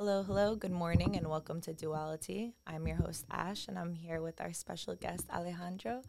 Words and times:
Hello, 0.00 0.22
hello, 0.22 0.54
good 0.54 0.72
morning, 0.72 1.14
and 1.14 1.28
welcome 1.28 1.60
to 1.60 1.74
Duality. 1.74 2.54
I'm 2.66 2.86
your 2.86 2.96
host, 2.96 3.26
Ash, 3.30 3.68
and 3.68 3.78
I'm 3.78 3.92
here 3.92 4.22
with 4.22 4.40
our 4.40 4.54
special 4.54 4.94
guest, 4.94 5.26
Alejandro. 5.30 6.00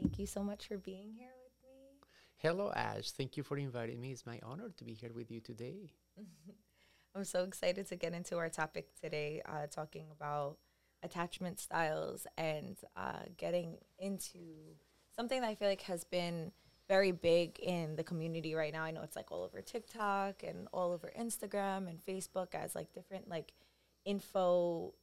Thank 0.00 0.20
you 0.20 0.26
so 0.28 0.44
much 0.44 0.68
for 0.68 0.78
being 0.78 1.12
here 1.18 1.32
with 1.42 1.52
me. 1.64 1.98
Hello, 2.36 2.70
Ash. 2.70 3.10
Thank 3.10 3.36
you 3.36 3.42
for 3.42 3.58
inviting 3.58 4.00
me. 4.00 4.12
It's 4.12 4.26
my 4.26 4.38
honor 4.44 4.70
to 4.76 4.84
be 4.84 4.92
here 4.92 5.10
with 5.12 5.32
you 5.32 5.40
today. 5.40 5.90
I'm 7.16 7.24
so 7.24 7.42
excited 7.42 7.88
to 7.88 7.96
get 7.96 8.12
into 8.12 8.36
our 8.36 8.48
topic 8.48 8.90
today, 9.02 9.42
uh, 9.44 9.66
talking 9.68 10.06
about 10.12 10.58
attachment 11.02 11.58
styles 11.58 12.28
and 12.38 12.76
uh, 12.96 13.24
getting 13.36 13.78
into 13.98 14.38
something 15.16 15.40
that 15.40 15.48
I 15.48 15.56
feel 15.56 15.66
like 15.66 15.82
has 15.82 16.04
been 16.04 16.52
very 16.88 17.12
big 17.12 17.58
in 17.58 17.96
the 17.96 18.04
community 18.04 18.54
right 18.54 18.72
now. 18.72 18.82
I 18.82 18.90
know 18.90 19.02
it's 19.02 19.16
like 19.16 19.32
all 19.32 19.42
over 19.42 19.60
TikTok 19.60 20.42
and 20.42 20.68
all 20.72 20.92
over 20.92 21.12
Instagram 21.18 21.88
and 21.88 21.98
Facebook 22.06 22.54
as 22.54 22.74
like 22.74 22.92
different 22.92 23.28
like 23.28 23.52
info 24.04 24.94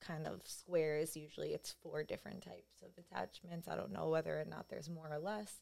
kind 0.00 0.26
of 0.26 0.40
squares. 0.44 1.16
Usually 1.16 1.52
it's 1.52 1.74
four 1.82 2.02
different 2.02 2.42
types 2.42 2.82
of 2.82 2.90
attachments. 2.98 3.68
I 3.68 3.76
don't 3.76 3.92
know 3.92 4.08
whether 4.08 4.40
or 4.40 4.44
not 4.44 4.68
there's 4.68 4.88
more 4.88 5.08
or 5.10 5.18
less. 5.18 5.60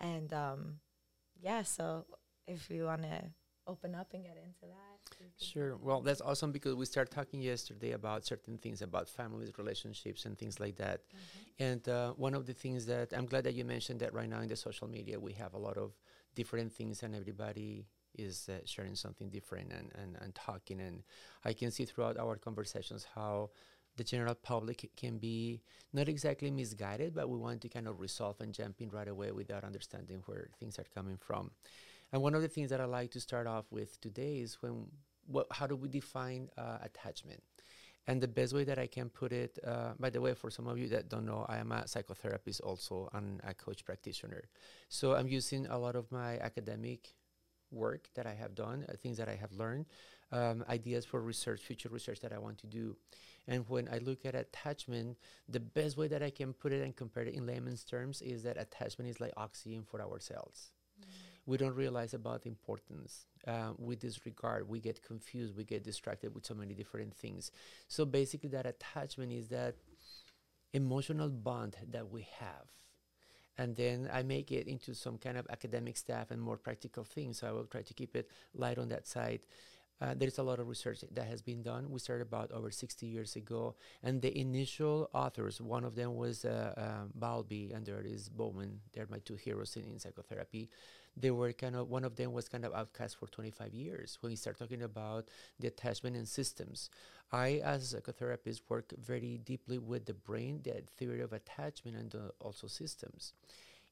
And 0.00 0.32
um, 0.32 0.74
yeah, 1.40 1.62
so 1.62 2.06
if 2.46 2.70
you 2.70 2.84
want 2.84 3.02
to 3.02 3.22
open 3.68 3.94
up 3.94 4.08
and 4.14 4.24
get 4.24 4.36
into 4.36 4.62
that. 4.62 4.98
Sure. 5.40 5.76
Well, 5.76 6.00
that's 6.00 6.20
awesome 6.20 6.52
because 6.52 6.74
we 6.74 6.84
started 6.84 7.10
talking 7.10 7.40
yesterday 7.40 7.92
about 7.92 8.24
certain 8.24 8.58
things 8.58 8.82
about 8.82 9.08
families, 9.08 9.52
relationships, 9.56 10.24
and 10.24 10.36
things 10.36 10.58
like 10.58 10.76
that. 10.76 11.02
Mm-hmm. 11.02 11.62
And 11.64 11.88
uh, 11.88 12.12
one 12.12 12.34
of 12.34 12.46
the 12.46 12.54
things 12.54 12.86
that 12.86 13.12
I'm 13.12 13.26
glad 13.26 13.44
that 13.44 13.54
you 13.54 13.64
mentioned 13.64 14.00
that 14.00 14.12
right 14.14 14.28
now 14.28 14.40
in 14.40 14.48
the 14.48 14.56
social 14.56 14.88
media, 14.88 15.20
we 15.20 15.32
have 15.34 15.54
a 15.54 15.58
lot 15.58 15.76
of 15.76 15.92
different 16.34 16.72
things, 16.72 17.02
and 17.02 17.14
everybody 17.14 17.86
is 18.16 18.48
uh, 18.48 18.58
sharing 18.64 18.94
something 18.94 19.28
different 19.28 19.72
and, 19.72 19.92
and, 20.02 20.16
and 20.20 20.34
talking. 20.34 20.80
And 20.80 21.02
I 21.44 21.52
can 21.52 21.70
see 21.70 21.84
throughout 21.84 22.18
our 22.18 22.36
conversations 22.36 23.06
how 23.14 23.50
the 23.96 24.04
general 24.04 24.34
public 24.34 24.90
can 24.96 25.18
be 25.18 25.60
not 25.92 26.08
exactly 26.08 26.50
misguided, 26.50 27.14
but 27.14 27.28
we 27.28 27.36
want 27.36 27.60
to 27.62 27.68
kind 27.68 27.88
of 27.88 28.00
resolve 28.00 28.40
and 28.40 28.54
jump 28.54 28.80
in 28.80 28.88
right 28.90 29.08
away 29.08 29.32
without 29.32 29.64
understanding 29.64 30.22
where 30.26 30.48
things 30.58 30.78
are 30.78 30.86
coming 30.94 31.18
from. 31.18 31.50
And 32.12 32.22
one 32.22 32.34
of 32.34 32.42
the 32.42 32.48
things 32.48 32.70
that 32.70 32.80
I 32.80 32.84
like 32.84 33.10
to 33.12 33.20
start 33.20 33.46
off 33.46 33.66
with 33.70 34.00
today 34.00 34.38
is 34.38 34.58
when 34.60 34.86
what, 35.26 35.46
how 35.50 35.66
do 35.66 35.76
we 35.76 35.88
define 35.88 36.48
uh, 36.56 36.78
attachment? 36.82 37.42
And 38.06 38.22
the 38.22 38.28
best 38.28 38.54
way 38.54 38.64
that 38.64 38.78
I 38.78 38.86
can 38.86 39.10
put 39.10 39.32
it, 39.32 39.58
uh, 39.66 39.92
by 40.00 40.08
the 40.08 40.20
way, 40.20 40.32
for 40.32 40.50
some 40.50 40.66
of 40.66 40.78
you 40.78 40.88
that 40.88 41.10
don't 41.10 41.26
know, 41.26 41.44
I 41.46 41.58
am 41.58 41.72
a 41.72 41.82
psychotherapist 41.82 42.62
also 42.62 43.10
and 43.12 43.42
a 43.46 43.52
coach 43.52 43.84
practitioner. 43.84 44.44
So 44.88 45.14
I'm 45.14 45.28
using 45.28 45.66
a 45.66 45.78
lot 45.78 45.94
of 45.94 46.10
my 46.10 46.38
academic 46.38 47.14
work 47.70 48.08
that 48.14 48.26
I 48.26 48.32
have 48.32 48.54
done, 48.54 48.86
uh, 48.88 48.94
things 48.94 49.18
that 49.18 49.28
I 49.28 49.34
have 49.34 49.52
learned, 49.52 49.84
um, 50.32 50.64
ideas 50.70 51.04
for 51.04 51.20
research, 51.20 51.60
future 51.60 51.90
research 51.90 52.20
that 52.20 52.32
I 52.32 52.38
want 52.38 52.56
to 52.58 52.66
do. 52.66 52.96
And 53.46 53.68
when 53.68 53.88
I 53.92 53.98
look 53.98 54.24
at 54.24 54.34
attachment, 54.34 55.18
the 55.46 55.60
best 55.60 55.98
way 55.98 56.08
that 56.08 56.22
I 56.22 56.30
can 56.30 56.54
put 56.54 56.72
it 56.72 56.82
and 56.82 56.96
compare 56.96 57.24
it 57.24 57.34
in 57.34 57.46
layman's 57.46 57.84
terms 57.84 58.22
is 58.22 58.42
that 58.44 58.58
attachment 58.58 59.10
is 59.10 59.20
like 59.20 59.32
oxygen 59.36 59.84
for 59.84 60.00
our 60.00 60.18
cells. 60.18 60.70
We 61.48 61.56
don't 61.56 61.74
realize 61.74 62.12
about 62.12 62.42
the 62.42 62.50
importance. 62.50 63.24
Uh, 63.46 63.70
we 63.78 63.96
disregard, 63.96 64.68
we 64.68 64.80
get 64.80 65.02
confused, 65.02 65.56
we 65.56 65.64
get 65.64 65.82
distracted 65.82 66.34
with 66.34 66.44
so 66.44 66.54
many 66.54 66.74
different 66.74 67.14
things. 67.14 67.50
So 67.88 68.04
basically, 68.04 68.50
that 68.50 68.66
attachment 68.66 69.32
is 69.32 69.48
that 69.48 69.76
emotional 70.74 71.30
bond 71.30 71.74
that 71.90 72.10
we 72.10 72.28
have. 72.38 72.66
And 73.56 73.74
then 73.74 74.10
I 74.12 74.22
make 74.24 74.52
it 74.52 74.68
into 74.68 74.94
some 74.94 75.16
kind 75.16 75.38
of 75.38 75.46
academic 75.48 75.96
stuff 75.96 76.30
and 76.30 76.38
more 76.38 76.58
practical 76.58 77.02
things. 77.02 77.38
So 77.38 77.48
I 77.48 77.52
will 77.52 77.64
try 77.64 77.80
to 77.80 77.94
keep 77.94 78.14
it 78.14 78.28
light 78.54 78.76
on 78.76 78.90
that 78.90 79.06
side. 79.06 79.40
Uh, 80.00 80.14
there's 80.16 80.38
a 80.38 80.42
lot 80.42 80.60
of 80.60 80.68
research 80.68 81.02
that 81.12 81.26
has 81.26 81.42
been 81.42 81.62
done. 81.62 81.90
We 81.90 81.98
started 81.98 82.22
about 82.22 82.52
over 82.52 82.70
60 82.70 83.06
years 83.06 83.36
ago, 83.36 83.74
and 84.02 84.22
the 84.22 84.36
initial 84.38 85.10
authors, 85.12 85.60
one 85.60 85.84
of 85.84 85.94
them 85.94 86.16
was 86.16 86.44
uh, 86.44 86.74
uh, 86.76 87.06
Bowlby, 87.14 87.72
and 87.72 87.84
there 87.84 88.00
is 88.00 88.28
Bowen. 88.28 88.80
They're 88.92 89.08
my 89.10 89.18
two 89.18 89.34
heroes 89.36 89.76
in, 89.76 89.84
in 89.84 89.98
psychotherapy 89.98 90.70
they 91.20 91.30
were 91.30 91.52
kind 91.52 91.76
of 91.76 91.88
one 91.88 92.04
of 92.04 92.16
them 92.16 92.32
was 92.32 92.48
kind 92.48 92.64
of 92.64 92.74
outcast 92.74 93.16
for 93.16 93.26
25 93.26 93.74
years 93.74 94.18
when 94.20 94.30
we 94.30 94.36
start 94.36 94.58
talking 94.58 94.82
about 94.82 95.28
the 95.58 95.68
attachment 95.68 96.16
and 96.16 96.28
systems 96.28 96.90
i 97.32 97.60
as 97.64 97.92
a 97.92 98.00
psychotherapist 98.00 98.60
work 98.68 98.92
very 99.04 99.38
deeply 99.44 99.78
with 99.78 100.06
the 100.06 100.14
brain 100.14 100.60
the 100.64 100.82
theory 100.96 101.20
of 101.20 101.32
attachment 101.32 101.96
and 101.96 102.14
uh, 102.14 102.30
also 102.40 102.66
systems 102.66 103.32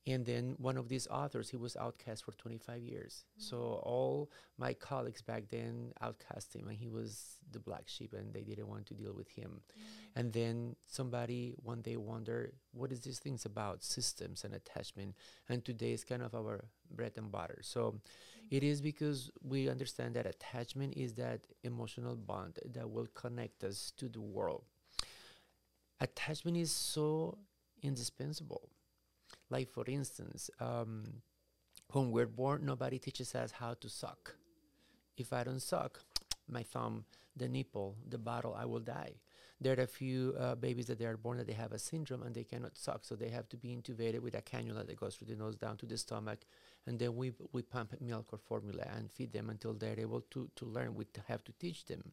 and 0.06 0.25
then 0.25 0.55
one 0.59 0.77
of 0.77 0.89
these 0.89 1.06
authors 1.09 1.49
he 1.50 1.56
was 1.56 1.77
outcast 1.77 2.25
for 2.25 2.33
25 2.33 2.83
years 2.83 3.25
mm-hmm. 3.25 3.43
so 3.43 3.81
all 3.83 4.31
my 4.59 4.72
colleagues 4.72 5.22
back 5.22 5.44
then 5.50 5.93
outcast 6.00 6.55
him 6.55 6.69
and 6.69 6.77
he 6.77 6.89
was 6.89 7.37
the 7.53 7.59
black 7.59 7.84
sheep 7.87 8.12
and 8.12 8.33
they 8.33 8.43
didn't 8.43 8.69
want 8.69 8.87
to 8.87 8.95
deal 8.95 9.12
with 9.12 9.28
him 9.28 9.61
mm-hmm. 9.61 10.21
and 10.21 10.33
then 10.33 10.77
somebody 10.87 11.55
one 11.62 11.81
day 11.81 11.97
wondered 11.97 12.53
what 12.72 12.93
is 12.93 13.00
these 13.00 13.19
things 13.19 13.45
about 13.45 13.83
systems 13.83 14.45
and 14.45 14.55
attachment 14.55 15.15
and 15.49 15.65
today 15.65 15.93
is 15.93 16.05
kind 16.05 16.22
of 16.22 16.34
our 16.34 16.65
bread 16.91 17.12
and 17.16 17.33
butter 17.33 17.59
so 17.62 17.81
mm-hmm. 17.81 17.97
it 18.50 18.62
is 18.62 18.81
because 18.81 19.31
we 19.43 19.69
understand 19.69 20.15
that 20.15 20.27
attachment 20.27 20.95
is 20.97 21.15
that 21.15 21.41
emotional 21.65 22.16
bond 22.16 22.59
that 22.72 22.89
will 22.89 23.09
connect 23.15 23.65
us 23.65 23.93
to 23.97 24.09
the 24.09 24.21
world 24.21 24.65
attachment 26.00 26.56
is 26.56 26.71
so 26.71 27.39
indispensable 27.83 28.69
like, 29.51 29.71
for 29.71 29.84
instance, 29.87 30.51
um, 30.61 31.05
when 31.93 32.11
we're 32.11 32.27
born, 32.27 32.65
nobody 32.65 32.99
teaches 32.99 33.34
us 33.34 33.53
how 33.53 33.75
to 33.75 33.89
suck. 33.89 34.37
If 35.17 35.33
I 35.33 35.45
don't 35.45 35.61
suck, 35.61 36.03
my 36.49 36.62
thumb, 36.62 37.05
the 37.37 37.49
nipple, 37.49 37.97
the 38.09 38.19
bottle, 38.19 38.55
I 38.59 38.65
will 38.65 38.81
die. 38.81 39.15
There 39.61 39.79
are 39.79 39.83
a 39.83 39.87
few 39.87 40.34
uh, 40.39 40.55
babies 40.55 40.87
that 40.87 40.99
they 40.99 41.07
are 41.07 41.17
born 41.17 41.39
that 41.39 41.47
they 41.47 41.55
have 41.55 41.73
a 41.73 41.79
syndrome 41.79 42.23
and 42.23 42.34
they 42.34 42.45
cannot 42.45 42.77
suck, 42.77 43.05
so 43.05 43.15
they 43.15 43.31
have 43.31 43.49
to 43.49 43.57
be 43.57 43.75
intubated 43.75 44.21
with 44.21 44.34
a 44.34 44.43
cannula 44.43 44.87
that 44.87 45.01
goes 45.01 45.15
through 45.15 45.29
the 45.29 45.37
nose 45.37 45.57
down 45.57 45.78
to 45.78 45.87
the 45.87 45.97
stomach, 45.97 46.41
and 46.87 46.99
then 46.99 47.17
we 47.17 47.33
we 47.53 47.63
pump 47.63 47.99
milk 48.01 48.27
or 48.33 48.39
formula 48.39 48.84
and 48.95 49.11
feed 49.11 49.33
them 49.33 49.49
until 49.49 49.73
they're 49.73 49.99
able 49.99 50.21
to 50.33 50.51
to 50.57 50.67
learn. 50.67 50.95
We 50.95 51.07
have 51.28 51.43
to 51.45 51.53
teach 51.53 51.87
them. 51.87 52.13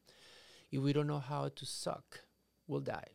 If 0.72 0.80
we 0.80 0.94
don't 0.94 1.06
know 1.06 1.18
how 1.18 1.48
to 1.48 1.66
suck, 1.66 2.20
we'll 2.66 2.80
die. 2.80 3.10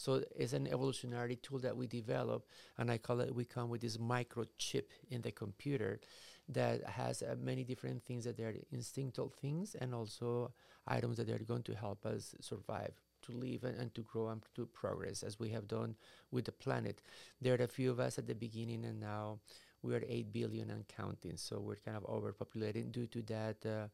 So 0.00 0.22
it's 0.34 0.54
an 0.54 0.66
evolutionary 0.66 1.36
tool 1.36 1.58
that 1.58 1.76
we 1.76 1.86
develop, 1.86 2.46
and 2.78 2.90
I 2.90 2.96
call 2.96 3.20
it. 3.20 3.34
We 3.34 3.44
come 3.44 3.68
with 3.68 3.82
this 3.82 3.98
microchip 3.98 4.86
in 5.10 5.20
the 5.20 5.30
computer 5.30 6.00
that 6.48 6.82
has 6.84 7.22
uh, 7.22 7.36
many 7.38 7.64
different 7.64 8.02
things 8.04 8.24
that 8.24 8.38
they're 8.38 8.54
instinctual 8.72 9.28
things, 9.28 9.76
and 9.78 9.94
also 9.94 10.52
items 10.88 11.18
that 11.18 11.28
are 11.28 11.44
going 11.44 11.64
to 11.64 11.74
help 11.74 12.06
us 12.06 12.34
survive 12.40 12.94
to 13.26 13.32
live 13.32 13.64
and, 13.64 13.78
and, 13.78 13.94
to 13.94 14.00
grow 14.00 14.30
and 14.30 14.40
to 14.54 14.64
progress 14.64 15.22
as 15.22 15.38
we 15.38 15.50
have 15.50 15.68
done 15.68 15.94
with 16.30 16.46
the 16.46 16.52
planet. 16.52 17.02
There 17.42 17.52
are 17.52 17.64
a 17.64 17.68
few 17.68 17.90
of 17.90 18.00
us 18.00 18.16
at 18.16 18.26
the 18.26 18.34
beginning, 18.34 18.86
and 18.86 19.00
now 19.00 19.40
we 19.82 19.94
are 19.94 20.02
8 20.08 20.32
billion 20.32 20.70
and 20.70 20.88
counting. 20.88 21.36
So 21.36 21.60
we're 21.60 21.76
kind 21.84 21.98
of 21.98 22.06
overpopulated 22.06 22.90
due 22.90 23.06
to 23.08 23.20
that 23.34 23.66
uh, 23.66 23.88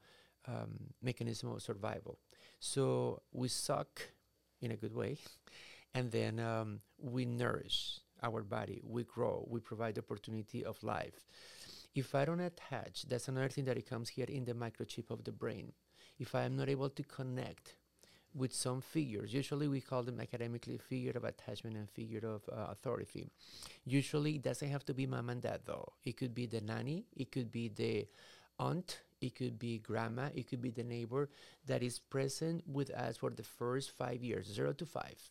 um, 0.49 0.95
mechanism 1.03 1.51
of 1.51 1.63
survival. 1.63 2.17
So 2.61 3.23
we 3.33 3.49
suck 3.49 4.03
in 4.63 4.71
a 4.71 4.77
good 4.77 4.95
way 4.95 5.19
and 5.97 6.13
then 6.13 6.39
um, 6.39 6.81
we 6.99 7.25
nourish 7.25 8.01
our 8.23 8.43
body, 8.43 8.83
we 8.85 9.03
grow, 9.05 9.47
we 9.49 9.61
provide 9.61 9.99
opportunity 9.99 10.63
of 10.63 10.83
life. 10.83 11.25
If 11.95 12.15
I 12.15 12.27
don't 12.27 12.41
attach, 12.41 13.05
that's 13.09 13.29
another 13.29 13.49
thing 13.49 13.65
that 13.65 13.79
it 13.79 13.89
comes 13.89 14.11
here 14.11 14.27
in 14.29 14.45
the 14.45 14.53
microchip 14.53 15.11
of 15.11 15.25
the 15.25 15.33
brain. 15.33 15.73
If 16.19 16.35
I 16.35 16.43
am 16.43 16.55
not 16.55 16.69
able 16.69 16.91
to 16.91 17.03
connect 17.03 17.77
with 18.35 18.53
some 18.53 18.83
figures, 18.83 19.33
usually 19.33 19.69
we 19.69 19.81
call 19.81 20.03
them 20.03 20.21
academically 20.21 20.77
figure 20.77 21.13
of 21.17 21.25
attachment 21.25 21.77
and 21.77 21.89
figure 21.89 22.27
of 22.27 22.43
uh, 22.53 22.67
authority. 22.73 23.31
Usually 23.87 24.35
it 24.35 24.43
doesn't 24.43 24.69
have 24.69 24.85
to 24.85 24.93
be 24.93 25.07
mom 25.07 25.31
and 25.31 25.41
dad 25.41 25.61
though. 25.65 25.95
It 26.05 26.19
could 26.19 26.35
be 26.35 26.45
the 26.45 26.61
nanny, 26.61 27.07
it 27.17 27.33
could 27.33 27.51
be 27.51 27.69
the 27.69 28.07
aunt, 28.59 29.01
it 29.23 29.35
could 29.35 29.59
be 29.59 29.79
grandma, 29.79 30.29
it 30.35 30.47
could 30.47 30.61
be 30.61 30.71
the 30.71 30.85
neighbor 30.85 31.31
that 31.65 31.83
is 31.83 31.99
present 31.99 32.65
with 32.71 32.91
us 32.91 33.17
for 33.17 33.31
the 33.31 33.43
first 33.43 33.93
five 33.93 34.23
years, 34.23 34.47
zero 34.53 34.75
to 34.75 34.85
five 34.85 35.31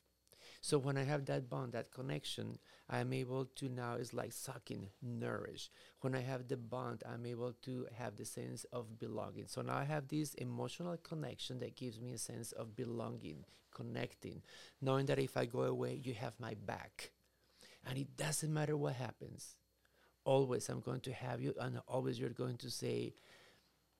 so 0.65 0.79
when 0.79 0.97
I 0.97 1.03
have 1.03 1.25
that 1.25 1.47
bond, 1.47 1.73
that 1.73 1.91
connection, 1.91 2.57
I'm 2.89 3.13
able 3.13 3.45
to 3.57 3.69
now, 3.69 3.97
it's 3.99 4.15
like 4.15 4.31
sucking, 4.31 4.89
nourish. 4.99 5.69
When 6.01 6.15
I 6.15 6.21
have 6.21 6.47
the 6.47 6.57
bond, 6.57 7.03
I'm 7.07 7.27
able 7.27 7.53
to 7.65 7.85
have 7.95 8.15
the 8.15 8.25
sense 8.25 8.65
of 8.73 8.97
belonging. 8.97 9.45
So 9.45 9.61
now 9.61 9.77
I 9.77 9.83
have 9.83 10.07
this 10.07 10.33
emotional 10.33 10.97
connection 10.97 11.59
that 11.59 11.75
gives 11.75 12.01
me 12.01 12.13
a 12.13 12.17
sense 12.17 12.51
of 12.51 12.75
belonging, 12.75 13.45
connecting, 13.75 14.41
knowing 14.81 15.05
that 15.05 15.19
if 15.19 15.37
I 15.37 15.45
go 15.45 15.65
away, 15.65 16.01
you 16.03 16.15
have 16.15 16.33
my 16.39 16.55
back. 16.55 17.11
And 17.87 17.99
it 17.99 18.17
doesn't 18.17 18.51
matter 18.51 18.75
what 18.75 18.95
happens. 18.95 19.57
Always 20.23 20.67
I'm 20.67 20.79
going 20.79 21.01
to 21.01 21.13
have 21.13 21.41
you, 21.41 21.53
and 21.61 21.79
always 21.87 22.19
you're 22.19 22.29
going 22.31 22.57
to 22.57 22.71
say, 22.71 23.13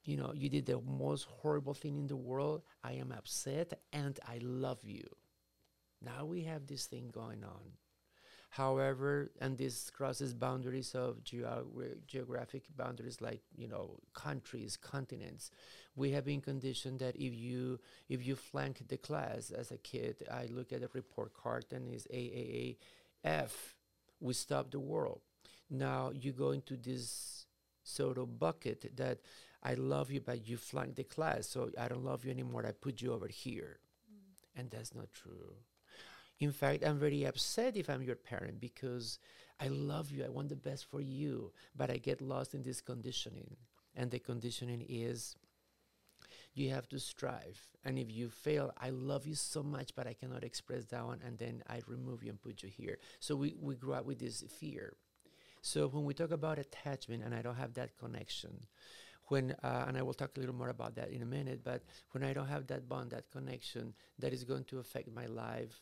you 0.04 0.18
know, 0.18 0.34
you 0.34 0.50
did 0.50 0.66
the 0.66 0.82
most 0.82 1.28
horrible 1.30 1.76
thing 1.76 2.00
in 2.00 2.08
the 2.08 2.16
world. 2.16 2.64
I 2.84 2.94
am 2.94 3.12
upset 3.12 3.82
and 3.94 4.20
I 4.28 4.40
love 4.42 4.80
you. 4.84 5.06
Now 6.02 6.26
we 6.26 6.44
have 6.44 6.68
this 6.68 6.86
thing 6.86 7.10
going 7.12 7.44
on. 7.44 7.74
However, 8.50 9.32
and 9.42 9.58
this 9.58 9.90
crosses 9.90 10.34
boundaries 10.34 10.96
of 10.96 11.22
geo- 11.26 11.68
geographic 12.08 12.64
boundaries 12.78 13.20
like, 13.20 13.42
you 13.58 13.68
know, 13.68 14.00
countries, 14.14 14.78
continents. 14.78 15.52
We 15.96 16.12
have 16.12 16.24
been 16.24 16.40
conditioned 16.40 17.00
that 17.00 17.18
if 17.18 17.36
you 17.36 17.80
if 18.08 18.26
you 18.26 18.38
flank 18.38 18.88
the 18.88 18.96
class 18.96 19.52
as 19.52 19.72
a 19.72 19.78
kid, 19.78 20.26
I 20.32 20.46
look 20.46 20.72
at 20.72 20.80
the 20.82 20.90
report 20.94 21.34
card 21.34 21.66
and 21.72 21.94
it's 21.94 22.08
AAAF, 22.08 23.52
we 24.22 24.34
stop 24.34 24.72
the 24.72 24.80
world. 24.80 25.20
Now 25.70 26.12
you 26.14 26.32
go 26.32 26.52
into 26.52 26.78
this 26.78 27.46
sort 27.84 28.18
of 28.18 28.40
bucket 28.40 28.96
that 28.96 29.20
I 29.64 29.74
love 29.74 30.12
you, 30.12 30.22
but 30.22 30.48
you 30.48 30.56
flank 30.58 30.96
the 30.96 31.04
class, 31.04 31.48
so 31.48 31.72
I 31.78 31.88
don't 31.88 32.06
love 32.06 32.24
you 32.24 32.32
anymore. 32.32 32.66
I 32.66 32.72
put 32.72 33.02
you 33.02 33.12
over 33.14 33.28
here. 33.28 33.80
Mm. 34.10 34.60
And 34.60 34.72
that's 34.72 34.94
not 34.94 35.12
true. 35.12 35.56
In 36.40 36.52
fact, 36.52 36.86
I'm 36.86 37.00
very 37.00 37.24
upset 37.24 37.78
if 37.78 37.90
I'm 37.90 38.02
your 38.02 38.16
parent 38.16 38.60
because 38.60 39.20
I 39.60 39.68
love 39.68 40.12
you. 40.12 40.26
I 40.26 40.30
want 40.30 40.50
the 40.50 40.56
best 40.56 40.86
for 40.86 41.02
you. 41.02 41.52
But 41.76 41.90
I 41.90 41.98
get 41.98 42.22
lost 42.22 42.54
in 42.54 42.62
this 42.62 42.82
conditioning. 42.82 43.56
And 43.96 44.12
the 44.12 44.20
conditioning 44.20 44.86
is 44.88 45.36
you 46.54 46.70
have 46.72 46.90
to 46.90 47.00
strive. 47.00 47.60
And 47.86 47.98
if 47.98 48.12
you 48.12 48.30
fail, 48.30 48.72
I 48.78 48.90
love 48.90 49.26
you 49.26 49.36
so 49.36 49.64
much, 49.64 49.96
but 49.96 50.08
I 50.08 50.14
cannot 50.14 50.44
express 50.44 50.86
that 50.86 51.06
one. 51.06 51.20
And 51.26 51.38
then 51.38 51.64
I 51.70 51.82
remove 51.88 52.24
you 52.24 52.32
and 52.32 52.42
put 52.42 52.64
you 52.64 52.70
here. 52.70 52.98
So 53.20 53.36
we, 53.36 53.56
we 53.60 53.76
grew 53.76 53.94
up 53.94 54.06
with 54.06 54.20
this 54.20 54.44
fear. 54.60 54.96
So 55.62 55.88
when 55.88 56.04
we 56.04 56.14
talk 56.14 56.32
about 56.32 56.60
attachment 56.60 57.24
and 57.24 57.34
I 57.34 57.42
don't 57.42 57.56
have 57.56 57.74
that 57.76 57.98
connection, 57.98 58.68
when 59.28 59.56
uh, 59.64 59.86
and 59.88 59.98
I 59.98 60.04
will 60.04 60.14
talk 60.14 60.38
a 60.38 60.40
little 60.40 60.54
more 60.54 60.70
about 60.70 60.96
that 60.96 61.10
in 61.10 61.24
a 61.24 61.26
minute, 61.26 61.62
but 61.64 61.82
when 62.12 62.24
I 62.24 62.34
don't 62.34 62.48
have 62.48 62.68
that 62.68 62.88
bond, 62.88 63.10
that 63.12 63.32
connection, 63.32 63.94
that 64.20 64.34
is 64.34 64.44
going 64.44 64.66
to 64.66 64.78
affect 64.78 65.12
my 65.12 65.26
life 65.26 65.82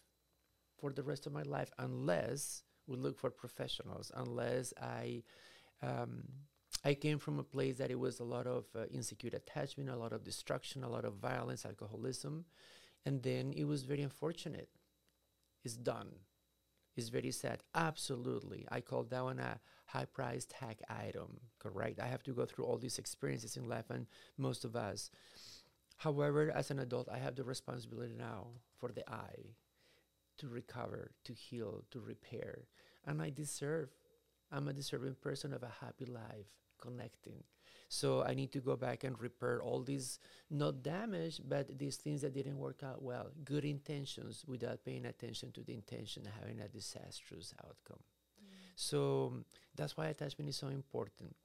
for 0.80 0.92
the 0.92 1.04
rest 1.04 1.26
of 1.26 1.34
my 1.34 1.44
life 1.44 1.72
unless 1.78 2.64
we 2.88 2.98
look 2.98 3.18
for 3.18 3.30
professionals, 3.30 4.12
unless 4.16 4.74
I. 4.82 5.24
Um, 5.82 6.24
I 6.86 6.96
came 6.96 7.18
from 7.18 7.40
a 7.40 7.44
place 7.44 7.78
that 7.78 7.92
it 7.92 8.00
was 8.00 8.20
a 8.20 8.26
lot 8.26 8.46
of 8.46 8.66
uh, 8.76 8.86
insecure 8.88 9.30
attachment, 9.34 9.90
a 9.90 9.96
lot 9.96 10.12
of 10.12 10.24
destruction, 10.26 10.84
a 10.84 10.90
lot 10.90 11.06
of 11.06 11.14
violence, 11.16 11.66
alcoholism, 11.66 12.44
and 13.06 13.24
then 13.24 13.54
it 13.56 13.66
was 13.66 13.84
very 13.84 14.02
unfortunate. 14.02 14.70
It's 15.64 15.78
done. 15.78 16.10
It's 16.96 17.10
very 17.10 17.32
sad. 17.32 17.64
Absolutely. 17.74 18.68
I 18.70 18.82
call 18.82 19.04
that 19.04 19.24
one 19.24 19.40
a 19.40 19.60
high 19.86 20.06
price 20.06 20.46
tag 20.46 20.82
item, 20.90 21.40
correct? 21.60 22.00
I 22.00 22.08
have 22.08 22.24
to 22.24 22.34
go 22.34 22.46
through 22.46 22.66
all 22.66 22.78
these 22.78 23.00
experiences 23.00 23.56
in 23.58 23.68
life, 23.68 23.90
and 23.90 24.06
most 24.38 24.66
of 24.66 24.76
us. 24.76 25.10
However, 25.98 26.52
as 26.54 26.70
an 26.70 26.80
adult, 26.80 27.08
I 27.10 27.18
have 27.18 27.36
the 27.36 27.44
responsibility 27.44 28.14
now 28.18 28.48
for 28.78 28.92
the 28.92 29.10
I, 29.10 29.56
to 30.38 30.48
recover, 30.48 31.12
to 31.24 31.34
heal, 31.34 31.84
to 31.92 32.00
repair. 32.00 32.66
And 33.06 33.22
I 33.22 33.30
deserve, 33.30 33.90
I'm 34.52 34.68
a 34.68 34.74
deserving 34.74 35.16
person 35.22 35.54
of 35.54 35.64
a 35.64 35.72
happy 35.82 36.06
life, 36.06 36.48
connecting. 36.82 37.44
So 37.90 38.24
I 38.24 38.34
need 38.34 38.52
to 38.54 38.60
go 38.60 38.76
back 38.76 39.04
and 39.04 39.20
repair 39.20 39.62
all 39.62 39.84
these, 39.84 40.20
not 40.50 40.82
damage, 40.82 41.40
but 41.48 41.78
these 41.78 41.98
things 41.98 42.22
that 42.22 42.34
didn't 42.34 42.58
work 42.58 42.82
out 42.84 43.04
well. 43.04 43.28
Good 43.44 43.66
intentions 43.66 44.44
without 44.48 44.84
paying 44.84 45.06
attention 45.06 45.52
to 45.52 45.62
the 45.62 45.74
intention, 45.74 46.24
having 46.40 46.60
a 46.60 46.68
disastrous 46.68 47.54
outcome. 47.60 48.02
Mm. 48.42 48.72
So 48.76 49.34
that's 49.76 49.96
why 49.96 50.08
attachment 50.08 50.50
is 50.50 50.56
so 50.56 50.70
important. 50.70 51.36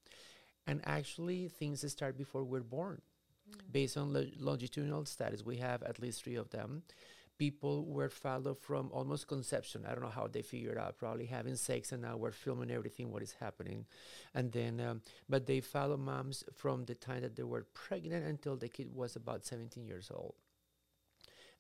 And 0.67 0.81
actually, 0.85 1.49
things 1.49 1.85
start 1.91 2.17
before 2.17 2.45
we're 2.45 2.61
born. 2.63 3.03
Mm. 3.51 3.73
Based 3.73 3.99
on 3.99 4.15
lo- 4.15 4.35
longitudinal 4.39 5.05
studies, 5.05 5.45
we 5.45 5.59
have 5.59 5.83
at 5.83 6.01
least 6.01 6.25
three 6.25 6.37
of 6.37 6.49
them 6.49 6.83
people 7.39 7.85
were 7.87 8.09
followed 8.09 8.59
from 8.59 8.91
almost 8.93 9.29
conception. 9.29 9.87
I 9.87 9.93
don't 9.93 10.03
know 10.03 10.11
how 10.11 10.27
they 10.27 10.43
figured 10.43 10.77
out, 10.77 10.99
probably 10.99 11.27
having 11.27 11.57
sex, 11.57 11.93
and 11.93 12.03
now 12.03 12.17
we're 12.17 12.33
filming 12.33 12.71
everything 12.71 13.11
what 13.11 13.23
is 13.23 13.37
happening. 13.41 13.87
And 14.35 14.53
then, 14.53 14.81
um, 14.81 15.03
but 15.29 15.47
they 15.47 15.61
follow 15.61 15.97
moms 15.97 16.45
from 16.55 16.85
the 16.85 16.95
time 16.95 17.23
that 17.23 17.37
they 17.37 17.45
were 17.45 17.67
pregnant 17.75 18.27
until 18.27 18.57
the 18.57 18.69
kid 18.69 18.95
was 18.95 19.17
about 19.17 19.47
17 19.47 19.87
years 19.87 20.11
old. 20.13 20.35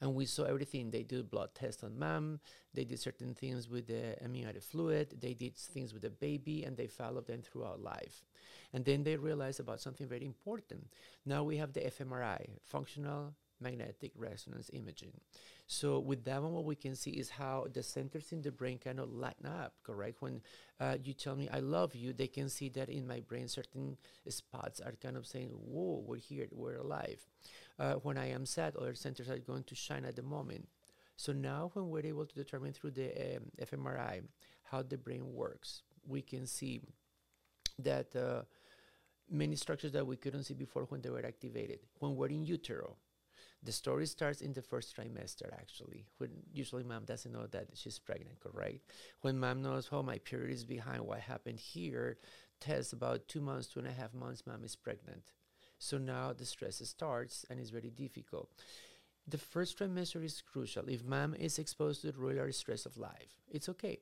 And 0.00 0.14
we 0.14 0.26
saw 0.26 0.44
everything. 0.44 0.90
They 0.90 1.02
did 1.02 1.28
blood 1.30 1.50
tests 1.54 1.82
on 1.82 1.98
mom. 1.98 2.38
They 2.72 2.84
did 2.84 3.00
certain 3.00 3.34
things 3.34 3.68
with 3.68 3.88
the 3.88 4.22
amniotic 4.22 4.62
fluid. 4.62 5.18
They 5.20 5.34
did 5.34 5.56
things 5.56 5.92
with 5.92 6.02
the 6.02 6.10
baby, 6.10 6.62
and 6.62 6.76
they 6.76 6.86
followed 6.86 7.26
them 7.26 7.42
throughout 7.42 7.82
life. 7.82 8.24
And 8.72 8.84
then 8.84 9.02
they 9.02 9.16
realized 9.16 9.58
about 9.58 9.80
something 9.80 10.06
very 10.06 10.24
important. 10.24 10.88
Now 11.26 11.42
we 11.42 11.56
have 11.56 11.72
the 11.72 11.80
fMRI, 11.80 12.46
functional 12.62 13.34
magnetic 13.60 14.12
resonance 14.16 14.70
imaging. 14.72 15.12
So 15.66 15.98
with 15.98 16.24
that 16.24 16.42
one, 16.42 16.52
what 16.52 16.64
we 16.64 16.76
can 16.76 16.96
see 16.96 17.10
is 17.10 17.30
how 17.30 17.66
the 17.72 17.82
centers 17.82 18.32
in 18.32 18.42
the 18.42 18.50
brain 18.50 18.78
kind 18.78 18.98
of 18.98 19.12
lighten 19.12 19.46
up, 19.46 19.74
correct? 19.82 20.20
When 20.20 20.40
uh, 20.80 20.96
you 21.02 21.12
tell 21.12 21.36
me 21.36 21.48
I 21.52 21.60
love 21.60 21.94
you, 21.94 22.12
they 22.12 22.26
can 22.26 22.48
see 22.48 22.68
that 22.70 22.88
in 22.88 23.06
my 23.06 23.20
brain 23.20 23.48
certain 23.48 23.96
spots 24.28 24.80
are 24.80 24.92
kind 25.02 25.16
of 25.16 25.26
saying, 25.26 25.48
whoa, 25.48 26.02
we're 26.06 26.16
here, 26.16 26.46
we're 26.50 26.76
alive. 26.76 27.20
Uh, 27.78 27.94
when 27.94 28.16
I 28.16 28.30
am 28.30 28.46
sad, 28.46 28.76
other 28.76 28.94
centers 28.94 29.28
are 29.28 29.38
going 29.38 29.64
to 29.64 29.74
shine 29.74 30.04
at 30.04 30.16
the 30.16 30.22
moment. 30.22 30.68
So 31.16 31.32
now 31.32 31.70
when 31.74 31.90
we're 31.90 32.06
able 32.06 32.26
to 32.26 32.34
determine 32.34 32.72
through 32.72 32.92
the 32.92 33.36
um, 33.36 33.42
fMRI 33.60 34.22
how 34.62 34.82
the 34.82 34.96
brain 34.96 35.32
works, 35.34 35.82
we 36.06 36.22
can 36.22 36.46
see 36.46 36.80
that 37.78 38.14
uh, 38.14 38.42
many 39.30 39.56
structures 39.56 39.92
that 39.92 40.06
we 40.06 40.16
couldn't 40.16 40.44
see 40.44 40.54
before 40.54 40.84
when 40.84 41.00
they 41.00 41.10
were 41.10 41.24
activated. 41.24 41.80
When 41.98 42.16
we're 42.16 42.28
in 42.28 42.44
utero, 42.44 42.96
the 43.62 43.72
story 43.72 44.06
starts 44.06 44.40
in 44.40 44.52
the 44.52 44.62
first 44.62 44.96
trimester, 44.96 45.52
actually, 45.52 46.06
when 46.18 46.30
usually 46.52 46.84
mom 46.84 47.04
doesn't 47.04 47.32
know 47.32 47.46
that 47.46 47.68
she's 47.74 47.98
pregnant, 47.98 48.38
correct? 48.40 48.80
When 49.22 49.38
mom 49.38 49.62
knows, 49.62 49.88
oh, 49.90 50.02
my 50.02 50.18
period 50.18 50.52
is 50.52 50.64
behind, 50.64 51.00
what 51.00 51.20
happened 51.20 51.58
here, 51.58 52.18
test 52.60 52.92
about 52.92 53.26
two 53.26 53.40
months, 53.40 53.66
two 53.66 53.80
and 53.80 53.88
a 53.88 53.92
half 53.92 54.14
months, 54.14 54.44
mom 54.46 54.64
is 54.64 54.76
pregnant. 54.76 55.32
So 55.78 55.98
now 55.98 56.32
the 56.32 56.44
stress 56.44 56.76
starts 56.88 57.44
and 57.50 57.58
it's 57.58 57.70
very 57.70 57.90
difficult. 57.90 58.50
The 59.26 59.38
first 59.38 59.78
trimester 59.78 60.24
is 60.24 60.40
crucial. 60.40 60.88
If 60.88 61.04
mom 61.04 61.34
is 61.34 61.58
exposed 61.58 62.02
to 62.02 62.12
the 62.12 62.18
regular 62.18 62.52
stress 62.52 62.86
of 62.86 62.96
life, 62.96 63.34
it's 63.50 63.68
okay. 63.68 63.98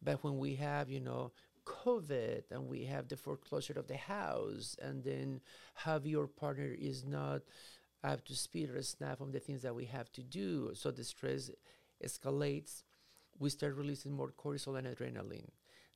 But 0.00 0.24
when 0.24 0.38
we 0.38 0.56
have, 0.56 0.88
you 0.90 1.00
know, 1.00 1.32
COVID 1.64 2.50
and 2.50 2.68
we 2.68 2.84
have 2.86 3.08
the 3.08 3.16
foreclosure 3.16 3.78
of 3.78 3.86
the 3.86 3.96
house, 3.96 4.76
and 4.82 5.04
then 5.04 5.40
have 5.74 6.06
your 6.06 6.26
partner 6.26 6.74
is 6.76 7.04
not 7.04 7.42
up 8.04 8.24
to 8.26 8.34
speed 8.34 8.70
or 8.70 8.82
snap 8.82 9.20
on 9.20 9.30
the 9.30 9.40
things 9.40 9.62
that 9.62 9.74
we 9.74 9.84
have 9.86 10.10
to 10.12 10.22
do. 10.22 10.70
So 10.74 10.90
the 10.90 11.04
stress 11.04 11.50
escalates. 12.04 12.82
We 13.38 13.50
start 13.50 13.76
releasing 13.76 14.12
more 14.12 14.32
cortisol 14.32 14.78
and 14.78 14.86
adrenaline. 14.86 15.48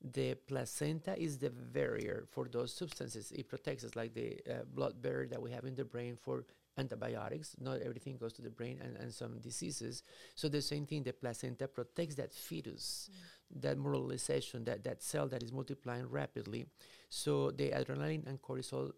The 0.03 0.35
placenta 0.35 1.19
is 1.19 1.39
the 1.39 1.51
barrier 1.51 2.27
for 2.31 2.49
those 2.49 2.73
substances. 2.73 3.33
It 3.33 3.49
protects 3.49 3.85
us, 3.85 3.97
like 3.97 4.15
the 4.15 4.39
uh, 4.49 4.65
blood 4.75 5.01
barrier 5.01 5.29
that 5.29 5.41
we 5.41 5.51
have 5.53 5.65
in 5.65 5.75
the 5.75 5.85
brain 5.85 6.17
for 6.21 6.45
antibiotics. 6.79 7.57
Not 7.61 7.81
everything 7.81 8.17
goes 8.17 8.33
to 8.35 8.43
the 8.43 8.51
brain 8.51 8.81
and, 8.83 8.97
and 8.97 9.13
some 9.13 9.39
diseases. 9.39 10.03
So 10.35 10.49
the 10.49 10.63
same 10.63 10.87
thing, 10.87 11.03
the 11.03 11.13
placenta 11.13 11.67
protects 11.67 12.15
that 12.17 12.33
fetus, 12.33 13.11
mm. 13.11 13.63
that 13.63 13.79
moralization, 13.79 14.65
that, 14.65 14.85
that 14.85 15.03
cell 15.03 15.29
that 15.29 15.43
is 15.43 15.53
multiplying 15.53 16.09
rapidly. 16.11 16.67
So 17.09 17.51
the 17.51 17.71
adrenaline 17.71 18.27
and 18.27 18.41
cortisol 18.43 18.93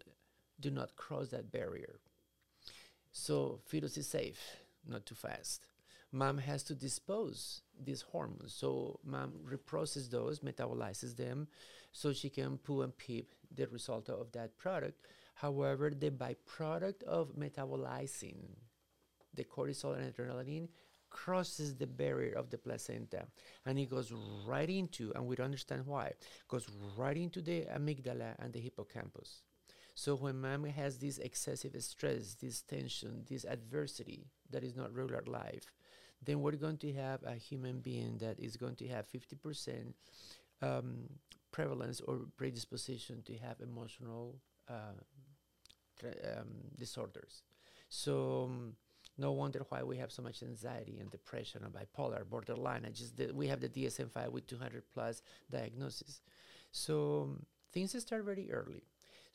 do 0.59 0.69
not 0.69 0.95
cross 0.95 1.29
that 1.29 1.51
barrier. 1.51 1.99
So 3.11 3.59
fetus 3.65 3.97
is 3.97 4.07
safe, 4.07 4.39
not 4.87 5.05
too 5.05 5.15
fast. 5.15 5.65
Mom 6.11 6.37
has 6.39 6.63
to 6.63 6.75
dispose 6.75 7.61
these 7.83 8.01
hormones. 8.01 8.53
So 8.53 8.99
mom 9.03 9.33
reprocesses 9.47 10.09
those, 10.09 10.39
metabolizes 10.39 11.15
them, 11.15 11.47
so 11.91 12.13
she 12.13 12.29
can 12.29 12.57
poo 12.57 12.81
and 12.81 12.95
peep 12.97 13.33
the 13.55 13.67
result 13.67 14.09
of 14.09 14.31
that 14.31 14.57
product. 14.57 15.05
However, 15.35 15.91
the 15.91 16.11
byproduct 16.11 17.03
of 17.03 17.35
metabolizing 17.35 18.37
the 19.33 19.43
cortisol 19.43 19.97
and 19.97 20.13
adrenaline 20.13 20.67
crosses 21.09 21.75
the 21.75 21.87
barrier 21.87 22.33
of 22.33 22.49
the 22.49 22.57
placenta 22.57 23.25
and 23.65 23.79
it 23.79 23.89
goes 23.89 24.11
right 24.45 24.69
into, 24.69 25.11
and 25.15 25.25
we 25.25 25.35
don't 25.35 25.45
understand 25.45 25.85
why, 25.85 26.11
goes 26.47 26.67
right 26.97 27.17
into 27.17 27.41
the 27.41 27.65
amygdala 27.75 28.35
and 28.39 28.53
the 28.53 28.59
hippocampus. 28.59 29.41
So 29.99 30.15
when 30.15 30.39
mom 30.39 30.63
has 30.63 30.97
this 30.97 31.17
excessive 31.17 31.75
stress, 31.83 32.35
this 32.35 32.61
tension, 32.61 33.25
this 33.29 33.43
adversity 33.43 34.27
that 34.49 34.63
is 34.63 34.73
not 34.73 34.95
regular 34.95 35.25
life, 35.27 35.73
then 36.23 36.39
we're 36.39 36.53
going 36.53 36.77
to 36.77 36.93
have 36.93 37.21
a 37.25 37.35
human 37.35 37.81
being 37.81 38.17
that 38.19 38.39
is 38.39 38.55
going 38.55 38.77
to 38.77 38.87
have 38.87 39.11
50% 39.11 39.91
um, 40.61 41.09
prevalence 41.51 41.99
or 41.99 42.21
predisposition 42.37 43.23
to 43.23 43.33
have 43.39 43.57
emotional 43.59 44.37
uh, 44.69 44.95
um, 46.01 46.47
disorders. 46.77 47.43
So 47.89 48.45
um, 48.45 48.75
no 49.17 49.33
wonder 49.33 49.65
why 49.67 49.83
we 49.83 49.97
have 49.97 50.13
so 50.13 50.21
much 50.21 50.43
anxiety 50.43 50.99
and 51.01 51.11
depression 51.11 51.61
and 51.65 51.73
bipolar, 51.73 52.23
borderline. 52.23 52.85
I 52.85 52.91
just 52.91 53.19
we 53.33 53.47
have 53.47 53.59
the 53.59 53.67
DSM-5 53.67 54.31
with 54.31 54.47
200 54.47 54.81
plus 54.93 55.21
diagnoses. 55.51 56.21
So 56.71 57.23
um, 57.23 57.45
things 57.73 58.01
start 58.01 58.23
very 58.23 58.49
early. 58.49 58.83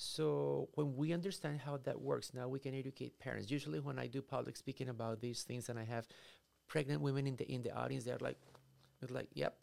So 0.05 0.69
when 0.75 0.97
we 0.97 1.13
understand 1.13 1.61
how 1.61 1.79
that 1.79 2.01
works, 2.01 2.33
now 2.35 2.49
we 2.49 2.59
can 2.59 2.75
educate 2.75 3.19
parents. 3.19 3.51
Usually, 3.51 3.81
when 3.81 3.99
I 3.99 4.07
do 4.07 4.23
public 4.23 4.57
speaking 4.57 4.89
about 4.89 5.21
these 5.21 5.43
things, 5.43 5.69
and 5.69 5.79
I 5.79 5.85
have 5.85 6.07
pregnant 6.69 7.01
women 7.03 7.27
in 7.27 7.37
the 7.37 7.47
in 7.51 7.63
the 7.63 7.75
audience, 7.75 8.05
they're 8.05 8.19
like, 8.21 8.39
they're 9.01 9.15
like, 9.15 9.29
"Yep, 9.35 9.55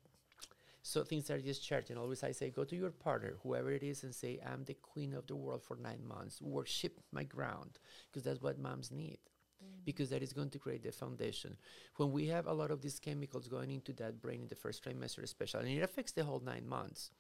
So 0.84 1.04
things 1.04 1.30
are 1.30 1.40
just 1.40 1.64
charging. 1.66 1.98
Always 1.98 2.24
I 2.24 2.32
say, 2.32 2.50
go 2.50 2.64
to 2.66 2.76
your 2.76 2.92
partner, 2.92 3.36
whoever 3.44 3.72
it 3.72 3.84
is, 3.84 4.04
and 4.04 4.14
say, 4.16 4.40
I'm 4.46 4.64
the 4.66 4.74
queen 4.76 5.14
of 5.14 5.28
the 5.28 5.36
world 5.36 5.64
for 5.64 5.76
nine 5.78 6.04
months. 6.08 6.42
Worship 6.42 7.00
my 7.12 7.24
ground, 7.24 7.80
because 8.10 8.24
that's 8.24 8.42
what 8.42 8.60
moms 8.60 8.92
need. 8.92 9.20
Mm. 9.64 9.86
Because 9.86 10.10
that 10.10 10.24
is 10.24 10.34
going 10.34 10.50
to 10.52 10.60
create 10.60 10.84
the 10.84 10.92
foundation. 10.92 11.58
When 11.98 12.12
we 12.12 12.28
have 12.28 12.48
a 12.48 12.54
lot 12.54 12.72
of 12.72 12.82
these 12.82 13.00
chemicals 13.00 13.48
going 13.48 13.72
into 13.72 13.94
that 13.94 14.22
brain 14.22 14.42
in 14.42 14.48
the 14.48 14.56
first 14.56 14.84
trimester, 14.84 15.24
especially, 15.24 15.70
and 15.70 15.80
it 15.80 15.84
affects 15.84 16.14
the 16.14 16.24
whole 16.24 16.40
nine 16.40 16.68
months, 16.68 17.12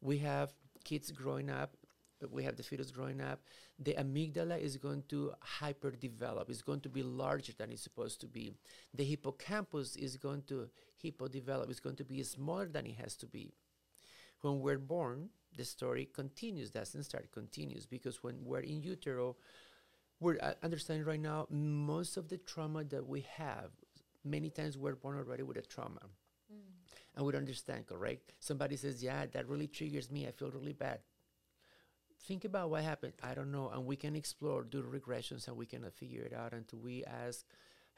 we 0.00 0.18
have 0.18 0.52
kids 0.84 1.10
growing 1.12 1.50
up 1.50 1.76
we 2.30 2.44
have 2.44 2.56
the 2.56 2.62
fetus 2.62 2.90
growing 2.90 3.20
up, 3.20 3.40
the 3.78 3.94
amygdala 3.94 4.58
is 4.58 4.76
going 4.76 5.02
to 5.08 5.32
hyper 5.40 5.90
develop. 5.90 6.48
It's 6.48 6.62
going 6.62 6.80
to 6.80 6.88
be 6.88 7.02
larger 7.02 7.52
than 7.56 7.72
it's 7.72 7.82
supposed 7.82 8.20
to 8.20 8.26
be. 8.26 8.54
The 8.94 9.04
hippocampus 9.04 9.96
is 9.96 10.16
going 10.16 10.42
to 10.48 10.68
hypo 11.02 11.28
develop. 11.28 11.70
It's 11.70 11.80
going 11.80 11.96
to 11.96 12.04
be 12.04 12.22
smaller 12.22 12.66
than 12.66 12.86
it 12.86 12.96
has 12.96 13.16
to 13.16 13.26
be. 13.26 13.52
When 14.40 14.60
we're 14.60 14.78
born, 14.78 15.30
the 15.56 15.64
story 15.64 16.08
continues, 16.12 16.70
doesn't 16.70 17.04
start, 17.04 17.32
continues. 17.32 17.86
Because 17.86 18.22
when 18.22 18.36
we're 18.44 18.60
in 18.60 18.82
utero, 18.82 19.36
we're 20.20 20.38
uh, 20.40 20.54
understanding 20.62 21.06
right 21.06 21.20
now 21.20 21.46
most 21.50 22.16
of 22.16 22.28
the 22.28 22.38
trauma 22.38 22.84
that 22.84 23.06
we 23.06 23.26
have, 23.36 23.70
many 24.24 24.50
times 24.50 24.76
we're 24.76 24.94
born 24.94 25.18
already 25.18 25.42
with 25.42 25.56
a 25.56 25.62
trauma. 25.62 26.00
Mm. 26.52 26.58
And 27.16 27.26
we 27.26 27.32
don't 27.32 27.40
understand, 27.40 27.86
correct? 27.86 28.34
Somebody 28.40 28.76
says, 28.76 29.02
Yeah, 29.02 29.26
that 29.32 29.48
really 29.48 29.66
triggers 29.66 30.10
me. 30.10 30.26
I 30.26 30.30
feel 30.30 30.50
really 30.50 30.72
bad 30.72 31.00
think 32.26 32.44
about 32.44 32.70
what 32.70 32.82
happened. 32.82 33.14
I 33.22 33.34
don't 33.34 33.52
know. 33.52 33.68
And 33.68 33.86
we 33.86 33.96
can 33.96 34.16
explore, 34.16 34.64
do 34.64 34.82
regressions, 34.82 35.48
and 35.48 35.56
we 35.56 35.66
cannot 35.66 35.94
figure 35.94 36.22
it 36.22 36.32
out 36.32 36.52
until 36.52 36.80
we 36.80 37.04
ask, 37.04 37.44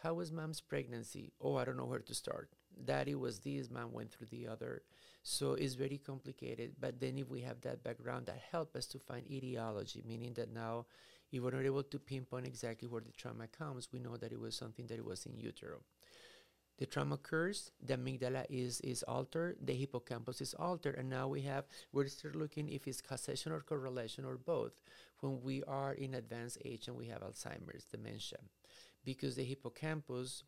how 0.02 0.14
was 0.14 0.30
mom's 0.30 0.60
pregnancy? 0.60 1.32
Oh, 1.40 1.56
I 1.56 1.64
don't 1.64 1.76
know 1.76 1.86
where 1.86 2.00
to 2.00 2.14
start. 2.14 2.50
Daddy 2.84 3.14
was 3.14 3.38
this, 3.40 3.70
mom 3.70 3.92
went 3.92 4.12
through 4.12 4.26
the 4.30 4.46
other. 4.46 4.82
So 5.22 5.54
it's 5.54 5.74
very 5.74 5.98
complicated. 5.98 6.74
But 6.78 7.00
then 7.00 7.18
if 7.18 7.28
we 7.30 7.40
have 7.40 7.62
that 7.62 7.82
background, 7.82 8.26
that 8.26 8.42
help 8.50 8.76
us 8.76 8.86
to 8.88 8.98
find 8.98 9.30
etiology, 9.30 10.02
meaning 10.06 10.34
that 10.34 10.52
now 10.52 10.86
if 11.32 11.42
we're 11.42 11.50
not 11.50 11.64
able 11.64 11.82
to 11.82 11.98
pinpoint 11.98 12.46
exactly 12.46 12.88
where 12.88 13.00
the 13.00 13.12
trauma 13.12 13.46
comes, 13.46 13.88
we 13.92 13.98
know 13.98 14.16
that 14.16 14.32
it 14.32 14.40
was 14.40 14.54
something 14.54 14.86
that 14.88 14.98
it 14.98 15.04
was 15.04 15.24
in 15.26 15.36
utero 15.38 15.80
the 16.78 16.86
trauma 16.86 17.14
occurs, 17.14 17.70
the 17.82 17.96
amygdala 17.96 18.44
is, 18.50 18.80
is 18.82 19.02
altered, 19.04 19.56
the 19.62 19.74
hippocampus 19.74 20.40
is 20.40 20.54
altered, 20.54 20.96
and 20.96 21.08
now 21.08 21.26
we 21.26 21.42
have, 21.42 21.64
we're 21.92 22.06
still 22.06 22.32
looking 22.34 22.68
if 22.68 22.86
it's 22.86 23.00
causation 23.00 23.52
or 23.52 23.60
correlation 23.60 24.24
or 24.24 24.36
both 24.36 24.72
when 25.20 25.40
we 25.42 25.62
are 25.64 25.94
in 25.94 26.14
advanced 26.14 26.58
age 26.64 26.88
and 26.88 26.96
we 26.96 27.06
have 27.06 27.22
Alzheimer's, 27.22 27.84
dementia. 27.84 28.38
Because 29.04 29.36
the 29.36 29.44
hippocampus 29.44 30.42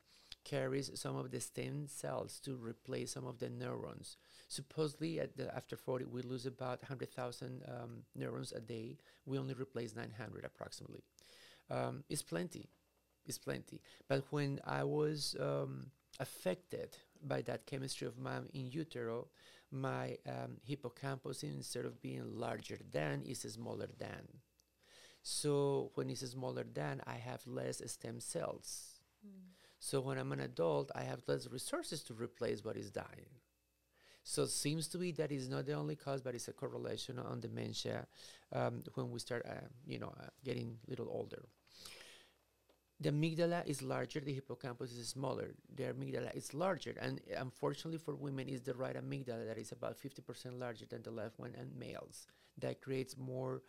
carries 0.45 0.91
some 0.95 1.17
of 1.17 1.31
the 1.31 1.41
stem 1.41 1.87
cells 1.87 2.41
to 2.41 2.57
replace 2.57 3.13
some 3.13 3.27
of 3.27 3.39
the 3.39 3.49
neurons. 3.49 4.17
Supposedly, 4.49 5.21
the, 5.37 5.55
after 5.55 5.77
40, 5.77 6.07
we 6.07 6.23
lose 6.23 6.47
about 6.47 6.83
100,000 6.83 7.63
um, 7.69 8.03
neurons 8.15 8.53
a 8.53 8.61
day. 8.61 8.99
We 9.27 9.39
only 9.39 9.55
replace 9.55 9.95
900 9.95 10.45
approximately. 10.45 11.03
Um, 11.71 12.05
it's 12.09 12.23
plenty. 12.23 12.69
It's 13.27 13.39
plenty. 13.39 13.83
But 14.09 14.25
when 14.31 14.59
I 14.65 14.85
was 14.85 15.37
um, 15.39 15.91
affected 16.21 16.97
by 17.23 17.43
that 17.43 17.67
chemistry 17.67 18.07
of 18.07 18.19
mom 18.19 18.49
in 18.55 18.71
utero, 18.71 19.29
my 19.71 20.17
um, 20.27 20.57
hippocampus, 20.65 21.43
instead 21.43 21.85
of 21.85 22.01
being 22.01 22.25
larger 22.39 22.79
than, 22.91 23.23
is 23.25 23.41
smaller 23.41 23.89
than. 23.99 24.27
So 25.23 25.91
when 25.95 26.11
it's 26.11 26.29
smaller 26.29 26.65
than, 26.65 27.03
I 27.07 27.15
have 27.15 27.47
less 27.47 27.83
stem 27.87 28.21
cells. 28.21 29.01
Mm. 29.27 29.53
So 29.79 30.01
when 30.01 30.19
I'm 30.19 30.33
an 30.33 30.41
adult, 30.41 30.91
I 30.95 31.03
have 31.03 31.23
less 31.27 31.47
resources 31.51 32.03
to 32.05 32.15
replace 32.15 32.65
what 32.65 32.77
is 32.77 32.91
dying. 32.91 33.29
So 34.25 34.43
it 34.43 34.51
seems 34.51 34.89
to 34.89 34.99
be 34.99 35.13
that 35.13 35.33
is 35.33 35.49
not 35.49 35.67
the 35.67 35.73
only 35.73 35.97
cause, 35.97 36.21
but 36.21 36.35
it's 36.35 36.49
a 36.49 36.53
correlation 36.53 37.19
on 37.19 37.41
dementia 37.41 38.07
um, 38.53 38.83
when 38.95 39.11
we 39.11 39.19
start, 39.21 39.47
uh, 39.49 39.67
you 39.87 39.99
know, 39.99 40.13
uh, 40.21 40.27
getting 40.45 40.77
a 40.87 40.91
little 40.91 41.09
older 41.11 41.49
the 43.01 43.13
amygdala 43.13 43.65
is 43.67 43.81
larger, 43.81 44.19
the 44.19 44.33
hippocampus 44.33 44.93
is 44.93 45.09
smaller. 45.09 45.55
The 45.77 45.85
amygdala 45.85 46.35
is 46.35 46.53
larger, 46.53 46.95
and 47.01 47.21
unfortunately 47.37 47.99
for 47.99 48.17
women, 48.17 48.49
is 48.49 48.63
the 48.63 48.75
right 48.75 48.97
amygdala 48.97 49.47
that 49.47 49.59
is 49.59 49.71
about 49.71 49.97
50% 49.97 50.59
larger 50.59 50.85
than 50.85 51.03
the 51.03 51.13
left 51.13 51.39
one, 51.39 51.55
and 51.57 51.77
males. 51.79 52.27
That 52.59 52.83
creates 52.83 53.17
more 53.17 53.63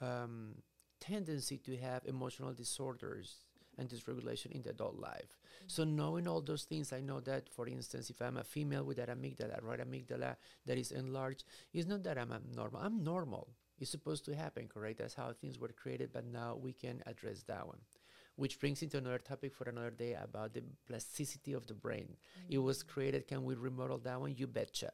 um, 0.00 0.54
tendency 1.00 1.58
to 1.58 1.76
have 1.78 2.04
emotional 2.06 2.52
disorders 2.52 3.46
and 3.76 3.88
dysregulation 3.88 4.52
in 4.52 4.62
the 4.62 4.70
adult 4.70 4.96
life. 5.00 5.34
Mm-hmm. 5.34 5.64
So 5.66 5.82
knowing 5.82 6.28
all 6.28 6.40
those 6.40 6.62
things, 6.62 6.92
I 6.92 7.00
know 7.00 7.18
that, 7.20 7.48
for 7.48 7.66
instance, 7.66 8.08
if 8.08 8.22
I'm 8.22 8.36
a 8.36 8.44
female 8.44 8.84
with 8.84 8.98
that 8.98 9.08
amygdala, 9.08 9.62
right 9.64 9.80
amygdala 9.80 10.36
that 10.64 10.78
is 10.78 10.92
enlarged, 10.92 11.42
it's 11.74 11.88
not 11.88 12.04
that 12.04 12.18
I'm 12.18 12.32
abnormal. 12.32 12.80
I'm 12.80 13.02
normal. 13.02 13.48
It's 13.80 13.90
supposed 13.90 14.24
to 14.26 14.36
happen, 14.36 14.68
correct? 14.68 14.98
That's 14.98 15.14
how 15.14 15.32
things 15.32 15.58
were 15.58 15.68
created, 15.68 16.10
but 16.12 16.24
now 16.24 16.56
we 16.58 16.72
can 16.72 17.02
address 17.04 17.42
that 17.48 17.66
one 17.66 17.80
which 18.36 18.60
brings 18.60 18.82
into 18.82 18.98
another 18.98 19.18
topic 19.18 19.54
for 19.54 19.68
another 19.68 19.90
day 19.90 20.16
about 20.22 20.54
the 20.54 20.62
plasticity 20.86 21.52
of 21.52 21.66
the 21.66 21.74
brain. 21.74 22.08
Mm-hmm. 22.08 22.54
It 22.54 22.58
was 22.58 22.82
created. 22.82 23.26
Can 23.26 23.44
we 23.44 23.54
remodel 23.54 23.98
that 23.98 24.20
one? 24.20 24.34
You 24.36 24.46
betcha. 24.46 24.92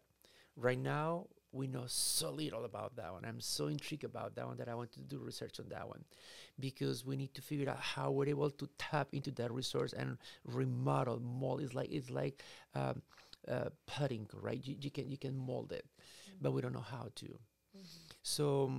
Right 0.56 0.78
now, 0.78 1.26
we 1.52 1.66
know 1.66 1.84
so 1.86 2.30
little 2.30 2.64
about 2.64 2.96
that 2.96 3.12
one. 3.12 3.24
I'm 3.24 3.40
so 3.40 3.66
intrigued 3.66 4.04
about 4.04 4.34
that 4.36 4.46
one 4.46 4.56
that 4.56 4.68
I 4.68 4.74
want 4.74 4.92
to 4.92 5.00
do 5.00 5.18
research 5.18 5.60
on 5.60 5.68
that 5.68 5.86
one 5.86 6.04
because 6.58 7.04
we 7.04 7.16
need 7.16 7.34
to 7.34 7.42
figure 7.42 7.68
out 7.68 7.78
how 7.78 8.10
we're 8.10 8.28
able 8.28 8.50
to 8.50 8.68
tap 8.78 9.08
into 9.12 9.30
that 9.32 9.52
resource 9.52 9.92
and 9.92 10.16
remodel, 10.44 11.20
mold. 11.20 11.60
It's 11.60 11.74
like 11.74 11.90
it's 11.90 12.10
like 12.10 12.42
um, 12.74 13.02
uh, 13.48 13.68
putting, 13.86 14.28
right? 14.32 14.60
You, 14.62 14.76
you, 14.80 14.90
can 14.90 15.10
you 15.10 15.18
can 15.18 15.36
mold 15.36 15.72
it, 15.72 15.84
mm-hmm. 15.94 16.38
but 16.40 16.52
we 16.52 16.62
don't 16.62 16.72
know 16.72 16.80
how 16.80 17.08
to. 17.16 17.26
Mm-hmm. 17.26 17.80
So. 18.22 18.72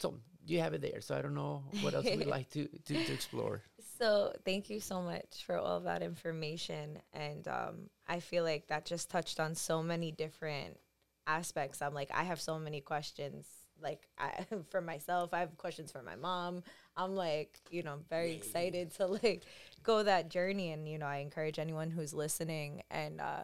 So 0.00 0.18
you 0.46 0.60
have 0.60 0.74
it 0.74 0.80
there. 0.80 1.00
So 1.00 1.14
I 1.14 1.22
don't 1.22 1.34
know 1.34 1.64
what 1.80 1.94
else 1.94 2.04
we'd 2.04 2.26
like 2.26 2.50
to, 2.50 2.66
to, 2.66 3.04
to, 3.04 3.12
explore. 3.12 3.62
So 3.98 4.32
thank 4.44 4.70
you 4.70 4.80
so 4.80 5.00
much 5.00 5.44
for 5.46 5.56
all 5.56 5.80
that 5.80 6.02
information. 6.02 6.98
And 7.12 7.46
um, 7.48 7.90
I 8.08 8.20
feel 8.20 8.44
like 8.44 8.68
that 8.68 8.84
just 8.84 9.10
touched 9.10 9.40
on 9.40 9.54
so 9.54 9.82
many 9.82 10.10
different 10.10 10.78
aspects. 11.26 11.82
I'm 11.82 11.94
like, 11.94 12.10
I 12.12 12.24
have 12.24 12.40
so 12.40 12.58
many 12.58 12.80
questions. 12.80 13.46
Like 13.80 14.08
I, 14.18 14.44
for 14.70 14.80
myself, 14.80 15.32
I 15.32 15.40
have 15.40 15.56
questions 15.56 15.92
for 15.92 16.02
my 16.02 16.16
mom. 16.16 16.62
I'm 16.96 17.14
like, 17.14 17.58
you 17.70 17.82
know, 17.82 17.98
very 18.08 18.32
excited 18.32 18.94
to 18.96 19.06
like 19.06 19.44
go 19.82 20.02
that 20.02 20.28
journey. 20.28 20.72
And, 20.72 20.88
you 20.88 20.98
know, 20.98 21.06
I 21.06 21.18
encourage 21.18 21.58
anyone 21.58 21.90
who's 21.90 22.12
listening 22.12 22.82
and 22.90 23.20
uh, 23.20 23.42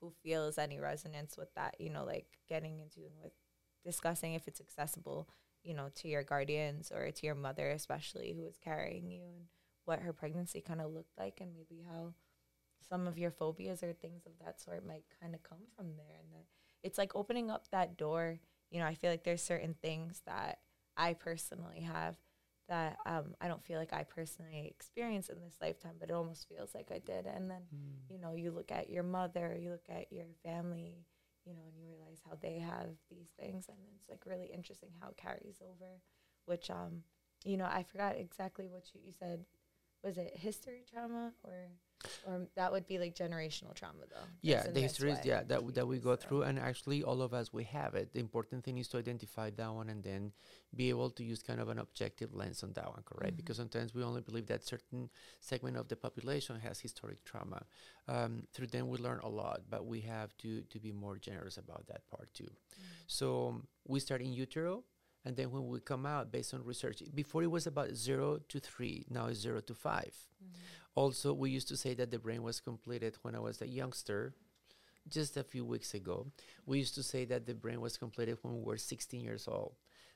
who 0.00 0.12
feels 0.22 0.58
any 0.58 0.78
resonance 0.78 1.36
with 1.36 1.52
that, 1.54 1.76
you 1.78 1.90
know, 1.90 2.04
like 2.04 2.26
getting 2.48 2.80
into 2.80 3.00
with 3.22 3.32
discussing 3.84 4.34
if 4.34 4.48
it's 4.48 4.60
accessible 4.60 5.28
you 5.66 5.74
know, 5.74 5.88
to 5.96 6.08
your 6.08 6.22
guardians 6.22 6.92
or 6.92 7.10
to 7.10 7.26
your 7.26 7.34
mother, 7.34 7.70
especially 7.70 8.32
who 8.32 8.44
was 8.44 8.56
carrying 8.62 9.10
you, 9.10 9.22
and 9.22 9.46
what 9.84 10.00
her 10.00 10.12
pregnancy 10.12 10.60
kind 10.60 10.80
of 10.80 10.92
looked 10.92 11.18
like, 11.18 11.40
and 11.40 11.52
maybe 11.52 11.84
how 11.86 12.14
some 12.88 13.08
of 13.08 13.18
your 13.18 13.32
phobias 13.32 13.82
or 13.82 13.92
things 13.92 14.26
of 14.26 14.32
that 14.44 14.60
sort 14.60 14.86
might 14.86 15.04
kind 15.20 15.34
of 15.34 15.42
come 15.42 15.66
from 15.76 15.96
there. 15.96 16.18
And 16.20 16.32
that 16.32 16.46
it's 16.82 16.98
like 16.98 17.16
opening 17.16 17.50
up 17.50 17.68
that 17.70 17.96
door. 17.96 18.38
You 18.70 18.80
know, 18.80 18.86
I 18.86 18.94
feel 18.94 19.10
like 19.10 19.24
there's 19.24 19.42
certain 19.42 19.74
things 19.82 20.22
that 20.26 20.58
I 20.96 21.14
personally 21.14 21.80
have 21.80 22.16
that 22.68 22.98
um, 23.06 23.34
I 23.40 23.48
don't 23.48 23.64
feel 23.64 23.78
like 23.78 23.92
I 23.92 24.02
personally 24.02 24.68
experienced 24.68 25.30
in 25.30 25.40
this 25.40 25.56
lifetime, 25.60 25.94
but 26.00 26.10
it 26.10 26.14
almost 26.14 26.48
feels 26.48 26.74
like 26.74 26.90
I 26.92 26.98
did. 26.98 27.26
And 27.26 27.50
then, 27.50 27.62
mm. 27.74 28.12
you 28.12 28.18
know, 28.20 28.34
you 28.34 28.50
look 28.50 28.72
at 28.72 28.90
your 28.90 29.04
mother, 29.04 29.56
you 29.60 29.70
look 29.70 29.88
at 29.88 30.12
your 30.12 30.26
family, 30.44 31.06
you 31.46 31.54
know, 31.54 31.62
and 31.66 31.76
you 31.78 31.86
realize 31.88 32.20
how 32.28 32.36
they 32.40 32.58
have 32.58 32.90
these 33.10 33.28
things, 33.38 33.66
and 33.68 33.78
it's 33.96 34.08
like 34.08 34.26
really 34.26 34.50
interesting 34.52 34.90
how 35.00 35.08
it 35.10 35.16
carries 35.16 35.58
over. 35.62 36.00
Which, 36.46 36.70
um, 36.70 37.02
you 37.44 37.56
know, 37.56 37.66
I 37.66 37.82
forgot 37.82 38.16
exactly 38.16 38.68
what 38.68 38.84
you, 38.94 39.00
you 39.04 39.12
said. 39.12 39.44
Was 40.04 40.18
it 40.18 40.36
history 40.36 40.84
trauma 40.90 41.32
or? 41.44 41.70
Or 42.26 42.46
that 42.54 42.70
would 42.70 42.86
be 42.86 42.98
like 42.98 43.14
generational 43.14 43.74
trauma 43.74 44.04
though 44.10 44.26
yeah 44.42 44.66
the 44.68 44.80
history 44.80 45.10
is 45.10 45.18
yeah 45.24 45.42
that, 45.42 45.74
that 45.74 45.86
we 45.86 45.98
go 45.98 46.14
so. 46.14 46.16
through 46.16 46.42
and 46.42 46.58
actually 46.58 47.02
all 47.02 47.22
of 47.22 47.32
us 47.32 47.52
we 47.52 47.64
have 47.64 47.94
it 47.94 48.12
the 48.12 48.20
important 48.20 48.64
thing 48.64 48.78
is 48.78 48.88
to 48.88 48.98
identify 48.98 49.50
that 49.50 49.72
one 49.72 49.88
and 49.88 50.02
then 50.02 50.32
be 50.74 50.88
able 50.88 51.10
to 51.10 51.24
use 51.24 51.42
kind 51.42 51.60
of 51.60 51.68
an 51.68 51.78
objective 51.78 52.34
lens 52.34 52.62
on 52.62 52.72
that 52.74 52.86
one 52.86 53.02
correct 53.04 53.32
mm-hmm. 53.32 53.36
because 53.36 53.56
sometimes 53.56 53.94
we 53.94 54.02
only 54.02 54.20
believe 54.20 54.46
that 54.46 54.64
certain 54.64 55.08
segment 55.40 55.76
of 55.76 55.88
the 55.88 55.96
population 55.96 56.58
has 56.60 56.80
historic 56.80 57.24
trauma 57.24 57.62
um, 58.08 58.42
through 58.52 58.66
them 58.66 58.88
we 58.88 58.98
learn 58.98 59.20
a 59.22 59.28
lot 59.28 59.62
but 59.70 59.86
we 59.86 60.00
have 60.00 60.36
to 60.36 60.62
to 60.62 60.78
be 60.78 60.92
more 60.92 61.16
generous 61.16 61.56
about 61.56 61.86
that 61.86 62.06
part 62.08 62.32
too 62.34 62.44
mm-hmm. 62.44 62.84
so 63.06 63.48
um, 63.48 63.66
we 63.86 64.00
start 64.00 64.20
in 64.20 64.32
utero 64.32 64.84
and 65.24 65.36
then 65.36 65.50
when 65.50 65.66
we 65.66 65.80
come 65.80 66.06
out 66.06 66.30
based 66.30 66.54
on 66.54 66.64
research 66.64 67.02
before 67.14 67.42
it 67.42 67.50
was 67.50 67.66
about 67.66 67.94
zero 67.94 68.38
to 68.48 68.60
three 68.60 69.04
now 69.10 69.26
it's 69.26 69.40
zero 69.40 69.60
to 69.60 69.74
5 69.74 70.04
mm-hmm. 70.04 70.46
Also 70.96 71.32
we 71.32 71.50
used 71.50 71.68
to 71.68 71.76
say 71.76 71.94
that 71.94 72.10
the 72.10 72.18
brain 72.18 72.42
was 72.42 72.58
completed 72.58 73.16
when 73.22 73.36
i 73.36 73.38
was 73.38 73.62
a 73.62 73.68
youngster 73.68 74.34
just 75.08 75.36
a 75.36 75.44
few 75.44 75.64
weeks 75.64 75.94
ago. 75.94 76.26
We 76.64 76.78
used 76.78 76.96
to 76.96 77.02
say 77.04 77.24
that 77.26 77.46
the 77.46 77.54
brain 77.54 77.80
was 77.80 77.96
completed 77.96 78.38
when 78.42 78.56
we 78.56 78.64
were 78.64 78.76
16 78.76 79.20
years 79.20 79.46
old. 79.46 79.74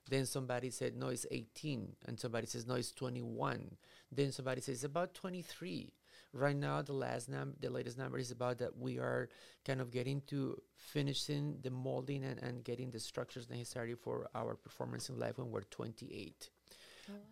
Then 0.08 0.26
somebody 0.26 0.70
said 0.70 0.96
no 0.96 1.08
it's 1.08 1.26
18 1.30 1.92
and 2.06 2.18
somebody 2.18 2.48
says 2.48 2.66
no 2.66 2.74
it's 2.74 2.90
21 2.90 3.76
then 4.10 4.32
somebody 4.32 4.60
says 4.60 4.76
it's 4.76 4.84
about 4.84 5.14
23 5.14 5.92
Right 6.32 6.56
now, 6.56 6.80
the 6.80 6.92
last 6.92 7.28
num- 7.28 7.56
the 7.58 7.70
latest 7.70 7.98
number 7.98 8.16
is 8.16 8.30
about 8.30 8.58
that 8.58 8.78
we 8.78 8.98
are 8.98 9.28
kind 9.64 9.80
of 9.80 9.90
getting 9.90 10.20
to 10.28 10.62
finishing 10.76 11.58
the 11.62 11.70
molding 11.70 12.22
and, 12.22 12.40
and 12.40 12.62
getting 12.62 12.92
the 12.92 13.00
structures 13.00 13.50
necessary 13.50 13.94
for 13.96 14.28
our 14.32 14.54
performance 14.54 15.08
in 15.08 15.18
life 15.18 15.38
when 15.38 15.50
we're 15.50 15.62
28. 15.62 16.50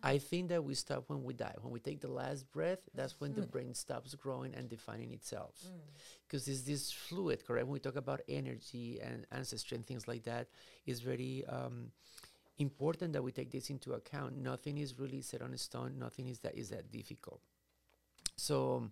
I 0.01 0.17
think 0.17 0.49
that 0.49 0.63
we 0.63 0.75
stop 0.75 1.05
when 1.07 1.23
we 1.23 1.33
die. 1.33 1.55
When 1.61 1.73
we 1.73 1.79
take 1.79 1.99
the 1.99 2.11
last 2.11 2.49
breath, 2.51 2.79
that's 2.93 3.19
when 3.19 3.33
the 3.33 3.41
brain 3.41 3.73
stops 3.73 4.15
growing 4.15 4.53
and 4.55 4.69
defining 4.69 5.11
itself. 5.11 5.55
Because 6.27 6.47
it's 6.47 6.61
this 6.61 6.91
fluid, 6.91 7.45
correct? 7.45 7.65
When 7.67 7.73
we 7.73 7.79
talk 7.79 7.95
about 7.95 8.21
energy 8.29 8.99
and 9.01 9.25
ancestry 9.31 9.75
and 9.75 9.85
things 9.85 10.07
like 10.07 10.23
that, 10.23 10.47
it's 10.85 11.01
very 11.01 11.43
um, 11.47 11.91
important 12.57 13.13
that 13.13 13.23
we 13.23 13.31
take 13.31 13.51
this 13.51 13.69
into 13.69 13.93
account. 13.93 14.37
Nothing 14.37 14.77
is 14.77 14.97
really 14.99 15.21
set 15.21 15.41
on 15.41 15.55
stone. 15.57 15.97
Nothing 15.99 16.27
is 16.27 16.39
that 16.39 16.55
is 16.55 16.69
that 16.69 16.91
difficult. 16.91 17.41
So, 18.37 18.77
um, 18.77 18.91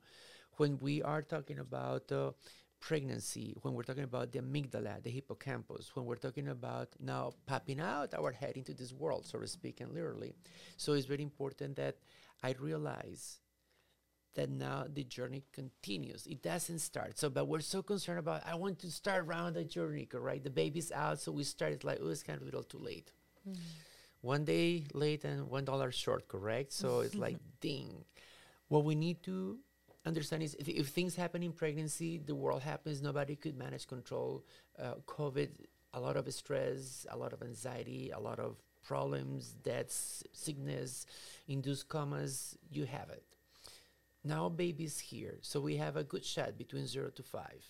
when 0.58 0.78
we 0.80 1.02
are 1.04 1.22
talking 1.22 1.60
about 1.60 2.12
uh, 2.12 2.32
pregnancy, 2.80 3.56
when 3.62 3.74
we're 3.74 3.84
talking 3.84 4.04
about 4.04 4.32
the 4.32 4.40
amygdala, 4.40 5.02
the 5.04 5.10
hippocampus, 5.10 5.96
when 5.96 6.06
we're 6.06 6.16
talking 6.16 6.48
about 6.50 6.90
now 7.00 7.32
popping 7.46 7.80
out 7.80 8.14
our 8.14 8.32
head 8.32 8.58
into 8.58 8.74
this 8.74 8.94
world, 8.94 9.26
so 9.26 9.40
to 9.40 9.48
speak, 9.48 9.82
and 9.82 9.94
literally. 9.94 10.34
So 10.78 10.94
it's 10.94 11.06
very 11.06 11.24
important 11.24 11.76
that 11.78 11.98
I 12.44 12.56
realize 12.60 13.40
that 14.36 14.50
now 14.50 14.86
the 14.92 15.04
journey 15.04 15.44
continues. 15.52 16.28
It 16.28 16.44
doesn't 16.44 16.80
start. 16.80 17.18
So, 17.18 17.30
but 17.30 17.48
we're 17.48 17.60
so 17.60 17.82
concerned 17.82 18.20
about, 18.20 18.44
I 18.46 18.56
want 18.56 18.80
to 18.80 18.92
start 18.92 19.26
around 19.26 19.56
the 19.56 19.64
journey, 19.64 20.08
right? 20.14 20.44
The 20.44 20.52
baby's 20.52 20.92
out, 20.92 21.20
so 21.20 21.32
we 21.32 21.44
start, 21.44 21.74
it's 21.74 21.84
like, 21.84 22.00
oh, 22.02 22.10
it's 22.10 22.24
kind 22.24 22.38
of 22.38 22.44
a 22.44 22.46
little 22.46 22.64
too 22.64 22.78
late. 22.78 23.12
Mm-hmm. 23.48 23.60
One 24.22 24.46
day 24.46 24.84
late 24.94 25.26
and 25.26 25.50
one 25.50 25.66
dollar 25.66 25.92
short, 25.92 26.28
correct? 26.28 26.72
So 26.74 27.00
it's 27.02 27.16
like, 27.16 27.38
ding. 27.62 28.06
What 28.68 28.84
we 28.84 28.96
need 28.96 29.24
to 29.24 29.60
understand 30.08 30.44
is 30.44 30.56
if, 30.56 30.68
if 30.68 30.88
things 30.88 31.16
happen 31.16 31.44
in 31.44 31.52
pregnancy, 31.52 32.18
the 32.18 32.36
world 32.36 32.62
happens, 32.62 33.02
nobody 33.02 33.36
could 33.36 33.58
manage 33.58 33.88
control. 33.88 34.46
Uh, 34.82 34.96
COVID, 35.06 35.50
a 35.94 36.00
lot 36.00 36.18
of 36.18 36.32
stress, 36.34 37.06
a 37.10 37.18
lot 37.18 37.34
of 37.34 37.42
anxiety, 37.42 38.12
a 38.12 38.20
lot 38.20 38.40
of 38.40 38.58
problems, 38.86 39.56
deaths, 39.64 40.24
sickness, 40.32 41.06
induced 41.48 41.90
comas, 41.90 42.58
you 42.70 42.86
have 42.86 43.10
it. 43.10 43.24
Now 44.24 44.50
baby's 44.50 45.00
here, 45.00 45.38
so 45.42 45.60
we 45.60 45.78
have 45.78 45.96
a 45.96 46.04
good 46.04 46.26
shot 46.26 46.58
between 46.58 46.88
zero 46.88 47.10
to 47.12 47.24
five. 47.24 47.64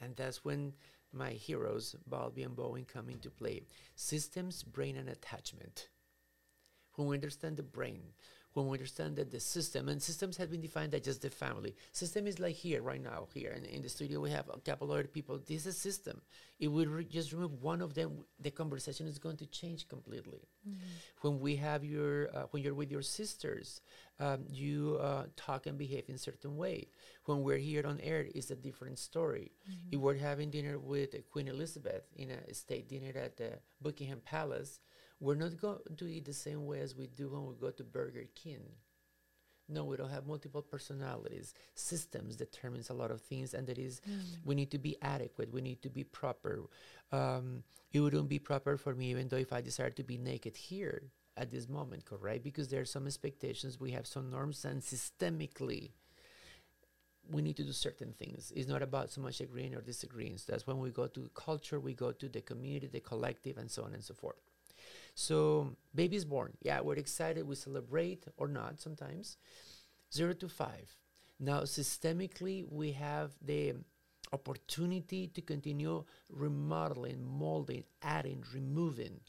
And 0.00 0.14
that's 0.16 0.44
when 0.44 0.72
my 1.12 1.30
heroes, 1.30 1.96
Bowlby 2.06 2.42
and 2.42 2.54
Bowen, 2.54 2.84
come 2.84 3.08
into 3.08 3.30
play. 3.30 3.62
Systems, 3.94 4.62
brain, 4.62 4.96
and 4.96 5.08
attachment. 5.08 5.88
When 6.94 7.08
we 7.08 7.16
understand 7.16 7.56
the 7.56 7.62
brain, 7.62 8.02
when 8.56 8.68
we 8.68 8.78
understand 8.78 9.16
that 9.16 9.30
the 9.30 9.38
system 9.38 9.86
and 9.90 10.02
systems 10.02 10.38
have 10.38 10.50
been 10.50 10.62
defined 10.62 10.94
as 10.94 11.02
just 11.02 11.20
the 11.20 11.28
family. 11.28 11.76
System 11.92 12.26
is 12.26 12.40
like 12.40 12.54
here 12.54 12.80
right 12.80 13.02
now. 13.02 13.28
Here 13.34 13.50
in, 13.50 13.66
in 13.66 13.82
the 13.82 13.90
studio, 13.90 14.18
we 14.18 14.30
have 14.30 14.48
a 14.48 14.58
couple 14.60 14.90
other 14.90 15.04
people. 15.04 15.38
This 15.38 15.66
is 15.66 15.76
a 15.76 15.78
system. 15.78 16.22
If 16.58 16.70
we 16.70 16.86
re- 16.86 17.04
just 17.04 17.34
remove 17.34 17.62
one 17.62 17.82
of 17.82 17.92
them, 17.92 18.24
the 18.40 18.50
conversation 18.50 19.06
is 19.08 19.18
going 19.18 19.36
to 19.36 19.46
change 19.46 19.86
completely. 19.88 20.48
When 21.20 21.38
we 21.38 21.56
have 21.56 21.84
your, 21.84 22.34
uh, 22.34 22.44
when 22.50 22.62
you're 22.62 22.72
with 22.72 22.90
your 22.90 23.02
sisters, 23.02 23.82
um, 24.18 24.46
you 24.48 24.98
uh, 25.02 25.24
talk 25.36 25.66
and 25.66 25.76
behave 25.76 26.04
in 26.08 26.16
certain 26.16 26.56
way. 26.56 26.88
When 27.26 27.42
we're 27.42 27.58
here 27.58 27.86
on 27.86 28.00
air, 28.00 28.24
it's 28.34 28.50
a 28.50 28.56
different 28.56 28.98
story. 28.98 29.52
If 29.92 30.00
we're 30.00 30.16
having 30.16 30.50
dinner 30.50 30.78
with 30.78 31.14
uh, 31.14 31.18
Queen 31.30 31.48
Elizabeth 31.48 32.04
in 32.16 32.30
a 32.30 32.54
state 32.54 32.88
dinner 32.88 33.12
at 33.18 33.36
the 33.36 33.58
Buckingham 33.82 34.22
Palace, 34.24 34.80
we're 35.20 35.34
not 35.34 35.60
going 35.60 35.78
to 35.96 36.06
eat 36.06 36.24
the 36.24 36.32
same 36.32 36.66
way 36.66 36.80
as 36.80 36.94
we 36.94 37.06
do 37.06 37.28
when 37.28 37.46
we 37.46 37.54
go 37.54 37.70
to 37.70 37.84
Burger 37.84 38.26
King. 38.34 38.60
No, 39.68 39.84
we 39.84 39.96
don't 39.96 40.10
have 40.10 40.26
multiple 40.26 40.62
personalities. 40.62 41.52
Systems 41.74 42.36
determines 42.36 42.90
a 42.90 42.94
lot 42.94 43.10
of 43.10 43.20
things, 43.20 43.52
and 43.52 43.66
that 43.66 43.78
is, 43.78 44.00
we 44.44 44.54
need 44.54 44.70
to 44.70 44.78
be 44.78 44.96
adequate. 45.02 45.52
We 45.52 45.60
need 45.60 45.82
to 45.82 45.90
be 45.90 46.04
proper. 46.04 46.60
Um, 47.10 47.64
it 47.92 48.00
wouldn't 48.00 48.28
be 48.28 48.38
proper 48.38 48.76
for 48.76 48.94
me, 48.94 49.10
even 49.10 49.28
though 49.28 49.36
if 49.36 49.52
I 49.52 49.60
desire 49.60 49.90
to 49.90 50.04
be 50.04 50.18
naked 50.18 50.56
here 50.56 51.10
at 51.36 51.50
this 51.50 51.68
moment, 51.68 52.04
correct? 52.04 52.44
Because 52.44 52.68
there 52.68 52.80
are 52.80 52.86
some 52.86 53.06
expectations, 53.06 53.80
we 53.80 53.90
have 53.90 54.06
some 54.06 54.30
norms, 54.30 54.64
and 54.64 54.80
systemically, 54.80 55.90
we 57.28 57.42
need 57.42 57.56
to 57.56 57.64
do 57.64 57.72
certain 57.72 58.12
things. 58.12 58.52
It's 58.54 58.68
not 58.68 58.82
about 58.82 59.10
so 59.10 59.20
much 59.20 59.40
agreeing 59.40 59.74
or 59.74 59.80
disagreeing. 59.80 60.38
So 60.38 60.52
that's 60.52 60.66
when 60.66 60.78
we 60.78 60.90
go 60.90 61.08
to 61.08 61.30
culture, 61.34 61.80
we 61.80 61.94
go 61.94 62.12
to 62.12 62.28
the 62.28 62.40
community, 62.40 62.86
the 62.86 63.00
collective, 63.00 63.58
and 63.58 63.68
so 63.68 63.82
on 63.82 63.94
and 63.94 64.04
so 64.04 64.14
forth. 64.14 64.36
So, 65.16 65.72
baby's 65.94 66.26
born. 66.26 66.52
Yeah, 66.60 66.82
we're 66.82 66.96
excited. 66.96 67.48
We 67.48 67.54
celebrate 67.56 68.26
or 68.36 68.48
not 68.48 68.80
sometimes. 68.82 69.38
Zero 70.12 70.34
to 70.34 70.48
five. 70.48 70.94
Now, 71.40 71.62
systemically, 71.62 72.70
we 72.70 72.92
have 72.92 73.32
the 73.40 73.76
opportunity 74.34 75.28
to 75.28 75.40
continue 75.40 76.04
remodeling, 76.30 77.24
molding, 77.26 77.84
adding, 78.02 78.44
removing. 78.52 79.20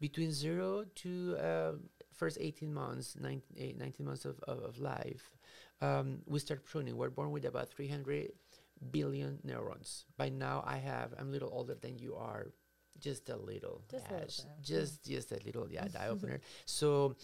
Between 0.00 0.32
zero 0.32 0.84
to 0.96 1.36
uh, 1.36 1.72
first 2.12 2.38
18 2.40 2.74
months, 2.74 3.14
19, 3.20 3.42
eh, 3.56 3.72
19 3.78 4.04
months 4.04 4.24
of, 4.24 4.40
of, 4.48 4.58
of 4.58 4.78
life, 4.80 5.30
um, 5.80 6.18
we 6.26 6.40
start 6.40 6.64
pruning. 6.64 6.96
We're 6.96 7.10
born 7.10 7.30
with 7.30 7.44
about 7.44 7.70
300 7.70 8.32
billion 8.90 9.38
neurons. 9.44 10.04
By 10.16 10.30
now, 10.30 10.64
I 10.66 10.78
have, 10.78 11.14
I'm 11.16 11.28
a 11.28 11.30
little 11.30 11.50
older 11.52 11.76
than 11.80 11.96
you 12.00 12.16
are, 12.16 12.48
just 13.00 13.28
a 13.28 13.36
little. 13.36 13.82
Just 13.90 14.10
a 14.10 14.14
little 14.14 14.28
yeah. 14.38 14.52
Just, 14.62 15.04
just 15.04 15.32
a 15.32 15.38
little, 15.44 15.68
yeah, 15.70 15.86
the 15.88 16.00
eye 16.00 16.08
opener. 16.14 16.40
So, 16.64 17.16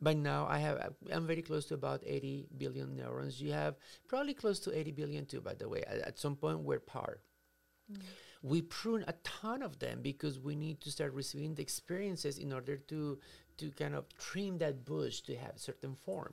by 0.00 0.14
now, 0.14 0.46
I 0.48 0.58
have, 0.58 0.78
uh, 0.78 0.90
I'm 1.12 1.26
very 1.26 1.42
close 1.42 1.66
to 1.66 1.74
about 1.74 2.02
80 2.04 2.46
billion 2.56 2.96
neurons. 2.96 3.40
You 3.40 3.52
have 3.52 3.76
probably 4.08 4.34
close 4.34 4.58
to 4.60 4.76
80 4.76 4.92
billion 4.92 5.26
too, 5.26 5.40
by 5.40 5.54
the 5.54 5.68
way. 5.68 5.82
At, 5.86 5.98
at 5.98 6.18
some 6.18 6.36
point, 6.36 6.60
we're 6.60 6.80
par. 6.80 7.18
We 8.42 8.62
prune 8.62 9.04
a 9.08 9.14
ton 9.24 9.62
of 9.62 9.80
them 9.80 10.00
because 10.00 10.38
we 10.38 10.54
need 10.54 10.80
to 10.82 10.90
start 10.90 11.12
receiving 11.12 11.54
the 11.56 11.62
experiences 11.62 12.38
in 12.38 12.52
order 12.52 12.76
to 12.76 13.18
to 13.58 13.70
kind 13.72 13.94
of 13.94 14.06
trim 14.16 14.56
that 14.58 14.86
bush 14.86 15.20
to 15.22 15.36
have 15.36 15.56
a 15.56 15.58
certain 15.58 15.94
form 15.94 16.32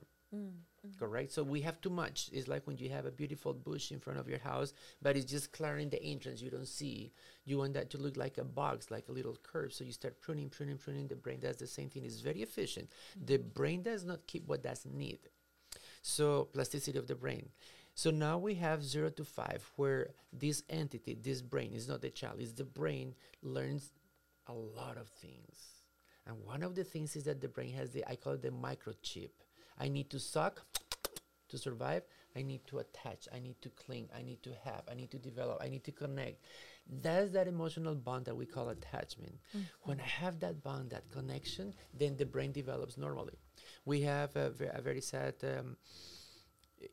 correct? 1.00 1.32
So 1.32 1.44
we 1.44 1.62
have 1.62 1.82
too 1.82 1.90
much. 1.90 2.30
It's 2.34 2.48
like 2.48 2.66
when 2.66 2.78
you 2.78 2.90
have 2.90 3.06
a 3.06 3.12
beautiful 3.12 3.54
bush 3.54 3.92
in 3.92 4.00
front 4.00 4.20
of 4.20 4.28
your 4.28 4.40
house 4.40 4.74
but 5.02 5.16
it's 5.16 5.30
just 5.30 5.52
clearing 5.52 5.90
the 5.90 6.02
entrance. 6.04 6.42
You 6.42 6.50
don't 6.50 6.68
see. 6.68 7.12
You 7.46 7.58
want 7.58 7.74
that 7.74 7.90
to 7.92 7.98
look 7.98 8.18
like 8.18 8.38
a 8.38 8.44
box 8.44 8.92
like 8.92 9.08
a 9.10 9.12
little 9.12 9.38
curve. 9.44 9.74
So 9.74 9.84
you 9.84 9.92
start 9.92 10.22
pruning 10.22 10.50
pruning 10.50 10.78
pruning. 10.78 11.08
The 11.08 11.16
brain 11.16 11.40
does 11.40 11.58
the 11.58 11.68
same 11.68 11.90
thing. 11.90 12.04
It's 12.06 12.22
very 12.22 12.42
efficient. 12.42 12.90
The 13.26 13.38
brain 13.38 13.84
does 13.84 14.04
not 14.04 14.28
keep 14.28 14.48
what 14.48 14.64
doesn't 14.64 14.96
need. 14.96 15.20
So 16.02 16.50
plasticity 16.54 16.98
of 16.98 17.08
the 17.08 17.16
brain. 17.16 17.50
So 17.96 18.12
now 18.12 18.38
we 18.38 18.56
have 18.56 18.84
zero 18.84 19.10
to 19.12 19.24
five 19.24 19.70
where 19.76 20.10
this 20.32 20.64
entity 20.70 21.18
this 21.22 21.42
brain 21.42 21.74
is 21.74 21.88
not 21.88 22.02
the 22.02 22.10
child. 22.10 22.38
It's 22.40 22.54
the 22.54 22.64
brain 22.64 23.16
learns 23.42 23.92
a 24.48 24.54
lot 24.54 24.98
of 24.98 25.08
things. 25.08 25.84
And 26.26 26.44
one 26.44 26.62
of 26.62 26.76
the 26.76 26.84
things 26.84 27.16
is 27.16 27.24
that 27.24 27.42
the 27.42 27.48
brain 27.48 27.74
has 27.74 27.92
the 27.92 28.06
i 28.10 28.16
call 28.16 28.34
it 28.34 28.42
the 28.42 28.50
microchip 28.50 29.30
I 29.80 29.88
need 29.88 30.10
to 30.12 30.20
suck 30.20 30.64
to 31.50 31.58
survive. 31.58 32.04
I 32.36 32.44
need 32.44 32.66
to 32.68 32.80
attach. 32.80 33.28
I 33.34 33.40
need 33.40 33.60
to 33.62 33.70
cling. 33.70 34.10
I 34.16 34.22
need 34.22 34.44
to 34.44 34.52
have. 34.64 34.84
I 34.90 34.94
need 34.94 35.10
to 35.12 35.18
develop. 35.18 35.60
I 35.62 35.70
need 35.70 35.84
to 35.86 35.92
connect. 35.92 36.44
That's 36.88 37.32
that 37.32 37.48
emotional 37.48 37.96
bond 37.96 38.26
that 38.26 38.36
we 38.36 38.46
call 38.46 38.70
attachment. 38.70 39.40
When 39.84 40.00
I 40.00 40.04
have 40.06 40.40
that 40.42 40.64
bond, 40.64 40.92
that 40.92 41.10
connection, 41.12 41.74
then 41.94 42.16
the 42.16 42.26
brain 42.26 42.52
develops 42.52 42.98
normally. 42.98 43.38
We 43.86 44.02
have 44.02 44.36
a, 44.36 44.52
ve- 44.52 44.70
a 44.72 44.82
very 44.82 45.02
sad 45.02 45.36
um, 45.44 45.78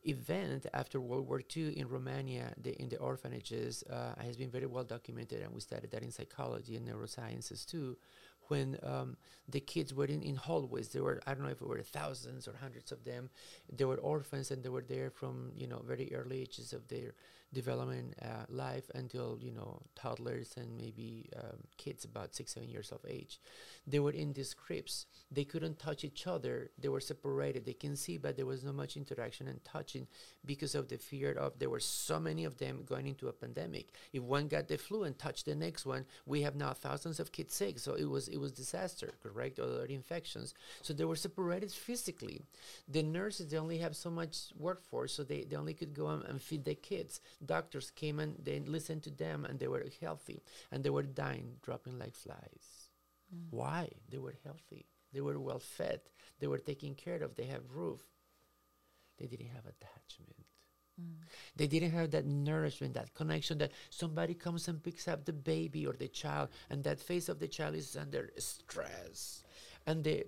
event 0.03 0.65
after 0.73 0.99
World 0.99 1.27
War 1.27 1.41
II 1.55 1.77
in 1.77 1.87
Romania, 1.87 2.53
the, 2.61 2.73
in 2.81 2.89
the 2.89 2.97
orphanages, 2.97 3.83
uh, 3.89 4.15
has 4.21 4.35
been 4.35 4.49
very 4.49 4.65
well 4.65 4.83
documented, 4.83 5.41
and 5.41 5.53
we 5.53 5.61
studied 5.61 5.91
that 5.91 6.03
in 6.03 6.11
psychology 6.11 6.75
and 6.75 6.87
neurosciences 6.87 7.65
too. 7.65 7.97
When 8.47 8.77
um, 8.83 9.17
the 9.49 9.59
kids 9.59 9.93
were 9.93 10.05
in, 10.05 10.21
in 10.21 10.35
hallways, 10.35 10.89
there 10.89 11.03
were 11.03 11.21
I 11.25 11.33
don't 11.33 11.43
know 11.43 11.49
if 11.49 11.61
it 11.61 11.67
were 11.67 11.81
thousands 11.81 12.47
or 12.47 12.55
hundreds 12.59 12.91
of 12.91 13.03
them. 13.03 13.29
They 13.71 13.85
were 13.85 13.97
orphans, 13.97 14.51
and 14.51 14.63
they 14.63 14.69
were 14.69 14.85
there 14.87 15.09
from 15.09 15.51
you 15.55 15.67
know 15.67 15.81
very 15.85 16.13
early 16.13 16.41
ages 16.41 16.73
of 16.73 16.87
their 16.87 17.13
development 17.53 18.13
uh, 18.21 18.45
life 18.49 18.89
until 18.95 19.37
you 19.41 19.51
know 19.51 19.81
toddlers 19.95 20.53
and 20.57 20.77
maybe 20.77 21.29
um, 21.37 21.59
kids 21.77 22.03
about 22.05 22.35
six 22.35 22.53
seven 22.53 22.69
years 22.69 22.91
of 22.91 22.99
age. 23.07 23.39
They 23.87 23.99
were 23.99 24.11
in 24.11 24.33
these 24.33 24.53
cribs. 24.53 25.05
They 25.31 25.45
couldn't 25.45 25.79
touch 25.79 26.03
each 26.03 26.27
other. 26.27 26.71
They 26.77 26.89
were 26.89 26.99
separated. 26.99 27.65
They 27.65 27.73
can 27.73 27.95
see, 27.95 28.17
but 28.17 28.35
there 28.35 28.45
was 28.45 28.63
not 28.63 28.75
much 28.75 28.97
interaction 28.97 29.47
and 29.47 29.63
touching 29.63 30.07
because 30.45 30.75
of 30.75 30.87
the 30.89 30.97
fear 30.97 31.31
of 31.33 31.59
there 31.59 31.69
were 31.69 31.79
so 31.79 32.19
many 32.19 32.45
of 32.45 32.57
them 32.57 32.83
going 32.85 33.07
into 33.07 33.27
a 33.27 33.33
pandemic. 33.33 33.93
If 34.11 34.23
one 34.23 34.47
got 34.47 34.67
the 34.67 34.77
flu 34.77 35.03
and 35.03 35.17
touched 35.17 35.45
the 35.45 35.55
next 35.55 35.85
one, 35.85 36.05
we 36.25 36.41
have 36.41 36.55
now 36.55 36.73
thousands 36.73 37.19
of 37.19 37.31
kids 37.31 37.53
sick. 37.53 37.79
So 37.79 37.93
it 37.93 38.05
was 38.05 38.27
it 38.27 38.37
was 38.37 38.51
disaster, 38.51 39.13
correct? 39.21 39.59
Other 39.59 39.85
infections. 39.85 40.53
So 40.81 40.93
they 40.93 41.05
were 41.05 41.15
separated 41.15 41.71
physically. 41.71 42.41
The 42.87 43.03
nurses 43.03 43.49
they 43.49 43.57
only 43.57 43.77
have 43.79 43.95
so 43.95 44.09
much 44.09 44.35
workforce, 44.57 45.13
so 45.13 45.23
they, 45.23 45.43
they 45.43 45.55
only 45.55 45.73
could 45.73 45.93
go 45.93 46.07
and 46.07 46.41
feed 46.41 46.65
the 46.65 46.75
kids. 46.75 47.21
Doctors 47.43 47.91
came 47.91 48.19
and 48.19 48.35
they 48.41 48.59
listened 48.59 49.03
to 49.03 49.11
them 49.11 49.45
and 49.45 49.59
they 49.59 49.67
were 49.67 49.85
healthy 50.01 50.43
and 50.71 50.83
they 50.83 50.89
were 50.89 51.03
dying, 51.03 51.57
dropping 51.61 51.99
like 51.99 52.15
flies. 52.15 52.89
Mm. 53.33 53.47
Why? 53.51 53.89
They 54.09 54.17
were 54.17 54.35
healthy. 54.43 54.85
They 55.13 55.21
were 55.21 55.39
well 55.39 55.59
fed. 55.59 56.01
They 56.39 56.47
were 56.47 56.57
taken 56.57 56.95
care 56.95 57.23
of. 57.23 57.35
They 57.35 57.45
have 57.45 57.71
roof. 57.73 58.01
They 59.17 59.27
didn't 59.27 59.49
have 59.49 59.65
attachment. 59.65 60.45
Mm. 61.01 61.15
They 61.55 61.67
didn't 61.67 61.91
have 61.91 62.11
that 62.11 62.25
nourishment, 62.25 62.93
that 62.93 63.13
connection 63.13 63.57
that 63.59 63.71
somebody 63.89 64.33
comes 64.33 64.67
and 64.67 64.81
picks 64.81 65.07
up 65.07 65.25
the 65.25 65.33
baby 65.33 65.85
or 65.85 65.93
the 65.93 66.07
child, 66.07 66.49
and 66.69 66.83
that 66.83 66.99
face 66.99 67.29
of 67.29 67.39
the 67.39 67.47
child 67.47 67.75
is 67.75 67.95
under 67.95 68.31
stress. 68.37 69.43
And 69.85 70.03
the 70.03 70.25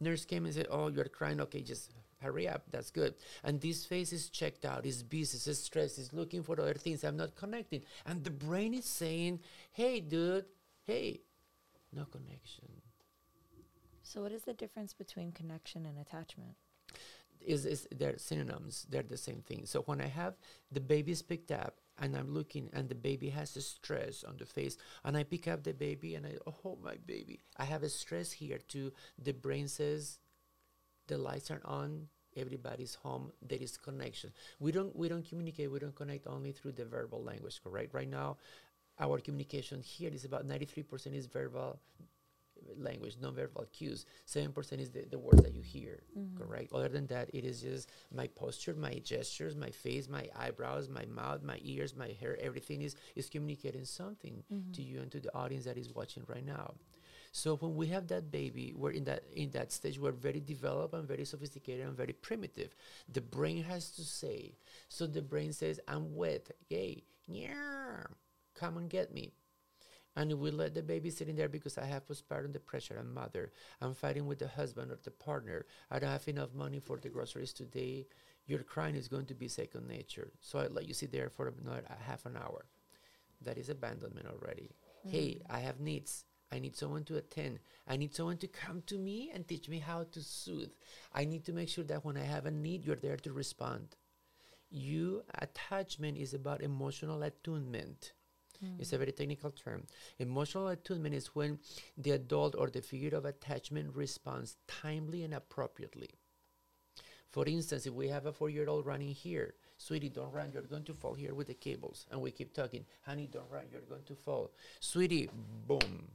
nurse 0.00 0.24
came 0.24 0.44
and 0.44 0.54
said, 0.54 0.66
Oh, 0.70 0.88
you're 0.88 1.04
crying. 1.04 1.40
Okay, 1.40 1.62
just 1.62 1.92
hurry 2.24 2.48
up. 2.48 2.62
That's 2.70 2.90
good. 2.90 3.14
And 3.42 3.60
this 3.60 3.84
face 3.84 4.12
is 4.12 4.28
checked 4.28 4.64
out, 4.64 4.86
is 4.86 5.02
busy, 5.02 5.50
is 5.50 5.62
stressed, 5.62 5.98
is 5.98 6.12
looking 6.12 6.42
for 6.42 6.60
other 6.60 6.74
things. 6.74 7.04
I'm 7.04 7.16
not 7.16 7.36
connecting. 7.36 7.82
And 8.06 8.24
the 8.24 8.30
brain 8.30 8.74
is 8.74 8.86
saying, 8.86 9.40
Hey, 9.72 10.00
dude, 10.00 10.46
hey, 10.86 11.20
no 11.92 12.04
connection. 12.04 12.68
So, 14.02 14.22
what 14.22 14.32
is 14.32 14.42
the 14.42 14.54
difference 14.54 14.92
between 14.92 15.32
connection 15.32 15.86
and 15.86 15.98
attachment? 15.98 16.56
is, 17.44 17.66
is 17.66 17.88
they're 17.94 18.18
synonyms 18.18 18.86
they're 18.90 19.02
the 19.02 19.16
same 19.16 19.42
thing 19.42 19.66
so 19.66 19.82
when 19.82 20.00
i 20.00 20.06
have 20.06 20.34
the 20.72 20.80
baby's 20.80 21.22
picked 21.22 21.50
up 21.50 21.80
and 21.98 22.16
i'm 22.16 22.32
looking 22.32 22.70
and 22.72 22.88
the 22.88 22.94
baby 22.94 23.28
has 23.28 23.56
a 23.56 23.60
stress 23.60 24.24
on 24.24 24.36
the 24.38 24.46
face 24.46 24.76
and 25.04 25.16
i 25.16 25.22
pick 25.22 25.46
up 25.46 25.62
the 25.62 25.72
baby 25.72 26.14
and 26.14 26.26
i 26.26 26.32
oh 26.46 26.78
my 26.82 26.96
baby 27.06 27.40
i 27.58 27.64
have 27.64 27.82
a 27.82 27.88
stress 27.88 28.32
here 28.32 28.58
too 28.68 28.92
the 29.22 29.32
brain 29.32 29.68
says 29.68 30.18
the 31.06 31.18
lights 31.18 31.50
are 31.50 31.60
on 31.64 32.08
everybody's 32.36 32.94
home 32.94 33.32
there 33.42 33.58
is 33.60 33.76
connection 33.76 34.32
we 34.60 34.72
don't 34.72 34.94
we 34.96 35.08
don't 35.08 35.28
communicate 35.28 35.70
we 35.70 35.78
don't 35.78 35.96
connect 35.96 36.26
only 36.26 36.52
through 36.52 36.72
the 36.72 36.84
verbal 36.84 37.22
language 37.22 37.60
correct 37.62 37.94
right 37.94 38.10
now 38.10 38.36
our 39.00 39.18
communication 39.18 39.80
here 39.82 40.10
is 40.12 40.24
about 40.24 40.46
93% 40.46 41.16
is 41.16 41.26
verbal 41.26 41.80
language, 42.76 43.16
non-verbal 43.20 43.66
cues. 43.72 44.06
Seven 44.24 44.52
percent 44.52 44.80
is 44.80 44.90
the, 44.90 45.04
the 45.10 45.18
words 45.18 45.42
that 45.42 45.54
you 45.54 45.62
hear, 45.62 46.02
mm-hmm. 46.18 46.36
correct? 46.36 46.72
Other 46.72 46.88
than 46.88 47.06
that, 47.08 47.30
it 47.34 47.44
is 47.44 47.62
just 47.62 47.90
my 48.12 48.26
posture, 48.28 48.74
my 48.74 48.94
gestures, 48.94 49.56
my 49.56 49.70
face, 49.70 50.08
my 50.08 50.28
eyebrows, 50.36 50.88
my 50.88 51.04
mouth, 51.06 51.42
my 51.42 51.58
ears, 51.62 51.94
my 51.94 52.14
hair. 52.20 52.36
Everything 52.40 52.82
is 52.82 52.96
is 53.14 53.28
communicating 53.28 53.84
something 53.84 54.42
mm-hmm. 54.52 54.72
to 54.72 54.82
you 54.82 55.00
and 55.00 55.10
to 55.12 55.20
the 55.20 55.34
audience 55.34 55.64
that 55.64 55.76
is 55.76 55.92
watching 55.92 56.24
right 56.26 56.44
now. 56.44 56.74
So 57.34 57.56
when 57.56 57.74
we 57.74 57.88
have 57.88 58.06
that 58.08 58.30
baby, 58.30 58.72
we're 58.76 58.92
in 58.92 59.02
that 59.04 59.24
in 59.34 59.50
that 59.50 59.72
stage. 59.72 59.98
We're 59.98 60.12
very 60.12 60.38
developed 60.38 60.94
and 60.94 61.06
very 61.06 61.24
sophisticated 61.24 61.84
and 61.84 61.96
very 61.96 62.12
primitive. 62.12 62.76
The 63.12 63.22
brain 63.22 63.64
has 63.64 63.90
to 63.96 64.02
say. 64.02 64.54
So 64.88 65.08
the 65.08 65.20
brain 65.20 65.52
says, 65.52 65.80
"I'm 65.88 66.14
wet. 66.14 66.52
Yay, 66.68 67.02
yeah, 67.26 68.04
come 68.54 68.76
and 68.76 68.88
get 68.88 69.12
me." 69.12 69.32
and 70.16 70.32
we 70.34 70.52
let 70.52 70.74
the 70.74 70.82
baby 70.82 71.10
sit 71.10 71.28
in 71.28 71.34
there 71.34 71.48
because 71.48 71.76
I 71.76 71.86
have 71.86 72.06
postpartum 72.06 72.52
depression 72.52 72.98
and 72.98 73.12
mother. 73.12 73.50
I'm 73.80 73.94
fighting 73.94 74.28
with 74.28 74.38
the 74.38 74.46
husband 74.46 74.92
or 74.92 74.98
the 75.02 75.10
partner. 75.10 75.66
I 75.90 75.98
don't 75.98 76.10
have 76.10 76.28
enough 76.28 76.54
money 76.54 76.78
for 76.78 76.98
the 76.98 77.08
groceries 77.08 77.52
today. 77.52 78.06
Your 78.46 78.62
crying 78.62 78.94
is 78.94 79.08
going 79.08 79.26
to 79.26 79.34
be 79.34 79.48
second 79.48 79.88
nature. 79.88 80.30
So 80.40 80.60
I 80.60 80.68
let 80.68 80.86
you 80.86 80.94
sit 80.94 81.10
there 81.10 81.30
for 81.30 81.48
another 81.48 81.82
half 82.06 82.26
an 82.26 82.36
hour. 82.36 82.66
That 83.42 83.58
is 83.58 83.70
abandonment 83.70 84.28
already. 84.28 84.70
Mm. 85.04 85.10
Hey, 85.10 85.40
I 85.50 85.58
have 85.58 85.80
needs. 85.80 86.26
I 86.54 86.60
need 86.60 86.76
someone 86.76 87.02
to 87.04 87.16
attend. 87.16 87.58
I 87.88 87.96
need 87.96 88.14
someone 88.14 88.36
to 88.38 88.46
come 88.46 88.82
to 88.86 88.96
me 88.96 89.32
and 89.34 89.46
teach 89.46 89.68
me 89.68 89.80
how 89.80 90.04
to 90.12 90.22
soothe. 90.22 90.70
I 91.12 91.24
need 91.24 91.44
to 91.46 91.52
make 91.52 91.68
sure 91.68 91.82
that 91.84 92.04
when 92.04 92.16
I 92.16 92.22
have 92.22 92.46
a 92.46 92.50
need, 92.52 92.84
you're 92.84 92.94
there 92.94 93.16
to 93.16 93.32
respond. 93.32 93.96
You 94.70 95.24
attachment 95.40 96.16
is 96.16 96.32
about 96.32 96.62
emotional 96.62 97.24
attunement. 97.24 98.12
Mm. 98.64 98.78
It's 98.78 98.92
a 98.92 98.98
very 98.98 99.10
technical 99.10 99.50
term. 99.50 99.82
Emotional 100.20 100.68
attunement 100.68 101.16
is 101.16 101.34
when 101.34 101.58
the 101.98 102.12
adult 102.12 102.54
or 102.56 102.68
the 102.68 102.82
figure 102.82 103.16
of 103.16 103.24
attachment 103.24 103.92
responds 103.92 104.56
timely 104.68 105.24
and 105.24 105.34
appropriately. 105.34 106.10
For 107.30 107.44
instance, 107.46 107.84
if 107.84 107.92
we 107.92 108.06
have 108.10 108.26
a 108.26 108.32
four 108.32 108.48
year 108.48 108.68
old 108.68 108.86
running 108.86 109.08
here, 109.08 109.54
sweetie, 109.76 110.08
don't 110.08 110.32
run, 110.32 110.52
you're 110.52 110.62
going 110.62 110.84
to 110.84 110.94
fall 110.94 111.14
here 111.14 111.34
with 111.34 111.48
the 111.48 111.54
cables. 111.54 112.06
And 112.12 112.20
we 112.20 112.30
keep 112.30 112.54
talking, 112.54 112.84
honey, 113.02 113.26
don't 113.26 113.50
run, 113.50 113.64
you're 113.72 113.80
going 113.80 114.04
to 114.04 114.14
fall. 114.14 114.52
Sweetie, 114.78 115.28
boom, 115.66 116.12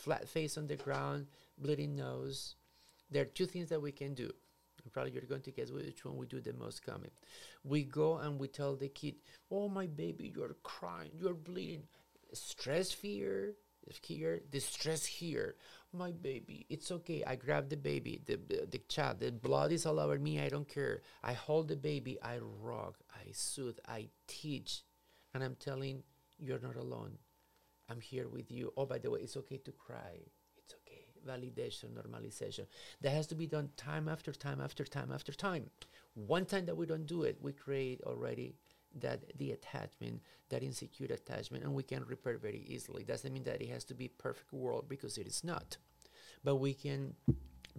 flat 0.00 0.28
face 0.28 0.56
on 0.58 0.66
the 0.66 0.76
ground, 0.76 1.26
bleeding 1.58 1.96
nose. 1.96 2.56
There 3.10 3.22
are 3.22 3.26
two 3.26 3.46
things 3.46 3.68
that 3.68 3.82
we 3.82 3.92
can 3.92 4.14
do. 4.14 4.30
Probably 4.92 5.12
you're 5.12 5.22
going 5.22 5.42
to 5.42 5.50
guess 5.50 5.70
which 5.70 6.04
one 6.04 6.16
we 6.16 6.26
do 6.26 6.40
the 6.40 6.54
most 6.54 6.84
common. 6.84 7.10
We 7.64 7.84
go 7.84 8.16
and 8.16 8.40
we 8.40 8.48
tell 8.48 8.74
the 8.76 8.88
kid, 8.88 9.16
"Oh 9.50 9.68
my 9.68 9.86
baby, 9.86 10.32
you're 10.34 10.56
crying, 10.62 11.10
you're 11.20 11.34
bleeding, 11.34 11.84
stress 12.32 12.90
fear, 12.90 13.54
here, 13.84 14.16
here, 14.18 14.40
distress 14.50 15.04
here. 15.04 15.56
My 15.92 16.12
baby, 16.12 16.66
it's 16.68 16.90
okay. 16.90 17.22
I 17.26 17.36
grab 17.36 17.68
the 17.68 17.76
baby, 17.76 18.22
the 18.26 18.36
the 18.70 18.80
child, 18.88 19.20
the 19.20 19.32
blood 19.32 19.72
is 19.72 19.86
all 19.86 19.98
over 19.98 20.18
me. 20.18 20.40
I 20.40 20.48
don't 20.48 20.68
care. 20.68 21.02
I 21.22 21.32
hold 21.32 21.68
the 21.68 21.76
baby. 21.76 22.18
I 22.22 22.38
rock. 22.38 22.96
I 23.12 23.32
soothe. 23.32 23.78
I 23.88 24.08
teach, 24.28 24.82
and 25.34 25.42
I'm 25.42 25.56
telling 25.56 26.02
you're 26.38 26.60
not 26.60 26.76
alone. 26.76 27.18
I'm 27.90 28.00
here 28.00 28.28
with 28.28 28.50
you. 28.50 28.72
Oh, 28.76 28.86
by 28.86 28.98
the 28.98 29.10
way, 29.10 29.20
it's 29.20 29.36
okay 29.36 29.58
to 29.58 29.72
cry 29.72 30.20
It's 30.58 30.74
okay. 30.74 31.06
validation, 31.26 31.90
normalization. 31.94 32.66
That 33.00 33.10
has 33.10 33.26
to 33.28 33.34
be 33.34 33.46
done 33.46 33.70
time 33.76 34.08
after 34.08 34.32
time 34.32 34.60
after 34.60 34.84
time 34.84 35.10
after 35.12 35.32
time. 35.32 35.70
One 36.14 36.44
time 36.44 36.66
that 36.66 36.76
we 36.76 36.86
don't 36.86 37.06
do 37.06 37.22
it, 37.22 37.38
we 37.40 37.52
create 37.52 38.00
already 38.02 38.54
that 39.00 39.36
the 39.38 39.52
attachment, 39.52 40.20
that 40.48 40.62
insecure 40.62 41.06
attachment, 41.06 41.64
and 41.64 41.74
we 41.74 41.82
can 41.82 42.04
repair 42.04 42.38
very 42.38 42.64
easily. 42.66 43.04
Doesn't 43.04 43.32
mean 43.32 43.44
that 43.44 43.62
it 43.62 43.68
has 43.70 43.84
to 43.84 43.94
be 43.94 44.08
perfect 44.08 44.52
world 44.52 44.86
because 44.88 45.18
it 45.18 45.26
is 45.26 45.44
not. 45.44 45.76
But 46.42 46.56
we 46.56 46.74
can 46.74 47.14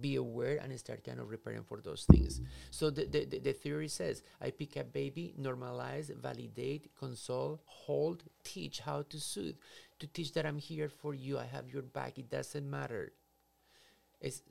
be 0.00 0.16
aware 0.16 0.58
and 0.62 0.78
start 0.78 1.04
kind 1.04 1.20
of 1.20 1.30
repairing 1.30 1.64
for 1.64 1.80
those 1.80 2.04
things. 2.10 2.40
So 2.70 2.90
the, 2.90 3.04
the, 3.04 3.38
the 3.38 3.52
theory 3.52 3.88
says 3.88 4.22
I 4.40 4.50
pick 4.50 4.76
a 4.76 4.84
baby, 4.84 5.34
normalize, 5.38 6.14
validate, 6.16 6.90
console, 6.98 7.60
hold, 7.64 8.24
teach 8.42 8.80
how 8.80 9.02
to 9.02 9.20
soothe, 9.20 9.56
to 10.02 10.08
teach 10.08 10.32
that 10.32 10.44
I'm 10.44 10.58
here 10.58 10.88
for 10.88 11.14
you, 11.14 11.38
I 11.38 11.44
have 11.44 11.72
your 11.72 11.82
back, 11.82 12.18
it 12.18 12.28
doesn't 12.28 12.68
matter. 12.68 13.12
It's 14.20 14.42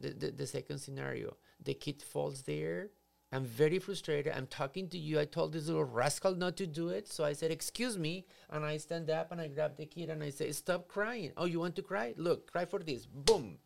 the, 0.00 0.10
the, 0.10 0.30
the 0.30 0.46
second 0.46 0.78
scenario. 0.78 1.36
The 1.62 1.74
kid 1.74 2.02
falls 2.02 2.40
there. 2.42 2.88
I'm 3.32 3.44
very 3.44 3.78
frustrated. 3.78 4.32
I'm 4.34 4.46
talking 4.46 4.88
to 4.88 4.98
you. 4.98 5.20
I 5.20 5.26
told 5.26 5.52
this 5.52 5.66
little 5.66 5.84
rascal 5.84 6.34
not 6.34 6.56
to 6.56 6.66
do 6.66 6.88
it. 6.88 7.06
So 7.06 7.22
I 7.22 7.34
said, 7.34 7.50
Excuse 7.50 7.98
me. 7.98 8.24
And 8.48 8.64
I 8.64 8.78
stand 8.78 9.10
up 9.10 9.30
and 9.30 9.40
I 9.40 9.48
grab 9.48 9.76
the 9.76 9.84
kid 9.84 10.08
and 10.08 10.22
I 10.22 10.30
say, 10.30 10.50
Stop 10.52 10.88
crying. 10.88 11.32
Oh, 11.36 11.44
you 11.44 11.60
want 11.60 11.76
to 11.76 11.82
cry? 11.82 12.14
Look, 12.16 12.50
cry 12.50 12.64
for 12.64 12.78
this. 12.78 13.04
Boom. 13.06 13.58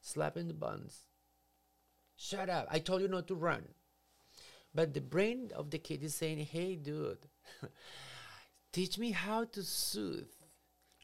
Slap 0.00 0.36
in 0.36 0.48
the 0.48 0.54
buns. 0.54 0.98
Shut 2.16 2.50
up. 2.50 2.66
I 2.70 2.80
told 2.80 3.02
you 3.02 3.08
not 3.08 3.28
to 3.28 3.36
run. 3.36 3.62
But 4.74 4.94
the 4.94 5.00
brain 5.00 5.50
of 5.54 5.70
the 5.70 5.78
kid 5.78 6.02
is 6.02 6.14
saying, 6.14 6.38
Hey, 6.38 6.74
dude, 6.74 7.18
teach 8.72 8.98
me 8.98 9.10
how 9.10 9.44
to 9.44 9.62
soothe. 9.62 10.28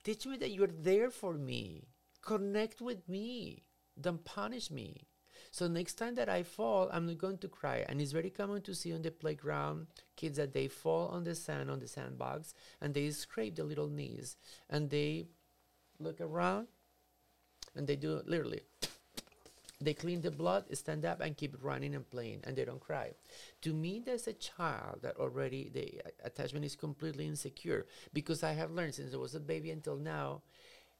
Teach 0.04 0.26
me 0.26 0.37
that 0.38 0.50
you're 0.50 0.66
there 0.66 1.11
for 1.11 1.35
me. 1.35 1.88
Connect 2.22 2.81
with 2.81 3.09
me. 3.09 3.64
Don't 4.00 4.24
punish 4.24 4.70
me. 4.70 5.09
So 5.50 5.66
next 5.66 5.94
time 5.94 6.14
that 6.16 6.28
i 6.28 6.42
fall 6.42 6.90
i'm 6.92 7.07
not 7.07 7.18
going 7.18 7.38
to 7.38 7.48
cry. 7.48 7.85
And 7.88 8.00
it's 8.00 8.12
very 8.12 8.31
common 8.31 8.62
to 8.62 8.74
see 8.74 8.92
on 8.92 9.02
the 9.02 9.11
playground 9.11 9.87
kids 10.16 10.37
that 10.37 10.52
they 10.52 10.68
fall 10.68 11.09
on 11.09 11.24
the 11.24 11.35
sand 11.35 11.70
on 11.70 11.81
the 11.81 11.88
sandbox 11.88 12.54
and 12.81 12.92
they 12.94 13.11
scrape 13.11 13.57
the 13.57 13.64
little 13.64 13.88
knees. 13.88 14.37
And 14.68 14.90
they 14.90 15.26
look 15.98 16.20
around 16.20 16.68
and 17.74 17.87
they 17.87 17.96
do 17.96 18.20
literally 18.26 18.62
they 19.80 19.94
clean 19.94 20.20
the 20.20 20.30
blood, 20.30 20.64
stand 20.76 21.04
up, 21.04 21.20
and 21.20 21.36
keep 21.36 21.56
running 21.62 21.94
and 21.94 22.08
playing, 22.10 22.40
and 22.44 22.56
they 22.56 22.64
don't 22.64 22.80
cry. 22.80 23.12
To 23.62 23.72
me, 23.72 24.02
there's 24.04 24.26
a 24.26 24.32
child 24.32 25.00
that 25.02 25.16
already 25.16 25.70
the 25.72 26.00
uh, 26.04 26.10
attachment 26.24 26.64
is 26.64 26.74
completely 26.74 27.26
insecure 27.26 27.86
because 28.12 28.42
I 28.42 28.52
have 28.52 28.72
learned 28.72 28.94
since 28.94 29.14
I 29.14 29.18
was 29.18 29.34
a 29.34 29.40
baby 29.40 29.70
until 29.70 29.96
now 29.96 30.42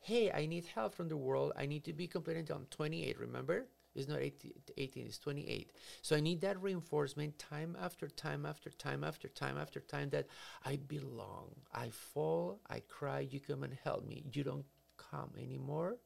hey, 0.01 0.31
I 0.31 0.47
need 0.47 0.65
help 0.75 0.95
from 0.95 1.09
the 1.09 1.17
world. 1.17 1.53
I 1.57 1.67
need 1.67 1.85
to 1.85 1.93
be 1.93 2.07
complete 2.07 2.37
until 2.37 2.57
I'm 2.57 2.67
28. 2.71 3.19
Remember? 3.19 3.67
It's 3.95 4.09
not 4.09 4.21
18, 4.21 4.53
18, 4.77 5.07
it's 5.07 5.19
28. 5.19 5.73
So 6.03 6.15
I 6.15 6.21
need 6.21 6.41
that 6.43 6.63
reinforcement 6.63 7.39
time 7.39 7.77
after 7.81 8.07
time 8.07 8.47
after 8.47 8.71
time 8.71 9.03
after 9.03 9.29
time 9.29 9.59
after 9.59 9.81
time 9.81 10.11
that 10.11 10.27
I 10.65 10.77
belong. 10.77 11.51
I 11.75 11.91
fall, 11.91 12.61
I 12.69 12.81
cry, 12.81 13.21
you 13.21 13.41
come 13.41 13.65
and 13.65 13.77
help 13.83 14.07
me. 14.07 14.25
You 14.33 14.45
don't 14.45 14.65
come 14.97 15.31
anymore. 15.37 15.97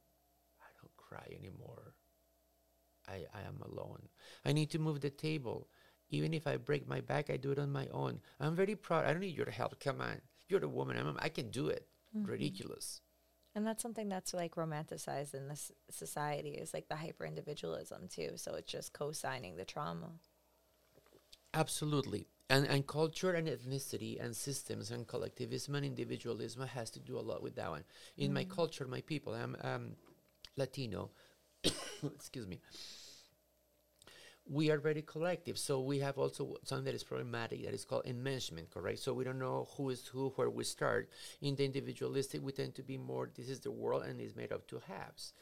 I 0.60 0.70
don't 0.80 0.96
cry 0.96 1.26
anymore. 1.38 1.94
I, 3.08 3.26
I 3.34 3.42
am 3.46 3.60
alone. 3.62 4.08
I 4.44 4.52
need 4.52 4.70
to 4.70 4.78
move 4.78 5.00
the 5.00 5.10
table. 5.10 5.68
Even 6.10 6.34
if 6.34 6.46
I 6.46 6.56
break 6.56 6.86
my 6.86 7.00
back, 7.00 7.30
I 7.30 7.36
do 7.36 7.52
it 7.52 7.58
on 7.58 7.72
my 7.72 7.88
own. 7.88 8.20
I'm 8.38 8.54
very 8.54 8.76
proud. 8.76 9.06
I 9.06 9.12
don't 9.12 9.20
need 9.20 9.36
your 9.36 9.50
help. 9.50 9.80
Come 9.80 10.00
on. 10.00 10.20
You're 10.48 10.60
the 10.60 10.68
woman. 10.68 10.96
I'm, 10.98 11.16
I 11.18 11.30
can 11.30 11.50
do 11.50 11.68
it. 11.68 11.88
Mm-hmm. 12.16 12.30
Ridiculous. 12.30 13.00
And 13.54 13.66
that's 13.66 13.82
something 13.82 14.08
that's 14.08 14.32
like 14.32 14.54
romanticized 14.54 15.34
in 15.34 15.48
this 15.48 15.70
society 15.90 16.50
is 16.50 16.72
like 16.72 16.88
the 16.88 16.96
hyper 16.96 17.24
individualism 17.24 18.08
too. 18.08 18.32
So 18.36 18.54
it's 18.54 18.70
just 18.70 18.92
co-signing 18.92 19.56
the 19.56 19.64
trauma. 19.64 20.10
Absolutely. 21.54 22.26
And 22.48 22.66
and 22.66 22.86
culture 22.86 23.32
and 23.32 23.48
ethnicity 23.48 24.22
and 24.22 24.34
systems 24.34 24.90
and 24.90 25.06
collectivism 25.06 25.74
and 25.74 25.84
individualism 25.84 26.66
has 26.66 26.90
to 26.90 27.00
do 27.00 27.18
a 27.18 27.20
lot 27.20 27.42
with 27.42 27.56
that 27.56 27.70
one. 27.70 27.84
In 28.16 28.30
mm. 28.30 28.34
my 28.34 28.44
culture, 28.44 28.86
my 28.86 29.00
people, 29.02 29.34
I'm 29.34 29.56
um, 29.62 29.92
Latino. 30.56 31.10
excuse 32.04 32.46
me. 32.46 32.60
we 34.48 34.70
are 34.70 34.78
very 34.78 35.02
collective. 35.02 35.58
So 35.58 35.80
we 35.80 36.00
have 36.00 36.18
also 36.18 36.56
something 36.64 36.84
that 36.86 36.94
is 36.94 37.04
problematic 37.04 37.64
that 37.64 37.74
is 37.74 37.84
called 37.84 38.04
enmeshment, 38.04 38.70
correct? 38.70 38.98
So 38.98 39.12
we 39.14 39.24
don't 39.24 39.38
know 39.38 39.68
who 39.76 39.90
is 39.90 40.06
who, 40.06 40.30
where 40.30 40.50
we 40.50 40.64
start. 40.64 41.10
In 41.40 41.54
the 41.54 41.64
individualistic, 41.64 42.42
we 42.42 42.52
tend 42.52 42.74
to 42.74 42.82
be 42.82 42.98
more, 42.98 43.30
this 43.34 43.48
is 43.48 43.60
the 43.60 43.70
world 43.70 44.04
and 44.04 44.20
it's 44.20 44.36
made 44.36 44.52
of 44.52 44.66
two 44.66 44.80
halves. 44.86 45.32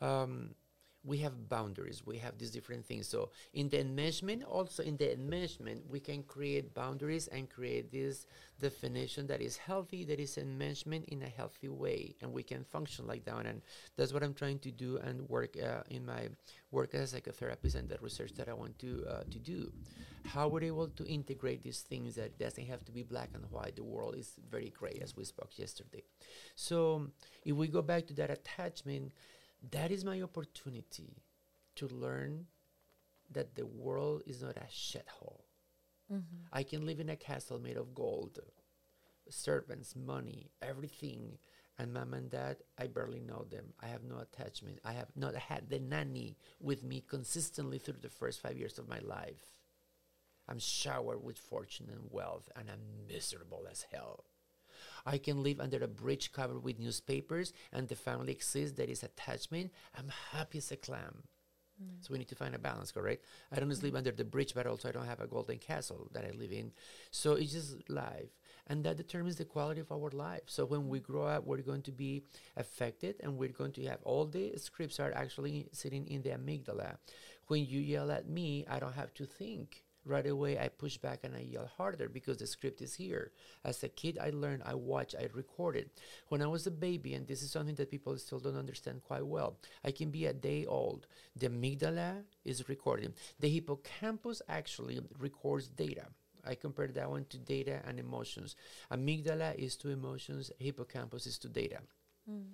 Um, 0.00 0.54
we 1.02 1.18
have 1.18 1.48
boundaries 1.48 2.02
we 2.04 2.18
have 2.18 2.36
these 2.38 2.50
different 2.50 2.84
things. 2.84 3.08
So 3.08 3.30
in 3.54 3.68
the 3.68 3.78
enmeshment 3.78 4.42
also 4.46 4.82
in 4.82 4.96
the 4.96 5.06
enmeshment 5.16 5.80
we 5.88 6.00
can 6.00 6.22
create 6.22 6.74
boundaries 6.74 7.26
and 7.28 7.48
create 7.48 7.90
this 7.90 8.26
definition 8.60 9.26
that 9.28 9.40
is 9.40 9.56
healthy 9.56 10.04
that 10.04 10.20
is 10.20 10.36
enmeshment 10.36 11.04
in 11.08 11.22
a 11.22 11.28
healthy 11.28 11.68
way 11.68 12.14
and 12.20 12.32
we 12.32 12.42
can 12.42 12.64
function 12.64 13.06
like 13.06 13.24
that. 13.24 13.46
And 13.46 13.62
that's 13.96 14.12
what 14.12 14.22
i'm 14.22 14.34
trying 14.34 14.58
to 14.60 14.70
do 14.70 14.98
and 14.98 15.28
work 15.28 15.56
uh, 15.56 15.82
in 15.88 16.04
my 16.04 16.28
work 16.70 16.94
as 16.94 17.14
a 17.14 17.20
psychotherapist 17.20 17.74
and 17.74 17.88
the 17.88 17.98
research 18.00 18.34
that 18.34 18.48
i 18.48 18.52
want 18.52 18.78
to 18.80 19.04
uh, 19.08 19.22
to 19.30 19.38
do. 19.38 19.72
How 20.26 20.48
we're 20.48 20.64
able 20.64 20.88
to 20.88 21.04
integrate 21.06 21.62
these 21.62 21.80
things 21.80 22.14
that 22.16 22.38
doesn't 22.38 22.66
have 22.66 22.84
to 22.84 22.92
be 22.92 23.02
black 23.02 23.30
and 23.32 23.44
white 23.50 23.76
the 23.76 23.84
world 23.84 24.16
is 24.16 24.34
very 24.50 24.70
gray 24.78 25.00
as 25.02 25.16
we 25.16 25.24
spoke 25.24 25.58
yesterday. 25.58 26.02
So 26.56 27.06
if 27.44 27.56
we 27.56 27.68
go 27.68 27.80
back 27.80 28.06
to 28.08 28.14
that 28.14 28.30
attachment 28.30 29.12
that 29.70 29.90
is 29.90 30.04
my 30.04 30.20
opportunity 30.22 31.22
to 31.76 31.86
learn 31.88 32.46
that 33.32 33.54
the 33.54 33.66
world 33.66 34.22
is 34.26 34.42
not 34.42 34.56
a 34.56 34.66
shithole. 34.70 35.42
Mm-hmm. 36.12 36.46
I 36.52 36.62
can 36.62 36.84
live 36.84 37.00
in 37.00 37.08
a 37.08 37.16
castle 37.16 37.60
made 37.60 37.76
of 37.76 37.94
gold, 37.94 38.40
servants, 39.28 39.94
money, 39.94 40.50
everything. 40.60 41.38
And 41.78 41.94
mom 41.94 42.12
and 42.12 42.30
dad, 42.30 42.58
I 42.76 42.88
barely 42.88 43.20
know 43.20 43.46
them. 43.48 43.72
I 43.80 43.86
have 43.86 44.02
no 44.04 44.18
attachment. 44.18 44.80
I 44.84 44.92
have 44.92 45.08
not 45.16 45.34
had 45.34 45.70
the 45.70 45.78
nanny 45.78 46.36
with 46.60 46.82
me 46.82 47.02
consistently 47.08 47.78
through 47.78 48.00
the 48.02 48.10
first 48.10 48.40
five 48.40 48.58
years 48.58 48.78
of 48.78 48.88
my 48.88 48.98
life. 48.98 49.54
I'm 50.48 50.58
showered 50.58 51.22
with 51.22 51.38
fortune 51.38 51.86
and 51.90 52.10
wealth, 52.10 52.50
and 52.56 52.68
I'm 52.68 53.06
miserable 53.08 53.66
as 53.70 53.86
hell. 53.92 54.24
I 55.06 55.18
can 55.18 55.42
live 55.42 55.60
under 55.60 55.82
a 55.82 55.88
bridge 55.88 56.32
covered 56.32 56.62
with 56.62 56.78
newspapers 56.78 57.52
and 57.72 57.88
the 57.88 57.96
family 57.96 58.32
exists, 58.32 58.76
there 58.76 58.86
is 58.86 59.02
attachment. 59.02 59.72
I'm 59.96 60.10
happy 60.32 60.58
as 60.58 60.70
a 60.70 60.76
clam. 60.76 61.24
Mm. 61.82 62.04
So 62.04 62.12
we 62.12 62.18
need 62.18 62.28
to 62.28 62.34
find 62.34 62.54
a 62.54 62.58
balance, 62.58 62.92
correct? 62.92 63.24
I 63.50 63.58
don't 63.58 63.70
just 63.70 63.82
live 63.82 63.96
under 63.96 64.10
the 64.10 64.24
bridge, 64.24 64.54
but 64.54 64.66
also 64.66 64.88
I 64.88 64.92
don't 64.92 65.06
have 65.06 65.20
a 65.20 65.26
golden 65.26 65.58
castle 65.58 66.08
that 66.12 66.24
I 66.24 66.30
live 66.30 66.52
in. 66.52 66.72
So 67.10 67.32
it's 67.34 67.52
just 67.52 67.88
life. 67.88 68.30
And 68.66 68.84
that 68.84 68.96
determines 68.96 69.36
the 69.36 69.44
quality 69.44 69.80
of 69.80 69.90
our 69.90 70.10
life. 70.10 70.42
So 70.46 70.64
when 70.64 70.88
we 70.88 71.00
grow 71.00 71.24
up, 71.24 71.46
we're 71.46 71.58
going 71.58 71.82
to 71.82 71.92
be 71.92 72.22
affected 72.56 73.16
and 73.20 73.36
we're 73.36 73.48
going 73.48 73.72
to 73.72 73.84
have 73.86 73.98
all 74.04 74.26
the 74.26 74.52
scripts 74.56 75.00
are 75.00 75.12
actually 75.12 75.68
sitting 75.72 76.06
in 76.06 76.22
the 76.22 76.30
amygdala. 76.30 76.96
When 77.48 77.64
you 77.66 77.80
yell 77.80 78.10
at 78.12 78.28
me, 78.28 78.64
I 78.68 78.78
don't 78.78 78.94
have 78.94 79.12
to 79.14 79.24
think 79.24 79.84
right 80.04 80.26
away 80.26 80.58
I 80.58 80.68
push 80.68 80.96
back 80.96 81.20
and 81.24 81.34
I 81.36 81.40
yell 81.40 81.70
harder 81.76 82.08
because 82.08 82.38
the 82.38 82.46
script 82.46 82.80
is 82.80 82.94
here. 82.94 83.32
As 83.64 83.82
a 83.82 83.88
kid, 83.88 84.18
I 84.20 84.30
learned, 84.30 84.62
I 84.64 84.74
watched, 84.74 85.14
I 85.18 85.28
recorded. 85.32 85.90
When 86.28 86.42
I 86.42 86.46
was 86.46 86.66
a 86.66 86.70
baby, 86.70 87.14
and 87.14 87.26
this 87.26 87.42
is 87.42 87.50
something 87.50 87.74
that 87.76 87.90
people 87.90 88.16
still 88.18 88.40
don't 88.40 88.56
understand 88.56 89.02
quite 89.04 89.26
well, 89.26 89.58
I 89.84 89.90
can 89.90 90.10
be 90.10 90.26
a 90.26 90.32
day 90.32 90.64
old. 90.66 91.06
The 91.36 91.48
amygdala 91.48 92.22
is 92.44 92.68
recording. 92.68 93.14
The 93.38 93.48
hippocampus 93.48 94.42
actually 94.48 95.00
records 95.18 95.68
data. 95.68 96.06
I 96.46 96.54
compare 96.54 96.88
that 96.88 97.10
one 97.10 97.26
to 97.26 97.38
data 97.38 97.80
and 97.86 97.98
emotions. 97.98 98.56
Amygdala 98.90 99.54
is 99.56 99.76
to 99.76 99.90
emotions, 99.90 100.50
hippocampus 100.58 101.26
is 101.26 101.38
to 101.38 101.48
data. 101.48 101.80
Mm. 102.30 102.52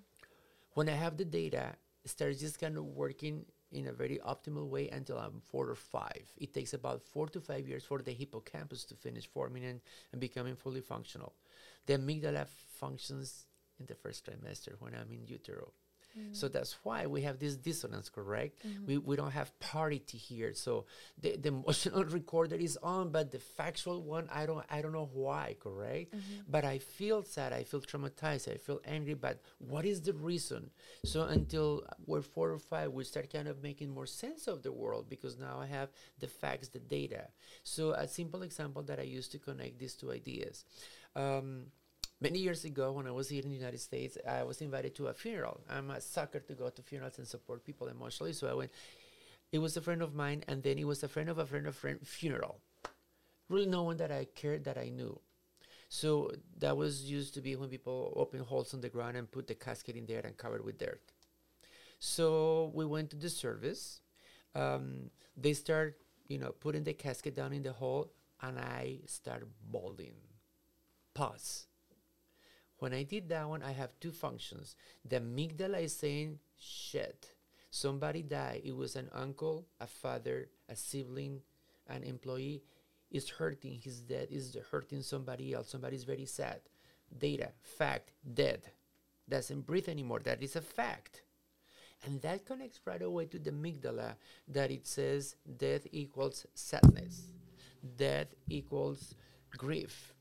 When 0.75 0.89
I 0.89 0.93
have 0.93 1.17
the 1.17 1.25
data, 1.25 1.77
it 2.05 2.11
starts 2.11 2.41
just 2.41 2.59
kind 2.59 2.77
of 2.77 2.85
working 2.85 3.47
in 3.73 3.89
a 3.89 3.93
very 3.93 4.19
optimal 4.25 4.69
way 4.69 4.89
until 4.89 5.19
I'm 5.19 5.41
four 5.41 5.69
or 5.69 5.75
five. 5.75 6.23
It 6.37 6.55
takes 6.55 6.73
about 6.73 7.03
four 7.03 7.29
to 7.29 7.41
five 7.41 7.67
years 7.67 7.85
for 7.85 7.99
the 7.99 8.13
hippocampus 8.13 8.85
to 8.87 8.95
finish 8.95 9.27
forming 9.27 9.65
and, 9.65 9.81
and 10.13 10.21
becoming 10.21 10.57
fully 10.57 10.81
functional. 10.81 11.35
The 11.87 11.99
amygdala 11.99 12.47
functions 12.47 13.47
in 13.79 13.87
the 13.87 13.95
first 13.95 14.27
trimester 14.27 14.75
when 14.79 14.95
I'm 14.95 15.11
in 15.13 15.27
utero. 15.27 15.73
So 16.33 16.49
that's 16.49 16.77
why 16.83 17.07
we 17.07 17.23
have 17.23 17.39
this 17.39 17.57
dissonance, 17.57 18.09
correct? 18.09 18.59
Mm-hmm. 18.67 18.87
We, 18.87 18.99
we 18.99 19.17
don't 19.17 19.33
have 19.33 19.59
parity 19.61 20.19
here. 20.19 20.55
So 20.55 20.87
the, 21.21 21.37
the 21.37 21.49
emotional 21.57 22.05
recorder 22.05 22.57
is 22.57 22.79
on, 22.83 23.11
but 23.11 23.31
the 23.31 23.39
factual 23.39 24.03
one, 24.03 24.29
I 24.33 24.47
don't 24.47 24.65
I 24.71 24.83
don't 24.83 24.93
know 24.93 25.11
why, 25.13 25.57
correct? 25.61 26.15
Mm-hmm. 26.15 26.43
But 26.49 26.65
I 26.65 26.79
feel 26.79 27.23
sad, 27.23 27.53
I 27.53 27.65
feel 27.65 27.81
traumatized, 27.81 28.53
I 28.53 28.57
feel 28.57 28.81
angry, 28.85 29.15
but 29.15 29.41
what 29.59 29.85
is 29.85 30.03
the 30.03 30.13
reason? 30.13 30.71
So 31.05 31.23
until 31.23 31.85
we're 32.07 32.23
four 32.23 32.51
or 32.51 32.59
five, 32.59 32.93
we 32.93 33.05
start 33.05 33.33
kind 33.33 33.49
of 33.49 33.63
making 33.63 33.91
more 33.91 34.07
sense 34.07 34.47
of 34.47 34.63
the 34.63 34.73
world 34.73 35.09
because 35.09 35.39
now 35.39 35.59
I 35.61 35.67
have 35.67 35.91
the 36.19 36.27
facts, 36.27 36.69
the 36.69 36.79
data. 36.79 37.29
So 37.63 37.93
a 37.93 38.09
simple 38.09 38.43
example 38.43 38.83
that 38.85 38.99
I 38.99 39.03
use 39.03 39.29
to 39.29 39.39
connect 39.39 39.79
these 39.79 39.95
two 39.95 40.11
ideas. 40.13 40.65
Um, 41.15 41.67
Many 42.19 42.39
years 42.39 42.65
ago, 42.65 42.93
when 42.93 43.07
I 43.07 43.11
was 43.11 43.29
here 43.29 43.43
in 43.43 43.51
the 43.51 43.55
United 43.55 43.81
States, 43.81 44.17
I 44.27 44.43
was 44.43 44.63
invited 44.63 44.95
to 44.95 45.09
a 45.09 45.15
funeral. 45.15 45.61
I'm 45.69 45.91
a 45.91 46.01
sucker 46.01 46.41
to 46.41 46.55
go 46.55 46.71
to 46.71 46.83
funerals 46.83 47.19
and 47.19 47.29
support 47.29 47.63
people 47.63 47.89
emotionally, 47.89 48.33
so 48.33 48.49
I 48.49 48.55
went. 48.55 48.71
It 49.53 49.59
was 49.59 49.77
a 49.77 49.83
friend 49.83 50.01
of 50.01 50.15
mine, 50.15 50.43
and 50.49 50.63
then 50.63 50.79
it 50.79 50.87
was 50.87 51.03
a 51.03 51.09
friend 51.09 51.29
of 51.29 51.39
a 51.39 51.45
friend 51.45 51.67
of 51.67 51.75
a 51.75 51.77
friend 51.77 51.99
funeral. 52.03 52.61
Really, 53.51 53.67
no 53.67 53.83
one 53.83 53.99
that 53.99 54.11
I 54.11 54.25
cared 54.35 54.65
that 54.65 54.79
I 54.79 54.89
knew. 54.89 55.21
So 55.91 56.33
that 56.59 56.77
was 56.77 57.05
used 57.05 57.35
to 57.35 57.43
be 57.43 57.55
when 57.55 57.69
people 57.69 58.15
open 58.17 58.41
holes 58.41 58.73
on 58.73 58.81
the 58.81 58.89
ground 58.89 59.19
and 59.19 59.31
put 59.31 59.47
the 59.47 59.55
casket 59.55 59.95
in 59.95 60.07
there 60.07 60.23
and 60.25 60.37
cover 60.39 60.57
it 60.57 60.65
with 60.65 60.79
dirt. 60.79 61.13
So 61.99 62.73
we 62.75 62.87
went 62.87 63.11
to 63.11 63.17
the 63.17 63.29
service. 63.29 64.01
Um, 64.55 65.11
they 65.37 65.53
start, 65.53 66.01
you 66.29 66.39
know, 66.39 66.53
putting 66.59 66.83
the 66.83 66.95
casket 66.95 67.37
down 67.37 67.53
in 67.53 67.63
the 67.63 67.73
hole, 67.73 68.11
and 68.41 68.59
I 68.59 69.01
start 69.05 69.47
bawling. 69.71 70.15
Pause 71.15 71.67
when 72.79 72.93
I 72.93 73.03
did 73.03 73.29
that 73.31 73.49
one, 73.49 73.62
I 73.62 73.73
have 73.73 73.99
two 74.01 74.12
functions. 74.12 74.77
The 75.09 75.21
amygdala 75.21 75.83
is 75.83 75.97
saying, 75.97 76.39
shit, 76.59 77.33
somebody 77.71 78.23
died. 78.23 78.62
It 78.65 78.77
was 78.77 78.97
an 78.97 79.09
uncle, 79.12 79.67
a 79.81 79.87
father, 79.87 80.51
a 80.69 80.77
sibling, 80.77 81.41
an 81.89 82.03
employee 82.03 82.62
is 83.11 83.31
hurting. 83.31 83.81
His 83.83 84.01
death 84.01 84.31
is 84.31 84.57
hurting 84.71 85.03
somebody 85.03 85.55
else. 85.55 85.71
Somebody's 85.71 86.05
very 86.05 86.27
sad. 86.27 86.61
Data, 87.17 87.53
fact, 87.62 88.12
dead. 88.35 88.62
Doesn't 89.29 89.67
breathe 89.67 89.89
anymore. 89.89 90.21
That 90.21 90.43
is 90.43 90.57
a 90.57 90.61
fact. 90.61 91.23
And 92.05 92.21
that 92.23 92.45
connects 92.45 92.81
right 92.85 93.01
away 93.01 93.25
to 93.27 93.39
the 93.39 93.51
amygdala 93.51 94.17
that 94.49 94.71
it 94.71 94.87
says 94.87 95.37
death 95.57 95.87
equals 95.93 96.47
sadness, 96.55 97.23
death 97.97 98.29
equals 98.49 99.15
grief, 99.57 100.12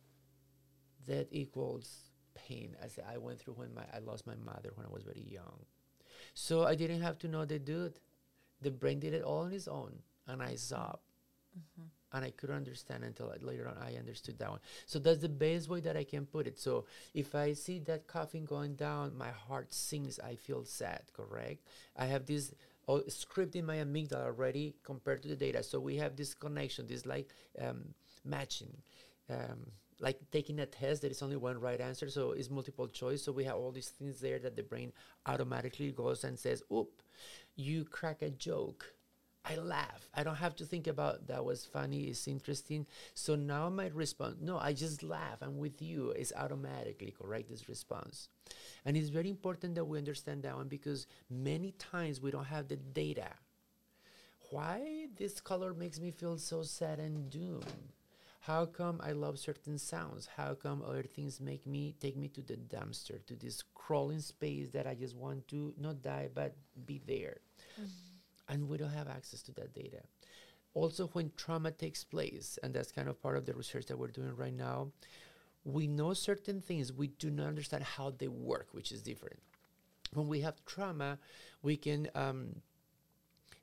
death 1.05 1.27
equals 1.31 2.11
pain 2.35 2.75
as 2.81 2.99
I 3.09 3.17
went 3.17 3.39
through 3.39 3.55
when 3.55 3.73
my 3.73 3.83
I 3.93 3.99
lost 3.99 4.27
my 4.27 4.35
mother 4.35 4.71
when 4.75 4.85
I 4.85 4.89
was 4.93 5.03
very 5.03 5.25
young. 5.27 5.65
So 6.33 6.63
I 6.63 6.75
didn't 6.75 7.01
have 7.01 7.17
to 7.19 7.27
know 7.27 7.45
the 7.45 7.59
dude. 7.59 7.99
The 8.61 8.71
brain 8.71 8.99
did 8.99 9.13
it 9.13 9.23
all 9.23 9.39
on 9.39 9.53
its 9.53 9.67
own, 9.67 9.93
and 10.27 10.41
I 10.41 10.55
sobbed. 10.55 10.99
Mm-hmm. 11.57 11.87
And 12.13 12.23
I 12.23 12.31
couldn't 12.31 12.55
understand 12.55 13.03
until 13.03 13.33
later 13.41 13.67
on 13.67 13.75
I 13.77 13.97
understood 13.97 14.39
that 14.39 14.49
one. 14.49 14.59
So 14.85 14.99
that's 14.99 15.19
the 15.19 15.27
best 15.27 15.67
way 15.67 15.81
that 15.81 15.97
I 15.97 16.05
can 16.05 16.25
put 16.25 16.47
it. 16.47 16.57
So 16.57 16.85
if 17.13 17.35
I 17.35 17.51
see 17.51 17.79
that 17.79 18.07
coughing 18.07 18.45
going 18.45 18.75
down, 18.75 19.17
my 19.17 19.31
heart 19.31 19.73
sinks. 19.73 20.17
I 20.19 20.35
feel 20.35 20.63
sad. 20.63 21.01
Correct. 21.11 21.67
I 21.97 22.05
have 22.05 22.25
this 22.25 22.53
oh, 22.87 23.03
script 23.09 23.57
in 23.57 23.65
my 23.65 23.77
amygdala 23.77 24.25
already 24.25 24.75
compared 24.83 25.23
to 25.23 25.27
the 25.27 25.35
data. 25.35 25.61
So 25.61 25.77
we 25.79 25.97
have 25.97 26.15
this 26.15 26.33
connection, 26.33 26.87
this 26.87 27.05
like 27.05 27.27
um, 27.61 27.93
matching. 28.23 28.77
Um, 29.29 29.71
like 29.99 30.19
taking 30.31 30.59
a 30.59 30.65
test 30.65 31.01
there 31.01 31.11
is 31.11 31.21
only 31.21 31.37
one 31.37 31.59
right 31.59 31.79
answer 31.79 32.09
so 32.09 32.31
it's 32.31 32.49
multiple 32.49 32.87
choice. 32.87 33.23
So 33.23 33.31
we 33.31 33.43
have 33.45 33.55
all 33.55 33.71
these 33.71 33.89
things 33.89 34.19
there 34.19 34.39
that 34.39 34.55
the 34.55 34.63
brain 34.63 34.91
automatically 35.25 35.91
goes 35.91 36.23
and 36.23 36.37
says 36.37 36.63
oop 36.71 37.01
you 37.55 37.85
crack 37.85 38.21
a 38.21 38.29
joke. 38.29 38.93
I 39.47 39.55
laugh. 39.57 40.09
I 40.15 40.23
don't 40.23 40.37
have 40.37 40.55
to 40.55 40.65
think 40.65 40.87
about 40.87 41.27
that 41.27 41.45
was 41.45 41.65
funny 41.65 42.05
it's 42.05 42.27
interesting. 42.27 42.87
So 43.13 43.35
now 43.35 43.69
my 43.69 43.87
response 43.87 44.37
no 44.41 44.57
i 44.57 44.73
just 44.73 45.03
laugh. 45.03 45.37
I'm 45.41 45.57
with 45.57 45.81
you 45.81 46.11
it's 46.11 46.33
automatically 46.35 47.13
correct 47.17 47.49
this 47.49 47.69
response. 47.69 48.29
And 48.85 48.97
it's 48.97 49.09
very 49.09 49.29
important 49.29 49.75
that 49.75 49.85
we 49.85 49.97
understand 49.97 50.43
that 50.43 50.55
one 50.55 50.67
because 50.67 51.07
many 51.29 51.71
times 51.73 52.21
we 52.21 52.31
don't 52.31 52.45
have 52.45 52.67
the 52.67 52.75
data. 52.75 53.29
Why 54.51 55.07
this 55.15 55.41
color 55.41 55.73
makes 55.73 55.99
me 55.99 56.11
feel 56.11 56.37
so 56.37 56.63
sad 56.63 56.99
and 56.99 57.29
doomed 57.29 57.65
how 58.45 58.65
come 58.65 59.01
I 59.03 59.11
love 59.13 59.39
certain 59.39 59.79
sounds? 59.79 60.29
How 60.37 60.53
come 60.53 60.83
other 60.83 61.03
things 61.03 61.41
make 61.41 61.65
me 61.65 61.95
take 61.99 62.15
me 62.15 62.27
to 62.29 62.41
the 62.41 62.57
dumpster, 62.57 63.25
to 63.25 63.35
this 63.35 63.63
crawling 63.73 64.19
space 64.19 64.69
that 64.69 64.85
I 64.85 64.93
just 64.93 65.15
want 65.15 65.47
to 65.47 65.73
not 65.79 66.03
die 66.03 66.29
but 66.33 66.55
be 66.85 67.01
there? 67.07 67.37
Mm-hmm. 67.79 68.53
And 68.53 68.69
we 68.69 68.77
don't 68.77 68.91
have 68.91 69.07
access 69.07 69.41
to 69.43 69.51
that 69.53 69.73
data. 69.73 70.01
Also, 70.75 71.07
when 71.13 71.31
trauma 71.35 71.71
takes 71.71 72.03
place, 72.03 72.59
and 72.61 72.71
that's 72.71 72.91
kind 72.91 73.09
of 73.09 73.19
part 73.19 73.37
of 73.37 73.45
the 73.45 73.53
research 73.55 73.87
that 73.87 73.97
we're 73.97 74.07
doing 74.07 74.35
right 74.35 74.53
now, 74.53 74.91
we 75.63 75.87
know 75.87 76.13
certain 76.13 76.61
things, 76.61 76.93
we 76.93 77.07
do 77.07 77.31
not 77.31 77.47
understand 77.47 77.83
how 77.83 78.13
they 78.15 78.27
work, 78.27 78.67
which 78.73 78.91
is 78.91 79.01
different. 79.01 79.39
When 80.13 80.27
we 80.27 80.41
have 80.41 80.63
trauma, 80.65 81.17
we 81.63 81.77
can 81.77 82.09
um, 82.13 82.61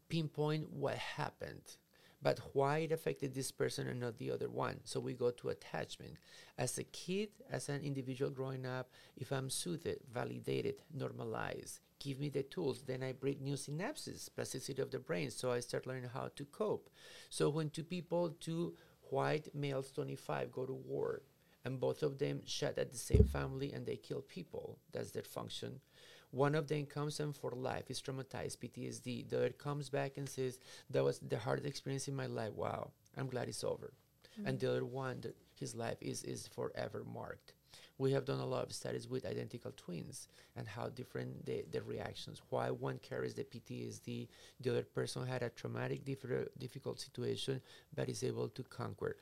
pinpoint 0.09 0.73
what 0.73 0.97
happened 0.97 1.77
but 2.23 2.39
why 2.53 2.79
it 2.79 2.93
affected 2.93 3.35
this 3.35 3.51
person 3.51 3.89
and 3.89 4.01
not 4.01 4.19
the 4.19 4.31
other 4.31 4.49
one. 4.49 4.81
So 4.85 5.01
we 5.01 5.13
go 5.13 5.31
to 5.33 5.49
attachment. 5.49 6.15
As 6.57 6.79
a 6.79 6.85
kid, 6.85 7.31
as 7.51 7.69
an 7.69 7.83
individual 7.83 8.31
growing 8.31 8.65
up, 8.65 8.91
if 9.17 9.33
I'm 9.33 9.51
soothed, 9.51 9.97
validated, 10.13 10.77
normalized, 10.95 11.81
give 11.99 12.21
me 12.21 12.29
the 12.29 12.45
tools, 12.45 12.83
then 12.87 13.03
I 13.03 13.13
breed 13.13 13.41
new 13.41 13.55
synapses, 13.55 14.29
plasticity 14.35 14.81
of 14.81 14.91
the 14.91 15.01
brain. 15.01 15.31
So 15.31 15.51
I 15.51 15.61
start 15.61 15.87
learning 15.87 16.11
how 16.15 16.31
to 16.37 16.45
cope. 16.45 16.91
So 17.29 17.49
when 17.49 17.71
two 17.71 17.85
people, 17.85 18.31
two 18.39 18.75
white 19.11 19.53
males, 19.55 19.91
25, 19.91 20.53
go 20.53 20.65
to 20.65 20.73
war, 20.73 21.23
and 21.65 21.79
both 21.79 22.03
of 22.03 22.19
them 22.19 22.43
shot 22.45 22.79
at 22.79 22.91
the 22.91 22.99
same 22.99 23.25
family 23.25 23.73
and 23.73 23.87
they 23.87 23.97
kill 23.97 24.21
people, 24.23 24.79
that's 24.93 25.11
their 25.11 25.23
function 25.23 25.81
one 26.33 26.55
of 26.55 26.67
them 26.67 26.87
comes 26.87 27.21
in 27.21 27.33
for 27.35 27.51
life, 27.51 27.91
is 27.91 28.01
traumatized, 28.01 28.57
PTSD. 28.57 29.29
The 29.29 29.37
other 29.37 29.51
comes 29.51 29.91
back 29.91 30.17
and 30.17 30.29
says, 30.29 30.59
That 30.91 31.05
was 31.05 31.19
the 31.19 31.39
hardest 31.39 31.69
experience 31.69 32.09
in 32.09 32.17
my 32.17 32.27
life. 32.27 32.55
Wow, 32.55 32.91
I'm 33.17 33.29
glad 33.29 33.49
it's 33.49 33.63
over. 33.63 33.93
Mm-hmm. 34.39 34.49
And 34.49 34.59
the 34.59 34.71
other 34.71 34.85
one, 34.85 35.21
the, 35.21 35.35
his 35.61 35.75
life 35.75 35.99
is, 36.01 36.23
is 36.25 36.49
forever 36.49 37.05
marked. 37.05 37.53
We 37.99 38.13
have 38.13 38.25
done 38.25 38.41
a 38.41 38.47
lot 38.47 38.65
of 38.65 38.73
studies 38.73 39.07
with 39.07 39.27
identical 39.27 39.73
twins 39.77 40.27
and 40.57 40.67
how 40.67 40.89
different 40.89 41.45
the, 41.45 41.65
the 41.71 41.83
reactions, 41.83 42.41
why 42.49 42.71
one 42.71 42.99
carries 42.99 43.35
the 43.35 43.45
PTSD, 43.45 44.29
the 44.61 44.71
other 44.71 44.83
person 44.83 45.27
had 45.27 45.43
a 45.43 45.51
traumatic, 45.51 46.05
difficult 46.05 46.99
situation, 46.99 47.61
but 47.95 48.09
is 48.09 48.25
able 48.25 48.49
to 48.49 48.63
conquer. 48.65 49.19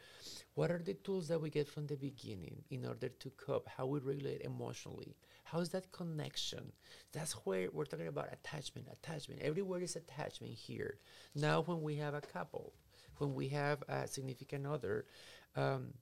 What 0.54 0.70
are 0.70 0.78
the 0.78 0.94
tools 0.94 1.26
that 1.28 1.40
we 1.40 1.50
get 1.50 1.68
from 1.68 1.88
the 1.88 1.96
beginning 1.96 2.62
in 2.70 2.86
order 2.86 3.08
to 3.08 3.30
cope, 3.30 3.68
how 3.68 3.86
we 3.86 3.98
regulate 3.98 4.42
emotionally? 4.42 5.16
How's 5.50 5.70
that 5.70 5.90
connection? 5.90 6.72
That's 7.12 7.32
where 7.44 7.68
we're 7.72 7.84
talking 7.84 8.06
about 8.06 8.32
attachment, 8.32 8.86
attachment. 8.92 9.40
Everywhere 9.42 9.80
is 9.80 9.96
attachment 9.96 10.52
here. 10.52 10.98
Now, 11.34 11.62
when 11.62 11.82
we 11.82 11.96
have 11.96 12.14
a 12.14 12.20
couple, 12.20 12.72
when 13.18 13.34
we 13.34 13.48
have 13.48 13.82
a 13.88 14.06
significant 14.06 14.64
other, 14.64 15.06
um, 15.56 15.94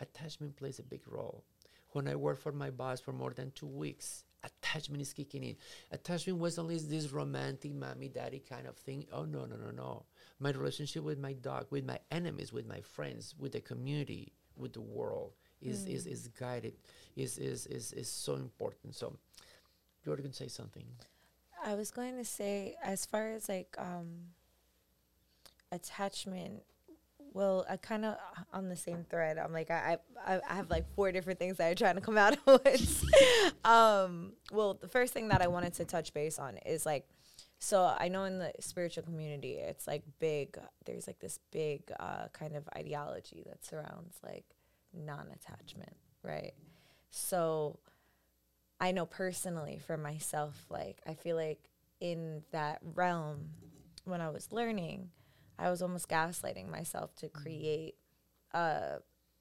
attachment 0.00 0.56
plays 0.56 0.78
a 0.78 0.82
big 0.82 1.02
role. 1.06 1.44
When 1.90 2.08
I 2.08 2.16
worked 2.16 2.42
for 2.42 2.52
my 2.52 2.70
boss 2.70 2.98
for 3.00 3.12
more 3.12 3.34
than 3.34 3.50
two 3.50 3.66
weeks, 3.66 4.24
attachment 4.42 5.02
is 5.02 5.12
kicking 5.12 5.44
in. 5.44 5.56
Attachment 5.92 6.38
wasn't 6.38 6.64
only 6.64 6.78
this 6.78 7.12
romantic 7.12 7.74
mommy 7.74 8.08
daddy 8.08 8.42
kind 8.48 8.66
of 8.66 8.76
thing. 8.76 9.04
Oh 9.12 9.26
no, 9.26 9.44
no, 9.44 9.56
no, 9.56 9.72
no. 9.72 10.06
My 10.40 10.52
relationship 10.52 11.02
with 11.02 11.18
my 11.18 11.34
dog, 11.34 11.66
with 11.70 11.84
my 11.84 11.98
enemies, 12.10 12.50
with 12.50 12.66
my 12.66 12.80
friends, 12.80 13.34
with 13.38 13.52
the 13.52 13.60
community, 13.60 14.32
with 14.56 14.72
the 14.72 14.80
world 14.80 15.32
is 15.60 15.84
mm. 15.84 15.94
is, 15.94 16.06
is 16.06 16.28
guided 16.28 16.74
is, 17.16 17.38
is 17.38 17.66
is 17.66 17.92
is 17.92 18.08
so 18.08 18.34
important. 18.34 18.94
So 18.94 19.16
you 20.04 20.10
were 20.10 20.16
going 20.16 20.30
to 20.30 20.36
say 20.36 20.48
something. 20.48 20.84
I 21.64 21.74
was 21.74 21.90
going 21.90 22.16
to 22.16 22.24
say 22.24 22.76
as 22.84 23.06
far 23.06 23.32
as 23.32 23.48
like 23.48 23.74
um 23.78 24.32
attachment 25.72 26.62
well, 27.36 27.66
I 27.68 27.76
kind 27.76 28.06
of 28.06 28.16
on 28.54 28.70
the 28.70 28.76
same 28.76 29.04
thread. 29.10 29.36
I'm 29.36 29.52
like, 29.52 29.70
I, 29.70 29.98
I, 30.26 30.40
I 30.48 30.54
have 30.54 30.70
like 30.70 30.86
four 30.94 31.12
different 31.12 31.38
things 31.38 31.58
that 31.58 31.70
are 31.70 31.74
trying 31.74 31.96
to 31.96 32.00
come 32.00 32.16
out 32.16 32.32
at 32.46 32.46
once. 32.46 33.04
um, 33.64 34.32
well, 34.50 34.72
the 34.72 34.88
first 34.88 35.12
thing 35.12 35.28
that 35.28 35.42
I 35.42 35.46
wanted 35.46 35.74
to 35.74 35.84
touch 35.84 36.14
base 36.14 36.38
on 36.38 36.56
is 36.64 36.86
like, 36.86 37.06
so 37.58 37.94
I 37.98 38.08
know 38.08 38.24
in 38.24 38.38
the 38.38 38.52
spiritual 38.60 39.02
community, 39.02 39.52
it's 39.52 39.86
like 39.86 40.02
big. 40.18 40.58
There's 40.86 41.06
like 41.06 41.18
this 41.18 41.38
big 41.52 41.82
uh, 42.00 42.28
kind 42.32 42.56
of 42.56 42.66
ideology 42.74 43.42
that 43.46 43.66
surrounds 43.66 44.16
like 44.24 44.55
non-attachment, 44.92 45.96
right? 46.22 46.54
So 47.10 47.78
I 48.80 48.92
know 48.92 49.06
personally 49.06 49.78
for 49.84 49.96
myself, 49.96 50.66
like 50.70 51.00
I 51.06 51.14
feel 51.14 51.36
like 51.36 51.68
in 52.00 52.42
that 52.52 52.80
realm, 52.94 53.50
when 54.04 54.20
I 54.20 54.28
was 54.28 54.52
learning, 54.52 55.10
I 55.58 55.70
was 55.70 55.82
almost 55.82 56.08
gaslighting 56.08 56.70
myself 56.70 57.14
to 57.16 57.26
mm-hmm. 57.26 57.42
create 57.42 57.94
a 58.52 58.98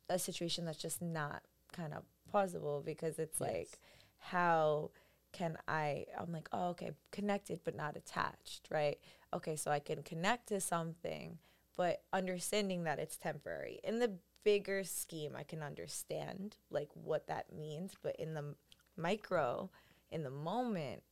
a 0.07 0.19
situation 0.19 0.65
that's 0.65 0.77
just 0.77 1.01
not 1.01 1.41
kind 1.73 1.93
of 1.93 2.03
plausible 2.29 2.83
because 2.85 3.17
it's 3.17 3.39
yes. 3.39 3.49
like 3.49 3.69
how 4.19 4.91
can 5.31 5.57
I 5.67 6.05
I'm 6.17 6.31
like, 6.31 6.47
oh 6.53 6.69
okay, 6.69 6.91
connected 7.11 7.59
but 7.63 7.75
not 7.75 7.97
attached, 7.97 8.67
right? 8.71 8.97
Okay, 9.33 9.55
so 9.55 9.69
I 9.71 9.79
can 9.79 10.01
connect 10.03 10.47
to 10.47 10.61
something, 10.61 11.39
but 11.75 12.03
understanding 12.13 12.85
that 12.85 12.99
it's 12.99 13.17
temporary. 13.17 13.79
In 13.83 13.99
the 13.99 14.13
bigger 14.45 14.85
scheme, 14.85 15.33
I 15.37 15.43
can 15.43 15.61
understand 15.61 16.55
like 16.69 16.89
what 16.93 17.27
that 17.27 17.51
means, 17.51 17.93
but 18.01 18.15
in 18.17 18.33
the 18.33 18.55
micro, 18.95 19.69
in 20.11 20.23
the 20.23 20.29
moment, 20.29 21.03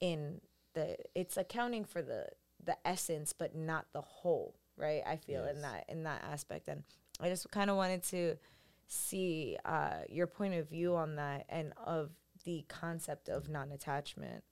in 0.00 0.40
the 0.72 0.96
it's 1.14 1.36
accounting 1.36 1.84
for 1.84 2.00
the 2.00 2.28
the 2.64 2.76
essence 2.86 3.34
but 3.34 3.54
not 3.54 3.86
the 3.92 4.00
whole, 4.00 4.54
right? 4.78 5.02
I 5.06 5.16
feel 5.16 5.44
yes. 5.44 5.54
in 5.54 5.62
that 5.62 5.84
in 5.88 6.02
that 6.04 6.24
aspect 6.24 6.68
and 6.68 6.84
I 7.20 7.28
just 7.28 7.50
kind 7.50 7.70
of 7.70 7.76
wanted 7.76 8.02
to 8.04 8.36
see 8.86 9.56
uh, 9.64 10.02
your 10.08 10.26
point 10.26 10.54
of 10.54 10.68
view 10.68 10.94
on 10.94 11.16
that 11.16 11.46
and 11.48 11.72
of 11.84 12.10
the 12.44 12.64
concept 12.68 13.28
of 13.28 13.48
non-attachment. 13.48 14.44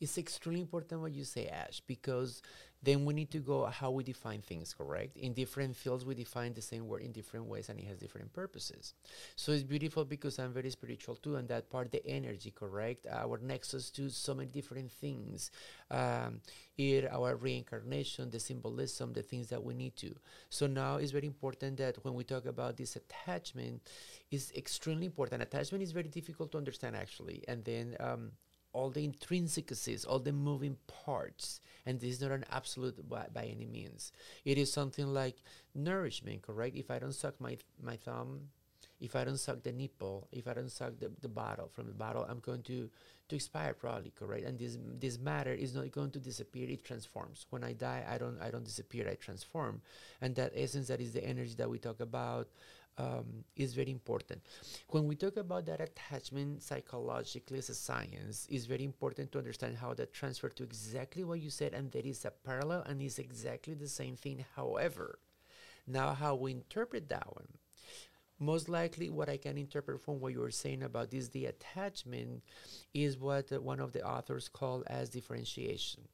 It's 0.00 0.16
extremely 0.18 0.60
important 0.60 1.00
what 1.00 1.12
you 1.12 1.24
say, 1.24 1.46
Ash, 1.46 1.82
because 1.86 2.42
then 2.82 3.04
we 3.04 3.14
need 3.14 3.30
to 3.30 3.38
go 3.38 3.66
how 3.66 3.90
we 3.90 4.02
define 4.02 4.42
things, 4.42 4.74
correct? 4.74 5.16
In 5.16 5.34
different 5.34 5.76
fields, 5.76 6.04
we 6.04 6.14
define 6.14 6.52
the 6.54 6.62
same 6.62 6.88
word 6.88 7.02
in 7.02 7.12
different 7.12 7.46
ways 7.46 7.68
and 7.68 7.78
it 7.78 7.86
has 7.86 7.98
different 7.98 8.32
purposes. 8.32 8.94
So 9.36 9.52
it's 9.52 9.62
beautiful 9.62 10.04
because 10.04 10.38
I'm 10.38 10.52
very 10.52 10.70
spiritual 10.70 11.16
too, 11.16 11.36
and 11.36 11.48
that 11.48 11.70
part, 11.70 11.92
the 11.92 12.04
energy, 12.06 12.50
correct? 12.50 13.06
Our 13.10 13.38
nexus 13.38 13.90
to 13.90 14.10
so 14.10 14.34
many 14.34 14.50
different 14.50 14.90
things. 14.90 15.50
Um, 15.90 16.40
it, 16.76 17.06
our 17.12 17.36
reincarnation, 17.36 18.30
the 18.30 18.40
symbolism, 18.40 19.12
the 19.12 19.22
things 19.22 19.48
that 19.48 19.62
we 19.62 19.74
need 19.74 19.94
to. 19.96 20.14
So 20.48 20.66
now 20.66 20.96
it's 20.96 21.12
very 21.12 21.26
important 21.26 21.76
that 21.76 22.02
when 22.04 22.14
we 22.14 22.24
talk 22.24 22.46
about 22.46 22.76
this 22.76 22.96
attachment, 22.96 23.82
is 24.32 24.50
extremely 24.56 25.06
important. 25.06 25.42
Attachment 25.42 25.82
is 25.82 25.92
very 25.92 26.08
difficult 26.08 26.50
to 26.52 26.58
understand 26.58 26.96
actually, 26.96 27.44
and 27.46 27.64
then 27.64 27.96
um, 28.00 28.32
all 28.72 28.90
the 28.90 29.04
intrinsicies, 29.04 30.04
all 30.04 30.18
the 30.18 30.32
moving 30.32 30.76
parts. 30.86 31.60
And 31.84 32.00
this 32.00 32.14
is 32.14 32.20
not 32.20 32.32
an 32.32 32.44
absolute 32.50 33.08
by, 33.08 33.26
by, 33.32 33.44
any 33.44 33.66
means. 33.66 34.12
It 34.44 34.58
is 34.58 34.72
something 34.72 35.06
like 35.06 35.36
nourishment, 35.74 36.42
correct? 36.42 36.76
If 36.76 36.90
I 36.90 36.98
don't 36.98 37.14
suck 37.14 37.40
my, 37.40 37.58
my 37.82 37.96
thumb, 37.96 38.48
if 39.02 39.16
I 39.16 39.24
don't 39.24 39.38
suck 39.38 39.64
the 39.64 39.72
nipple, 39.72 40.28
if 40.30 40.46
I 40.46 40.54
don't 40.54 40.70
suck 40.70 40.98
the, 41.00 41.10
the 41.20 41.28
bottle 41.28 41.68
from 41.68 41.86
the 41.86 41.92
bottle, 41.92 42.24
I'm 42.28 42.38
going 42.38 42.62
to, 42.62 42.88
to 43.28 43.36
expire 43.36 43.74
probably, 43.74 44.12
correct? 44.16 44.44
And 44.44 44.56
this 44.56 44.78
this 45.00 45.18
matter 45.18 45.52
is 45.52 45.74
not 45.74 45.90
going 45.90 46.12
to 46.12 46.20
disappear, 46.20 46.70
it 46.70 46.84
transforms. 46.84 47.46
When 47.50 47.64
I 47.64 47.72
die, 47.72 48.04
I 48.08 48.16
don't 48.16 48.40
I 48.40 48.50
don't 48.52 48.64
disappear, 48.64 49.08
I 49.08 49.14
transform. 49.14 49.82
And 50.20 50.36
that 50.36 50.52
essence 50.54 50.86
that 50.86 51.00
is 51.00 51.12
the 51.12 51.24
energy 51.24 51.54
that 51.56 51.68
we 51.68 51.78
talk 51.78 52.00
about, 52.00 52.48
um, 52.98 53.44
is 53.56 53.74
very 53.74 53.90
important. 53.90 54.42
When 54.88 55.06
we 55.06 55.16
talk 55.16 55.36
about 55.36 55.66
that 55.66 55.80
attachment 55.80 56.62
psychologically 56.62 57.58
as 57.58 57.68
a 57.68 57.74
science, 57.74 58.46
it's 58.50 58.66
very 58.66 58.84
important 58.84 59.32
to 59.32 59.38
understand 59.38 59.76
how 59.76 59.94
that 59.94 60.12
transfer 60.12 60.48
to 60.50 60.62
exactly 60.62 61.24
what 61.24 61.40
you 61.40 61.50
said, 61.50 61.74
and 61.74 61.90
there 61.90 62.02
is 62.04 62.24
a 62.24 62.30
parallel 62.30 62.82
and 62.82 63.00
is 63.00 63.18
exactly 63.18 63.74
the 63.74 63.88
same 63.88 64.16
thing. 64.16 64.44
However, 64.56 65.18
now 65.86 66.14
how 66.14 66.34
we 66.34 66.52
interpret 66.52 67.08
that 67.08 67.34
one. 67.34 67.48
Most 68.38 68.68
likely, 68.68 69.08
what 69.08 69.28
I 69.28 69.36
can 69.36 69.56
interpret 69.56 70.00
from 70.00 70.18
what 70.18 70.32
you 70.32 70.40
were 70.40 70.50
saying 70.50 70.82
about 70.82 71.10
this, 71.12 71.28
the 71.28 71.46
attachment, 71.46 72.42
is 72.92 73.16
what 73.16 73.52
uh, 73.52 73.60
one 73.60 73.78
of 73.78 73.92
the 73.92 74.04
authors 74.04 74.48
called 74.48 74.82
as 74.88 75.10
differentiation 75.10 76.08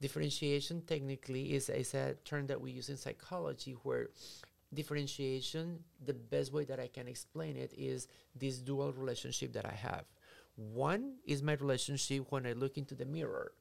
differentiation 0.00 0.82
technically 0.82 1.54
is, 1.54 1.70
is 1.70 1.94
a 1.94 2.14
term 2.24 2.46
that 2.46 2.60
we 2.60 2.70
use 2.70 2.90
in 2.90 2.96
psychology 2.96 3.74
where 3.84 4.08
differentiation, 4.74 5.80
the 6.04 6.14
best 6.14 6.52
way 6.52 6.64
that 6.64 6.80
I 6.80 6.88
can 6.88 7.08
explain 7.08 7.56
it 7.56 7.72
is 7.76 8.08
this 8.34 8.58
dual 8.58 8.92
relationship 8.92 9.52
that 9.54 9.66
I 9.66 9.74
have. 9.74 10.04
One 10.56 11.14
is 11.26 11.42
my 11.42 11.54
relationship 11.54 12.26
when 12.30 12.46
I 12.46 12.52
look 12.52 12.78
into 12.78 12.94
the 12.94 13.04
mirror 13.04 13.52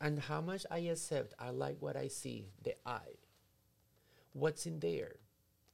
and 0.00 0.18
how 0.18 0.40
much 0.40 0.66
I 0.70 0.78
accept, 0.78 1.34
I 1.38 1.50
like 1.50 1.76
what 1.80 1.96
I 1.96 2.08
see, 2.08 2.46
the 2.62 2.74
eye. 2.86 3.16
What's 4.32 4.66
in 4.66 4.80
there? 4.80 5.16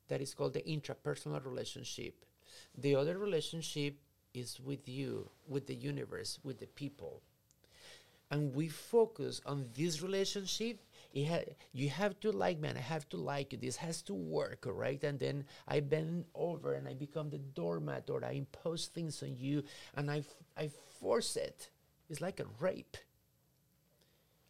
That 0.08 0.20
is 0.20 0.34
called 0.34 0.54
the 0.54 0.62
intrapersonal 0.62 1.44
relationship. 1.44 2.24
The 2.76 2.94
other 2.94 3.18
relationship 3.18 3.96
is 4.34 4.60
with 4.60 4.88
you, 4.88 5.30
with 5.48 5.66
the 5.66 5.74
universe, 5.74 6.38
with 6.42 6.58
the 6.58 6.66
people. 6.66 7.22
And 8.30 8.54
we 8.54 8.68
focus 8.68 9.40
on 9.44 9.68
this 9.74 10.02
relationship 10.02 10.78
ha- 11.16 11.52
you 11.72 11.88
have 11.90 12.18
to 12.20 12.30
like 12.30 12.58
man 12.58 12.76
I 12.76 12.80
have 12.80 13.08
to 13.10 13.16
like 13.16 13.52
you. 13.52 13.58
This 13.58 13.76
has 13.76 14.02
to 14.02 14.14
work, 14.14 14.64
right? 14.66 15.02
And 15.02 15.18
then 15.18 15.44
I 15.68 15.80
bend 15.80 16.24
over 16.34 16.74
and 16.74 16.88
I 16.88 16.94
become 16.94 17.30
the 17.30 17.38
doormat 17.38 18.08
or 18.10 18.24
I 18.24 18.32
impose 18.32 18.86
things 18.86 19.22
on 19.22 19.36
you 19.36 19.64
and 19.96 20.10
I, 20.10 20.18
f- 20.18 20.42
I 20.56 20.70
force 21.00 21.36
it. 21.36 21.70
It's 22.08 22.20
like 22.20 22.40
a 22.40 22.46
rape. 22.58 22.96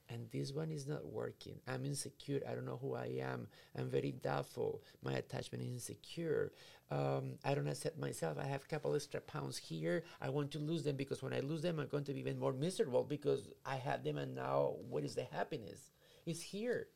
And 0.08 0.28
this 0.32 0.52
one 0.52 0.72
is 0.72 0.88
not 0.88 1.06
working. 1.06 1.60
I'm 1.68 1.84
insecure. 1.84 2.40
I 2.48 2.54
don't 2.56 2.64
know 2.66 2.78
who 2.82 2.94
I 2.94 3.06
am. 3.20 3.46
I'm 3.78 3.88
very 3.88 4.10
doubtful. 4.10 4.82
My 5.04 5.12
attachment 5.12 5.62
is 5.62 5.70
insecure. 5.70 6.50
Um, 6.90 7.38
I 7.44 7.54
don't 7.54 7.68
accept 7.68 7.96
myself. 7.96 8.36
I 8.36 8.44
have 8.46 8.64
a 8.64 8.66
couple 8.66 8.96
extra 8.96 9.20
pounds 9.20 9.56
here. 9.56 10.02
I 10.20 10.28
want 10.28 10.50
to 10.52 10.58
lose 10.58 10.82
them 10.82 10.96
because 10.96 11.22
when 11.22 11.32
I 11.32 11.38
lose 11.40 11.62
them, 11.62 11.78
I'm 11.78 11.86
going 11.86 12.02
to 12.04 12.12
be 12.12 12.18
even 12.18 12.40
more 12.40 12.52
miserable 12.52 13.04
because 13.04 13.50
I 13.64 13.76
had 13.76 14.02
them 14.02 14.18
and 14.18 14.34
now 14.34 14.74
what 14.88 15.04
is 15.04 15.14
the 15.14 15.22
happiness? 15.22 15.92
Is 16.26 16.42
here. 16.42 16.88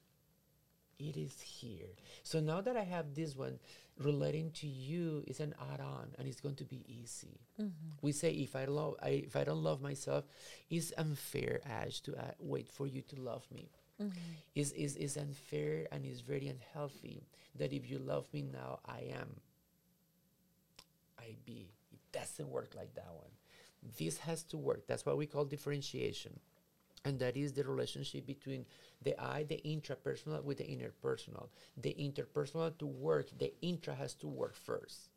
It 0.98 1.16
is 1.16 1.40
here. 1.40 1.96
So 2.22 2.40
now 2.40 2.60
that 2.60 2.76
I 2.76 2.84
have 2.84 3.14
this 3.14 3.34
one, 3.36 3.58
relating 3.98 4.50
to 4.52 4.66
you 4.66 5.24
is 5.26 5.40
an 5.40 5.54
add-on, 5.72 6.08
and 6.18 6.28
it's 6.28 6.40
going 6.40 6.54
to 6.56 6.64
be 6.64 6.84
easy. 6.86 7.40
We 8.02 8.12
say 8.12 8.30
if 8.30 8.54
I 8.56 8.64
love, 8.66 8.94
I, 9.02 9.08
if 9.08 9.36
I 9.36 9.44
don't 9.44 9.62
love 9.62 9.80
myself, 9.80 10.24
it's 10.70 10.92
unfair, 10.96 11.60
Ash, 11.64 12.00
to 12.02 12.16
uh, 12.16 12.32
wait 12.38 12.68
for 12.68 12.86
you 12.86 13.02
to 13.02 13.20
love 13.20 13.44
me. 13.52 13.70
Is 14.54 14.72
is 14.72 14.96
is 14.96 15.16
unfair 15.16 15.86
and 15.92 16.04
is 16.04 16.20
very 16.20 16.48
unhealthy. 16.48 17.22
That 17.56 17.72
if 17.72 17.88
you 17.88 17.98
love 17.98 18.26
me 18.32 18.42
now, 18.42 18.80
I 18.84 19.12
am. 19.14 19.36
I 21.18 21.36
be. 21.46 21.70
It 21.92 22.00
doesn't 22.12 22.48
work 22.48 22.74
like 22.74 22.94
that 22.94 23.12
one. 23.14 23.30
This 23.98 24.18
has 24.18 24.42
to 24.44 24.56
work. 24.56 24.86
That's 24.88 25.06
what 25.06 25.16
we 25.16 25.26
call 25.26 25.44
differentiation. 25.44 26.40
And 27.04 27.18
that 27.20 27.36
is 27.36 27.52
the 27.52 27.64
relationship 27.64 28.26
between 28.26 28.64
the 29.02 29.18
I, 29.20 29.42
the 29.44 29.60
intrapersonal, 29.64 30.42
with 30.42 30.58
the 30.58 30.64
interpersonal. 30.64 31.48
The 31.76 31.94
interpersonal 31.98 32.76
to 32.78 32.86
work, 32.86 33.26
the 33.38 33.52
intra 33.60 33.94
has 33.94 34.14
to 34.14 34.26
work 34.26 34.54
1st 34.66 35.08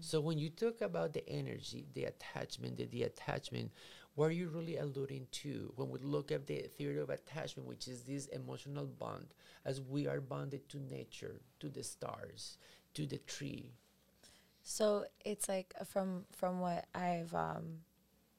So 0.00 0.20
when 0.20 0.38
you 0.38 0.50
talk 0.50 0.82
about 0.82 1.14
the 1.14 1.26
energy, 1.28 1.86
the 1.94 2.04
attachment, 2.04 2.76
the, 2.76 2.84
the 2.84 3.04
attachment, 3.04 3.70
what 4.14 4.26
are 4.26 4.32
you 4.32 4.48
really 4.48 4.76
alluding 4.76 5.26
to? 5.42 5.72
When 5.76 5.88
we 5.88 5.98
look 6.00 6.30
at 6.30 6.46
the 6.46 6.62
theory 6.76 6.98
of 6.98 7.08
attachment, 7.08 7.66
which 7.66 7.88
is 7.88 8.02
this 8.02 8.26
emotional 8.26 8.86
bond, 8.86 9.28
as 9.64 9.80
we 9.80 10.06
are 10.06 10.20
bonded 10.20 10.68
to 10.68 10.78
nature, 10.78 11.40
to 11.60 11.70
the 11.70 11.82
stars, 11.82 12.58
to 12.94 13.06
the 13.06 13.18
tree, 13.18 13.72
So 14.62 15.06
it's 15.24 15.48
like 15.48 15.74
uh, 15.80 15.84
from 15.84 16.24
from 16.32 16.60
what 16.60 16.86
I've 16.94 17.34
um, 17.34 17.80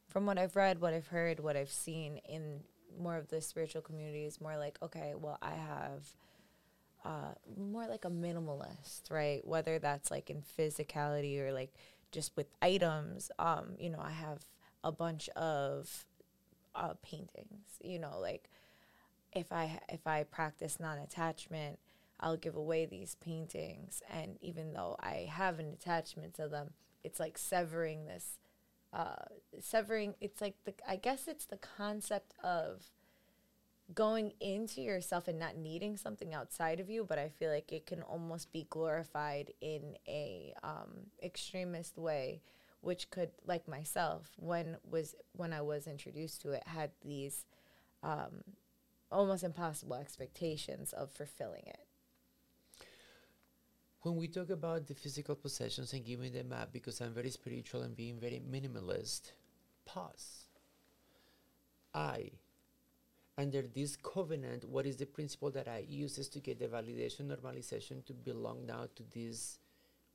from 0.07 0.25
what 0.25 0.37
I've 0.37 0.55
read, 0.55 0.79
what 0.79 0.93
I've 0.93 1.07
heard, 1.07 1.39
what 1.39 1.57
I've 1.57 1.71
seen 1.71 2.17
in 2.29 2.61
more 2.99 3.17
of 3.17 3.29
the 3.29 3.41
spiritual 3.41 3.81
community 3.81 4.25
is 4.25 4.41
more 4.41 4.57
like 4.57 4.77
okay, 4.81 5.13
well, 5.15 5.37
I 5.41 5.51
have 5.51 6.07
uh, 7.05 7.33
more 7.57 7.87
like 7.87 8.05
a 8.05 8.09
minimalist, 8.09 9.11
right? 9.11 9.45
Whether 9.45 9.79
that's 9.79 10.09
like 10.09 10.29
in 10.29 10.41
physicality 10.57 11.39
or 11.39 11.51
like 11.51 11.73
just 12.11 12.31
with 12.35 12.47
items. 12.61 13.31
Um, 13.39 13.75
you 13.77 13.89
know, 13.89 14.01
I 14.01 14.11
have 14.11 14.45
a 14.83 14.91
bunch 14.91 15.29
of 15.29 16.05
uh, 16.75 16.93
paintings. 17.03 17.79
You 17.83 17.99
know, 17.99 18.19
like 18.19 18.49
if 19.33 19.51
I 19.51 19.79
if 19.89 20.07
I 20.07 20.23
practice 20.23 20.79
non-attachment, 20.79 21.79
I'll 22.19 22.37
give 22.37 22.55
away 22.55 22.85
these 22.85 23.15
paintings, 23.15 24.01
and 24.09 24.37
even 24.41 24.73
though 24.73 24.95
I 24.99 25.27
have 25.29 25.59
an 25.59 25.67
attachment 25.73 26.33
to 26.35 26.47
them, 26.47 26.71
it's 27.03 27.19
like 27.19 27.37
severing 27.37 28.05
this, 28.05 28.37
uh, 28.93 29.25
severing. 29.59 30.15
It's 30.21 30.41
like 30.41 30.55
the 30.65 30.73
I 30.87 30.95
guess 30.95 31.27
it's 31.27 31.45
the 31.45 31.57
concept 31.57 32.33
of 32.43 32.83
going 33.93 34.33
into 34.39 34.81
yourself 34.81 35.27
and 35.27 35.39
not 35.39 35.57
needing 35.57 35.97
something 35.97 36.33
outside 36.33 36.79
of 36.79 36.89
you, 36.89 37.03
but 37.03 37.19
I 37.19 37.29
feel 37.29 37.51
like 37.51 37.71
it 37.71 37.85
can 37.85 38.01
almost 38.01 38.51
be 38.51 38.65
glorified 38.69 39.53
in 39.61 39.97
a 40.07 40.53
um, 40.63 41.07
extremist 41.21 41.97
way, 41.97 42.41
which 42.81 43.09
could, 43.09 43.31
like 43.45 43.67
myself, 43.67 44.31
when 44.37 44.77
was 44.89 45.15
when 45.33 45.53
I 45.53 45.61
was 45.61 45.87
introduced 45.87 46.41
to 46.43 46.51
it, 46.51 46.63
had 46.67 46.91
these 47.03 47.45
um, 48.01 48.43
almost 49.11 49.43
impossible 49.43 49.95
expectations 49.95 50.93
of 50.93 51.11
fulfilling 51.11 51.63
it. 51.65 51.87
When 54.03 54.17
we 54.17 54.27
talk 54.27 54.49
about 54.49 54.87
the 54.87 54.93
physical 54.93 55.35
possessions 55.35 55.93
and 55.93 56.05
giving 56.05 56.33
them 56.33 56.51
up, 56.51 56.73
because 56.73 56.99
I'm 56.99 57.13
very 57.13 57.29
spiritual 57.29 57.83
and 57.83 57.95
being 57.95 58.19
very 58.19 58.41
minimalist, 58.51 59.31
pause. 59.85 60.47
I, 61.93 62.31
under 63.37 63.61
this 63.61 63.95
covenant, 63.95 64.65
what 64.65 64.85
is 64.85 64.97
the 64.97 65.05
principle 65.05 65.51
that 65.51 65.69
I 65.69 65.85
use 65.87 66.17
is 66.17 66.27
to 66.29 66.39
get 66.39 66.59
the 66.59 66.67
validation, 66.67 67.27
normalization 67.27 68.05
to 68.05 68.13
belong 68.13 68.65
now 68.65 68.87
to 68.95 69.03
this 69.13 69.59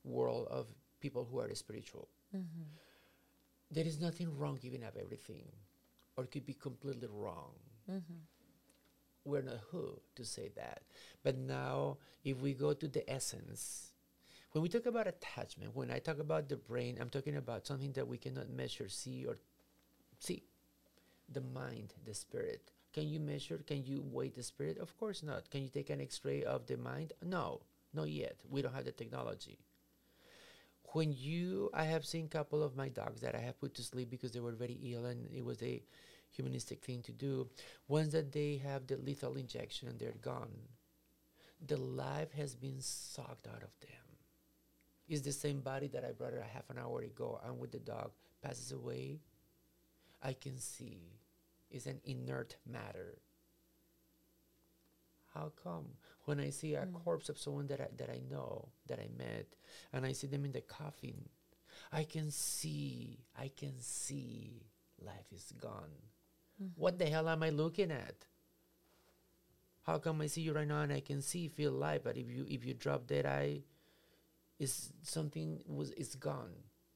world 0.03 0.47
of 0.51 0.67
people 0.99 1.27
who 1.29 1.39
are 1.39 1.53
spiritual. 1.55 2.07
Mm-hmm. 2.35 2.63
There 3.71 3.85
is 3.85 3.99
nothing 3.99 4.37
wrong 4.37 4.59
giving 4.61 4.83
up 4.83 4.97
everything, 5.01 5.47
or 6.15 6.25
it 6.25 6.31
could 6.31 6.45
be 6.45 6.53
completely 6.53 7.07
wrong 7.11 7.53
mm-hmm. 7.89 8.19
We're 9.29 9.41
not 9.41 9.59
who 9.71 9.99
to 10.15 10.25
say 10.25 10.51
that. 10.55 10.81
But 11.23 11.37
now, 11.37 11.97
if 12.23 12.41
we 12.41 12.53
go 12.53 12.73
to 12.73 12.87
the 12.87 13.09
essence, 13.09 13.91
when 14.51 14.63
we 14.63 14.69
talk 14.69 14.85
about 14.85 15.07
attachment, 15.07 15.75
when 15.75 15.91
I 15.91 15.99
talk 15.99 16.19
about 16.19 16.49
the 16.49 16.57
brain, 16.57 16.97
I'm 16.99 17.09
talking 17.09 17.37
about 17.37 17.67
something 17.67 17.91
that 17.93 18.07
we 18.07 18.17
cannot 18.17 18.49
measure, 18.49 18.89
see, 18.89 19.25
or 19.25 19.37
see. 20.19 20.43
The 21.31 21.41
mind, 21.41 21.93
the 22.05 22.15
spirit. 22.15 22.71
Can 22.91 23.07
you 23.07 23.19
measure? 23.19 23.61
Can 23.67 23.85
you 23.85 24.03
weigh 24.11 24.29
the 24.29 24.41
spirit? 24.41 24.79
Of 24.79 24.97
course 24.97 25.21
not. 25.21 25.51
Can 25.51 25.61
you 25.61 25.69
take 25.69 25.91
an 25.91 26.01
x 26.01 26.19
ray 26.23 26.43
of 26.43 26.65
the 26.65 26.75
mind? 26.75 27.13
No, 27.23 27.61
not 27.93 28.09
yet. 28.09 28.37
We 28.49 28.63
don't 28.63 28.73
have 28.73 28.85
the 28.85 28.91
technology. 28.91 29.59
When 30.93 31.13
you, 31.13 31.69
I 31.71 31.83
have 31.83 32.03
seen 32.03 32.25
a 32.25 32.29
couple 32.29 32.63
of 32.63 32.75
my 32.75 32.89
dogs 32.89 33.21
that 33.21 33.35
I 33.35 33.39
have 33.41 33.59
put 33.59 33.75
to 33.75 33.83
sleep 33.83 34.09
because 34.09 34.31
they 34.31 34.39
were 34.39 34.53
very 34.53 34.79
ill 34.91 35.05
and 35.05 35.29
it 35.31 35.45
was 35.45 35.61
a 35.61 35.83
humanistic 36.31 36.83
thing 36.83 37.01
to 37.03 37.11
do. 37.11 37.49
Once 37.87 38.11
that 38.13 38.31
they 38.31 38.57
have 38.57 38.87
the 38.87 38.97
lethal 38.97 39.35
injection 39.35 39.87
and 39.87 39.99
they're 39.99 40.13
gone, 40.21 40.51
the 41.65 41.77
life 41.77 42.31
has 42.33 42.55
been 42.55 42.79
sucked 42.79 43.47
out 43.47 43.63
of 43.63 43.79
them. 43.81 44.09
It's 45.07 45.21
the 45.21 45.31
same 45.31 45.61
body 45.61 45.87
that 45.87 46.05
I 46.05 46.11
brought 46.11 46.33
her 46.33 46.39
a 46.39 46.53
half 46.53 46.69
an 46.69 46.77
hour 46.77 47.01
ago 47.01 47.39
I'm 47.43 47.57
with 47.57 47.71
the 47.71 47.79
dog 47.79 48.11
passes 48.41 48.71
away. 48.71 49.19
I 50.21 50.33
can 50.33 50.57
see 50.59 51.19
it's 51.71 51.85
an 51.85 51.99
inert 52.03 52.55
matter. 52.65 53.17
How 55.33 55.51
come 55.63 55.85
when 56.25 56.39
I 56.39 56.49
see 56.49 56.75
a 56.75 56.81
hmm. 56.81 56.95
corpse 56.95 57.29
of 57.29 57.37
someone 57.37 57.67
that 57.67 57.81
I, 57.81 57.87
that 57.97 58.09
I 58.09 58.21
know, 58.29 58.69
that 58.87 58.99
I 58.99 59.09
met, 59.17 59.47
and 59.93 60.05
I 60.05 60.11
see 60.11 60.27
them 60.27 60.45
in 60.45 60.51
the 60.51 60.61
coffin, 60.61 61.29
I 61.91 62.03
can 62.03 62.31
see, 62.31 63.19
I 63.37 63.51
can 63.55 63.73
see 63.79 64.65
life 65.03 65.31
is 65.31 65.53
gone. 65.59 65.91
Mm-hmm. 66.61 66.79
What 66.79 66.99
the 66.99 67.05
hell 67.05 67.29
am 67.29 67.43
I 67.43 67.49
looking 67.49 67.91
at? 67.91 68.25
How 69.83 69.97
come 69.97 70.21
I 70.21 70.27
see 70.27 70.41
you 70.41 70.53
right 70.53 70.67
now 70.67 70.81
and 70.81 70.93
I 70.93 70.99
can 70.99 71.21
see, 71.21 71.47
feel 71.47 71.71
life, 71.71 72.01
but 72.03 72.17
if 72.17 72.29
you 72.29 72.45
if 72.47 72.65
you 72.65 72.73
drop 72.73 73.07
that 73.07 73.25
eye, 73.25 73.61
is 74.59 74.91
something 75.01 75.61
was 75.67 75.91
is 75.91 76.15
gone. 76.15 76.53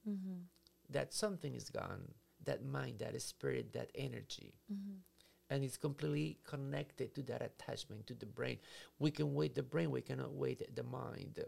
Mm-hmm. 0.08 0.42
That 0.90 1.14
something 1.14 1.56
is 1.56 1.70
gone. 1.70 2.12
That 2.44 2.66
mind, 2.66 3.00
that 3.00 3.20
spirit, 3.22 3.74
that 3.74 3.90
energy. 3.96 4.54
Mm-hmm. 4.72 4.98
And 5.50 5.64
it's 5.64 5.78
completely 5.78 6.40
connected 6.44 7.16
to 7.16 7.22
that 7.24 7.42
attachment 7.42 8.08
to 8.08 8.14
the 8.14 8.26
brain. 8.26 8.58
We 9.00 9.12
can 9.12 9.34
weight 9.34 9.56
the 9.56 9.64
brain, 9.64 9.92
we 9.92 10.02
cannot 10.02 10.34
weight 10.34 10.76
the 10.76 10.84
mind. 10.84 11.40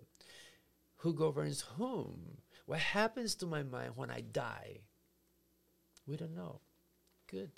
Who 0.97 1.13
governs 1.13 1.61
whom? 1.77 2.37
What 2.65 2.79
happens 2.79 3.35
to 3.35 3.45
my 3.45 3.63
mind 3.63 3.91
when 3.95 4.09
I 4.09 4.21
die? 4.21 4.79
We 6.07 6.17
don't 6.17 6.35
know. 6.35 6.61
Good. 7.27 7.51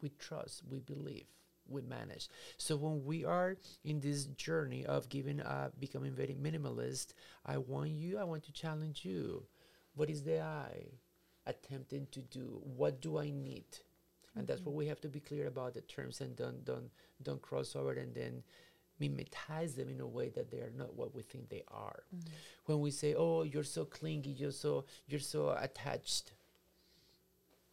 We 0.00 0.10
trust, 0.18 0.62
we 0.70 0.78
believe, 0.78 1.26
we 1.68 1.82
manage. 1.82 2.28
So 2.56 2.76
when 2.76 3.04
we 3.04 3.24
are 3.24 3.56
in 3.84 4.00
this 4.00 4.24
journey 4.26 4.86
of 4.86 5.08
giving 5.08 5.40
up, 5.40 5.78
becoming 5.80 6.12
very 6.12 6.34
minimalist, 6.34 7.14
I 7.44 7.58
want 7.58 7.90
you, 7.90 8.18
I 8.18 8.24
want 8.24 8.44
to 8.44 8.52
challenge 8.52 9.04
you. 9.04 9.44
What 9.94 10.10
is 10.10 10.22
the 10.22 10.40
I 10.40 10.86
attempting 11.46 12.06
to 12.12 12.20
do? 12.22 12.60
What 12.62 13.00
do 13.00 13.18
I 13.18 13.30
need? 13.30 13.66
And 14.36 14.46
that's 14.46 14.60
what 14.60 14.70
mm-hmm. 14.70 14.78
we 14.78 14.86
have 14.86 15.00
to 15.00 15.08
be 15.08 15.20
clear 15.20 15.48
about 15.48 15.74
the 15.74 15.80
terms 15.80 16.20
and 16.20 16.36
don't 16.36 16.64
don't 16.64 16.90
don't 17.22 17.42
cross 17.42 17.74
over 17.74 17.92
and 17.92 18.14
then 18.14 18.42
mimetize 19.00 19.74
them 19.74 19.88
in 19.88 20.00
a 20.00 20.06
way 20.06 20.28
that 20.30 20.50
they 20.50 20.58
are 20.58 20.72
not 20.76 20.94
what 20.94 21.14
we 21.14 21.22
think 21.22 21.48
they 21.48 21.62
are. 21.68 22.02
Mm-hmm. 22.14 22.34
When 22.66 22.80
we 22.80 22.90
say, 22.90 23.14
"Oh, 23.14 23.42
you're 23.42 23.64
so 23.64 23.84
clingy, 23.84 24.30
you're 24.30 24.52
so 24.52 24.84
you're 25.08 25.20
so 25.20 25.56
attached," 25.58 26.32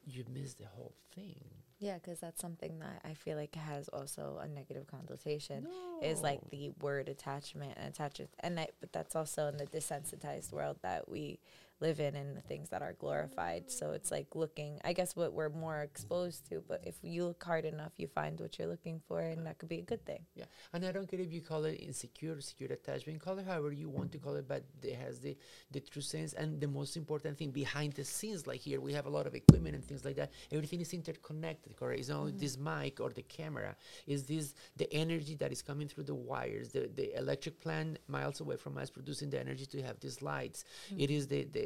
you 0.05 0.23
miss 0.33 0.53
the 0.55 0.65
whole 0.65 0.95
thing. 1.13 1.43
Yeah, 1.85 1.99
because 2.03 2.19
that's 2.19 2.41
something 2.41 2.79
that 2.79 3.01
I 3.05 3.13
feel 3.13 3.37
like 3.37 3.53
has 3.53 3.89
also 3.89 4.39
a 4.41 4.47
negative 4.47 4.87
connotation. 4.87 5.67
Is 6.01 6.23
like 6.23 6.39
the 6.49 6.71
word 6.81 7.09
attachment 7.09 7.73
and 7.77 7.93
attachment, 7.93 8.31
and 8.39 8.59
I, 8.59 8.69
but 8.79 8.91
that's 8.91 9.15
also 9.15 9.47
in 9.49 9.57
the 9.57 9.67
desensitized 9.67 10.51
world 10.51 10.77
that 10.81 11.07
we 11.07 11.37
live 11.79 11.99
in, 11.99 12.15
and 12.15 12.35
the 12.35 12.41
things 12.41 12.69
that 12.69 12.81
are 12.81 12.93
glorified. 12.93 13.69
So 13.71 13.91
it's 13.91 14.11
like 14.11 14.35
looking. 14.35 14.79
I 14.83 14.93
guess 14.93 15.15
what 15.15 15.33
we're 15.33 15.49
more 15.49 15.81
exposed 15.81 16.49
to. 16.49 16.63
But 16.67 16.81
if 16.85 16.95
you 17.01 17.25
look 17.25 17.43
hard 17.43 17.65
enough, 17.65 17.93
you 17.97 18.07
find 18.07 18.39
what 18.39 18.57
you're 18.57 18.67
looking 18.67 19.01
for, 19.07 19.19
and 19.19 19.45
that 19.45 19.57
could 19.57 19.69
be 19.69 19.79
a 19.79 19.83
good 19.83 20.05
thing. 20.05 20.25
Yeah, 20.35 20.45
and 20.73 20.85
I 20.85 20.91
don't 20.91 21.09
care 21.09 21.19
if 21.19 21.31
you 21.31 21.41
call 21.41 21.65
it 21.65 21.75
insecure, 21.75 22.39
secure 22.41 22.71
attachment, 22.71 23.19
call 23.19 23.37
it 23.39 23.45
however 23.45 23.71
you 23.71 23.89
want 23.89 24.11
to 24.13 24.17
call 24.17 24.35
it, 24.35 24.47
but 24.47 24.63
it 24.81 24.95
has 24.95 25.19
the, 25.19 25.37
the 25.71 25.79
true 25.79 26.01
sense. 26.01 26.33
And 26.33 26.59
the 26.59 26.67
most 26.67 26.97
important 26.97 27.37
thing 27.37 27.51
behind 27.51 27.93
the 27.93 28.03
scenes, 28.03 28.47
like 28.47 28.61
here, 28.61 28.79
we 28.79 28.93
have 28.93 29.05
a 29.05 29.09
lot 29.09 29.27
of 29.27 29.35
equipment 29.35 29.75
and 29.75 29.83
things 29.83 30.05
like 30.05 30.15
that. 30.15 30.31
Everything 30.51 30.81
is 30.81 30.93
interconnected, 30.93 31.75
correct? 31.75 31.99
It's 31.99 32.09
not 32.09 32.19
only 32.19 32.31
mm-hmm. 32.31 32.39
this 32.39 32.57
mic 32.57 32.99
or 32.99 33.09
the 33.09 33.23
camera, 33.23 33.75
is 34.07 34.23
this 34.23 34.55
the 34.77 34.91
energy 34.93 35.35
that 35.35 35.51
is 35.51 35.61
coming 35.61 35.87
through 35.87 36.05
the 36.05 36.15
wires, 36.15 36.69
the, 36.69 36.89
the 36.95 37.17
electric 37.17 37.59
plant 37.59 37.99
miles 38.07 38.39
away 38.39 38.57
from 38.57 38.77
us 38.77 38.89
producing 38.89 39.29
the 39.29 39.39
energy 39.39 39.65
to 39.65 39.81
have 39.81 39.99
these 39.99 40.21
lights. 40.21 40.63
It 40.89 40.93
mm-hmm. 40.93 41.13
is 41.17 41.27
the, 41.27 41.43
the 41.45 41.64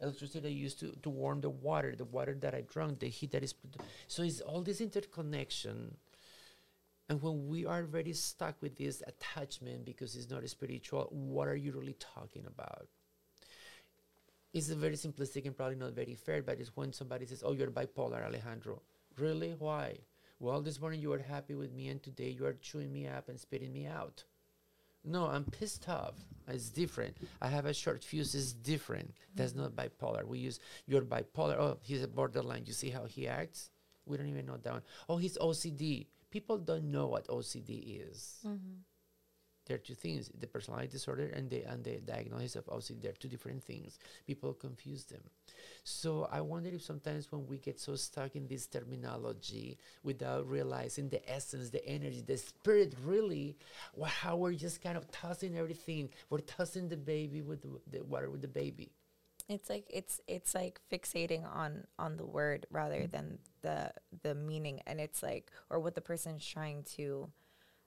electricity 0.00 0.40
that 0.40 0.52
used 0.52 0.78
to, 0.80 0.92
to 1.02 1.10
warm 1.10 1.40
the 1.40 1.50
water, 1.50 1.94
the 1.96 2.04
water 2.04 2.34
that 2.40 2.54
I 2.54 2.62
drank, 2.62 3.00
the 3.00 3.08
heat 3.08 3.32
that 3.32 3.42
is. 3.42 3.54
So 4.06 4.22
it's 4.22 4.40
all 4.40 4.62
this 4.62 4.80
interconnection 4.80 5.96
And 7.08 7.20
when 7.22 7.48
we 7.48 7.66
are 7.66 7.82
very 7.84 8.12
stuck 8.14 8.60
with 8.62 8.76
this 8.76 9.02
attachment 9.06 9.84
because 9.84 10.14
it's 10.16 10.30
not 10.30 10.48
spiritual, 10.48 11.08
what 11.10 11.48
are 11.48 11.56
you 11.56 11.72
really 11.72 11.94
talking 11.98 12.46
about? 12.46 12.88
It's 14.52 14.68
a 14.70 14.74
very 14.76 14.94
simplistic 14.96 15.46
and 15.46 15.56
probably 15.56 15.76
not 15.76 15.92
very 15.94 16.14
fair, 16.14 16.42
but 16.42 16.58
it's 16.60 16.74
when 16.76 16.92
somebody 16.92 17.26
says, 17.26 17.42
Oh, 17.44 17.52
you're 17.52 17.70
bipolar, 17.70 18.24
Alejandro. 18.24 18.82
Really? 19.16 19.54
Why? 19.58 19.98
Well, 20.38 20.60
this 20.62 20.80
morning 20.80 21.00
you 21.00 21.10
were 21.10 21.18
happy 21.18 21.54
with 21.54 21.72
me, 21.72 21.88
and 21.88 22.02
today 22.02 22.30
you 22.30 22.46
are 22.46 22.52
chewing 22.54 22.92
me 22.92 23.06
up 23.06 23.28
and 23.28 23.38
spitting 23.40 23.72
me 23.72 23.86
out. 23.86 24.24
No, 25.04 25.26
I'm 25.26 25.44
pissed 25.44 25.88
off. 25.88 26.14
It's 26.48 26.70
different. 26.70 27.16
I 27.40 27.48
have 27.48 27.66
a 27.66 27.74
short 27.74 28.02
fuse. 28.02 28.34
It's 28.34 28.52
different. 28.52 29.14
That's 29.34 29.54
not 29.54 29.72
bipolar. 29.72 30.24
We 30.26 30.38
use 30.38 30.60
you're 30.86 31.02
bipolar. 31.02 31.56
Oh, 31.58 31.78
he's 31.82 32.02
a 32.02 32.08
borderline. 32.08 32.64
You 32.66 32.72
see 32.72 32.90
how 32.90 33.04
he 33.04 33.28
acts? 33.28 33.70
We 34.06 34.16
don't 34.16 34.28
even 34.28 34.46
know 34.46 34.56
that 34.56 34.72
one. 34.72 34.82
Oh, 35.08 35.18
he's 35.18 35.36
OCD. 35.38 36.06
People 36.30 36.58
don't 36.58 36.90
know 36.90 37.06
what 37.06 37.28
OCD 37.28 38.10
is. 38.10 38.38
Mm-hmm. 38.46 38.80
There 39.68 39.76
are 39.76 39.78
two 39.78 39.94
things: 39.94 40.30
the 40.40 40.46
personality 40.46 40.88
disorder 40.88 41.30
and 41.34 41.48
the 41.50 41.62
and 41.62 41.84
the 41.84 41.98
diagnosis 41.98 42.56
of 42.56 42.66
OCD. 42.66 43.02
They're 43.02 43.12
two 43.12 43.28
different 43.28 43.62
things. 43.62 43.98
People 44.26 44.54
confuse 44.54 45.04
them. 45.04 45.20
So 45.84 46.28
I 46.32 46.40
wonder 46.40 46.70
if 46.70 46.82
sometimes 46.82 47.30
when 47.30 47.46
we 47.46 47.58
get 47.58 47.78
so 47.78 47.94
stuck 47.96 48.34
in 48.34 48.46
this 48.46 48.66
terminology 48.66 49.78
without 50.02 50.48
realizing 50.48 51.08
the 51.08 51.22
essence, 51.30 51.70
the 51.70 51.86
energy, 51.86 52.22
the 52.26 52.36
spirit, 52.36 52.94
really, 53.04 53.56
wha- 53.94 54.08
how 54.08 54.36
we're 54.36 54.54
just 54.54 54.82
kind 54.82 54.96
of 54.96 55.10
tossing 55.10 55.56
everything. 55.56 56.08
We're 56.30 56.38
tossing 56.38 56.88
the 56.88 56.96
baby 56.96 57.42
with 57.42 57.62
the, 57.62 57.98
the 57.98 58.04
water 58.04 58.30
with 58.30 58.42
the 58.42 58.48
baby. 58.48 58.90
It's 59.48 59.70
like 59.70 59.86
it's 59.88 60.20
it's 60.26 60.54
like 60.54 60.80
fixating 60.92 61.44
on 61.44 61.84
on 61.98 62.16
the 62.16 62.26
word 62.26 62.66
rather 62.70 63.06
than 63.06 63.38
the 63.62 63.92
the 64.22 64.34
meaning, 64.34 64.80
and 64.86 65.00
it's 65.00 65.22
like 65.22 65.50
or 65.70 65.80
what 65.80 65.94
the 65.94 66.02
person's 66.02 66.46
trying 66.46 66.82
to 66.96 67.30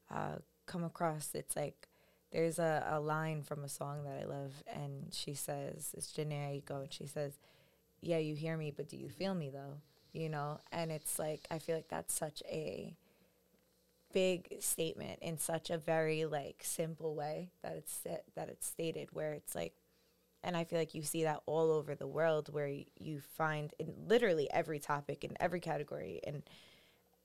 uh, 0.10 0.38
come 0.72 0.84
across. 0.84 1.32
It's 1.34 1.56
like 1.56 1.88
there's 2.32 2.60
a, 2.60 2.86
a 2.90 3.00
line 3.00 3.44
from 3.44 3.64
a 3.64 3.70
song 3.70 4.04
that 4.06 4.22
I 4.22 4.26
love, 4.26 4.64
and 4.74 5.08
she 5.14 5.34
says 5.34 5.94
it's 5.98 6.14
Aiko, 6.14 6.82
and 6.84 6.94
she 6.94 7.08
says, 7.08 7.34
"Yeah, 8.02 8.18
you 8.20 8.36
hear 8.36 8.58
me, 8.58 8.72
but 8.76 8.90
do 8.90 8.98
you 8.98 9.10
feel 9.10 9.36
me 9.36 9.50
though?" 9.50 9.76
You 10.14 10.30
know, 10.30 10.60
and 10.72 10.92
it's 10.92 11.20
like 11.20 11.48
I 11.52 11.60
feel 11.60 11.76
like 11.76 11.90
that's 11.90 12.14
such 12.14 12.44
a 12.50 12.96
big 14.14 14.58
statement 14.60 15.20
in 15.22 15.38
such 15.38 15.70
a 15.70 15.78
very 15.78 16.26
like 16.26 16.58
simple 16.64 17.16
way 17.16 17.50
that 17.64 17.74
it's 17.78 17.94
sa- 18.04 18.24
that 18.36 18.50
it's 18.50 18.68
stated 18.68 19.08
where 19.14 19.34
it's 19.34 19.56
like 19.56 19.74
and 20.44 20.58
I 20.58 20.64
feel 20.66 20.80
like 20.80 20.96
you 20.96 21.04
see 21.04 21.24
that 21.24 21.42
all 21.48 21.72
over 21.72 21.96
the 21.96 22.08
world 22.08 22.54
where 22.54 22.68
y- 22.68 22.86
you 23.00 23.22
find 23.22 23.74
in 23.80 23.94
literally 24.08 24.50
every 24.52 24.80
topic 24.80 25.24
in 25.24 25.38
every 25.40 25.60
category 25.60 26.22
and 26.26 26.44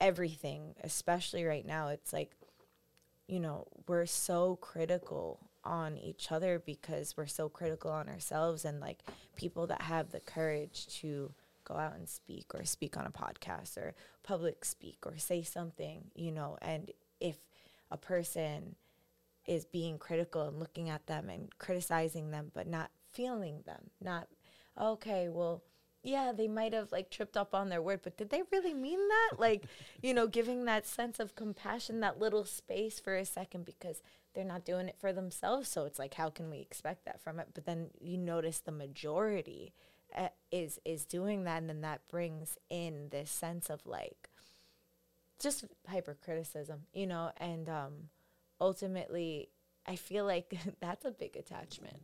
everything, 0.01 0.75
especially 0.85 1.45
right 1.45 1.67
now, 1.67 1.89
it's 1.89 2.13
like, 2.13 2.33
you 3.27 3.41
know, 3.41 3.67
we're 3.87 4.07
so 4.07 4.57
critical 4.57 5.41
on 5.65 5.99
each 5.99 6.31
other 6.31 6.63
because 6.65 7.17
we're 7.17 7.27
so 7.27 7.49
critical 7.49 7.91
on 7.91 8.09
ourselves 8.09 8.65
and 8.65 8.81
like 8.81 9.01
people 9.35 9.67
that 9.67 9.83
have 9.83 10.11
the 10.13 10.21
courage 10.21 10.87
to 11.01 11.33
go 11.65 11.75
out 11.75 11.97
and 11.97 12.09
speak 12.09 12.47
or 12.55 12.65
speak 12.65 12.97
on 12.97 13.07
a 13.07 13.11
podcast 13.11 13.77
or 13.77 13.95
public 14.23 14.65
speak 14.65 14.99
or 15.05 15.19
say 15.19 15.43
something, 15.43 16.05
you 16.15 16.31
know, 16.31 16.57
and 16.63 16.93
if 17.21 17.37
a 17.91 17.97
person 17.97 18.77
is 19.47 19.65
being 19.65 19.99
critical 19.99 20.49
and 20.49 20.59
looking 20.59 20.89
at 20.89 21.07
them 21.07 21.29
and 21.29 21.57
criticizing 21.59 22.31
them 22.31 22.51
but 22.55 22.67
not 22.67 22.91
feeling 23.13 23.63
them 23.65 23.91
not 24.03 24.29
okay 24.81 25.29
well 25.29 25.63
yeah 26.07 26.33
they 26.33 26.49
might 26.49 26.73
have 26.73 26.93
like 26.93 27.11
tripped 27.11 27.37
up 27.37 27.55
on 27.55 27.69
their 27.69 27.83
word 27.83 28.01
but 28.03 28.17
did 28.17 28.31
they 28.31 28.43
really 28.53 28.75
mean 28.75 29.01
that? 29.09 29.39
Like 29.39 29.65
you 30.03 30.15
know 30.15 30.27
giving 30.27 30.65
that 30.65 30.87
sense 30.87 31.19
of 31.21 31.35
compassion 31.35 32.01
that 32.01 32.19
little 32.21 32.45
space 32.45 33.01
for 33.01 33.17
a 33.17 33.25
second 33.25 33.65
because 33.65 34.03
they're 34.35 34.45
not 34.45 34.65
doing 34.65 34.89
it 34.89 34.97
for 34.99 35.13
themselves. 35.13 35.69
So 35.69 35.85
it's 35.85 35.99
like 35.99 36.15
how 36.15 36.31
can 36.31 36.51
we 36.51 36.59
expect 36.61 37.05
that 37.05 37.21
from 37.21 37.41
it? 37.41 37.49
But 37.55 37.67
then 37.67 37.89
you 38.01 38.17
notice 38.17 38.61
the 38.61 38.73
majority 38.73 39.73
uh, 40.17 40.29
is 40.53 40.79
is 40.85 41.05
doing 41.05 41.45
that. 41.45 41.59
And 41.59 41.69
then 41.69 41.81
that 41.81 42.07
brings 42.09 42.57
in 42.71 43.09
this 43.11 43.31
sense 43.31 43.69
of 43.69 43.85
like 43.85 44.31
just 45.41 45.65
hypercriticism 45.89 46.83
you 46.93 47.07
know? 47.07 47.33
And 47.39 47.69
um 47.69 47.93
ultimately 48.61 49.49
I 49.87 49.97
feel 49.97 50.25
like 50.25 50.53
that's 50.81 51.05
a 51.05 51.11
big 51.11 51.37
attachment. 51.37 51.97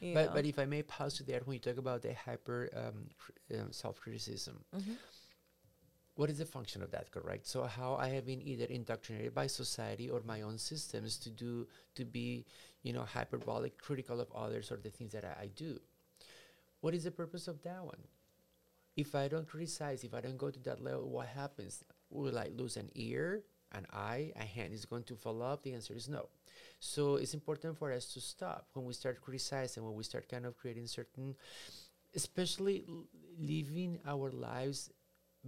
you 0.00 0.14
But 0.14 0.26
know? 0.26 0.32
but 0.34 0.44
if 0.46 0.58
I 0.58 0.64
may 0.66 0.82
pause 0.82 1.18
you 1.20 1.26
there, 1.26 1.40
when 1.44 1.54
you 1.54 1.60
talk 1.60 1.78
about 1.78 2.02
the 2.02 2.14
hyper 2.14 2.70
um, 2.74 3.08
cr- 3.18 3.54
um, 3.60 3.72
self 3.72 4.00
criticism, 4.00 4.64
Mhm. 4.74 4.96
what 6.14 6.30
is 6.30 6.38
the 6.38 6.46
function 6.46 6.82
of 6.82 6.90
that? 6.92 7.10
Correct. 7.10 7.46
So 7.46 7.64
how 7.64 7.94
I 7.96 8.08
have 8.10 8.24
been 8.26 8.40
either 8.42 8.64
indoctrinated 8.66 9.34
by 9.34 9.46
society 9.48 10.08
or 10.08 10.22
my 10.24 10.42
own 10.42 10.56
systems 10.58 11.18
to 11.18 11.30
do 11.30 11.66
to 11.94 12.04
be, 12.04 12.46
you 12.82 12.92
know, 12.92 13.02
hyperbolic, 13.02 13.76
critical 13.78 14.20
of 14.20 14.30
others 14.32 14.70
or 14.70 14.76
the 14.76 14.90
things 14.90 15.12
that 15.12 15.24
I, 15.24 15.42
I 15.42 15.46
do. 15.48 15.78
What 16.80 16.94
is 16.94 17.04
the 17.04 17.10
purpose 17.10 17.48
of 17.48 17.62
that 17.62 17.84
one? 17.84 18.02
If 18.96 19.14
I 19.14 19.28
don't 19.28 19.46
criticize, 19.46 20.04
if 20.04 20.14
I 20.14 20.20
don't 20.22 20.38
go 20.38 20.50
to 20.50 20.60
that 20.60 20.80
level, 20.82 21.08
what 21.10 21.26
happens? 21.28 21.84
Will 22.08 22.38
I 22.38 22.48
lose 22.56 22.76
an 22.78 22.88
ear, 22.94 23.42
an 23.72 23.86
eye, 23.92 24.32
a 24.36 24.44
hand 24.44 24.72
is 24.72 24.86
going 24.86 25.02
to 25.04 25.16
fall 25.16 25.42
off? 25.42 25.62
The 25.62 25.74
answer 25.74 25.92
is 25.94 26.08
no. 26.08 26.28
So 26.80 27.16
it's 27.16 27.34
important 27.34 27.76
for 27.78 27.92
us 27.92 28.06
to 28.14 28.20
stop 28.20 28.68
when 28.74 28.84
we 28.84 28.92
start 28.94 29.20
criticizing, 29.20 29.84
when 29.84 29.94
we 29.94 30.04
start 30.04 30.28
kind 30.28 30.46
of 30.46 30.56
creating 30.56 30.86
certain, 30.86 31.34
especially 32.14 32.84
l- 32.88 33.06
living 33.38 33.98
our 34.06 34.30
lives 34.30 34.90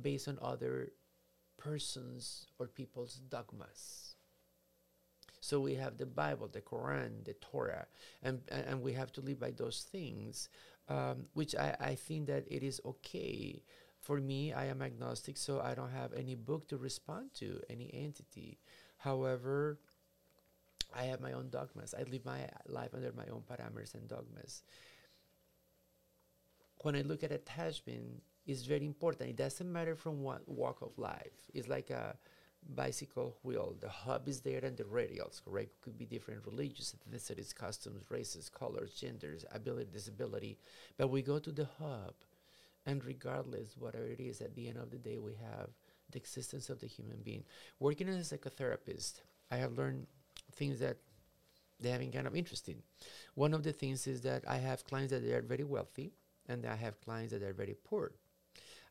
based 0.00 0.28
on 0.28 0.38
other 0.42 0.92
persons 1.59 2.46
or 2.59 2.68
people's 2.68 3.16
dogmas. 3.28 4.16
So 5.40 5.61
we 5.61 5.74
have 5.76 5.96
the 5.96 6.06
Bible, 6.06 6.48
the 6.48 6.61
Quran, 6.61 7.24
the 7.24 7.34
Torah, 7.34 7.86
and 8.22 8.40
and, 8.48 8.64
and 8.66 8.82
we 8.82 8.92
have 8.94 9.12
to 9.12 9.20
live 9.20 9.38
by 9.38 9.52
those 9.52 9.86
things, 9.90 10.48
um, 10.88 11.26
which 11.34 11.54
I, 11.54 11.76
I 11.80 11.94
think 11.94 12.26
that 12.26 12.44
it 12.48 12.62
is 12.62 12.80
okay. 12.84 13.62
For 14.00 14.20
me, 14.20 14.52
I 14.52 14.66
am 14.66 14.80
agnostic, 14.82 15.36
so 15.36 15.61
I 15.61 15.74
don't 15.74 15.90
have 15.90 16.12
any 16.12 16.34
book 16.36 16.68
to 16.68 16.76
respond 16.76 17.34
to, 17.34 17.61
any 17.68 17.90
entity. 17.92 18.59
However, 18.98 19.78
I 20.95 21.05
have 21.05 21.20
my 21.20 21.32
own 21.32 21.51
dogmas. 21.51 21.95
I 21.99 22.03
live 22.05 22.24
my 22.24 22.49
life 22.66 22.91
under 22.95 23.12
my 23.12 23.26
own 23.26 23.43
parameters 23.49 23.95
and 23.95 24.09
dogmas. 24.09 24.62
When 26.82 26.95
I 26.95 27.03
look 27.03 27.22
at 27.24 27.32
attachment, 27.32 28.22
it's 28.47 28.64
very 28.64 28.86
important. 28.86 29.30
It 29.30 29.36
doesn't 29.36 29.70
matter 29.70 29.95
from 29.95 30.22
what 30.22 30.49
walk 30.49 30.80
of 30.80 30.97
life. 30.97 31.51
It's 31.53 31.68
like 31.68 31.91
a 31.91 32.16
bicycle 32.74 33.36
wheel. 33.43 33.76
The 33.80 33.89
hub 33.89 34.28
is 34.28 34.41
there 34.41 34.64
and 34.64 34.76
the 34.76 34.84
radials, 34.84 35.43
correct? 35.45 35.80
Could 35.82 35.99
be 35.99 36.07
different 36.07 36.47
religions, 36.47 36.95
ethnicities, 36.97 37.55
customs, 37.55 38.05
races, 38.11 38.49
colors, 38.49 38.95
genders, 38.95 39.45
ability, 39.53 39.91
disability. 39.93 40.59
But 40.97 41.09
we 41.09 41.22
go 41.22 41.39
to 41.39 41.53
the 41.53 41.68
hub, 41.78 42.14
and 42.86 43.05
regardless, 43.05 43.76
whatever 43.78 44.07
it 44.07 44.20
is, 44.20 44.41
at 44.41 44.55
the 44.55 44.68
end 44.68 44.78
of 44.78 44.91
the 44.91 44.99
day, 44.99 45.18
we 45.18 45.32
have 45.34 45.68
the 46.11 46.18
existence 46.18 46.70
of 46.70 46.80
the 46.80 46.86
human 46.86 47.18
being. 47.22 47.45
Working 47.80 48.09
as 48.09 48.32
a 48.32 48.39
psychotherapist, 48.39 49.20
I 49.51 49.57
have 49.57 49.76
learned 49.76 50.07
things 50.53 50.78
that 50.80 50.96
they 51.80 51.90
have 51.90 52.01
been 52.01 52.12
kind 52.12 52.26
of 52.26 52.34
interest 52.34 52.68
in. 52.68 52.82
One 53.34 53.55
of 53.55 53.62
the 53.62 53.72
things 53.72 54.07
is 54.07 54.22
that 54.22 54.44
I 54.49 54.57
have 54.57 54.84
clients 54.84 55.12
that 55.12 55.24
they 55.24 55.32
are 55.32 55.42
very 55.42 55.64
wealthy, 55.64 56.12
and 56.49 56.66
I 56.66 56.74
have 56.74 57.01
clients 57.01 57.32
that 57.32 57.42
are 57.42 57.53
very 57.53 57.76
poor. 57.84 58.12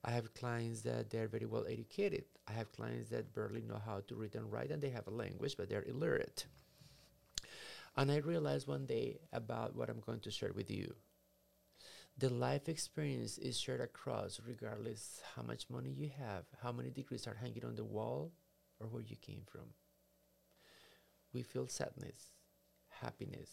I 0.06 0.12
have 0.12 0.34
clients 0.34 0.82
that 0.82 1.10
they're 1.10 1.28
very 1.28 1.46
well 1.46 1.66
educated. 1.68 2.26
I 2.48 2.54
have 2.54 2.72
clients 2.72 3.10
that 3.10 3.34
barely 3.34 3.62
know 3.62 3.82
how 3.84 4.02
to 4.08 4.16
read 4.16 4.36
and 4.36 4.52
write, 4.52 4.72
and 4.72 4.82
they 4.82 4.92
have 4.92 5.08
a 5.08 5.12
language, 5.12 5.58
but 5.58 5.70
they're 5.70 5.84
illiterate. 5.84 6.46
And 7.98 8.12
I 8.12 8.18
realized 8.18 8.68
one 8.68 8.86
day 8.86 9.18
about 9.34 9.76
what 9.76 9.90
I'm 9.90 10.00
going 10.00 10.20
to 10.22 10.32
share 10.32 10.54
with 10.54 10.70
you. 10.70 10.94
The 12.20 12.30
life 12.30 12.70
experience 12.70 13.38
is 13.38 13.60
shared 13.60 13.82
across, 13.82 14.40
regardless 14.48 15.22
how 15.36 15.42
much 15.42 15.70
money 15.70 15.90
you 15.90 16.10
have, 16.20 16.46
how 16.64 16.72
many 16.72 16.90
degrees 16.90 17.28
are 17.28 17.36
hanging 17.36 17.66
on 17.66 17.76
the 17.76 17.84
wall, 17.84 18.32
or 18.80 18.88
where 18.88 19.04
you 19.04 19.16
came 19.18 19.42
from. 19.46 19.74
We 21.34 21.44
feel 21.44 21.68
sadness, 21.68 22.32
happiness. 22.90 23.50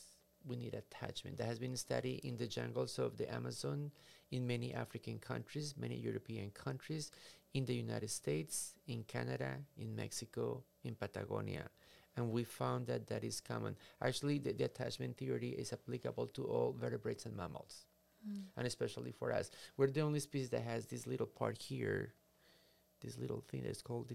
We 0.46 0.56
need 0.56 0.74
attachment. 0.74 1.38
That 1.38 1.46
has 1.46 1.58
been 1.58 1.76
studied 1.76 2.20
in 2.22 2.36
the 2.36 2.46
jungles 2.46 2.98
of 2.98 3.16
the 3.16 3.32
Amazon, 3.32 3.90
in 4.30 4.46
many 4.46 4.74
African 4.74 5.18
countries, 5.18 5.74
many 5.78 5.96
European 5.96 6.50
countries, 6.50 7.10
in 7.54 7.64
the 7.64 7.74
United 7.74 8.10
States, 8.10 8.74
in 8.86 9.04
Canada, 9.04 9.52
in 9.78 9.94
Mexico, 9.96 10.62
in 10.82 10.94
Patagonia. 10.94 11.70
And 12.16 12.30
we 12.30 12.44
found 12.44 12.86
that 12.88 13.06
that 13.08 13.24
is 13.24 13.40
common. 13.40 13.76
Actually, 14.02 14.38
the, 14.38 14.52
the 14.52 14.64
attachment 14.64 15.16
theory 15.16 15.48
is 15.48 15.72
applicable 15.72 16.26
to 16.28 16.44
all 16.44 16.76
vertebrates 16.78 17.26
and 17.26 17.36
mammals, 17.36 17.86
mm. 18.28 18.42
and 18.56 18.66
especially 18.66 19.12
for 19.12 19.32
us. 19.32 19.50
We're 19.76 19.90
the 19.90 20.02
only 20.02 20.20
species 20.20 20.50
that 20.50 20.62
has 20.62 20.86
this 20.86 21.06
little 21.06 21.26
part 21.26 21.60
here, 21.60 22.12
this 23.00 23.18
little 23.18 23.42
thing 23.48 23.62
that's 23.64 23.82
called 23.82 24.08
the 24.08 24.14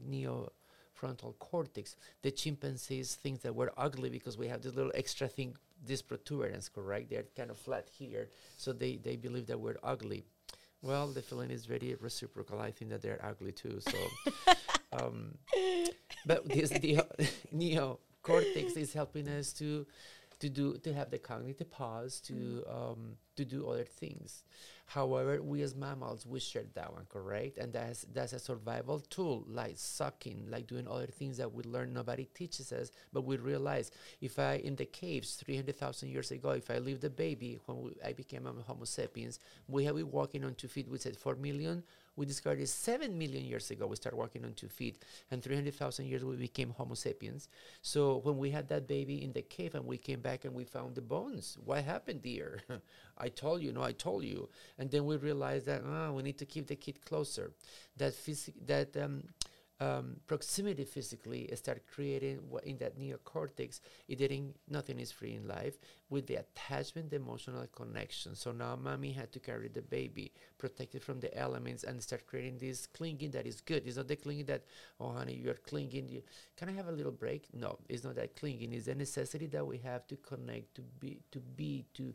neofrontal 1.00 1.38
cortex. 1.40 1.96
The 2.22 2.32
chimpanzees 2.32 3.16
think 3.16 3.42
that 3.42 3.56
we're 3.56 3.72
ugly 3.78 4.10
because 4.10 4.38
we 4.38 4.48
have 4.48 4.62
this 4.62 4.76
little 4.76 4.92
extra 4.96 5.28
thing, 5.28 5.56
this 5.86 6.02
protuberance, 6.02 6.70
correct? 6.70 7.10
They're 7.10 7.26
kind 7.36 7.52
of 7.52 7.58
flat 7.58 7.90
here, 7.92 8.30
so 8.58 8.74
they, 8.74 8.98
they 8.98 9.16
believe 9.16 9.48
that 9.48 9.60
we're 9.60 9.78
ugly. 9.84 10.24
Well, 10.82 11.08
the 11.08 11.22
feeling 11.22 11.52
is 11.52 11.66
very 11.66 11.96
reciprocal. 12.00 12.60
I 12.60 12.72
think 12.72 12.92
that 12.92 13.02
they're 13.02 13.24
ugly 13.24 13.52
too. 13.52 13.80
So, 13.80 14.54
um, 14.94 15.38
but 16.26 16.48
this 16.48 16.70
the 16.70 17.02
neocortex 17.56 18.78
is 18.78 18.94
helping 18.94 19.28
us 19.28 19.52
to 19.54 19.86
to 20.40 20.50
do 20.50 20.78
to 20.78 20.94
have 20.94 21.10
the 21.12 21.18
cognitive 21.18 21.70
pause 21.70 22.20
to 22.22 22.34
mm. 22.34 22.76
um, 22.76 23.18
to 23.36 23.46
do 23.46 23.68
other 23.68 23.84
things. 23.84 24.44
However, 24.86 25.40
we 25.42 25.62
as 25.62 25.76
mammals 25.76 26.26
we 26.26 26.40
share 26.40 26.64
that 26.74 26.92
one, 26.92 27.06
correct? 27.10 27.58
And 27.58 27.72
that's 27.74 28.06
that's 28.14 28.34
a 28.34 28.40
survival 28.40 29.00
tool, 29.00 29.44
like 29.48 29.74
sucking, 29.76 30.48
like 30.50 30.66
doing 30.68 30.88
other 30.88 31.08
things 31.08 31.38
that 31.38 31.54
we 31.54 31.64
learn 31.64 31.94
nobody 31.94 32.26
teaches 32.34 32.72
us, 32.72 32.92
but 33.14 33.24
we 33.24 33.38
realize 33.38 33.92
if 34.20 34.40
I 34.40 34.56
in 34.56 34.76
the 34.76 34.86
caves 34.86 35.36
three 35.36 35.56
hundred 35.56 35.78
thousand 35.78 36.10
years 36.10 36.32
ago, 36.32 36.52
if 36.52 36.72
I 36.72 36.80
leave 36.80 37.02
the 37.02 37.10
baby 37.10 37.60
when 37.66 37.82
we, 37.82 37.92
I 38.04 38.14
became 38.14 38.48
a 38.48 38.52
Homo 38.64 38.86
sapiens, 38.86 39.40
we 39.68 39.86
have 39.86 39.96
been 39.96 40.10
walking 40.10 40.44
on 40.44 40.56
two 40.56 40.68
feet. 40.68 40.90
We 40.90 40.98
said 40.98 41.18
four 41.18 41.36
million 41.36 41.84
we 42.20 42.26
discovered 42.26 42.60
it 42.60 42.68
7 42.68 43.18
million 43.18 43.46
years 43.46 43.72
ago. 43.72 43.88
We 43.88 43.96
started 43.96 44.18
walking 44.18 44.44
on 44.44 44.54
two 44.54 44.68
feet, 44.68 45.04
and 45.32 45.42
300,000 45.42 46.06
years 46.06 46.26
we 46.26 46.36
became 46.36 46.72
Homo 46.72 46.94
sapiens. 46.94 47.48
So 47.82 48.18
when 48.18 48.38
we 48.38 48.52
had 48.52 48.68
that 48.68 48.90
baby 48.90 49.24
in 49.24 49.32
the 49.32 49.42
cave 49.42 49.74
and 49.74 49.86
we 49.86 49.98
came 49.98 50.20
back 50.20 50.44
and 50.44 50.54
we 50.54 50.66
found 50.66 50.96
the 50.96 51.02
bones, 51.02 51.58
what 51.64 51.86
happened, 51.86 52.22
dear? 52.22 52.60
I 53.18 53.30
told 53.30 53.62
you, 53.62 53.72
no, 53.72 53.82
I 53.82 53.94
told 53.94 54.26
you. 54.26 54.50
And 54.78 54.92
then 54.92 55.06
we 55.06 55.16
realized 55.16 55.66
that 55.68 55.82
oh, 55.86 56.12
we 56.12 56.24
need 56.24 56.38
to 56.40 56.46
keep 56.46 56.68
the 56.68 56.76
kid 56.76 57.06
closer. 57.06 57.54
That 57.96 58.12
phys- 58.14 58.52
that 58.66 58.98
um, 58.98 59.24
um, 59.82 60.18
proximity 60.28 60.84
physically 60.84 61.50
start 61.56 61.84
creating 61.94 62.40
in 62.66 62.78
that 62.78 63.00
neocortex 63.00 63.80
it 64.08 64.18
didn't 64.18 64.56
nothing 64.70 65.00
is 65.00 65.12
free 65.12 65.36
in 65.36 65.48
life 65.48 65.78
with 66.10 66.28
the 66.28 66.36
attachment 66.36 67.10
the 67.12 67.16
emotional 67.16 67.66
connection. 67.68 68.36
So 68.36 68.52
now 68.52 68.76
mommy 68.76 69.12
had 69.12 69.32
to 69.34 69.40
carry 69.40 69.70
the 69.70 69.82
baby 69.82 70.34
protected 70.58 71.04
from 71.04 71.20
the 71.20 71.36
elements 71.38 71.84
and 71.84 72.02
start 72.02 72.26
creating 72.28 72.58
this 72.58 72.88
clinging 72.88 73.32
that 73.32 73.46
is 73.46 73.62
good. 73.62 73.84
It's 73.86 73.98
not 73.98 74.08
the 74.08 74.16
clinging 74.16 74.46
that 74.46 74.64
oh 75.00 75.12
honey 75.12 75.40
you're 75.42 75.54
clinging 75.54 76.10
you, 76.10 76.24
can 76.58 76.68
i 76.68 76.74
have 76.74 76.88
a 76.88 76.92
little 76.92 77.12
break? 77.12 77.48
No 77.54 77.80
it's 77.88 78.04
not 78.04 78.16
that 78.16 78.36
clinging. 78.36 78.74
It's 78.74 78.88
a 78.88 78.96
necessity 78.96 79.48
that 79.48 79.66
we 79.66 79.78
have 79.78 80.08
to 80.08 80.18
connect 80.18 80.76
to 80.76 80.82
be 81.00 81.20
to 81.32 81.40
be 81.40 81.86
to 81.94 82.14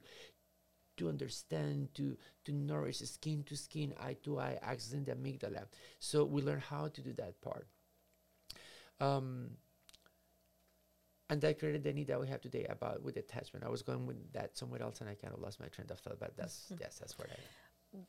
to 0.97 1.09
understand, 1.09 1.89
to, 1.95 2.17
to 2.45 2.53
nourish 2.53 2.99
skin 2.99 3.43
to 3.45 3.57
skin, 3.57 3.95
eye 4.01 4.17
to 4.23 4.39
eye, 4.39 4.59
accessing 4.67 5.05
the 5.05 5.13
amygdala. 5.13 5.65
So 5.99 6.25
we 6.25 6.43
learn 6.43 6.61
how 6.61 6.89
to 6.89 7.01
do 7.01 7.13
that 7.15 7.41
part. 7.41 7.67
Um, 9.01 9.51
and 11.31 11.41
that 11.41 11.59
created 11.59 11.83
the 11.83 11.93
need 11.93 12.09
that 12.09 12.21
we 12.21 12.29
have 12.29 12.41
today 12.41 12.67
about 12.69 13.03
with 13.03 13.17
attachment. 13.17 13.65
I 13.65 13.69
was 13.69 13.83
going 13.83 14.07
with 14.07 14.33
that 14.35 14.57
somewhere 14.57 14.83
else, 14.83 15.01
and 15.01 15.09
I 15.09 15.15
kind 15.15 15.33
of 15.33 15.41
lost 15.41 15.59
my 15.59 15.67
train 15.67 15.87
of 15.91 15.99
thought. 15.99 16.19
But 16.21 16.37
that's 16.37 16.71
yes, 16.81 16.99
that's 16.99 17.19
where 17.19 17.29
I 17.31 17.97
am. 17.97 18.07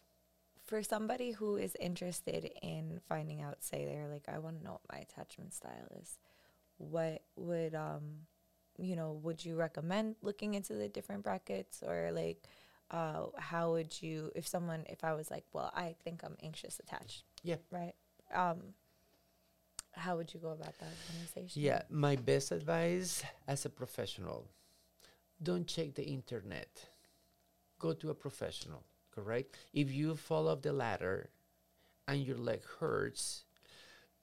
For 0.65 0.83
somebody 0.83 1.31
who 1.31 1.57
is 1.57 1.77
interested 1.79 2.51
in 2.61 2.99
finding 3.07 3.41
out, 3.41 3.63
say 3.63 3.85
they're 3.85 4.07
like, 4.07 4.25
I 4.27 4.39
want 4.39 4.57
to 4.57 4.63
know 4.63 4.71
what 4.71 4.81
my 4.91 4.97
attachment 4.99 5.53
style 5.53 5.87
is. 6.01 6.17
What 6.77 7.21
would 7.37 7.73
um, 7.73 8.27
you 8.77 8.95
know, 8.95 9.13
would 9.23 9.45
you 9.45 9.55
recommend 9.55 10.15
looking 10.21 10.55
into 10.55 10.73
the 10.73 10.89
different 10.89 11.23
brackets 11.23 11.81
or 11.81 12.11
like? 12.11 12.43
Uh, 12.91 13.25
how 13.37 13.71
would 13.71 14.01
you, 14.01 14.31
if 14.35 14.47
someone, 14.47 14.83
if 14.87 15.03
I 15.03 15.13
was 15.13 15.31
like, 15.31 15.45
well, 15.53 15.71
I 15.75 15.95
think 16.03 16.21
I'm 16.23 16.37
anxious 16.43 16.79
attached. 16.79 17.23
Yeah. 17.43 17.57
Right. 17.71 17.93
Um, 18.33 18.57
how 19.93 20.17
would 20.17 20.33
you 20.33 20.39
go 20.39 20.49
about 20.49 20.77
that 20.79 20.93
conversation? 21.07 21.61
Yeah, 21.61 21.83
my 21.89 22.15
best 22.15 22.51
advice 22.51 23.23
as 23.47 23.65
a 23.65 23.69
professional 23.69 24.47
don't 25.41 25.67
check 25.67 25.95
the 25.95 26.03
internet. 26.05 26.87
Go 27.79 27.93
to 27.93 28.09
a 28.09 28.15
professional, 28.15 28.83
correct? 29.13 29.57
If 29.73 29.91
you 29.91 30.15
fall 30.15 30.47
off 30.47 30.61
the 30.61 30.73
ladder 30.73 31.29
and 32.07 32.23
your 32.23 32.37
leg 32.37 32.61
hurts, 32.79 33.43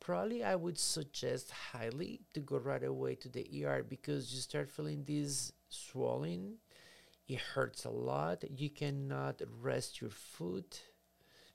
probably 0.00 0.42
I 0.42 0.56
would 0.56 0.78
suggest 0.78 1.50
highly 1.50 2.20
to 2.34 2.40
go 2.40 2.58
right 2.58 2.82
away 2.82 3.14
to 3.16 3.28
the 3.28 3.64
ER 3.64 3.84
because 3.88 4.32
you 4.32 4.40
start 4.40 4.70
feeling 4.70 5.04
this 5.04 5.52
swelling 5.68 6.54
it 7.28 7.38
hurts 7.38 7.84
a 7.84 7.90
lot. 7.90 8.44
You 8.48 8.70
cannot 8.70 9.42
rest 9.60 10.00
your 10.00 10.10
foot, 10.10 10.82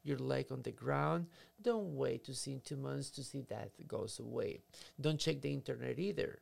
your 0.04 0.18
leg 0.18 0.52
on 0.52 0.62
the 0.62 0.72
ground. 0.72 1.28
Don't 1.62 1.96
wait 1.96 2.24
to 2.26 2.34
see 2.34 2.54
in 2.54 2.62
two 2.62 2.78
months 2.78 3.10
to 3.12 3.24
see 3.24 3.42
that 3.50 3.72
goes 3.88 4.20
away. 4.20 4.62
Don't 5.00 5.20
check 5.20 5.42
the 5.42 5.54
internet 5.54 6.00
either. 6.00 6.40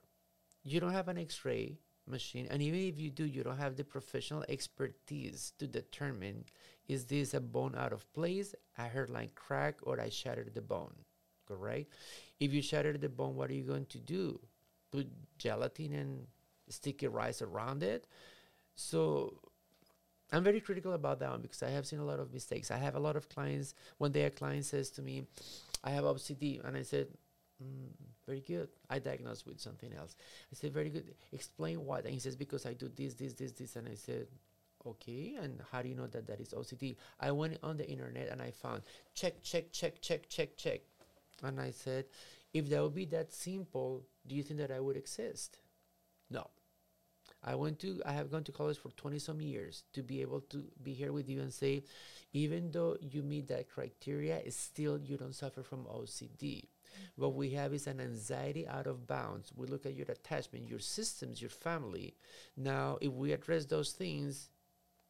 You 0.64 0.80
don't 0.80 0.94
have 0.94 1.08
an 1.08 1.18
x 1.18 1.44
ray 1.46 1.78
machine, 2.08 2.48
and 2.50 2.62
even 2.62 2.80
if 2.80 3.00
you 3.00 3.10
do, 3.10 3.26
you 3.26 3.44
don't 3.44 3.58
have 3.58 3.76
the 3.76 3.84
professional 3.84 4.46
expertise 4.48 5.54
to 5.58 5.68
determine 5.68 6.46
is 6.88 7.06
this 7.06 7.34
a 7.34 7.42
bone 7.42 7.76
out 7.76 7.94
of 7.94 8.12
place, 8.14 8.54
a 8.78 8.84
hairline 8.84 9.32
crack, 9.34 9.80
or 9.84 10.00
I 10.00 10.10
shattered 10.10 10.54
the 10.54 10.62
bone. 10.62 10.94
Correct? 11.48 11.92
If 12.40 12.54
you 12.54 12.62
shattered 12.62 13.02
the 13.02 13.10
bone, 13.10 13.36
what 13.36 13.50
are 13.50 13.54
you 13.54 13.64
going 13.64 13.86
to 13.88 14.00
do? 14.00 14.40
Put 14.92 15.08
gelatin 15.38 15.94
and 15.94 16.28
sticky 16.70 17.08
rice 17.08 17.42
around 17.42 17.84
it? 17.84 18.08
So 18.76 19.40
I'm 20.32 20.44
very 20.44 20.60
critical 20.60 20.94
about 20.94 21.20
that 21.20 21.32
one 21.32 21.42
because 21.42 21.64
I 21.64 21.70
have 21.70 21.86
seen 21.86 22.00
a 22.00 22.06
lot 22.06 22.20
of 22.20 22.34
mistakes. 22.34 22.72
I 22.72 22.78
have 22.78 22.96
a 22.96 23.00
lot 23.00 23.16
of 23.16 23.30
clients 23.30 23.74
when 23.98 24.12
their 24.12 24.30
client 24.30 24.66
says 24.66 24.90
to 24.92 25.02
me, 25.02 25.28
I 25.84 25.92
have 25.92 26.04
OCD, 26.04 26.66
and 26.68 26.76
I 26.76 26.82
said, 26.82 27.08
mm, 27.64 27.90
very 28.26 28.42
good. 28.42 28.70
I 28.90 29.00
diagnosed 29.00 29.46
with 29.46 29.60
something 29.60 29.94
else. 29.94 30.16
I 30.52 30.56
said, 30.56 30.74
very 30.74 30.90
good. 30.90 31.14
Explain 31.32 31.86
what? 31.86 32.06
And 32.06 32.14
he 32.14 32.20
says, 32.20 32.36
because 32.36 32.66
I 32.66 32.74
do 32.74 32.90
this, 32.96 33.14
this, 33.14 33.34
this, 33.34 33.52
this. 33.52 33.76
And 33.76 33.88
I 33.88 33.94
said, 33.94 34.28
okay. 34.86 35.36
And 35.40 35.62
how 35.72 35.82
do 35.84 35.90
you 35.90 35.96
know 35.96 36.08
that 36.08 36.26
that 36.28 36.40
is 36.40 36.50
OCD? 36.50 36.96
I 37.20 37.32
went 37.32 37.60
on 37.62 37.78
the 37.78 37.88
internet 37.88 38.30
and 38.30 38.42
I 38.42 38.52
found 38.52 38.82
check, 39.14 39.44
check, 39.44 39.72
check, 39.72 40.02
check, 40.02 40.28
check, 40.28 40.58
check. 40.58 40.82
And 41.44 41.60
I 41.60 41.72
said, 41.72 42.06
if 42.54 42.70
that 42.70 42.82
would 42.82 42.96
be 42.96 43.06
that 43.06 43.32
simple, 43.32 44.04
do 44.26 44.36
you 44.36 44.42
think 44.42 44.60
that 44.60 44.72
I 44.72 44.80
would 44.80 44.98
exist? 44.98 45.60
No. 46.32 46.50
I 47.46 47.54
went 47.56 47.80
to 47.80 48.02
I 48.06 48.14
have 48.14 48.32
gone 48.32 48.44
to 48.46 48.52
college 48.52 48.80
for 48.80 48.90
20 48.90 49.20
some 49.20 49.40
years 49.40 49.84
to 49.94 50.02
be 50.02 50.22
able 50.22 50.42
to 50.50 50.64
be 50.82 50.94
here 50.94 51.14
with 51.14 51.30
you 51.30 51.42
and 51.42 51.54
say 51.54 51.84
even 52.34 52.72
though 52.72 52.98
you 53.00 53.22
meet 53.22 53.48
that 53.50 53.70
criteria 53.70 54.42
still 54.52 54.98
you 54.98 55.16
don't 55.16 55.36
suffer 55.36 55.62
from 55.64 55.86
OCD 55.86 56.66
what 57.16 57.36
we 57.36 57.52
have 57.52 57.74
is 57.74 57.88
an 57.88 58.00
anxiety 58.00 58.68
out 58.68 58.88
of 58.88 59.06
bounds. 59.06 59.52
We 59.56 59.68
look 59.68 59.86
at 59.86 59.96
your 59.96 60.08
attachment 60.10 60.68
your 60.68 60.80
systems 60.80 61.42
your 61.42 61.52
family. 61.52 62.16
Now 62.58 62.98
if 63.00 63.12
we 63.12 63.32
address 63.32 63.66
those 63.66 63.92
things 63.92 64.50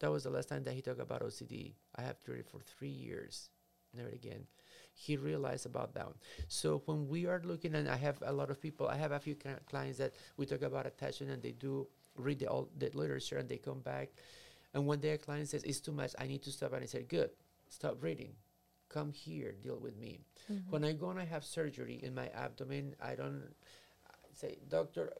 that 0.00 0.10
was 0.10 0.24
the 0.24 0.30
last 0.30 0.50
time 0.50 0.64
that 0.64 0.74
he 0.74 0.82
talked 0.82 1.00
about 1.00 1.22
OCD 1.22 1.72
I 1.94 2.02
have 2.02 2.22
treated 2.22 2.46
for 2.46 2.60
3 2.60 2.88
years. 2.88 3.48
Never 3.94 4.10
again. 4.10 4.46
He 4.92 5.16
realized 5.16 5.66
about 5.66 5.94
that. 5.94 6.08
So 6.48 6.82
when 6.86 7.08
we 7.08 7.26
are 7.26 7.40
looking, 7.44 7.74
and 7.74 7.88
I 7.88 7.96
have 7.96 8.22
a 8.22 8.32
lot 8.32 8.50
of 8.50 8.60
people, 8.60 8.88
I 8.88 8.96
have 8.96 9.12
a 9.12 9.20
few 9.20 9.36
clients 9.66 9.98
that 9.98 10.14
we 10.38 10.46
talk 10.46 10.62
about 10.62 10.86
attachment, 10.86 11.32
and 11.32 11.42
they 11.42 11.52
do 11.52 11.86
read 12.18 12.38
the, 12.40 12.48
all 12.48 12.68
the 12.78 12.90
literature 12.94 13.38
and 13.38 13.48
they 13.48 13.58
come 13.58 13.80
back. 13.80 14.10
And 14.74 14.86
when 14.86 15.00
their 15.00 15.16
client 15.16 15.48
says, 15.48 15.64
it's 15.64 15.80
too 15.80 15.92
much, 15.92 16.12
I 16.18 16.26
need 16.26 16.42
to 16.42 16.52
stop. 16.52 16.74
And 16.74 16.82
I 16.82 16.86
said, 16.86 17.08
good, 17.08 17.30
stop 17.70 18.02
reading. 18.02 18.32
Come 18.90 19.10
here, 19.10 19.54
deal 19.62 19.78
with 19.80 19.96
me. 19.96 20.20
Mm-hmm. 20.52 20.70
When 20.70 20.84
I 20.84 20.92
go 20.92 21.08
and 21.08 21.18
I 21.18 21.24
have 21.24 21.44
surgery 21.44 21.98
in 22.02 22.14
my 22.14 22.28
abdomen, 22.28 22.94
I 23.02 23.14
don't 23.14 23.54
say, 24.34 24.58
doctor, 24.68 25.14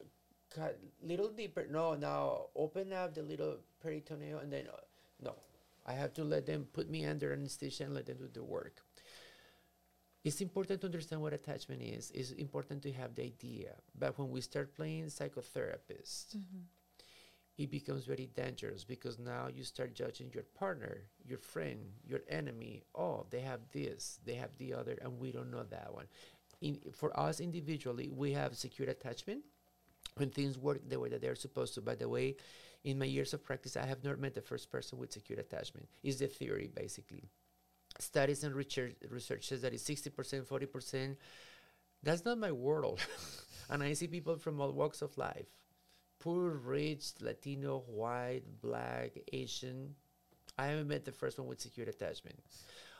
cut 0.53 0.79
little 1.01 1.29
deeper. 1.29 1.65
No, 1.69 1.95
now 1.95 2.47
open 2.55 2.93
up 2.93 3.15
the 3.15 3.23
little 3.23 3.57
peritoneum 3.81 4.39
and 4.39 4.53
then, 4.53 4.67
uh, 4.71 4.77
no. 5.21 5.35
I 5.87 5.93
have 5.93 6.13
to 6.15 6.23
let 6.23 6.45
them 6.45 6.67
put 6.71 6.89
me 6.89 7.05
under 7.05 7.33
anesthesia 7.33 7.85
and 7.85 7.95
let 7.95 8.05
them 8.05 8.17
do 8.17 8.29
the 8.31 8.43
work. 8.43 8.81
It's 10.23 10.41
important 10.41 10.81
to 10.81 10.87
understand 10.87 11.21
what 11.21 11.33
attachment 11.33 11.81
is. 11.81 12.11
It's 12.11 12.31
important 12.31 12.83
to 12.83 12.91
have 12.91 13.15
the 13.15 13.23
idea. 13.23 13.73
But 13.97 14.19
when 14.19 14.29
we 14.29 14.41
start 14.41 14.75
playing 14.75 15.05
psychotherapist, 15.05 16.37
mm-hmm 16.37 16.76
it 17.57 17.71
becomes 17.71 18.05
very 18.05 18.29
dangerous 18.35 18.83
because 18.83 19.17
now 19.17 19.47
you 19.53 19.63
start 19.63 19.95
judging 19.95 20.29
your 20.33 20.43
partner, 20.43 21.01
your 21.25 21.39
friend, 21.39 21.79
your 22.05 22.21
enemy. 22.29 22.83
Oh, 22.93 23.25
they 23.31 23.41
have 23.41 23.61
this, 23.73 24.19
they 24.25 24.35
have 24.35 24.55
the 24.59 24.73
other, 24.73 24.97
and 25.01 25.19
we 25.19 25.31
don't 25.31 25.49
know 25.49 25.63
that 25.63 25.91
one. 25.91 26.05
In, 26.61 26.79
for 26.93 27.17
us 27.19 27.39
individually, 27.39 28.09
we 28.13 28.31
have 28.33 28.55
secure 28.55 28.89
attachment 28.89 29.41
when 30.17 30.29
things 30.29 30.57
work 30.57 30.87
the 30.87 30.99
way 30.99 31.09
that 31.09 31.21
they're 31.21 31.35
supposed 31.35 31.73
to. 31.75 31.81
By 31.81 31.95
the 31.95 32.07
way, 32.07 32.35
in 32.83 32.99
my 32.99 33.05
years 33.05 33.33
of 33.33 33.43
practice, 33.43 33.75
I 33.75 33.85
have 33.85 34.03
not 34.03 34.19
met 34.19 34.35
the 34.35 34.41
first 34.41 34.71
person 34.71 34.99
with 34.99 35.11
secure 35.11 35.39
attachment. 35.39 35.87
Is 36.03 36.19
the 36.19 36.27
theory 36.27 36.69
basically? 36.73 37.23
Studies 37.99 38.43
and 38.43 38.53
research, 38.53 38.93
research 39.09 39.47
says 39.47 39.63
that 39.63 39.73
it's 39.73 39.83
60%, 39.83 40.45
40%. 40.45 41.15
That's 42.03 42.23
not 42.23 42.37
my 42.37 42.51
world. 42.51 42.99
and 43.71 43.81
I 43.81 43.93
see 43.93 44.05
people 44.05 44.37
from 44.37 44.61
all 44.61 44.71
walks 44.71 45.01
of 45.01 45.17
life 45.17 45.47
poor, 46.19 46.51
rich, 46.51 47.13
Latino, 47.21 47.83
white, 47.87 48.43
black, 48.61 49.11
Asian. 49.31 49.95
I 50.57 50.67
haven't 50.67 50.87
met 50.87 51.05
the 51.05 51.11
first 51.11 51.37
one 51.37 51.47
with 51.47 51.61
secure 51.61 51.87
attachment. 51.87 52.39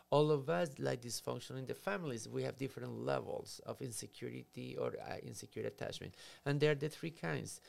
All 0.10 0.32
of 0.32 0.50
us 0.50 0.70
like 0.80 1.02
dysfunction 1.02 1.58
in 1.58 1.66
the 1.66 1.74
families. 1.74 2.30
We 2.30 2.44
have 2.44 2.58
different 2.58 2.94
levels 3.06 3.60
of 3.66 3.82
insecurity 3.82 4.78
or 4.80 4.94
uh, 5.06 5.18
insecure 5.22 5.68
attachment, 5.68 6.16
and 6.46 6.60
there 6.60 6.72
are 6.72 6.76
the 6.76 6.88
three 6.88 7.12
kinds: 7.12 7.60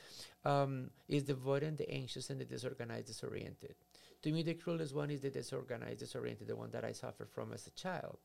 um, 0.45 0.89
is 1.09 1.25
the 1.25 1.33
avoidant, 1.33 1.77
the 1.77 1.91
anxious, 1.91 2.29
and 2.29 2.39
the 2.39 2.45
disorganized, 2.45 3.07
disoriented. 3.07 3.75
To 4.21 4.31
me, 4.31 4.43
the 4.43 4.53
cruelest 4.53 4.95
one 4.95 5.11
is 5.11 5.19
the 5.19 5.29
disorganized, 5.29 5.99
disoriented, 5.99 6.47
the 6.47 6.55
one 6.55 6.71
that 6.71 6.85
I 6.85 6.93
suffered 6.93 7.29
from 7.29 7.51
as 7.51 7.67
a 7.67 7.71
child. 7.71 8.17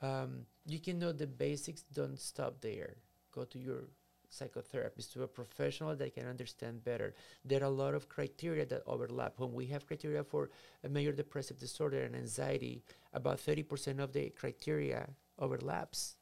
Um, 0.00 0.46
you 0.66 0.80
can 0.80 0.98
know 0.98 1.12
the 1.12 1.28
basics. 1.28 1.82
Don't 1.82 2.18
stop 2.18 2.60
there 2.60 2.96
go 3.32 3.44
to 3.44 3.58
your 3.58 3.84
psychotherapist, 4.32 5.12
to 5.12 5.22
a 5.22 5.28
professional 5.28 5.94
that 5.94 6.14
can 6.14 6.26
understand 6.26 6.84
better. 6.84 7.14
There 7.44 7.60
are 7.60 7.66
a 7.66 7.80
lot 7.84 7.94
of 7.94 8.08
criteria 8.08 8.66
that 8.66 8.82
overlap. 8.86 9.34
When 9.38 9.52
we 9.52 9.66
have 9.66 9.86
criteria 9.86 10.24
for 10.24 10.50
a 10.82 10.88
major 10.88 11.12
depressive 11.12 11.58
disorder 11.58 12.02
and 12.02 12.16
anxiety, 12.16 12.82
about 13.12 13.38
30% 13.38 14.00
of 14.00 14.12
the 14.12 14.30
criteria 14.30 15.08
overlaps. 15.38 16.16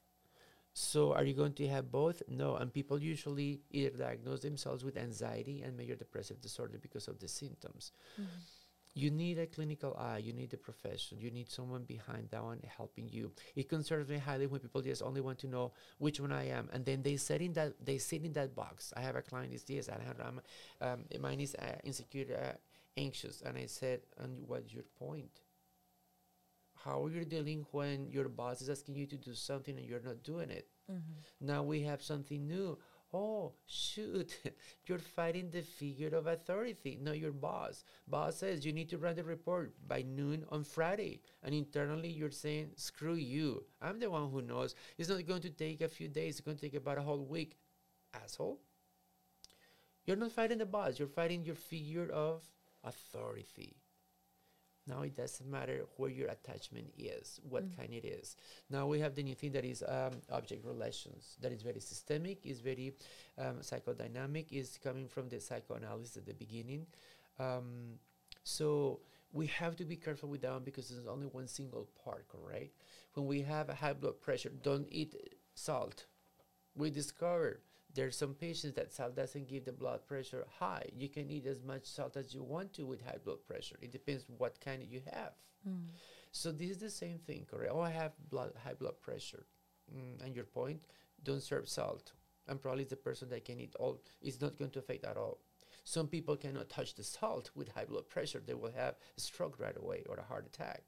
So, 0.72 1.12
are 1.12 1.24
you 1.24 1.34
going 1.34 1.54
to 1.54 1.66
have 1.68 1.90
both? 1.90 2.22
No. 2.28 2.56
And 2.56 2.72
people 2.72 3.02
usually 3.02 3.61
either 3.70 3.96
diagnose 3.96 4.40
themselves 4.40 4.84
with 4.84 4.96
anxiety 4.96 5.62
and 5.62 5.76
major 5.76 5.96
depressive 5.96 6.40
disorder 6.40 6.78
because 6.80 7.08
of 7.08 7.18
the 7.18 7.28
symptoms. 7.28 7.92
Mm-hmm 8.20 8.59
you 8.95 9.11
need 9.11 9.38
a 9.38 9.47
clinical 9.47 9.97
eye, 9.99 10.18
you 10.18 10.32
need 10.32 10.53
a 10.53 10.57
profession, 10.57 11.20
you 11.20 11.30
need 11.30 11.51
someone 11.51 11.84
behind 11.84 12.28
that 12.30 12.43
one 12.43 12.61
helping 12.76 13.09
you. 13.09 13.32
It 13.55 13.68
concerns 13.68 14.09
me 14.09 14.18
highly 14.18 14.47
when 14.47 14.61
people 14.61 14.82
just 14.82 15.03
only 15.03 15.20
want 15.20 15.38
to 15.41 15.49
know 15.49 15.72
which 15.99 16.20
one 16.20 16.32
I 16.32 16.49
am, 16.49 16.68
and 16.72 16.84
then 16.84 17.03
they 17.03 17.16
sit 17.16 17.41
in 17.41 17.53
that 17.55 17.74
they 17.84 17.99
sit 17.99 18.24
in 18.24 18.32
that 18.32 18.55
box. 18.55 18.93
I 18.97 19.01
have 19.01 19.16
a 19.16 19.22
client 19.22 19.55
is 19.55 19.64
this, 19.64 19.88
Alejandro, 19.88 20.26
I'm, 20.26 20.41
um, 20.86 21.05
mine 21.20 21.41
is 21.41 21.55
uh, 21.55 21.76
insecure, 21.84 22.26
uh, 22.34 22.57
anxious, 22.97 23.43
and 23.43 23.57
I 23.57 23.66
said, 23.66 24.01
and 24.18 24.43
what's 24.47 24.72
your 24.72 24.84
point? 24.99 25.41
How 26.84 27.05
are 27.05 27.11
you 27.11 27.24
dealing 27.26 27.66
when 27.72 28.09
your 28.11 28.28
boss 28.28 28.62
is 28.62 28.70
asking 28.70 28.97
you 28.97 29.07
to 29.07 29.16
do 29.16 29.34
something 29.34 29.76
and 29.76 29.86
you're 29.86 30.01
not 30.01 30.22
doing 30.22 30.51
it? 30.51 30.66
Mm-hmm. 30.91 31.47
Now 31.47 31.62
we 31.62 31.82
have 31.82 32.03
something 32.03 32.47
new 32.47 32.78
oh 33.12 33.52
shoot 33.66 34.38
you're 34.86 34.98
fighting 34.98 35.50
the 35.50 35.62
figure 35.62 36.14
of 36.14 36.26
authority 36.26 36.98
not 37.00 37.18
your 37.18 37.32
boss. 37.32 37.84
Boss 38.06 38.36
says 38.36 38.64
you 38.64 38.72
need 38.72 38.88
to 38.88 38.98
run 38.98 39.16
the 39.16 39.24
report 39.24 39.74
by 39.86 40.02
noon 40.02 40.44
on 40.50 40.62
friday 40.62 41.20
and 41.42 41.54
internally 41.54 42.08
you're 42.08 42.30
saying 42.30 42.70
screw 42.76 43.14
you 43.14 43.64
i'm 43.82 43.98
the 43.98 44.11
one 44.11 44.30
who 44.30 44.42
knows. 44.42 44.74
It's 44.98 45.08
not 45.08 45.26
going 45.26 45.42
to 45.42 45.50
take 45.50 45.80
a 45.80 45.88
few 45.88 46.08
days 46.08 46.38
it's 46.38 46.40
going 46.40 46.56
to 46.56 46.62
take 46.62 46.74
about 46.74 46.98
a 46.98 47.02
whole 47.02 47.24
week. 47.24 47.56
Asshole. 48.12 48.58
You're 50.04 50.16
not 50.16 50.32
fighting 50.32 50.58
the 50.58 50.66
boss 50.66 50.98
you're 50.98 51.08
fighting 51.08 51.44
your 51.44 51.54
figure 51.54 52.08
of 52.11 52.42
authority 52.84 53.76
now 54.86 55.02
it 55.02 55.16
doesn't 55.16 55.50
matter 55.50 55.86
where 55.96 56.10
your 56.10 56.28
attachment 56.28 56.92
is, 56.98 57.40
what 57.48 57.64
mm. 57.64 57.76
kind 57.76 57.92
it 57.92 58.04
is. 58.04 58.36
Now 58.70 58.86
we 58.86 58.98
have 59.00 59.14
the 59.14 59.22
new 59.22 59.34
thing 59.34 59.52
that 59.52 59.64
is 59.64 59.82
um, 59.86 60.20
object 60.30 60.64
relations. 60.64 61.36
That 61.40 61.52
is 61.52 61.62
very 61.62 61.80
systemic, 61.80 62.44
is 62.44 62.60
very 62.60 62.94
um, 63.38 63.56
psychodynamic, 63.60 64.46
is 64.50 64.78
coming 64.82 65.08
from 65.08 65.28
the 65.28 65.40
psychoanalysis 65.40 66.16
at 66.16 66.26
the 66.26 66.34
beginning. 66.34 66.86
Um, 67.38 67.98
so 68.42 69.00
we 69.32 69.46
have 69.46 69.76
to 69.76 69.84
be 69.84 69.96
careful 69.96 70.28
with 70.28 70.42
that 70.42 70.52
one 70.52 70.64
because 70.64 70.88
there's 70.88 71.06
only 71.06 71.26
one 71.26 71.46
single 71.46 71.88
part, 72.04 72.26
correct? 72.28 72.72
When 73.14 73.26
we 73.26 73.42
have 73.42 73.68
a 73.68 73.74
high 73.74 73.92
blood 73.92 74.20
pressure, 74.20 74.50
don't 74.62 74.86
eat 74.90 75.14
salt. 75.54 76.06
We 76.74 76.90
discover 76.90 77.60
there's 77.95 78.16
some 78.16 78.34
patients 78.34 78.74
that 78.76 78.93
salt 78.93 79.16
doesn't 79.16 79.49
give 79.49 79.64
the 79.64 79.72
blood 79.72 80.07
pressure 80.07 80.47
high. 80.59 80.86
You 80.97 81.09
can 81.09 81.30
eat 81.30 81.47
as 81.47 81.62
much 81.62 81.86
salt 81.86 82.16
as 82.16 82.34
you 82.34 82.43
want 82.43 82.72
to 82.74 82.84
with 82.84 83.05
high 83.05 83.18
blood 83.24 83.45
pressure. 83.47 83.76
It 83.80 83.93
depends 83.93 84.24
what 84.38 84.61
kind 84.61 84.82
you 84.88 85.01
have. 85.12 85.32
Mm. 85.68 85.88
So 86.32 86.53
this 86.53 86.70
is 86.70 86.78
the 86.78 86.91
same 86.91 87.18
thing, 87.18 87.47
correct? 87.51 87.72
Oh, 87.74 87.80
I 87.80 87.91
have 87.91 88.12
blood, 88.28 88.53
high 88.64 88.74
blood 88.74 89.01
pressure. 89.01 89.47
Mm, 89.93 90.24
and 90.24 90.36
your 90.36 90.45
point, 90.45 90.80
don't 91.24 91.43
serve 91.43 91.68
salt. 91.68 92.12
And 92.49 92.61
probably 92.61 92.84
the 92.84 92.97
person 92.97 93.28
that 93.30 93.45
can 93.45 93.61
eat 93.61 93.74
all 93.78 94.03
is 94.22 94.41
not 94.41 94.57
going 94.57 94.70
to 94.72 94.78
affect 94.78 95.05
at 95.05 95.16
all. 95.16 95.38
Some 95.84 96.09
people 96.09 96.36
cannot 96.36 96.68
touch 96.68 96.95
the 96.95 97.03
salt 97.03 97.51
with 97.55 97.68
high 97.68 97.84
blood 97.84 98.09
pressure. 98.09 98.43
They 98.45 98.55
will 98.55 98.72
have 98.72 98.97
a 99.16 99.20
stroke 99.20 99.59
right 99.59 99.76
away 99.76 100.05
or 100.09 100.16
a 100.16 100.22
heart 100.22 100.47
attack. 100.47 100.84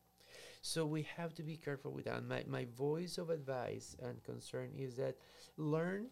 So 0.61 0.87
we 0.87 1.03
have 1.17 1.35
to 1.35 1.43
be 1.43 1.57
careful 1.57 1.93
with 1.93 2.05
that. 2.05 2.25
My, 2.25 2.45
my 2.47 2.67
voice 2.77 3.19
of 3.19 3.31
advice 3.31 3.97
and 4.01 4.23
concern 4.23 4.71
is 4.77 4.97
that 4.97 5.17
learn 5.57 6.07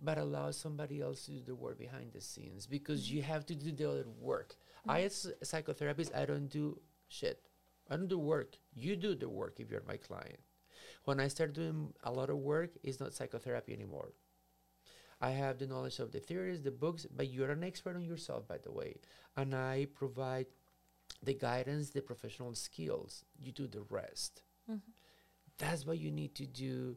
but 0.00 0.18
allow 0.18 0.50
somebody 0.50 1.00
else 1.00 1.24
to 1.24 1.32
do 1.32 1.40
the 1.40 1.54
work 1.54 1.78
behind 1.78 2.12
the 2.12 2.20
scenes 2.20 2.66
because 2.66 3.10
you 3.10 3.22
have 3.22 3.46
to 3.46 3.54
do 3.54 3.72
the 3.72 3.90
other 3.90 4.06
work. 4.20 4.56
Mm-hmm. 4.80 4.90
I, 4.90 5.02
as 5.02 5.32
a 5.40 5.44
psychotherapist, 5.44 6.14
I 6.14 6.26
don't 6.26 6.48
do 6.48 6.78
shit. 7.08 7.40
I 7.90 7.96
don't 7.96 8.08
do 8.08 8.18
work. 8.18 8.56
You 8.74 8.96
do 8.96 9.14
the 9.14 9.28
work 9.28 9.58
if 9.58 9.70
you're 9.70 9.82
my 9.86 9.96
client. 9.96 10.40
When 11.04 11.20
I 11.20 11.28
start 11.28 11.54
doing 11.54 11.94
a 12.04 12.10
lot 12.10 12.30
of 12.30 12.38
work, 12.38 12.70
it's 12.82 13.00
not 13.00 13.14
psychotherapy 13.14 13.72
anymore. 13.72 14.12
I 15.20 15.30
have 15.30 15.58
the 15.58 15.66
knowledge 15.66 15.98
of 15.98 16.12
the 16.12 16.20
theories, 16.20 16.62
the 16.62 16.70
books, 16.70 17.06
but 17.06 17.30
you're 17.30 17.50
an 17.50 17.64
expert 17.64 17.96
on 17.96 18.04
yourself, 18.04 18.46
by 18.46 18.58
the 18.58 18.72
way. 18.72 18.96
And 19.36 19.54
I 19.54 19.86
provide 19.94 20.46
the 21.22 21.32
guidance, 21.32 21.90
the 21.90 22.02
professional 22.02 22.54
skills. 22.54 23.24
You 23.38 23.52
do 23.52 23.66
the 23.66 23.84
rest. 23.88 24.42
Mm-hmm. 24.70 24.90
That's 25.58 25.86
what 25.86 25.98
you 25.98 26.10
need 26.10 26.34
to 26.34 26.46
do. 26.46 26.96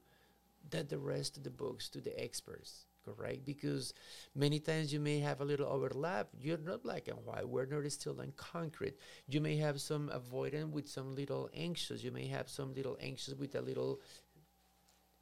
That 0.71 0.89
the 0.89 0.97
rest 0.97 1.37
of 1.37 1.43
the 1.43 1.49
books 1.49 1.87
to 1.89 2.01
the 2.01 2.21
experts 2.21 2.85
correct? 3.05 3.45
Because 3.45 3.93
many 4.35 4.59
times 4.59 4.93
you 4.93 4.99
may 4.99 5.19
have 5.19 5.41
a 5.41 5.45
little 5.45 5.67
overlap. 5.67 6.29
You're 6.39 6.57
not 6.57 6.83
black 6.83 7.07
and 7.07 7.17
white. 7.25 7.47
We're 7.47 7.65
not 7.65 7.89
still 7.91 8.19
in 8.21 8.31
concrete. 8.33 8.97
You 9.27 9.41
may 9.41 9.57
have 9.57 9.81
some 9.81 10.09
avoidant 10.09 10.71
with 10.71 10.87
some 10.87 11.15
little 11.15 11.49
anxious. 11.53 12.03
You 12.03 12.11
may 12.11 12.27
have 12.27 12.49
some 12.49 12.73
little 12.73 12.97
anxious 13.01 13.33
with 13.33 13.55
a 13.55 13.61
little 13.61 14.01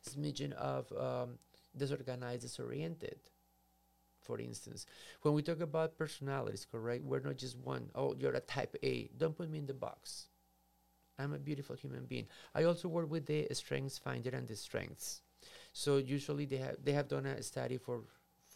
smidgen 0.07 0.53
of 0.53 0.91
um, 0.93 1.37
disorganized, 1.75 2.41
disoriented. 2.41 3.19
For 4.21 4.39
instance, 4.39 4.85
when 5.21 5.33
we 5.33 5.41
talk 5.41 5.61
about 5.61 5.97
personalities, 5.97 6.67
correct? 6.69 7.03
We're 7.03 7.21
not 7.21 7.37
just 7.37 7.57
one. 7.57 7.89
Oh, 7.95 8.13
you're 8.17 8.33
a 8.33 8.41
type 8.41 8.75
A. 8.83 9.09
Don't 9.17 9.37
put 9.37 9.49
me 9.49 9.59
in 9.59 9.65
the 9.65 9.73
box. 9.73 10.27
I'm 11.17 11.33
a 11.33 11.39
beautiful 11.39 11.75
human 11.75 12.05
being. 12.05 12.27
I 12.53 12.63
also 12.63 12.89
work 12.89 13.09
with 13.09 13.25
the 13.25 13.47
strengths 13.53 13.97
finder 13.97 14.29
and 14.29 14.47
the 14.47 14.55
strengths. 14.55 15.21
So 15.77 15.97
usually 15.97 16.45
they 16.45 16.57
have 16.57 16.77
they 16.83 16.93
have 16.93 17.07
done 17.07 17.27
a 17.27 17.43
study 17.43 17.77
for 17.77 18.01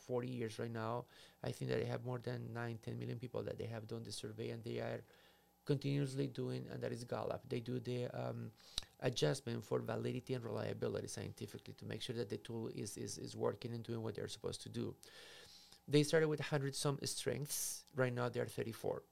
40 0.07 0.27
years 0.27 0.57
right 0.57 0.73
now. 0.73 1.05
I 1.43 1.51
think 1.51 1.69
that 1.69 1.79
they 1.79 1.85
have 1.85 2.03
more 2.03 2.17
than 2.17 2.51
9, 2.51 2.79
10 2.83 2.97
million 2.97 3.19
people 3.19 3.43
that 3.43 3.59
they 3.59 3.67
have 3.67 3.87
done 3.87 4.01
the 4.03 4.11
survey 4.11 4.49
and 4.49 4.63
they 4.63 4.79
are 4.79 5.01
continuously 5.63 6.25
doing, 6.25 6.65
and 6.71 6.81
that 6.81 6.91
is 6.91 7.03
Gallup. 7.03 7.41
They 7.47 7.59
do 7.59 7.79
the 7.79 8.07
um, 8.07 8.49
adjustment 9.01 9.63
for 9.63 9.79
validity 9.81 10.33
and 10.33 10.43
reliability 10.43 11.07
scientifically 11.09 11.75
to 11.77 11.85
make 11.85 12.01
sure 12.01 12.15
that 12.15 12.29
the 12.29 12.37
tool 12.37 12.71
is, 12.73 12.97
is, 12.97 13.19
is 13.19 13.35
working 13.35 13.75
and 13.75 13.83
doing 13.83 14.01
what 14.01 14.15
they're 14.15 14.27
supposed 14.27 14.63
to 14.63 14.69
do. 14.69 14.95
They 15.87 16.01
started 16.01 16.27
with 16.27 16.39
100 16.39 16.75
some 16.75 16.97
strengths. 17.03 17.83
Right 17.95 18.13
now, 18.13 18.29
they're 18.29 18.47
34. 18.47 19.03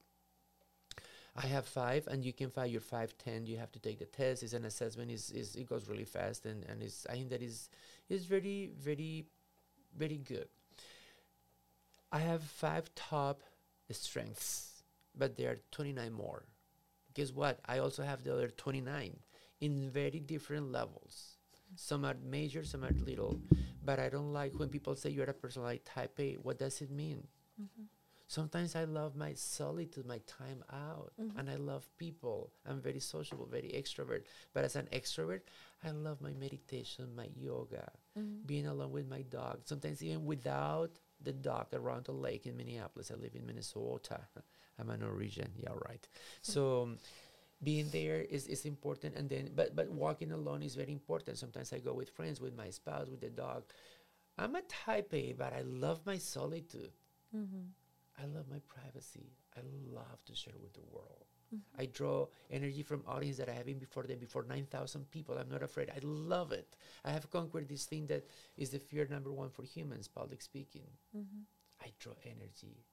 I 1.36 1.46
have 1.46 1.66
five, 1.66 2.06
and 2.08 2.24
you 2.24 2.32
can 2.32 2.50
find 2.50 2.70
your 2.70 2.80
five 2.80 3.16
ten. 3.18 3.46
You 3.46 3.56
have 3.58 3.72
to 3.72 3.78
take 3.78 3.98
the 3.98 4.06
test. 4.06 4.42
It's 4.42 4.52
an 4.52 4.64
assessment. 4.64 5.10
is 5.10 5.30
is 5.30 5.54
it 5.54 5.68
goes 5.68 5.88
really 5.88 6.04
fast, 6.04 6.46
and 6.46 6.64
and 6.64 6.82
it's 6.82 7.06
I 7.08 7.12
think 7.12 7.30
that 7.30 7.42
is 7.42 7.68
is 8.08 8.24
very 8.24 8.72
very 8.78 9.26
very 9.96 10.18
good. 10.18 10.48
I 12.12 12.18
have 12.18 12.42
five 12.42 12.90
top 12.94 13.42
strengths, 13.90 14.82
but 15.16 15.36
there 15.36 15.52
are 15.52 15.58
twenty 15.70 15.92
nine 15.92 16.12
more. 16.12 16.44
Guess 17.14 17.32
what? 17.32 17.60
I 17.66 17.78
also 17.78 18.02
have 18.02 18.24
the 18.24 18.32
other 18.32 18.48
twenty 18.48 18.80
nine 18.80 19.16
in 19.60 19.90
very 19.90 20.20
different 20.20 20.72
levels. 20.72 21.36
Some 21.76 22.04
are 22.04 22.16
major, 22.24 22.64
some 22.64 22.84
are 22.84 22.90
little. 22.90 23.40
But 23.84 24.00
I 24.00 24.08
don't 24.08 24.32
like 24.32 24.58
when 24.58 24.68
people 24.68 24.96
say 24.96 25.10
you're 25.10 25.30
a 25.30 25.32
person 25.32 25.62
like 25.62 25.82
type 25.84 26.18
A. 26.18 26.34
What 26.34 26.58
does 26.58 26.82
it 26.82 26.90
mean? 26.90 27.26
Mm-hmm 27.60 27.84
Sometimes 28.30 28.76
I 28.76 28.84
love 28.84 29.16
my 29.16 29.32
solitude, 29.34 30.06
my 30.06 30.20
time 30.24 30.62
out, 30.72 31.10
mm-hmm. 31.20 31.36
and 31.36 31.50
I 31.50 31.56
love 31.56 31.88
people. 31.98 32.52
I'm 32.64 32.80
very 32.80 33.00
sociable, 33.00 33.48
very 33.50 33.72
extrovert. 33.74 34.22
But 34.54 34.62
as 34.62 34.76
an 34.76 34.86
extrovert, 34.92 35.40
I 35.82 35.90
love 35.90 36.20
my 36.20 36.30
meditation, 36.34 37.08
my 37.16 37.26
yoga, 37.34 37.90
mm-hmm. 38.16 38.46
being 38.46 38.68
alone 38.68 38.92
with 38.92 39.08
my 39.08 39.22
dog. 39.22 39.62
Sometimes 39.64 40.00
even 40.00 40.24
without 40.24 40.92
the 41.20 41.32
dog 41.32 41.66
around 41.72 42.04
the 42.04 42.12
lake 42.12 42.46
in 42.46 42.56
Minneapolis. 42.56 43.10
I 43.10 43.16
live 43.20 43.34
in 43.34 43.44
Minnesota. 43.44 44.20
I'm 44.78 44.90
a 44.90 44.96
Norwegian. 44.96 45.50
Yeah, 45.56 45.74
right. 45.88 46.06
so 46.40 46.82
um, 46.82 46.98
being 47.64 47.88
there 47.90 48.20
is, 48.20 48.46
is 48.46 48.64
important 48.64 49.16
and 49.16 49.28
then 49.28 49.50
but 49.56 49.74
but 49.74 49.90
walking 49.90 50.30
alone 50.30 50.62
is 50.62 50.76
very 50.76 50.92
important. 50.92 51.36
Sometimes 51.36 51.72
I 51.72 51.80
go 51.80 51.94
with 51.94 52.10
friends, 52.10 52.40
with 52.40 52.56
my 52.56 52.70
spouse, 52.70 53.08
with 53.08 53.22
the 53.22 53.30
dog. 53.30 53.64
I'm 54.38 54.54
a 54.54 54.62
type 54.62 55.12
A, 55.12 55.32
but 55.32 55.52
I 55.52 55.62
love 55.62 56.06
my 56.06 56.16
solitude. 56.16 56.92
Mm-hmm. 57.36 57.74
I 58.20 58.26
love 58.26 58.46
my 58.50 58.60
privacy. 58.68 59.32
I 59.56 59.60
love 59.92 60.24
to 60.26 60.34
share 60.34 60.54
with 60.60 60.74
the 60.74 60.82
world. 60.92 61.24
Mm-hmm. 61.54 61.80
I 61.82 61.86
draw 61.86 62.26
energy 62.50 62.82
from 62.82 63.02
audience 63.08 63.38
that 63.38 63.48
I 63.48 63.52
have 63.52 63.66
been 63.66 63.78
before 63.78 64.04
them, 64.04 64.18
before 64.18 64.44
9,000 64.48 65.10
people. 65.10 65.36
I'm 65.38 65.48
not 65.48 65.62
afraid. 65.62 65.90
I 65.90 65.98
love 66.02 66.52
it. 66.52 66.76
I 67.04 67.10
have 67.10 67.30
conquered 67.30 67.68
this 67.68 67.84
thing 67.84 68.06
that 68.06 68.26
is 68.56 68.70
the 68.70 68.78
fear 68.78 69.06
number 69.10 69.32
one 69.32 69.50
for 69.50 69.62
humans, 69.62 70.06
public 70.08 70.42
speaking. 70.42 70.86
Mm-hmm. 71.16 71.42
I 71.82 71.88
draw 71.98 72.12
energy. 72.24 72.84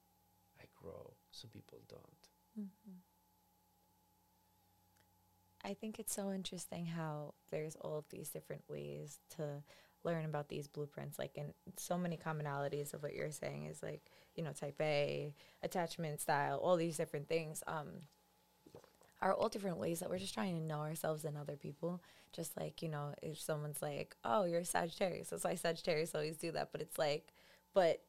I 0.60 0.64
grow. 0.80 1.12
Some 1.30 1.50
people 1.50 1.78
don't. 1.88 2.66
Mm-hmm. 2.66 2.96
I 5.64 5.74
think 5.74 5.98
it's 5.98 6.14
so 6.14 6.32
interesting 6.32 6.86
how 6.86 7.34
there's 7.50 7.76
all 7.76 7.98
of 7.98 8.08
these 8.10 8.30
different 8.30 8.62
ways 8.68 9.18
to 9.36 9.62
learn 10.04 10.24
about 10.24 10.48
these 10.48 10.68
blueprints 10.68 11.18
like 11.18 11.36
in 11.36 11.52
so 11.76 11.98
many 11.98 12.16
commonalities 12.16 12.94
of 12.94 13.02
what 13.02 13.14
you're 13.14 13.30
saying 13.30 13.66
is 13.66 13.82
like 13.82 14.02
you 14.36 14.42
know 14.42 14.52
type 14.52 14.80
a 14.80 15.34
attachment 15.62 16.20
style 16.20 16.58
all 16.58 16.76
these 16.76 16.96
different 16.96 17.28
things 17.28 17.62
um 17.66 17.88
are 19.20 19.34
all 19.34 19.48
different 19.48 19.78
ways 19.78 20.00
that 20.00 20.08
we're 20.08 20.18
just 20.18 20.34
trying 20.34 20.56
to 20.56 20.62
know 20.62 20.80
ourselves 20.80 21.24
and 21.24 21.36
other 21.36 21.56
people. 21.56 22.00
Just 22.32 22.56
like, 22.56 22.82
you 22.82 22.88
know, 22.88 23.14
if 23.22 23.40
someone's 23.40 23.82
like, 23.82 24.16
oh, 24.24 24.44
you're 24.44 24.60
a 24.60 24.64
Sagittarius, 24.64 25.30
that's 25.30 25.44
why 25.44 25.54
Sagittarius 25.54 26.14
always 26.14 26.36
do 26.36 26.52
that. 26.52 26.70
But 26.72 26.82
it's 26.82 26.98
like, 26.98 27.32
but 27.74 28.02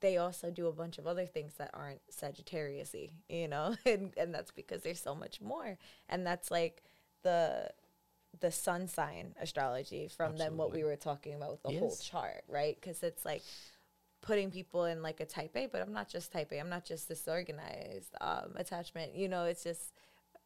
they 0.00 0.16
also 0.16 0.50
do 0.50 0.66
a 0.66 0.72
bunch 0.72 0.98
of 0.98 1.06
other 1.06 1.26
things 1.26 1.54
that 1.54 1.70
aren't 1.72 2.00
Sagittarius 2.10 2.94
you 3.28 3.48
know? 3.48 3.76
and, 3.86 4.12
and 4.16 4.34
that's 4.34 4.50
because 4.50 4.82
there's 4.82 5.00
so 5.00 5.14
much 5.14 5.40
more. 5.40 5.78
And 6.08 6.26
that's 6.26 6.50
like 6.50 6.82
the 7.22 7.70
the 8.40 8.50
sun 8.50 8.88
sign 8.88 9.34
astrology 9.40 10.08
from 10.08 10.32
Absolutely. 10.32 10.44
then 10.50 10.56
what 10.56 10.72
we 10.72 10.84
were 10.84 10.96
talking 10.96 11.34
about 11.34 11.52
with 11.52 11.62
the 11.62 11.72
yes. 11.72 11.80
whole 11.80 11.96
chart, 11.96 12.44
right? 12.48 12.76
Because 12.80 13.02
it's 13.02 13.24
like 13.24 13.42
putting 14.22 14.50
people 14.50 14.84
in 14.84 15.02
like 15.02 15.20
a 15.20 15.24
type 15.24 15.56
A, 15.56 15.66
but 15.66 15.80
I'm 15.80 15.92
not 15.92 16.08
just 16.08 16.32
type 16.32 16.52
A. 16.52 16.58
I'm 16.58 16.68
not 16.68 16.84
just 16.84 17.08
disorganized 17.08 18.14
um, 18.20 18.52
attachment. 18.56 19.14
You 19.14 19.28
know, 19.28 19.44
it's 19.44 19.62
just 19.62 19.92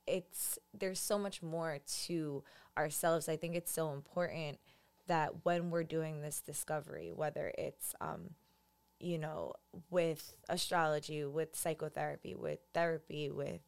it's 0.07 0.59
there's 0.79 1.01
so 1.01 1.19
much 1.19 1.43
more 1.43 1.79
to 2.07 2.45
ourselves. 2.77 3.29
I 3.29 3.37
think 3.37 3.57
it's 3.57 3.73
so 3.73 3.93
important 3.93 4.59
that 5.07 5.45
when 5.45 5.71
we're 5.71 5.85
doing 5.85 6.21
this 6.21 6.41
discovery, 6.41 7.11
whether 7.15 7.53
it's 7.59 7.95
um, 8.01 8.31
you 9.01 9.19
know, 9.19 9.55
with 9.89 10.35
astrology, 10.49 11.25
with 11.25 11.57
psychotherapy, 11.57 12.35
with 12.35 12.61
therapy, 12.75 13.31
with 13.31 13.61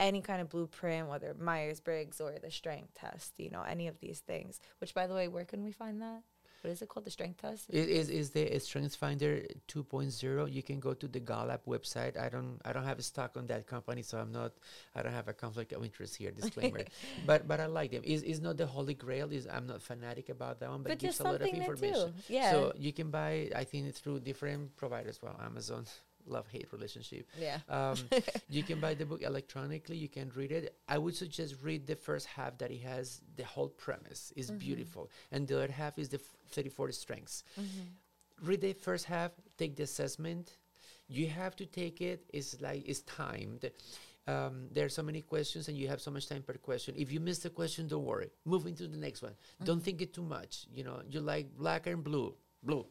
any 0.00 0.20
kind 0.20 0.40
of 0.40 0.48
blueprint, 0.48 1.08
whether 1.08 1.34
Myers 1.38 1.80
Briggs 1.80 2.20
or 2.20 2.32
the 2.38 2.50
strength 2.50 2.94
test, 2.94 3.34
you 3.38 3.50
know, 3.50 3.62
any 3.62 3.88
of 3.88 3.98
these 4.00 4.20
things. 4.20 4.60
Which, 4.78 4.94
by 4.94 5.06
the 5.06 5.14
way, 5.14 5.28
where 5.28 5.44
can 5.44 5.64
we 5.64 5.72
find 5.72 6.00
that? 6.02 6.22
what 6.62 6.72
is 6.72 6.82
it 6.82 6.88
called? 6.88 7.06
The 7.06 7.10
strength 7.10 7.40
test? 7.40 7.66
It 7.70 7.88
is 7.88 8.08
is 8.08 8.30
the 8.30 8.58
Strength 8.58 8.96
Finder 8.96 9.42
2.0. 9.68 10.52
You 10.52 10.62
can 10.62 10.80
go 10.80 10.92
to 10.92 11.06
the 11.06 11.20
Gallup 11.20 11.64
website. 11.66 12.18
I 12.18 12.28
don't 12.28 12.58
I 12.64 12.72
don't 12.72 12.84
have 12.84 12.98
a 12.98 13.02
stock 13.02 13.36
on 13.36 13.46
that 13.46 13.66
company, 13.66 14.02
so 14.02 14.18
I'm 14.18 14.32
not 14.32 14.52
I 14.94 15.02
don't 15.02 15.12
have 15.12 15.28
a 15.28 15.32
conflict 15.32 15.72
of 15.72 15.84
interest 15.84 16.16
here. 16.16 16.30
Disclaimer. 16.38 16.84
but 17.26 17.46
but 17.46 17.60
I 17.60 17.66
like 17.66 17.92
them. 17.92 18.02
Is 18.04 18.22
is 18.22 18.40
not 18.40 18.56
the 18.56 18.66
holy 18.66 18.94
grail. 18.94 19.32
Is 19.32 19.46
I'm 19.46 19.66
not 19.66 19.82
fanatic 19.82 20.28
about 20.28 20.58
that 20.60 20.70
one, 20.70 20.82
but, 20.82 20.90
but 20.90 20.98
gives 20.98 21.20
a 21.20 21.24
lot 21.24 21.40
of 21.40 21.46
information. 21.46 22.12
Yeah. 22.28 22.50
So 22.50 22.72
you 22.76 22.92
can 22.92 23.10
buy 23.10 23.50
I 23.54 23.64
think 23.64 23.94
through 23.94 24.20
different 24.20 24.74
providers. 24.76 25.20
Well, 25.22 25.38
Amazon 25.44 25.86
love 26.30 26.46
hate 26.48 26.68
relationship. 26.72 27.26
Yeah. 27.38 27.58
Um, 27.68 27.96
you 28.48 28.62
can 28.62 28.80
buy 28.80 28.94
the 28.94 29.06
book 29.06 29.22
electronically. 29.22 29.96
You 29.96 30.08
can 30.08 30.30
read 30.34 30.52
it. 30.52 30.76
I 30.88 30.98
would 30.98 31.16
suggest 31.16 31.56
read 31.62 31.86
the 31.86 31.96
first 31.96 32.26
half 32.26 32.58
that 32.58 32.70
it 32.70 32.82
has 32.82 33.20
the 33.36 33.44
whole 33.44 33.68
premise 33.68 34.32
is 34.36 34.48
mm-hmm. 34.48 34.58
beautiful, 34.58 35.10
and 35.32 35.46
the 35.46 35.56
other 35.56 35.72
half 35.72 35.98
is 35.98 36.08
the 36.08 36.18
f- 36.18 36.52
34 36.52 36.92
strengths. 36.92 37.44
Mm-hmm. 37.60 38.46
Read 38.46 38.60
the 38.60 38.72
first 38.72 39.04
half. 39.04 39.32
Take 39.56 39.76
the 39.76 39.82
assessment. 39.82 40.56
You 41.08 41.26
have 41.28 41.56
to 41.56 41.66
take 41.66 42.00
it. 42.00 42.24
It's 42.32 42.60
like 42.60 42.86
it's 42.86 43.00
timed. 43.02 43.70
Um, 44.26 44.68
there 44.72 44.84
are 44.84 44.90
so 44.90 45.02
many 45.02 45.22
questions 45.22 45.68
and 45.68 45.76
you 45.76 45.88
have 45.88 46.02
so 46.02 46.10
much 46.10 46.28
time 46.28 46.42
per 46.42 46.52
question. 46.54 46.94
If 46.98 47.10
you 47.10 47.18
miss 47.18 47.38
the 47.38 47.48
question, 47.48 47.88
don't 47.88 48.04
worry. 48.04 48.30
Move 48.44 48.66
into 48.66 48.86
the 48.86 48.98
next 48.98 49.22
one. 49.22 49.32
Mm-hmm. 49.32 49.64
Don't 49.64 49.82
think 49.82 50.02
it 50.02 50.12
too 50.12 50.22
much. 50.22 50.66
You 50.70 50.84
know, 50.84 51.00
you 51.08 51.20
like 51.20 51.56
black 51.56 51.86
and 51.86 52.04
blue. 52.04 52.34
Blue 52.62 52.84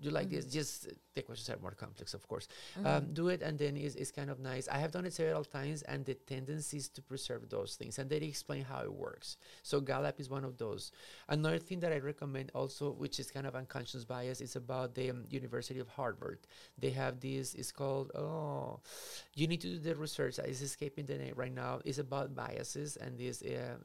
do 0.00 0.10
like 0.10 0.26
mm-hmm. 0.26 0.36
this 0.36 0.46
just 0.46 0.88
the 1.14 1.22
questions 1.22 1.50
are 1.50 1.60
more 1.60 1.72
complex 1.72 2.14
of 2.14 2.26
course. 2.28 2.48
Mm-hmm. 2.76 2.86
um, 2.86 3.12
do 3.12 3.28
it 3.28 3.42
and 3.42 3.58
then 3.58 3.76
it's, 3.76 3.94
is 3.96 4.10
kind 4.12 4.30
of 4.30 4.38
nice. 4.38 4.68
I 4.68 4.78
have 4.78 4.92
done 4.92 5.04
it 5.04 5.12
several 5.12 5.44
times 5.44 5.82
and 5.82 6.04
the 6.04 6.14
tendency 6.14 6.76
is 6.76 6.88
to 6.90 7.02
preserve 7.02 7.48
those 7.48 7.74
things 7.76 7.98
and 7.98 8.08
they 8.08 8.16
explain 8.18 8.64
how 8.64 8.82
it 8.82 8.92
works. 8.92 9.36
So 9.62 9.80
gallup 9.80 10.20
is 10.20 10.30
one 10.30 10.44
of 10.44 10.56
those. 10.58 10.92
Another 11.28 11.58
thing 11.58 11.80
that 11.80 11.92
i 11.92 11.98
recommend 11.98 12.50
also 12.54 12.92
which 12.92 13.18
is 13.18 13.30
kind 13.30 13.46
of 13.46 13.54
unconscious 13.54 14.04
bias 14.04 14.40
is 14.40 14.56
about 14.56 14.94
the 14.94 15.10
um, 15.10 15.24
university 15.30 15.80
of 15.80 15.88
harvard. 15.88 16.38
They 16.78 16.90
have 16.90 17.20
this 17.20 17.54
it's 17.54 17.72
called 17.72 18.12
oh 18.14 18.80
you 19.34 19.46
need 19.46 19.60
to 19.62 19.68
do 19.68 19.78
the 19.78 19.94
research. 19.94 20.38
It's 20.38 20.62
escaping 20.62 21.06
the 21.06 21.18
name 21.18 21.34
right 21.36 21.54
now. 21.54 21.80
It's 21.84 21.98
about 21.98 22.34
biases 22.34 22.96
and 22.96 23.18
this 23.18 23.42
um, 23.42 23.80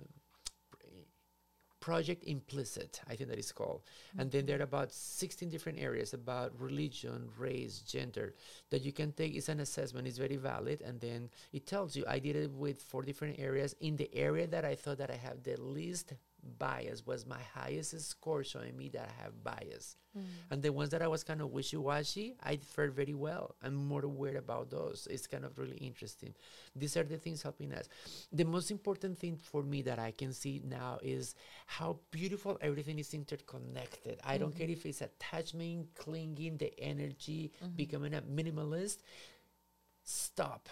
Project 1.83 2.23
Implicit, 2.25 3.01
I 3.09 3.15
think 3.17 3.29
that 3.29 3.37
is 3.37 3.51
called. 3.51 3.81
Mm-hmm. 3.83 4.19
And 4.21 4.31
then 4.31 4.45
there 4.45 4.57
are 4.61 4.63
about 4.63 4.93
16 4.93 5.49
different 5.49 5.79
areas 5.79 6.13
about 6.13 6.57
religion, 6.57 7.27
race, 7.37 7.79
gender 7.79 8.35
that 8.69 8.83
you 8.83 8.93
can 8.93 9.11
take. 9.11 9.35
It's 9.35 9.49
an 9.49 9.59
assessment, 9.59 10.07
it's 10.07 10.17
very 10.17 10.37
valid. 10.37 10.79
And 10.79 11.01
then 11.01 11.29
it 11.51 11.67
tells 11.67 11.93
you, 11.97 12.05
I 12.07 12.19
did 12.19 12.37
it 12.37 12.51
with 12.51 12.81
four 12.81 13.01
different 13.01 13.37
areas. 13.37 13.75
In 13.81 13.97
the 13.97 14.09
area 14.15 14.47
that 14.47 14.63
I 14.63 14.75
thought 14.75 14.99
that 14.99 15.11
I 15.11 15.17
have 15.17 15.43
the 15.43 15.59
least 15.59 16.13
bias 16.59 17.05
was 17.05 17.25
my 17.25 17.39
highest 17.53 17.99
score 18.01 18.43
showing 18.43 18.75
me 18.77 18.89
that 18.89 19.09
I 19.09 19.23
have 19.23 19.43
bias. 19.43 19.97
Mm. 20.17 20.23
And 20.51 20.63
the 20.63 20.71
ones 20.71 20.89
that 20.89 21.01
I 21.01 21.07
was 21.07 21.23
kind 21.23 21.41
of 21.41 21.51
wishy 21.51 21.77
washy, 21.77 22.35
I 22.43 22.57
fared 22.57 22.93
very 22.93 23.13
well. 23.13 23.55
I'm 23.63 23.73
more 23.73 24.03
aware 24.05 24.37
about 24.37 24.69
those. 24.69 25.07
It's 25.09 25.27
kind 25.27 25.45
of 25.45 25.57
really 25.57 25.77
interesting. 25.77 26.33
These 26.75 26.97
are 26.97 27.03
the 27.03 27.17
things 27.17 27.41
helping 27.41 27.73
us. 27.73 27.89
The 28.31 28.43
most 28.43 28.71
important 28.71 29.17
thing 29.17 29.37
for 29.37 29.63
me 29.63 29.81
that 29.83 29.99
I 29.99 30.11
can 30.11 30.33
see 30.33 30.61
now 30.63 30.99
is 31.01 31.35
how 31.65 31.99
beautiful 32.11 32.57
everything 32.61 32.99
is 32.99 33.13
interconnected. 33.13 34.19
I 34.23 34.33
mm-hmm. 34.33 34.43
don't 34.43 34.55
care 34.55 34.69
if 34.69 34.85
it's 34.85 35.01
attachment, 35.01 35.87
clinging, 35.95 36.57
the 36.57 36.73
energy, 36.79 37.51
mm-hmm. 37.63 37.75
becoming 37.75 38.13
a 38.13 38.21
minimalist. 38.21 38.97
Stop. 40.03 40.69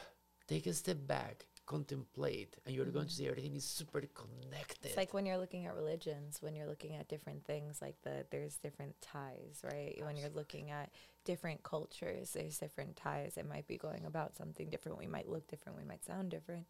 Take 0.48 0.68
a 0.68 0.74
step 0.74 0.98
back 1.08 1.46
contemplate 1.72 2.58
and 2.66 2.76
you're 2.76 2.84
mm-hmm. 2.84 2.96
going 2.96 3.08
to 3.08 3.14
see 3.14 3.30
everything 3.30 3.56
is 3.56 3.64
super 3.64 4.02
connected. 4.02 4.88
It's 4.88 4.98
like 4.98 5.14
when 5.14 5.26
you're 5.26 5.38
looking 5.38 5.66
at 5.66 5.74
religions 5.74 6.42
when 6.42 6.54
you're 6.54 6.68
looking 6.68 6.96
at 6.96 7.08
different 7.08 7.46
things 7.46 7.82
like 7.82 7.96
the 8.04 8.26
there's 8.30 8.58
different 8.58 8.94
ties 9.02 9.62
right? 9.64 9.94
Absolutely. 9.94 10.04
when 10.04 10.18
you're 10.18 10.36
looking 10.36 10.70
at 10.70 10.90
different 11.24 11.64
cultures 11.64 12.34
there's 12.34 12.58
different 12.58 12.98
ties. 12.98 13.38
It 13.38 13.48
might 13.48 13.68
be 13.68 13.78
going 13.78 14.06
about 14.06 14.36
something 14.36 14.70
different. 14.70 14.98
We 14.98 15.08
might 15.08 15.30
look 15.30 15.48
different. 15.48 15.78
We 15.78 15.86
might 15.86 16.04
sound 16.04 16.30
different. 16.30 16.68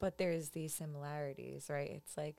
But 0.00 0.18
there's 0.18 0.48
these 0.48 0.74
similarities 0.74 1.68
right? 1.70 1.90
It's 1.90 2.16
like 2.16 2.38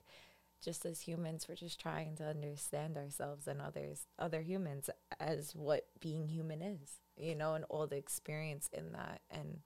just 0.62 0.84
as 0.84 1.00
humans 1.00 1.46
we're 1.48 1.54
just 1.54 1.80
trying 1.80 2.14
to 2.16 2.24
understand 2.24 2.98
ourselves 2.98 3.48
and 3.48 3.60
others 3.60 4.06
other 4.16 4.42
humans 4.42 4.88
as 5.18 5.56
what 5.56 5.86
being 5.98 6.28
human 6.28 6.62
is 6.62 7.00
you 7.16 7.34
know 7.34 7.54
and 7.54 7.64
all 7.70 7.86
the 7.86 7.96
experience 7.96 8.68
in 8.72 8.92
that. 8.92 9.22
And 9.30 9.60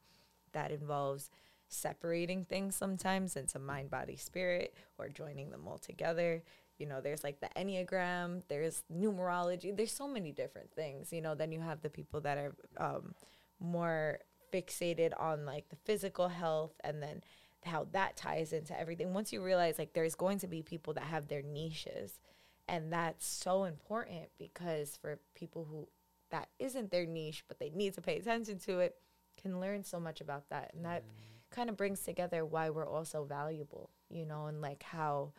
that 0.52 0.70
involves 0.70 1.28
separating 1.76 2.44
things 2.44 2.74
sometimes 2.74 3.36
into 3.36 3.58
mind, 3.58 3.90
body, 3.90 4.16
spirit, 4.16 4.74
or 4.98 5.08
joining 5.08 5.50
them 5.50 5.66
all 5.68 5.78
together. 5.78 6.42
You 6.78 6.86
know, 6.86 7.00
there's 7.00 7.24
like 7.24 7.40
the 7.40 7.48
Enneagram, 7.56 8.42
there's 8.48 8.82
numerology, 8.92 9.74
there's 9.76 9.92
so 9.92 10.08
many 10.08 10.32
different 10.32 10.72
things. 10.72 11.12
You 11.12 11.22
know, 11.22 11.34
then 11.34 11.52
you 11.52 11.60
have 11.60 11.80
the 11.82 11.90
people 11.90 12.20
that 12.22 12.38
are 12.38 12.54
um, 12.78 13.14
more 13.60 14.18
fixated 14.52 15.12
on 15.18 15.46
like 15.46 15.68
the 15.68 15.76
physical 15.84 16.28
health 16.28 16.74
and 16.84 17.02
then 17.02 17.22
how 17.64 17.86
that 17.92 18.16
ties 18.16 18.52
into 18.52 18.78
everything. 18.78 19.12
Once 19.12 19.32
you 19.32 19.42
realize 19.42 19.78
like 19.78 19.92
there's 19.92 20.14
going 20.14 20.38
to 20.38 20.46
be 20.46 20.62
people 20.62 20.92
that 20.94 21.04
have 21.04 21.28
their 21.28 21.42
niches, 21.42 22.20
and 22.68 22.92
that's 22.92 23.26
so 23.26 23.64
important 23.64 24.28
because 24.38 24.98
for 25.00 25.18
people 25.34 25.66
who 25.70 25.88
that 26.30 26.48
isn't 26.58 26.90
their 26.90 27.06
niche, 27.06 27.44
but 27.48 27.58
they 27.58 27.70
need 27.70 27.94
to 27.94 28.00
pay 28.00 28.18
attention 28.18 28.58
to 28.58 28.80
it, 28.80 28.96
can 29.40 29.60
learn 29.60 29.84
so 29.84 30.00
much 30.00 30.20
about 30.20 30.48
that. 30.50 30.72
And 30.74 30.84
that. 30.84 31.02
Mm 31.02 31.35
kind 31.50 31.70
of 31.70 31.76
brings 31.76 32.00
together 32.00 32.44
why 32.44 32.70
we're 32.70 32.88
all 32.88 33.04
so 33.04 33.24
valuable, 33.24 33.90
you 34.08 34.26
know, 34.26 34.46
and 34.46 34.60
like 34.60 34.82
how 34.82 35.32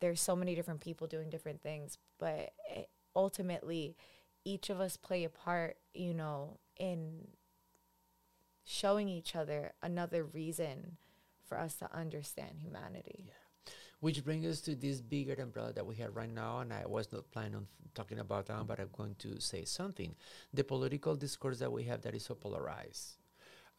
there's 0.00 0.20
so 0.20 0.36
many 0.36 0.54
different 0.54 0.80
people 0.80 1.06
doing 1.06 1.30
different 1.30 1.62
things, 1.62 1.98
but 2.18 2.52
eh, 2.74 2.82
ultimately 3.16 3.96
each 4.44 4.70
of 4.70 4.80
us 4.80 4.96
play 4.96 5.24
a 5.24 5.28
part, 5.28 5.76
you 5.94 6.14
know, 6.14 6.58
in 6.76 7.28
showing 8.64 9.08
each 9.08 9.34
other 9.34 9.72
another 9.82 10.24
reason 10.24 10.96
for 11.48 11.58
us 11.58 11.74
to 11.76 11.94
understand 11.96 12.60
humanity. 12.60 13.24
Yeah. 13.26 13.72
Which 14.00 14.24
brings 14.24 14.46
us 14.46 14.60
to 14.62 14.76
this 14.76 15.00
bigger 15.00 15.34
umbrella 15.42 15.72
that 15.72 15.84
we 15.84 15.96
have 15.96 16.14
right 16.14 16.32
now, 16.32 16.60
and 16.60 16.72
I 16.72 16.84
was 16.86 17.12
not 17.12 17.30
planning 17.32 17.56
on 17.56 17.66
talking 17.94 18.20
about 18.20 18.46
that, 18.46 18.66
but 18.66 18.78
I'm 18.78 18.90
going 18.96 19.16
to 19.20 19.40
say 19.40 19.64
something. 19.64 20.14
The 20.54 20.62
political 20.62 21.16
discourse 21.16 21.58
that 21.58 21.72
we 21.72 21.82
have 21.84 22.02
that 22.02 22.14
is 22.14 22.24
so 22.24 22.34
polarized 22.34 23.16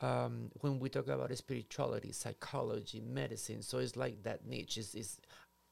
um, 0.02 0.52
when 0.62 0.80
we 0.80 0.90
talk 0.90 1.08
about 1.08 1.36
spirituality, 1.38 2.12
psychology, 2.12 3.02
medicine, 3.02 3.62
so 3.62 3.80
it's 3.80 3.96
like 3.96 4.24
that 4.24 4.46
niche 4.46 4.78
is, 4.78 4.96
is 4.96 5.20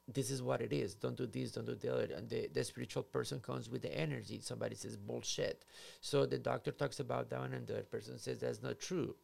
this 0.08 0.32
is 0.32 0.42
what 0.42 0.62
it 0.62 0.72
is. 0.72 0.96
Don't 0.96 1.18
do 1.18 1.28
this, 1.28 1.52
don't 1.52 1.66
do 1.66 1.76
the 1.76 1.94
other. 1.94 2.14
And 2.16 2.30
the, 2.30 2.48
the 2.54 2.64
spiritual 2.64 3.04
person 3.04 3.40
comes 3.40 3.70
with 3.70 3.82
the 3.82 3.94
energy. 3.96 4.40
Somebody 4.42 4.76
says 4.76 4.96
bullshit. 4.96 5.66
So 6.00 6.26
the 6.26 6.38
doctor 6.38 6.72
talks 6.72 7.00
about 7.00 7.30
that 7.30 7.42
and 7.42 7.68
the 7.68 7.74
other 7.74 7.84
person 7.84 8.18
says 8.18 8.40
that's 8.40 8.64
not 8.64 8.80
true. 8.80 9.16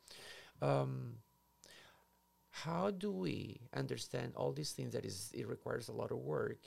Um, 0.62 1.14
how 2.50 2.92
do 2.92 3.12
we 3.12 3.62
understand 3.74 4.34
all 4.36 4.52
these 4.52 4.72
things 4.72 4.94
that 4.94 5.06
is 5.06 5.32
it 5.34 5.48
requires 5.48 5.88
a 5.88 5.94
lot 5.94 6.12
of 6.12 6.18
work? 6.18 6.60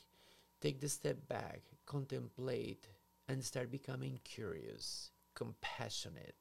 Take 0.60 0.80
the 0.80 0.88
step 0.88 1.28
back, 1.28 1.60
contemplate, 1.84 2.88
and 3.28 3.44
start 3.44 3.70
becoming 3.70 4.18
curious, 4.24 5.10
compassionate, 5.34 6.34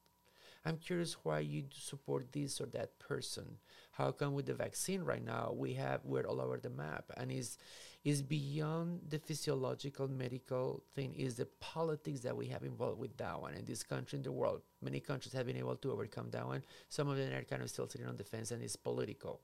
I'm 0.66 0.78
curious 0.78 1.16
why 1.22 1.38
you 1.38 1.64
support 1.72 2.32
this 2.32 2.60
or 2.60 2.66
that 2.66 2.98
person. 2.98 3.46
How 3.92 4.10
come 4.10 4.34
with 4.34 4.46
the 4.46 4.54
vaccine 4.54 5.02
right 5.02 5.24
now 5.24 5.54
we 5.54 5.74
have 5.74 6.00
we're 6.04 6.26
all 6.26 6.40
over 6.40 6.58
the 6.58 6.70
map 6.70 7.04
and 7.16 7.30
is 7.30 7.56
is 8.04 8.20
beyond 8.22 9.00
the 9.08 9.18
physiological 9.18 10.08
medical 10.08 10.82
thing 10.94 11.14
is 11.14 11.36
the 11.36 11.48
politics 11.60 12.20
that 12.20 12.36
we 12.36 12.46
have 12.48 12.62
involved 12.62 12.98
with 12.98 13.16
that 13.16 13.40
one 13.40 13.54
in 13.54 13.64
this 13.64 13.82
country 13.82 14.16
in 14.16 14.22
the 14.22 14.32
world. 14.40 14.60
Many 14.82 15.00
countries 15.00 15.32
have 15.34 15.46
been 15.46 15.56
able 15.56 15.76
to 15.76 15.92
overcome 15.92 16.28
that 16.30 16.46
one. 16.46 16.62
Some 16.88 17.08
of 17.08 17.16
them 17.16 17.32
are 17.32 17.44
kind 17.44 17.62
of 17.62 17.70
still 17.70 17.88
sitting 17.88 18.06
on 18.06 18.16
the 18.16 18.24
fence 18.24 18.50
and 18.50 18.62
it's 18.62 18.76
political. 18.76 19.40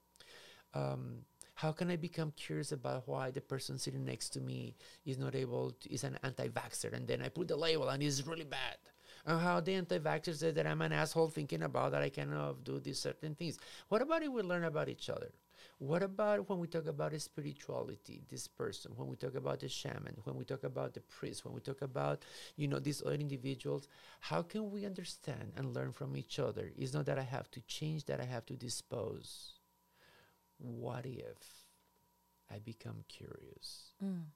Um, 0.74 1.02
How 1.54 1.72
can 1.72 1.90
I 1.90 1.96
become 1.96 2.32
curious 2.34 2.72
about 2.72 3.06
why 3.06 3.30
the 3.30 3.40
person 3.40 3.78
sitting 3.78 4.04
next 4.04 4.30
to 4.34 4.40
me 4.40 4.74
is 5.04 5.18
not 5.18 5.34
able 5.34 5.72
to, 5.80 5.92
is 5.92 6.02
an 6.04 6.18
anti-vaxxer, 6.22 6.92
and 6.96 7.06
then 7.06 7.20
I 7.22 7.28
put 7.28 7.48
the 7.48 7.56
label 7.56 7.88
and 7.88 8.02
it's 8.02 8.26
really 8.26 8.48
bad. 8.58 8.78
How 9.24 9.60
the 9.60 9.74
anti-vaxxer 9.74 10.34
says 10.34 10.54
that 10.54 10.66
I'm 10.66 10.82
an 10.82 10.92
asshole 10.92 11.28
thinking 11.28 11.62
about 11.62 11.92
that 11.92 12.02
I 12.02 12.08
cannot 12.08 12.64
do 12.64 12.80
these 12.80 12.98
certain 12.98 13.34
things. 13.34 13.58
What 13.88 14.02
about 14.02 14.22
if 14.22 14.30
we 14.30 14.42
learn 14.42 14.64
about 14.64 14.88
each 14.88 15.08
other? 15.08 15.30
What 15.78 16.02
about 16.02 16.48
when 16.48 16.58
we 16.58 16.66
talk 16.66 16.86
about 16.86 17.20
spirituality, 17.20 18.22
this 18.28 18.46
person, 18.46 18.92
when 18.96 19.08
we 19.08 19.16
talk 19.16 19.34
about 19.34 19.60
the 19.60 19.68
shaman, 19.68 20.16
when 20.24 20.36
we 20.36 20.44
talk 20.44 20.64
about 20.64 20.94
the 20.94 21.00
priest, 21.00 21.44
when 21.44 21.54
we 21.54 21.60
talk 21.60 21.82
about, 21.82 22.24
you 22.56 22.68
know, 22.68 22.78
these 22.78 23.02
other 23.02 23.14
individuals, 23.14 23.88
how 24.20 24.42
can 24.42 24.70
we 24.70 24.84
understand 24.84 25.52
and 25.56 25.74
learn 25.74 25.92
from 25.92 26.16
each 26.16 26.38
other? 26.38 26.70
It's 26.76 26.94
not 26.94 27.06
that 27.06 27.18
I 27.18 27.22
have 27.22 27.50
to 27.52 27.60
change, 27.62 28.04
that 28.06 28.20
I 28.20 28.24
have 28.24 28.46
to 28.46 28.54
dispose. 28.54 29.52
What 30.58 31.06
if 31.06 31.66
I 32.50 32.58
become 32.58 33.04
curious? 33.08 33.92
Mm. 34.04 34.26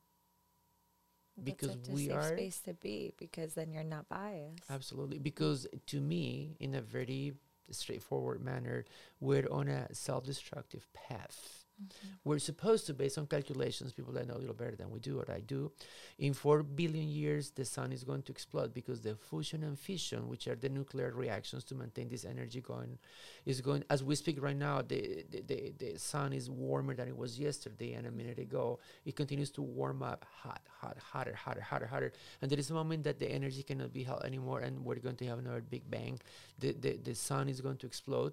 Because 1.42 1.76
That's 1.76 1.88
we 1.90 2.06
a 2.06 2.08
safe 2.08 2.16
are 2.16 2.36
space 2.36 2.60
to 2.60 2.74
be 2.74 3.12
because 3.18 3.54
then 3.54 3.70
you're 3.70 3.84
not 3.84 4.08
biased. 4.08 4.62
Absolutely. 4.70 5.18
Because 5.18 5.66
to 5.86 6.00
me, 6.00 6.56
in 6.60 6.74
a 6.74 6.80
very 6.80 7.34
straightforward 7.70 8.42
manner, 8.42 8.84
we're 9.20 9.46
on 9.50 9.68
a 9.68 9.94
self 9.94 10.24
destructive 10.24 10.86
path. 10.94 11.65
Mm-hmm. 11.82 12.08
We're 12.24 12.38
supposed 12.38 12.86
to, 12.86 12.94
based 12.94 13.18
on 13.18 13.26
calculations, 13.26 13.92
people 13.92 14.12
that 14.14 14.26
know 14.26 14.34
a 14.34 14.38
little 14.38 14.54
better 14.54 14.76
than 14.76 14.90
we 14.90 14.98
do, 14.98 15.16
what 15.16 15.28
I 15.28 15.40
do, 15.40 15.72
in 16.18 16.32
four 16.32 16.62
billion 16.62 17.08
years, 17.08 17.50
the 17.50 17.64
sun 17.64 17.92
is 17.92 18.02
going 18.02 18.22
to 18.22 18.32
explode 18.32 18.72
because 18.72 19.00
the 19.02 19.14
fusion 19.14 19.62
and 19.62 19.78
fission, 19.78 20.28
which 20.28 20.48
are 20.48 20.54
the 20.54 20.68
nuclear 20.68 21.12
reactions 21.12 21.64
to 21.64 21.74
maintain 21.74 22.08
this 22.08 22.24
energy 22.24 22.60
going, 22.60 22.98
is 23.44 23.60
going. 23.60 23.84
As 23.90 24.02
we 24.02 24.14
speak 24.14 24.42
right 24.42 24.56
now, 24.56 24.80
the, 24.80 25.24
the, 25.30 25.42
the, 25.42 25.74
the 25.78 25.98
sun 25.98 26.32
is 26.32 26.50
warmer 26.50 26.94
than 26.94 27.08
it 27.08 27.16
was 27.16 27.38
yesterday 27.38 27.92
and 27.92 28.06
a 28.06 28.10
minute 28.10 28.38
ago. 28.38 28.78
It 29.04 29.14
continues 29.14 29.50
to 29.52 29.62
warm 29.62 30.02
up 30.02 30.24
hot, 30.42 30.62
hot, 30.80 30.96
hotter, 30.98 31.34
hotter, 31.34 31.60
hotter, 31.60 31.86
hotter. 31.86 32.12
And 32.40 32.50
there 32.50 32.58
is 32.58 32.70
a 32.70 32.74
moment 32.74 33.04
that 33.04 33.18
the 33.18 33.30
energy 33.30 33.62
cannot 33.62 33.92
be 33.92 34.02
held 34.02 34.24
anymore 34.24 34.60
and 34.60 34.84
we're 34.84 34.96
going 34.96 35.16
to 35.16 35.26
have 35.26 35.38
another 35.38 35.60
big 35.60 35.90
bang. 35.90 36.18
The, 36.58 36.72
the, 36.72 36.96
the 36.96 37.14
sun 37.14 37.48
is 37.48 37.60
going 37.60 37.76
to 37.78 37.86
explode 37.86 38.32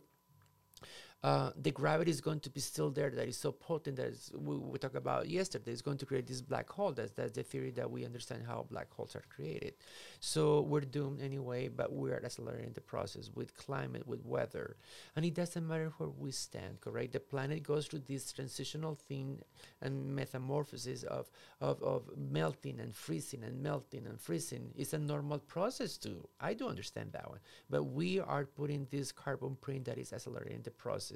uh, 1.23 1.51
the 1.55 1.71
gravity 1.71 2.11
is 2.11 2.19
going 2.19 2.41
to 2.41 2.49
be 2.49 2.59
still 2.59 2.89
there 2.89 3.09
that 3.09 3.29
is 3.29 3.37
so 3.37 3.49
potent 3.49 3.95
that 3.95 4.13
we, 4.35 4.57
we 4.57 4.77
talked 4.77 4.95
about 4.95 5.29
yesterday 5.29 5.71
it's 5.71 5.81
going 5.81 5.97
to 5.97 6.05
create 6.05 6.27
this 6.27 6.41
black 6.41 6.69
hole. 6.69 6.91
That's, 6.91 7.13
that's 7.13 7.31
the 7.31 7.43
theory 7.43 7.71
that 7.71 7.89
we 7.89 8.03
understand 8.03 8.43
how 8.45 8.65
black 8.69 8.91
holes 8.91 9.15
are 9.15 9.23
created. 9.33 9.75
So 10.19 10.61
we're 10.61 10.81
doomed 10.81 11.21
anyway 11.21 11.69
but 11.69 11.93
we're 11.93 12.17
accelerating 12.17 12.73
the 12.73 12.81
process 12.81 13.31
with 13.33 13.55
climate 13.55 14.05
with 14.05 14.25
weather. 14.25 14.75
And 15.15 15.23
it 15.23 15.33
doesn't 15.33 15.65
matter 15.65 15.93
where 15.97 16.09
we 16.09 16.31
stand 16.31 16.81
correct? 16.81 17.13
The 17.13 17.21
planet 17.21 17.63
goes 17.63 17.87
through 17.87 18.03
this 18.05 18.33
transitional 18.33 18.95
thing 18.95 19.39
and 19.81 20.13
metamorphosis 20.13 21.03
of, 21.03 21.29
of, 21.61 21.81
of 21.81 22.03
melting 22.17 22.81
and 22.81 22.93
freezing 22.93 23.43
and 23.45 23.63
melting 23.63 24.05
and 24.07 24.19
freezing. 24.19 24.71
It's 24.75 24.91
a 24.91 24.99
normal 24.99 25.39
process 25.39 25.95
too. 25.97 26.27
I 26.41 26.53
do 26.53 26.67
understand 26.67 27.13
that 27.13 27.29
one. 27.29 27.39
But 27.69 27.83
we 27.85 28.19
are 28.19 28.43
putting 28.43 28.87
this 28.91 29.13
carbon 29.13 29.55
print 29.61 29.85
that 29.85 29.97
is 29.97 30.11
accelerating 30.11 30.63
the 30.63 30.71
process 30.71 31.12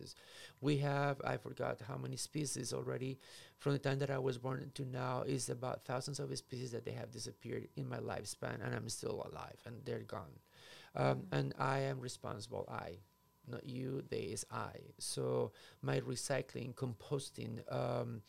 we 0.61 0.77
have, 0.77 1.21
I 1.23 1.37
forgot 1.37 1.81
how 1.87 1.97
many 1.97 2.17
species 2.17 2.73
already 2.73 3.19
from 3.57 3.73
the 3.73 3.79
time 3.79 3.99
that 3.99 4.09
I 4.09 4.19
was 4.19 4.37
born 4.37 4.71
to 4.73 4.85
now 4.85 5.23
is 5.25 5.49
about 5.49 5.85
thousands 5.85 6.19
of 6.19 6.35
species 6.37 6.71
that 6.71 6.85
they 6.85 6.91
have 6.91 7.11
disappeared 7.11 7.67
in 7.75 7.87
my 7.87 7.97
lifespan 7.97 8.63
and 8.63 8.73
I'm 8.75 8.89
still 8.89 9.27
alive 9.31 9.59
and 9.65 9.75
they're 9.85 9.99
gone. 9.99 10.39
Um, 10.95 11.05
mm-hmm. 11.05 11.35
And 11.35 11.53
I 11.59 11.79
am 11.79 11.99
responsible, 11.99 12.67
I, 12.71 12.97
not 13.47 13.67
you, 13.67 14.03
they 14.09 14.31
is 14.35 14.45
I. 14.51 14.73
So 14.97 15.51
my 15.81 15.99
recycling, 16.01 16.73
composting, 16.73 17.61
um, 17.73 18.21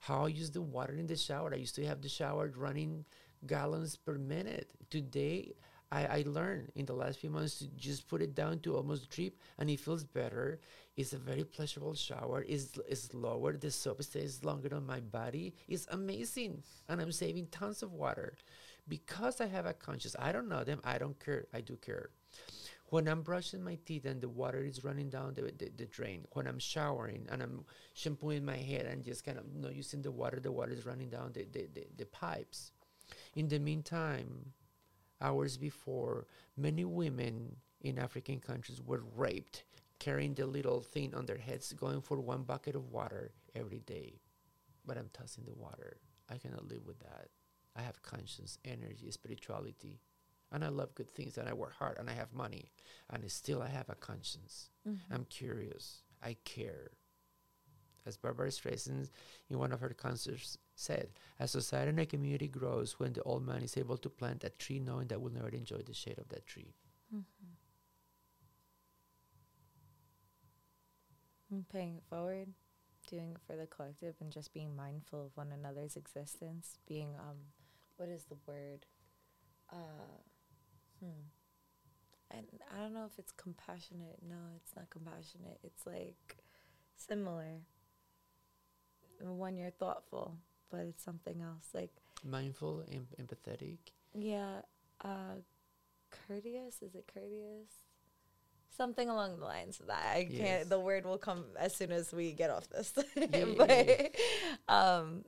how 0.00 0.24
I 0.24 0.28
use 0.28 0.50
the 0.50 0.60
water 0.60 0.94
in 0.94 1.06
the 1.06 1.16
shower. 1.16 1.52
I 1.52 1.56
used 1.56 1.74
to 1.76 1.86
have 1.86 2.02
the 2.02 2.08
shower 2.08 2.52
running 2.56 3.04
gallons 3.46 3.96
per 3.96 4.18
minute. 4.18 4.72
Today, 4.90 5.54
I, 5.90 6.06
I 6.06 6.24
learned 6.26 6.72
in 6.74 6.86
the 6.86 6.94
last 6.94 7.20
few 7.20 7.30
months 7.30 7.58
to 7.58 7.68
just 7.68 8.08
put 8.08 8.22
it 8.22 8.34
down 8.34 8.60
to 8.60 8.76
almost 8.76 9.10
drip 9.10 9.34
and 9.58 9.70
it 9.70 9.80
feels 9.80 10.04
better. 10.04 10.60
It's 10.96 11.12
a 11.12 11.18
very 11.18 11.44
pleasurable 11.44 11.94
shower. 11.94 12.44
It's, 12.48 12.78
it's 12.88 13.12
lower. 13.12 13.52
The 13.56 13.70
soap 13.70 14.02
stays 14.02 14.42
longer 14.44 14.74
on 14.74 14.86
my 14.86 15.00
body. 15.00 15.54
It's 15.68 15.86
amazing. 15.90 16.62
And 16.88 17.00
I'm 17.00 17.12
saving 17.12 17.48
tons 17.48 17.82
of 17.82 17.92
water 17.92 18.36
because 18.88 19.40
I 19.40 19.46
have 19.46 19.66
a 19.66 19.74
conscience. 19.74 20.16
I 20.18 20.32
don't 20.32 20.48
know 20.48 20.64
them. 20.64 20.80
I 20.84 20.96
don't 20.96 21.18
care. 21.22 21.46
I 21.52 21.60
do 21.60 21.76
care. 21.76 22.10
When 22.88 23.08
I'm 23.08 23.22
brushing 23.22 23.62
my 23.62 23.78
teeth 23.84 24.06
and 24.06 24.20
the 24.20 24.28
water 24.28 24.60
is 24.60 24.84
running 24.84 25.10
down 25.10 25.34
the, 25.34 25.42
the, 25.42 25.70
the 25.76 25.86
drain, 25.86 26.24
when 26.32 26.46
I'm 26.46 26.60
showering 26.60 27.26
and 27.30 27.42
I'm 27.42 27.64
shampooing 27.94 28.44
my 28.44 28.56
head 28.56 28.86
and 28.86 29.04
just 29.04 29.24
kind 29.24 29.38
of 29.38 29.44
not 29.54 29.74
using 29.74 30.02
the 30.02 30.12
water, 30.12 30.38
the 30.40 30.52
water 30.52 30.72
is 30.72 30.86
running 30.86 31.10
down 31.10 31.32
the, 31.34 31.46
the, 31.52 31.68
the, 31.74 31.86
the 31.98 32.06
pipes. 32.06 32.70
In 33.34 33.48
the 33.48 33.58
meantime, 33.58 34.52
hours 35.20 35.56
before, 35.56 36.26
many 36.56 36.84
women 36.84 37.56
in 37.82 37.98
African 37.98 38.38
countries 38.38 38.80
were 38.80 39.02
raped, 39.16 39.64
carrying 39.98 40.34
the 40.34 40.46
little 40.46 40.80
thing 40.80 41.14
on 41.14 41.26
their 41.26 41.38
heads, 41.38 41.72
going 41.72 42.00
for 42.00 42.20
one 42.20 42.42
bucket 42.42 42.74
of 42.76 42.90
water 42.90 43.32
every 43.54 43.80
day. 43.80 44.20
But 44.86 44.98
I'm 44.98 45.10
tossing 45.12 45.44
the 45.44 45.54
water. 45.54 45.98
I 46.30 46.38
cannot 46.38 46.68
live 46.68 46.86
with 46.86 47.00
that. 47.00 47.28
I 47.76 47.82
have 47.82 48.02
conscience, 48.02 48.58
energy, 48.64 49.10
spirituality, 49.10 50.00
and 50.52 50.64
I 50.64 50.68
love 50.68 50.94
good 50.94 51.10
things, 51.10 51.38
and 51.38 51.48
I 51.48 51.52
work 51.52 51.74
hard, 51.74 51.98
and 51.98 52.08
I 52.08 52.14
have 52.14 52.32
money, 52.32 52.70
and 53.10 53.28
still 53.30 53.62
I 53.62 53.68
have 53.68 53.88
a 53.88 53.94
conscience. 53.94 54.70
Mm-hmm. 54.88 55.12
I'm 55.12 55.24
curious. 55.24 56.02
I 56.22 56.36
care. 56.44 56.92
As 58.06 58.16
Barbra 58.16 58.48
Streisand 58.48 59.10
in 59.50 59.58
one 59.58 59.72
of 59.72 59.80
her 59.80 59.88
concerts 59.90 60.56
said, 60.76 61.08
a 61.40 61.48
society 61.48 61.90
and 61.90 61.98
a 62.00 62.06
community 62.06 62.46
grows 62.46 63.00
when 63.00 63.12
the 63.12 63.22
old 63.22 63.44
man 63.44 63.62
is 63.62 63.76
able 63.76 63.96
to 63.98 64.08
plant 64.08 64.44
a 64.44 64.50
tree 64.50 64.78
knowing 64.78 65.08
that 65.08 65.20
we'll 65.20 65.32
never 65.32 65.48
enjoy 65.48 65.78
the 65.78 65.92
shade 65.92 66.18
of 66.18 66.28
that 66.28 66.46
tree. 66.46 66.72
Mm-hmm. 67.12 67.46
And 71.50 71.68
paying 71.68 71.96
it 71.96 72.02
forward, 72.10 72.48
doing 73.08 73.30
it 73.32 73.40
for 73.46 73.56
the 73.56 73.66
collective, 73.66 74.14
and 74.20 74.32
just 74.32 74.52
being 74.52 74.74
mindful 74.74 75.26
of 75.26 75.36
one 75.36 75.52
another's 75.52 75.96
existence. 75.96 76.78
Being, 76.88 77.14
um, 77.18 77.36
what 77.96 78.08
is 78.08 78.24
the 78.24 78.36
word? 78.46 78.84
Uh, 79.72 80.20
hmm. 81.00 81.26
And 82.30 82.46
I 82.74 82.80
don't 82.80 82.94
know 82.94 83.04
if 83.06 83.18
it's 83.18 83.32
compassionate. 83.32 84.18
No, 84.28 84.36
it's 84.56 84.74
not 84.74 84.90
compassionate. 84.90 85.60
It's 85.62 85.86
like 85.86 86.38
similar. 86.96 87.60
When 89.20 89.56
you're 89.56 89.70
thoughtful, 89.70 90.36
but 90.70 90.80
it's 90.80 91.02
something 91.04 91.40
else. 91.40 91.68
Like 91.72 91.92
mindful, 92.24 92.84
em- 92.90 93.06
empathetic. 93.20 93.78
Yeah, 94.14 94.62
uh, 95.02 95.36
courteous. 96.10 96.82
Is 96.82 96.94
it 96.94 97.10
courteous? 97.12 97.85
Something 98.76 99.08
along 99.08 99.38
the 99.38 99.44
lines 99.44 99.80
of 99.80 99.86
that. 99.86 100.04
I 100.04 100.28
yes. 100.28 100.40
can't. 100.40 100.68
The 100.68 100.78
word 100.78 101.06
will 101.06 101.18
come 101.18 101.44
as 101.58 101.74
soon 101.74 101.92
as 101.92 102.12
we 102.12 102.32
get 102.32 102.50
off 102.50 102.68
this. 102.68 102.92
but 103.56 104.14
um, 104.68 105.24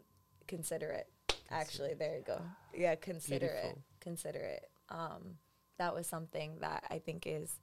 considerate. 0.46 1.06
Actually, 1.50 1.94
there 1.94 2.16
you 2.16 2.24
go. 2.26 2.42
Yeah, 2.74 2.94
considerate. 2.96 3.52
Beautiful. 3.52 3.82
Considerate. 4.00 4.66
Um, 4.90 5.38
that 5.78 5.94
was 5.94 6.06
something 6.06 6.58
that 6.60 6.84
I 6.90 6.98
think 6.98 7.26
is 7.26 7.58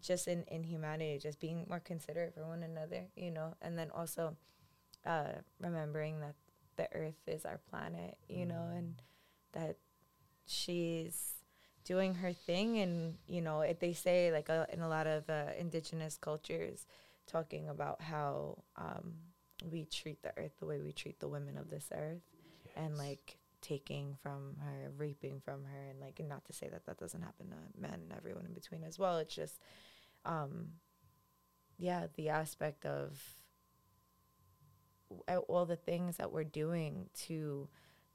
just 0.00 0.28
in, 0.28 0.44
in 0.44 0.62
humanity, 0.62 1.18
just 1.18 1.40
being 1.40 1.66
more 1.68 1.80
considerate 1.80 2.34
for 2.34 2.46
one 2.46 2.62
another, 2.62 3.06
you 3.16 3.30
know, 3.30 3.54
and 3.62 3.78
then 3.78 3.90
also 3.90 4.36
uh, 5.06 5.32
remembering 5.60 6.20
that 6.20 6.34
the 6.76 6.88
earth 6.94 7.20
is 7.26 7.44
our 7.44 7.58
planet, 7.70 8.16
you 8.28 8.44
mm. 8.44 8.48
know, 8.48 8.68
and 8.76 9.02
that 9.52 9.76
she's 10.46 11.34
doing 11.88 12.14
her 12.14 12.32
thing. 12.32 12.78
And, 12.78 13.16
you 13.26 13.40
know, 13.40 13.62
it, 13.62 13.80
they 13.80 13.94
say, 13.94 14.30
like, 14.30 14.50
uh, 14.50 14.66
in 14.72 14.80
a 14.80 14.88
lot 14.88 15.06
of 15.06 15.28
uh, 15.30 15.52
indigenous 15.58 16.18
cultures, 16.28 16.86
talking 17.26 17.68
about 17.68 18.02
how 18.02 18.58
um, 18.76 19.14
we 19.72 19.86
treat 19.86 20.22
the 20.22 20.32
earth 20.36 20.52
the 20.60 20.66
way 20.66 20.80
we 20.80 20.92
treat 20.92 21.18
the 21.18 21.28
women 21.28 21.56
of 21.56 21.70
this 21.70 21.88
earth. 21.92 22.22
Yes. 22.64 22.74
And, 22.76 22.98
like, 22.98 23.38
taking 23.60 24.16
from 24.22 24.56
her, 24.60 24.90
reaping 24.96 25.40
from 25.40 25.64
her, 25.64 25.82
and, 25.90 25.98
like, 26.00 26.20
and 26.20 26.28
not 26.28 26.44
to 26.44 26.52
say 26.52 26.68
that 26.68 26.84
that 26.86 26.98
doesn't 26.98 27.22
happen 27.22 27.46
to 27.48 27.80
men 27.80 28.00
and 28.04 28.12
everyone 28.16 28.46
in 28.46 28.54
between 28.54 28.84
as 28.84 28.98
well. 28.98 29.18
It's 29.18 29.34
just, 29.34 29.58
um, 30.24 30.74
yeah, 31.78 32.06
the 32.16 32.28
aspect 32.28 32.84
of 32.84 33.20
all 35.48 35.64
the 35.64 35.76
things 35.90 36.18
that 36.18 36.30
we're 36.32 36.44
doing 36.44 37.08
to 37.26 37.66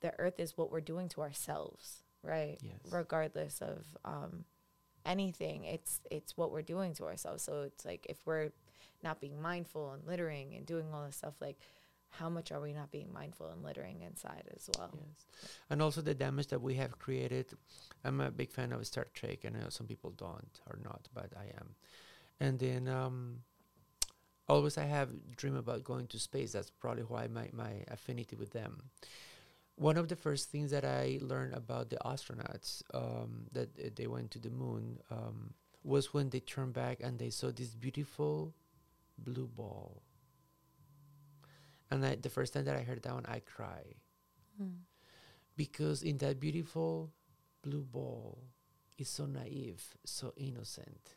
the 0.02 0.14
earth 0.20 0.40
is 0.40 0.56
what 0.56 0.72
we're 0.72 0.80
doing 0.80 1.10
to 1.10 1.22
ourselves, 1.22 2.03
right? 2.24 2.58
Yes. 2.62 2.80
Regardless 2.92 3.62
of 3.62 3.86
um, 4.06 4.46
anything, 5.06 5.66
it's 5.66 6.02
it's 6.10 6.38
what 6.38 6.52
we're 6.52 6.62
doing 6.62 6.94
to 6.96 7.06
ourselves. 7.06 7.44
So 7.44 7.64
it's 7.64 7.86
like 7.86 8.06
if 8.10 8.18
we're 8.26 8.52
not 9.04 9.20
being 9.20 9.42
mindful 9.42 9.92
and 9.92 10.06
littering 10.08 10.56
and 10.56 10.66
doing 10.66 10.88
all 10.94 11.06
this 11.06 11.18
stuff, 11.18 11.36
like 11.42 11.60
how 12.10 12.30
much 12.30 12.52
are 12.52 12.62
we 12.62 12.74
not 12.74 12.92
being 12.92 13.12
mindful 13.12 13.50
and 13.50 13.64
littering 13.64 14.02
inside 14.02 14.44
as 14.56 14.70
well? 14.78 14.92
Yes, 14.94 15.50
and 15.70 15.82
also 15.82 16.02
the 16.02 16.14
damage 16.14 16.48
that 16.48 16.62
we 16.62 16.76
have 16.76 17.00
created. 17.00 17.48
I'm 18.04 18.22
a 18.22 18.32
big 18.32 18.52
fan 18.52 18.72
of 18.72 18.86
Star 18.86 19.08
Trek, 19.14 19.40
and 19.44 19.58
I 19.58 19.62
know 19.62 19.70
some 19.70 19.88
people 19.88 20.12
don't 20.12 20.60
or 20.70 20.80
not, 20.84 21.08
but 21.14 21.32
I 21.36 21.46
am. 21.60 21.76
And 22.40 22.60
then 22.60 22.88
um, 22.88 23.40
always 24.48 24.78
I 24.78 24.86
have 24.86 25.10
dream 25.36 25.56
about 25.56 25.84
going 25.84 26.08
to 26.08 26.20
space. 26.20 26.52
That's 26.52 26.70
probably 26.70 27.04
why 27.04 27.28
my, 27.28 27.50
my 27.54 27.84
affinity 27.90 28.36
with 28.36 28.52
them. 28.52 28.84
One 29.76 29.98
of 29.98 30.08
the 30.08 30.16
first 30.16 30.50
things 30.52 30.72
that 30.72 30.86
I 30.86 31.20
learned 31.22 31.54
about 31.56 31.90
the 31.90 31.98
astronauts 32.06 32.84
um, 32.94 33.48
that 33.54 33.70
uh, 33.80 33.90
they 33.96 34.08
went 34.08 34.32
to 34.32 34.40
the 34.40 34.50
moon 34.50 35.00
um, 35.10 35.54
was 35.84 36.14
when 36.14 36.30
they 36.30 36.40
turned 36.40 36.74
back 36.74 37.00
and 37.02 37.18
they 37.20 37.30
saw 37.30 37.52
this 37.52 37.76
beautiful 37.76 38.54
blue 39.18 39.48
ball. 39.48 40.04
And 41.92 42.06
I, 42.06 42.16
the 42.16 42.30
first 42.30 42.54
time 42.54 42.66
that 42.66 42.76
I 42.76 42.82
heard 42.84 43.04
that 43.04 43.14
one, 43.14 43.26
I 43.26 43.40
cried 43.40 43.96
Mm. 44.62 44.82
because 45.58 46.04
in 46.04 46.18
that 46.20 46.40
beautiful 46.40 47.12
blue 47.64 47.84
ball 47.84 48.44
is 48.98 49.10
so 49.10 49.26
naive, 49.26 49.84
so 50.06 50.34
innocent. 50.38 51.16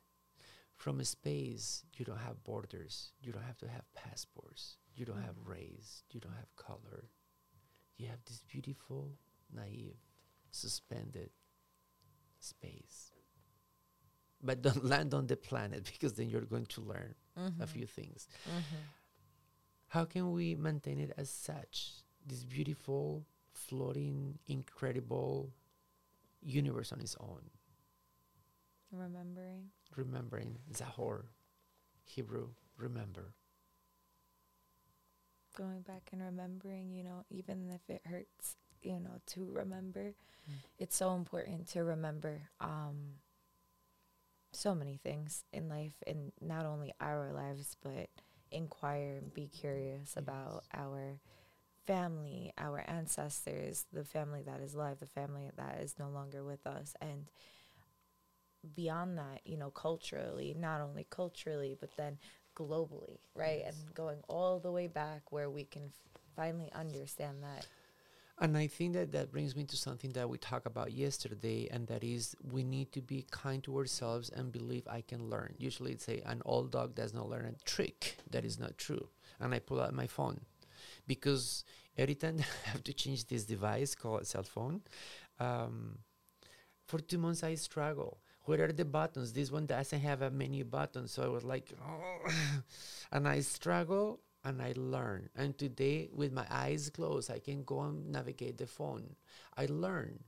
From 0.77 1.03
space, 1.05 1.85
you 1.97 2.05
don't 2.05 2.19
have 2.19 2.45
borders. 2.45 3.13
You 3.23 3.33
don't 3.33 3.45
have 3.45 3.59
to 3.59 3.69
have 3.69 3.93
passports. 3.95 4.79
You 4.95 5.05
don't 5.07 5.23
have 5.23 5.37
Mhm. 5.37 5.49
race. 5.49 6.05
You 6.11 6.21
don't 6.21 6.35
have 6.35 6.55
color. 6.57 7.11
You 7.99 8.09
have 8.09 8.19
this 8.27 8.43
beautiful, 8.51 9.13
naive, 9.55 9.97
suspended 10.51 11.31
space. 12.41 13.13
But 14.43 14.63
don't 14.63 14.85
land 14.95 15.15
on 15.15 15.27
the 15.27 15.37
planet 15.37 15.91
because 15.93 16.13
then 16.15 16.29
you're 16.29 16.43
going 16.43 16.67
to 16.67 16.81
learn 16.83 17.15
a 17.37 17.41
Mhm. 17.51 17.69
few 17.69 17.87
things. 17.87 18.29
Mhm. 18.47 18.83
How 19.89 20.05
can 20.05 20.33
we 20.33 20.55
maintain 20.55 20.99
it 20.99 21.13
as 21.17 21.31
such? 21.31 21.93
This 22.27 22.45
beautiful, 22.45 23.25
floating, 23.53 24.39
incredible 24.47 25.53
universe 26.43 26.93
on 26.93 27.01
its 27.01 27.17
own. 27.21 27.51
Remembering. 28.91 29.71
Remembering 29.97 30.59
Zahor, 30.75 31.31
Hebrew, 32.05 32.55
remember. 32.77 33.33
Going 35.57 35.81
back 35.81 36.11
and 36.13 36.23
remembering, 36.23 36.93
you 36.93 37.03
know, 37.03 37.25
even 37.31 37.71
if 37.71 37.81
it 37.89 38.03
hurts, 38.07 38.57
you 38.83 39.01
know, 39.01 39.21
to 39.27 39.51
remember, 39.53 40.15
it's 40.79 40.97
so 40.97 41.15
important 41.15 41.69
to 41.71 41.83
remember 41.83 42.43
um, 42.61 43.17
so 44.53 44.75
many 44.75 44.99
things 45.03 45.45
in 45.53 45.69
life, 45.69 45.95
and 46.07 46.33
not 46.41 46.67
only 46.67 46.93
our 47.01 47.33
lives, 47.33 47.77
but 47.83 48.09
inquire 48.53 49.19
and 49.21 49.35
be 49.35 49.49
curious 49.49 50.17
about 50.17 50.63
our 50.73 51.19
family, 51.87 52.53
our 52.59 52.85
ancestors, 52.87 53.87
the 53.93 54.05
family 54.05 54.43
that 54.43 54.61
is 54.61 54.75
alive, 54.75 54.99
the 55.01 55.07
family 55.07 55.51
that 55.57 55.81
is 55.81 55.97
no 55.99 56.09
longer 56.09 56.45
with 56.45 56.67
us, 56.67 56.95
and 57.01 57.31
beyond 58.75 59.19
that, 59.19 59.41
you 59.45 59.57
know, 59.57 59.71
culturally, 59.71 60.55
not 60.59 60.81
only 60.81 61.07
culturally, 61.09 61.77
but 61.79 61.97
then 61.97 62.19
globally, 62.57 63.19
right? 63.35 63.63
Yes. 63.65 63.77
And 63.77 63.95
going 63.95 64.19
all 64.29 64.59
the 64.59 64.73
way 64.73 64.89
back 64.89 65.31
where 65.31 65.51
we 65.51 65.65
can 65.65 65.85
f- 65.85 66.23
finally 66.35 66.71
understand 66.75 67.43
that. 67.43 67.67
And 68.39 68.57
I 68.57 68.67
think 68.67 68.93
that 68.95 69.13
that 69.13 69.33
brings 69.33 69.57
me 69.57 69.65
to 69.65 69.77
something 69.77 70.13
that 70.13 70.29
we 70.29 70.37
talked 70.37 70.67
about 70.67 70.93
yesterday, 70.93 71.69
and 71.71 71.87
that 71.87 72.05
is 72.05 72.37
we 72.53 72.65
need 72.65 72.93
to 72.93 73.01
be 73.01 73.25
kind 73.31 73.63
to 73.65 73.79
ourselves 73.79 74.29
and 74.29 74.53
believe 74.53 74.87
I 74.89 75.01
can 75.01 75.31
learn. 75.31 75.55
Usually, 75.59 75.93
it's 75.93 76.09
a 76.09 76.21
an 76.29 76.43
old 76.45 76.71
dog 76.71 76.95
does 76.95 77.15
not 77.15 77.31
learn 77.31 77.47
a 77.47 77.65
trick. 77.65 78.19
That 78.31 78.45
is 78.45 78.59
not 78.59 78.77
true. 78.77 79.09
And 79.41 79.55
I 79.55 79.59
pull 79.59 79.81
out 79.81 79.95
my 79.95 80.07
phone 80.07 80.41
because 81.07 81.65
every 81.97 82.15
time 82.15 82.37
I 82.67 82.71
have 82.71 82.85
to 82.85 82.93
change 82.93 83.27
this 83.27 83.45
device 83.45 83.95
called 83.95 84.23
a 84.23 84.25
cell 84.27 84.43
phone, 84.43 84.83
um, 85.41 85.99
for 86.87 86.99
two 86.99 87.19
months 87.19 87.43
I 87.43 87.55
struggle. 87.55 88.19
Where 88.47 88.65
are 88.65 88.73
the 88.73 88.85
buttons? 88.85 89.33
This 89.33 89.51
one 89.51 89.67
doesn't 89.67 90.01
have 90.01 90.23
a 90.23 90.31
menu 90.31 90.65
button, 90.65 91.09
so 91.09 91.25
I 91.25 91.29
was 91.29 91.45
like, 91.45 91.73
oh. 91.85 92.31
and 93.13 93.27
I 93.27 93.41
struggle 93.41 94.21
and 94.45 94.63
I 94.63 94.73
learn. 94.77 95.29
And 95.35 95.59
today, 95.59 96.09
with 96.15 96.33
my 96.33 96.47
eyes 96.49 96.89
closed, 96.91 97.31
I 97.31 97.41
can 97.41 97.65
go 97.65 97.81
and 97.81 98.13
navigate 98.13 98.59
the 98.59 98.67
phone. 98.69 99.17
I 99.57 99.67
learn. 99.67 100.21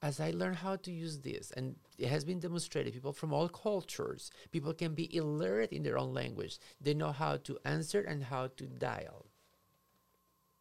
As 0.00 0.18
I 0.20 0.30
learn 0.30 0.54
how 0.54 0.76
to 0.76 0.90
use 0.90 1.18
this, 1.18 1.50
and 1.50 1.76
it 1.98 2.08
has 2.08 2.24
been 2.24 2.40
demonstrated, 2.40 2.94
people 2.94 3.12
from 3.12 3.34
all 3.34 3.50
cultures, 3.50 4.30
people 4.50 4.72
can 4.72 4.94
be 4.94 5.14
illiterate 5.14 5.72
in 5.72 5.82
their 5.82 5.98
own 5.98 6.14
language. 6.14 6.58
They 6.80 6.94
know 6.94 7.12
how 7.12 7.36
to 7.36 7.58
answer 7.66 8.00
and 8.00 8.24
how 8.24 8.46
to 8.56 8.66
dial. 8.66 9.26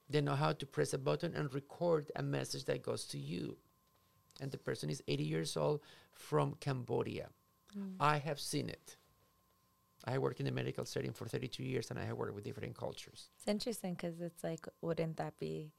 They 0.10 0.20
know 0.20 0.36
how 0.36 0.52
to 0.52 0.66
press 0.66 0.94
a 0.94 0.98
button 0.98 1.34
and 1.34 1.54
record 1.54 2.12
a 2.18 2.24
message 2.24 2.66
that 2.66 2.84
goes 2.84 3.06
to 3.06 3.18
you. 3.18 3.56
And 4.42 4.52
the 4.52 4.58
person 4.58 4.90
is 4.90 5.02
80 5.08 5.24
years 5.24 5.56
old 5.56 5.82
from 6.20 6.56
Cambodia. 6.60 7.30
Mm. 7.78 7.96
I 8.00 8.18
have 8.18 8.40
seen 8.40 8.70
it. 8.70 8.98
I 10.06 10.18
worked 10.18 10.40
in 10.40 10.46
the 10.46 10.52
medical 10.52 10.86
setting 10.86 11.12
for 11.12 11.26
32 11.26 11.64
years 11.64 11.90
and 11.90 12.00
I 12.00 12.06
have 12.06 12.18
worked 12.18 12.36
with 12.36 12.44
different 12.44 12.76
cultures. 12.78 13.30
It's 13.38 13.48
interesting 13.48 13.96
because 13.96 14.22
it's 14.22 14.44
like, 14.44 14.68
wouldn't 14.82 15.18
that 15.18 15.38
be 15.40 15.72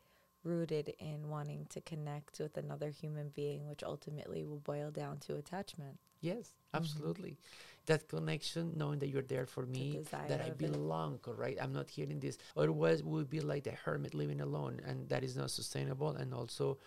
rooted 0.44 0.94
in 0.98 1.28
wanting 1.28 1.66
to 1.70 1.80
connect 1.80 2.38
with 2.38 2.56
another 2.56 2.90
human 2.90 3.28
being, 3.28 3.68
which 3.68 3.82
ultimately 3.82 4.44
will 4.44 4.60
boil 4.60 4.90
down 4.90 5.18
to 5.20 5.36
attachment? 5.36 5.98
Yes, 6.20 6.36
mm-hmm. 6.36 6.76
absolutely. 6.76 7.38
That 7.86 8.08
connection, 8.08 8.74
knowing 8.76 8.98
that 9.00 9.08
you're 9.08 9.22
there 9.22 9.46
for 9.46 9.64
me, 9.64 9.92
desire 9.92 10.28
that 10.28 10.40
I 10.40 10.44
of 10.44 10.50
it. 10.50 10.58
belong, 10.58 11.18
correct? 11.18 11.58
I'm 11.60 11.72
not 11.72 11.90
here 11.90 12.06
in 12.08 12.20
this. 12.20 12.38
Otherwise, 12.56 13.02
we 13.02 13.12
would 13.12 13.30
be 13.30 13.40
like 13.40 13.64
the 13.64 13.72
hermit 13.72 14.14
living 14.14 14.40
alone, 14.40 14.80
and 14.86 15.08
that 15.08 15.24
is 15.24 15.36
not 15.36 15.50
sustainable. 15.50 16.10
And 16.10 16.34
also, 16.34 16.78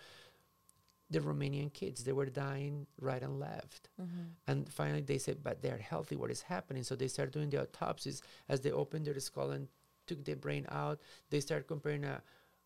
the 1.14 1.22
Romanian 1.22 1.72
kids, 1.72 2.04
they 2.04 2.12
were 2.12 2.26
dying 2.26 2.86
right 3.00 3.22
and 3.22 3.40
left. 3.40 3.90
Mm-hmm. 4.02 4.24
And 4.48 4.72
finally, 4.72 5.02
they 5.02 5.18
said, 5.18 5.44
but 5.44 5.62
they're 5.62 5.78
healthy. 5.78 6.16
What 6.16 6.32
is 6.32 6.42
happening? 6.42 6.84
So 6.84 6.96
they 6.96 7.08
start 7.08 7.32
doing 7.32 7.50
the 7.50 7.62
autopsies. 7.62 8.22
As 8.50 8.62
they 8.62 8.72
opened 8.72 9.06
their 9.06 9.20
skull 9.20 9.52
and 9.52 9.68
took 10.08 10.24
the 10.26 10.36
brain 10.36 10.66
out, 10.70 11.00
they 11.30 11.40
start 11.40 11.68
comparing 11.68 12.04
a 12.04 12.22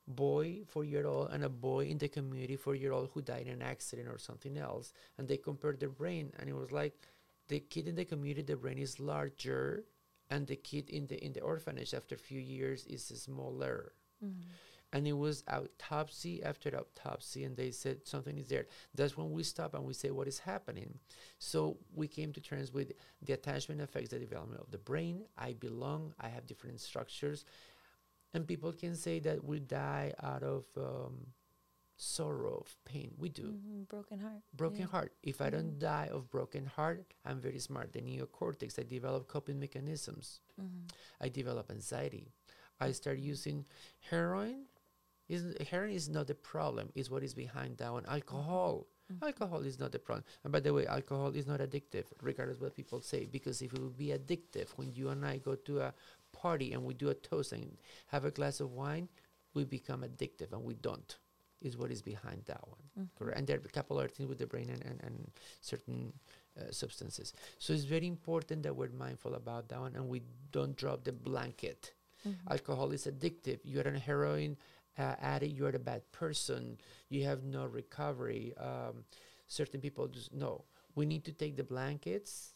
boy, 0.08 0.62
four 0.68 0.84
year 0.84 1.06
old, 1.06 1.30
and 1.32 1.44
a 1.44 1.50
boy 1.50 1.86
in 1.86 1.98
the 1.98 2.08
community, 2.08 2.56
four 2.56 2.76
year 2.76 2.94
old, 2.94 3.10
who 3.14 3.22
died 3.22 3.48
in 3.48 3.54
an 3.54 3.62
accident 3.62 4.08
or 4.08 4.18
something 4.18 4.58
else. 4.58 4.94
And 5.18 5.28
they 5.28 5.38
compared 5.38 5.80
their 5.80 5.90
brain, 5.90 6.32
and 6.40 6.50
it 6.50 6.56
was 6.56 6.72
like 6.72 6.96
the 7.48 7.60
kid 7.60 7.88
in 7.88 7.96
the 7.96 8.06
community, 8.06 8.42
the 8.42 8.56
brain 8.56 8.78
is 8.78 9.00
larger, 9.00 9.84
and 10.30 10.48
the 10.48 10.56
kid 10.56 10.90
in 10.90 11.08
the 11.08 11.24
in 11.24 11.34
the 11.34 11.42
orphanage 11.42 11.94
after 11.94 12.16
a 12.16 12.18
few 12.18 12.40
years 12.40 12.86
is 12.86 13.04
smaller 13.06 13.94
mm-hmm. 14.24 14.42
And 14.98 15.08
it 15.08 15.18
was 15.26 15.44
autopsy 15.58 16.36
after 16.52 16.70
autopsy 16.82 17.44
and 17.46 17.56
they 17.56 17.72
said 17.72 17.98
something 18.14 18.38
is 18.38 18.48
there. 18.48 18.66
That's 18.98 19.16
when 19.20 19.30
we 19.38 19.44
stop 19.44 19.74
and 19.76 19.84
we 19.86 19.94
say 19.94 20.10
what 20.12 20.28
is 20.28 20.40
happening? 20.40 20.92
So 21.40 21.60
we 22.00 22.08
came 22.08 22.32
to 22.34 22.42
terms 22.42 22.74
with 22.78 22.90
the 23.28 23.34
attachment 23.34 23.82
affects 23.82 24.10
the 24.10 24.20
development 24.28 24.62
of 24.66 24.72
the 24.72 24.78
brain. 24.92 25.16
I 25.38 25.54
belong. 25.54 26.14
I 26.20 26.30
have 26.36 26.48
different 26.48 26.80
structures. 26.82 27.46
And 28.34 28.48
people 28.48 28.72
can 28.84 28.96
say 28.96 29.20
that 29.28 29.44
we 29.50 29.60
die 29.60 30.14
out 30.32 30.44
of 30.44 30.66
um, 30.78 31.16
sorrow 31.96 32.56
of 32.66 32.76
pain. 32.86 33.12
We 33.18 33.30
do. 33.30 33.48
Mhm, 33.54 33.88
Broken 33.88 34.20
heart. 34.20 34.42
broken 34.54 34.82
Yeah. 34.82 34.88
heart. 34.96 35.12
If 35.24 35.42
i 35.42 35.50
don't 35.50 35.80
die 35.80 36.10
of 36.18 36.30
broken 36.30 36.66
heart 36.78 37.14
i'm 37.26 37.40
very 37.48 37.60
smart. 37.60 37.88
The 37.94 38.02
neocortex 38.02 38.80
i 38.80 38.84
develop 38.84 39.28
coping 39.28 39.60
mechanisms. 39.60 40.42
Mhm. 40.60 40.90
I 41.26 41.28
develop 41.30 41.72
anxiety. 41.72 42.26
I 42.80 42.92
start 43.02 43.18
using 43.34 43.66
heroin. 44.12 44.66
Is 45.30 45.56
heroin 45.70 45.92
is 45.92 46.10
not 46.10 46.28
the 46.28 46.36
problem. 46.36 46.90
Is 46.96 47.10
what 47.10 47.24
is 47.24 47.34
behind 47.34 47.78
that 47.78 47.92
one. 47.92 48.06
Alcohol. 48.08 48.88
Mm-hmm. 49.12 49.26
Alcohol 49.26 49.62
is 49.62 49.80
not 49.80 49.92
the 49.92 50.00
problem. 50.00 50.26
And 50.44 50.52
by 50.52 50.60
the 50.60 50.74
way, 50.74 50.86
alcohol 50.86 51.30
is 51.30 51.48
not 51.48 51.60
addictive, 51.62 52.06
regardless 52.22 52.60
what 52.60 52.76
people 52.76 53.02
say. 53.02 53.26
Because 53.26 53.62
if 53.62 53.74
it 53.74 53.80
would 53.80 53.98
be 53.98 54.08
addictive, 54.08 54.70
when 54.76 54.92
you 54.92 55.10
and 55.10 55.26
I 55.26 55.38
go 55.38 55.56
to 55.56 55.80
a 55.80 55.94
party 56.34 56.74
and 56.74 56.84
we 56.84 56.94
do 56.94 57.10
a 57.10 57.14
toast 57.14 57.54
and 57.54 57.78
have 58.08 58.26
a 58.26 58.32
glass 58.32 58.60
of 58.60 58.72
wine, 58.72 59.08
we 59.54 59.64
become 59.64 60.02
addictive, 60.02 60.52
and 60.52 60.64
we 60.64 60.76
don't. 60.76 61.18
Is 61.60 61.76
what 61.76 61.90
is 61.90 62.04
behind 62.04 62.44
that 62.46 62.68
one. 62.68 62.84
Mm-hmm. 63.00 63.18
Correct. 63.18 63.38
And 63.38 63.48
there 63.48 63.58
are 63.58 63.62
a 63.66 63.70
couple 63.70 63.98
other 63.98 64.08
things 64.10 64.30
with 64.30 64.38
the 64.38 64.46
brain 64.46 64.70
and, 64.70 64.84
and, 64.86 65.02
and 65.04 65.32
certain 65.62 66.14
uh, 66.60 66.72
substances. 66.72 67.34
So 67.58 67.74
it's 67.74 67.84
very 67.84 68.08
important 68.08 68.62
that 68.64 68.76
we're 68.76 68.90
mindful 68.90 69.34
about 69.34 69.70
that 69.70 69.80
one 69.80 69.96
and 69.96 70.08
we 70.08 70.22
don't 70.52 70.76
drop 70.76 71.04
the 71.04 71.14
blanket. 71.14 71.94
Mm-hmm. 72.28 72.52
Alcohol 72.52 72.92
is 72.92 73.08
addictive. 73.08 73.60
You're 73.64 73.88
a 73.88 73.98
heroin 73.98 74.58
uh, 74.98 75.16
addict. 75.20 75.54
You're 75.54 75.76
a 75.76 75.80
bad 75.80 76.04
person. 76.12 76.78
You 77.10 77.24
have 77.26 77.44
no 77.44 77.66
recovery. 77.66 78.54
Um, 78.58 79.04
certain 79.48 79.82
people 79.82 80.08
just 80.08 80.34
no. 80.34 80.66
We 80.96 81.06
need 81.06 81.26
to 81.26 81.32
take 81.32 81.56
the 81.58 81.64
blankets, 81.64 82.54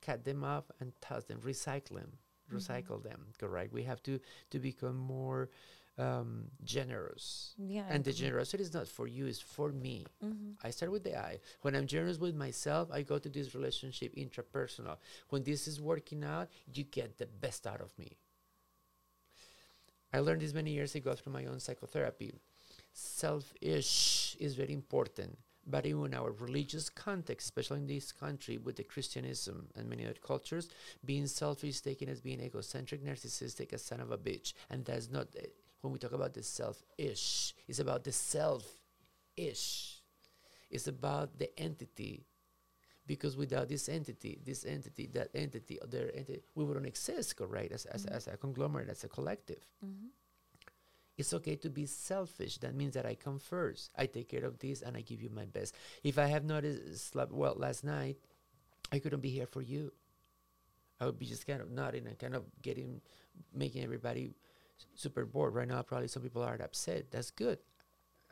cut 0.00 0.24
them 0.24 0.44
up, 0.44 0.72
and 0.80 0.92
toss 1.00 1.24
them, 1.24 1.40
recycle 1.40 1.94
them, 1.96 2.12
recycle 2.52 3.02
them. 3.02 3.26
Correct. 3.38 3.72
We 3.72 3.84
have 3.84 4.02
to 4.04 4.20
to 4.50 4.58
become 4.58 4.96
more 4.96 5.48
um, 5.98 6.44
generous. 6.64 7.54
Yeah. 7.58 7.84
And 7.88 8.02
the 8.04 8.12
generosity 8.12 8.62
is 8.62 8.72
not 8.74 8.88
for 8.88 9.06
you; 9.06 9.26
it's 9.26 9.40
for 9.40 9.70
me. 9.72 10.06
Mhm. 10.24 10.54
I 10.62 10.70
start 10.70 10.92
with 10.92 11.04
the 11.04 11.16
I. 11.18 11.40
When 11.62 11.74
I'm 11.74 11.86
generous 11.86 12.18
with 12.18 12.34
myself, 12.34 12.90
I 12.90 13.02
go 13.02 13.18
to 13.18 13.28
this 13.28 13.54
relationship 13.54 14.14
intrapersonal. 14.16 14.96
When 15.28 15.42
this 15.44 15.66
is 15.68 15.80
working 15.80 16.24
out, 16.24 16.48
you 16.72 16.84
get 16.84 17.18
the 17.18 17.26
best 17.26 17.66
out 17.66 17.80
of 17.80 17.96
me. 17.98 18.16
I 20.12 20.20
learned 20.20 20.42
this 20.42 20.54
many 20.54 20.72
years 20.72 20.94
ago 20.94 21.14
through 21.14 21.32
my 21.32 21.46
own 21.46 21.60
psychotherapy. 21.60 22.34
Selfish 22.92 24.36
is 24.38 24.54
very 24.54 24.72
important. 24.72 25.38
But 25.66 25.86
in 25.86 26.14
our 26.14 26.32
religious 26.32 26.90
context, 26.90 27.46
especially 27.46 27.78
in 27.78 27.86
this 27.86 28.10
country 28.10 28.58
with 28.58 28.76
the 28.76 28.82
Christianism 28.82 29.68
and 29.76 29.88
many 29.88 30.04
other 30.04 30.16
cultures, 30.20 30.68
being 31.04 31.26
selfish 31.26 31.70
is 31.70 31.80
taken 31.80 32.08
as 32.08 32.20
being 32.20 32.40
egocentric, 32.40 33.04
narcissistic, 33.04 33.72
a 33.72 33.78
son 33.78 34.00
of 34.00 34.10
a 34.10 34.18
bitch. 34.18 34.54
And 34.70 34.84
that's 34.84 35.08
not, 35.08 35.28
uh, 35.38 35.46
when 35.80 35.92
we 35.92 36.00
talk 36.00 36.12
about 36.12 36.34
the 36.34 36.42
self 36.42 36.82
ish, 36.98 37.54
it's 37.68 37.78
about 37.78 38.02
the 38.02 38.12
self 38.12 38.64
ish. 39.36 40.02
It's 40.68 40.88
about 40.88 41.38
the 41.38 41.56
entity. 41.58 42.24
Because 43.06 43.36
without 43.36 43.68
this 43.68 43.88
entity, 43.88 44.38
this 44.44 44.64
entity, 44.64 45.08
that 45.14 45.28
entity, 45.34 45.80
other 45.82 46.10
entity, 46.14 46.42
we 46.54 46.64
wouldn't 46.64 46.86
exist, 46.86 47.36
correct? 47.36 47.72
As, 47.72 47.84
as, 47.86 48.06
as 48.06 48.26
a 48.28 48.36
conglomerate, 48.36 48.88
as 48.88 49.02
a 49.04 49.08
collective. 49.08 49.66
It's 51.18 51.34
okay 51.34 51.56
to 51.56 51.68
be 51.68 51.86
selfish. 51.86 52.58
That 52.58 52.74
means 52.74 52.94
that 52.94 53.04
I 53.04 53.14
come 53.14 53.38
first. 53.38 53.90
I 53.96 54.06
take 54.06 54.28
care 54.28 54.44
of 54.44 54.58
this 54.58 54.82
and 54.82 54.96
I 54.96 55.02
give 55.02 55.20
you 55.20 55.30
my 55.30 55.44
best. 55.44 55.74
If 56.02 56.18
I 56.18 56.26
have 56.26 56.44
not 56.44 56.64
uh, 56.64 56.94
slept 56.94 57.32
well 57.32 57.54
last 57.56 57.84
night, 57.84 58.16
I 58.90 58.98
couldn't 58.98 59.20
be 59.20 59.30
here 59.30 59.46
for 59.46 59.62
you. 59.62 59.92
I 61.00 61.06
would 61.06 61.18
be 61.18 61.26
just 61.26 61.46
kind 61.46 61.60
of 61.60 61.70
nodding 61.70 62.06
and 62.06 62.18
kind 62.18 62.34
of 62.34 62.44
getting, 62.62 63.00
making 63.52 63.82
everybody 63.82 64.34
super 64.94 65.24
bored. 65.26 65.54
Right 65.54 65.68
now, 65.68 65.82
probably 65.82 66.08
some 66.08 66.22
people 66.22 66.42
are 66.42 66.54
upset. 66.62 67.10
That's 67.10 67.30
good. 67.30 67.58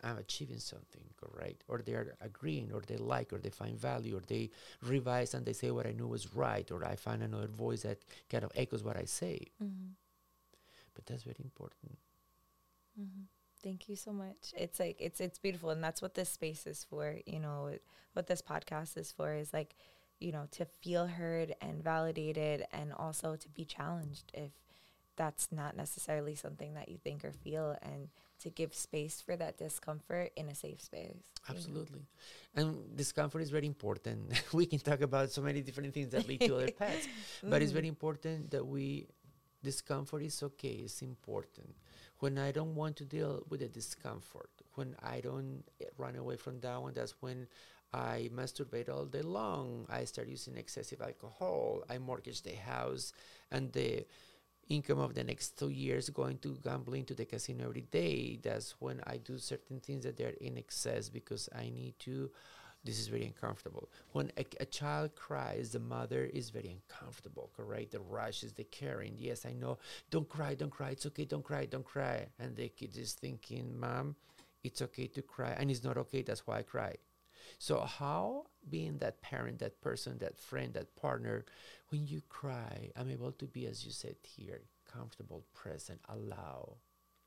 I'm 0.02 0.18
achieving 0.18 0.58
something, 0.58 1.02
correct? 1.20 1.64
Or 1.68 1.78
they 1.78 1.92
are 1.92 2.16
agreeing, 2.20 2.72
or 2.72 2.82
they 2.86 2.96
like, 2.96 3.32
or 3.32 3.38
they 3.38 3.50
find 3.50 3.78
value, 3.78 4.16
or 4.16 4.22
they 4.26 4.50
revise 4.82 5.34
and 5.34 5.44
they 5.44 5.52
say 5.52 5.70
what 5.70 5.86
I 5.86 5.92
knew 5.92 6.06
was 6.06 6.34
right, 6.34 6.70
or 6.70 6.84
I 6.84 6.96
find 6.96 7.22
another 7.22 7.48
voice 7.48 7.82
that 7.82 7.98
kind 8.30 8.44
of 8.44 8.52
echoes 8.54 8.82
what 8.82 8.96
I 8.96 9.04
say. 9.04 9.46
Mm-hmm. 9.62 9.92
But 10.94 11.06
that's 11.06 11.22
very 11.22 11.36
important. 11.42 11.98
Mm-hmm. 13.00 13.22
Thank 13.62 13.88
you 13.88 13.96
so 13.96 14.12
much. 14.12 14.54
It's 14.56 14.80
like 14.80 14.96
it's 15.00 15.20
it's 15.20 15.38
beautiful, 15.38 15.70
and 15.70 15.84
that's 15.84 16.00
what 16.00 16.14
this 16.14 16.30
space 16.30 16.66
is 16.66 16.84
for. 16.84 17.16
You 17.26 17.40
know, 17.40 17.70
what 18.14 18.26
this 18.26 18.42
podcast 18.42 18.96
is 18.96 19.12
for 19.12 19.34
is 19.34 19.52
like, 19.52 19.74
you 20.18 20.32
know, 20.32 20.46
to 20.52 20.64
feel 20.64 21.06
heard 21.06 21.54
and 21.60 21.84
validated, 21.84 22.64
and 22.72 22.92
also 22.92 23.36
to 23.36 23.48
be 23.50 23.64
challenged 23.64 24.30
if 24.32 24.52
that's 25.16 25.52
not 25.52 25.76
necessarily 25.76 26.34
something 26.34 26.72
that 26.74 26.88
you 26.88 26.96
think 26.96 27.24
or 27.24 27.32
feel, 27.32 27.76
and 27.82 28.08
to 28.40 28.50
give 28.50 28.74
space 28.74 29.20
for 29.20 29.36
that 29.36 29.58
discomfort 29.58 30.32
in 30.36 30.48
a 30.48 30.54
safe 30.54 30.80
space. 30.80 31.02
you 31.08 31.14
know? 31.14 31.50
Absolutely. 31.50 32.00
And 32.54 32.96
discomfort 32.96 33.42
is 33.42 33.50
very 33.50 33.66
important. 33.66 34.32
we 34.52 34.66
can 34.66 34.78
talk 34.78 35.00
about 35.00 35.30
so 35.30 35.42
many 35.42 35.60
different 35.60 35.92
things 35.94 36.10
that 36.12 36.26
lead 36.28 36.40
to 36.42 36.56
other 36.56 36.70
paths, 36.70 37.08
but 37.42 37.62
it's 37.62 37.70
Mhm. 37.72 37.74
very 37.74 37.88
important 37.88 38.50
that 38.50 38.66
we, 38.66 39.06
discomfort 39.62 40.22
is 40.22 40.42
okay, 40.42 40.74
it's 40.86 41.02
important. 41.02 41.74
When 42.18 42.38
I 42.38 42.50
don't 42.52 42.74
want 42.74 42.96
to 42.96 43.04
deal 43.04 43.42
with 43.48 43.60
the 43.60 43.68
discomfort, 43.68 44.50
when 44.74 44.94
I 45.02 45.20
don't 45.20 45.62
eh, 45.80 45.86
run 45.98 46.16
away 46.16 46.36
from 46.36 46.60
that 46.60 46.80
one, 46.80 46.92
that's 46.94 47.14
when 47.22 47.46
I 47.92 48.30
masturbate 48.32 48.88
all 48.88 49.04
day 49.06 49.22
long. 49.22 49.86
I 49.88 50.04
start 50.04 50.28
using 50.28 50.56
excessive 50.56 51.00
alcohol. 51.02 51.82
I 51.90 51.98
mortgage 51.98 52.42
the 52.42 52.54
house 52.54 53.12
and 53.50 53.72
the 53.72 54.06
income 54.70 55.00
of 55.00 55.14
the 55.14 55.24
next 55.24 55.58
two 55.58 55.68
years 55.68 56.08
going 56.08 56.38
to 56.38 56.56
gambling 56.64 57.04
to 57.04 57.14
the 57.14 57.26
casino 57.26 57.66
every 57.66 57.82
day. 57.82 58.38
That's 58.42 58.76
when 58.78 59.02
I 59.06 59.18
do 59.18 59.36
certain 59.36 59.80
things 59.80 60.04
that 60.04 60.16
they're 60.16 60.38
in 60.40 60.56
excess 60.56 61.10
because 61.10 61.48
I 61.54 61.68
need 61.68 61.98
to. 62.00 62.30
This 62.82 62.98
is 62.98 63.08
very 63.08 63.26
uncomfortable. 63.26 63.90
When 64.12 64.32
a, 64.38 64.46
a 64.58 64.64
child 64.64 65.14
cries, 65.14 65.72
the 65.72 65.80
mother 65.80 66.24
is 66.24 66.48
very 66.48 66.70
uncomfortable, 66.70 67.50
correct? 67.54 67.90
The 67.90 68.00
rush 68.00 68.42
is 68.42 68.54
the 68.54 68.64
caring. 68.64 69.16
Yes, 69.18 69.44
I 69.44 69.52
know. 69.52 69.76
Don't 70.08 70.26
cry, 70.26 70.54
don't 70.54 70.70
cry. 70.70 70.90
It's 70.90 71.04
okay, 71.04 71.26
don't 71.26 71.44
cry, 71.44 71.66
don't 71.66 71.84
cry. 71.84 72.28
And 72.38 72.56
the 72.56 72.68
kid 72.68 72.96
is 72.96 73.12
thinking, 73.12 73.78
Mom, 73.78 74.16
it's 74.64 74.80
okay 74.80 75.08
to 75.08 75.20
cry. 75.20 75.54
And 75.58 75.70
it's 75.70 75.84
not 75.84 75.98
okay, 75.98 76.22
that's 76.22 76.46
why 76.46 76.60
I 76.60 76.62
cry. 76.62 76.94
So, 77.58 77.80
how 77.80 78.46
being 78.68 78.98
that 78.98 79.22
parent, 79.22 79.58
that 79.60 79.80
person, 79.80 80.18
that 80.18 80.38
friend, 80.38 80.72
that 80.74 80.96
partner, 80.96 81.44
when 81.90 82.06
you 82.06 82.22
cry, 82.28 82.90
I'm 82.96 83.10
able 83.10 83.32
to 83.32 83.46
be, 83.46 83.66
as 83.66 83.84
you 83.84 83.90
said 83.90 84.16
here, 84.22 84.60
comfortable, 84.90 85.44
present, 85.54 86.00
allow, 86.08 86.76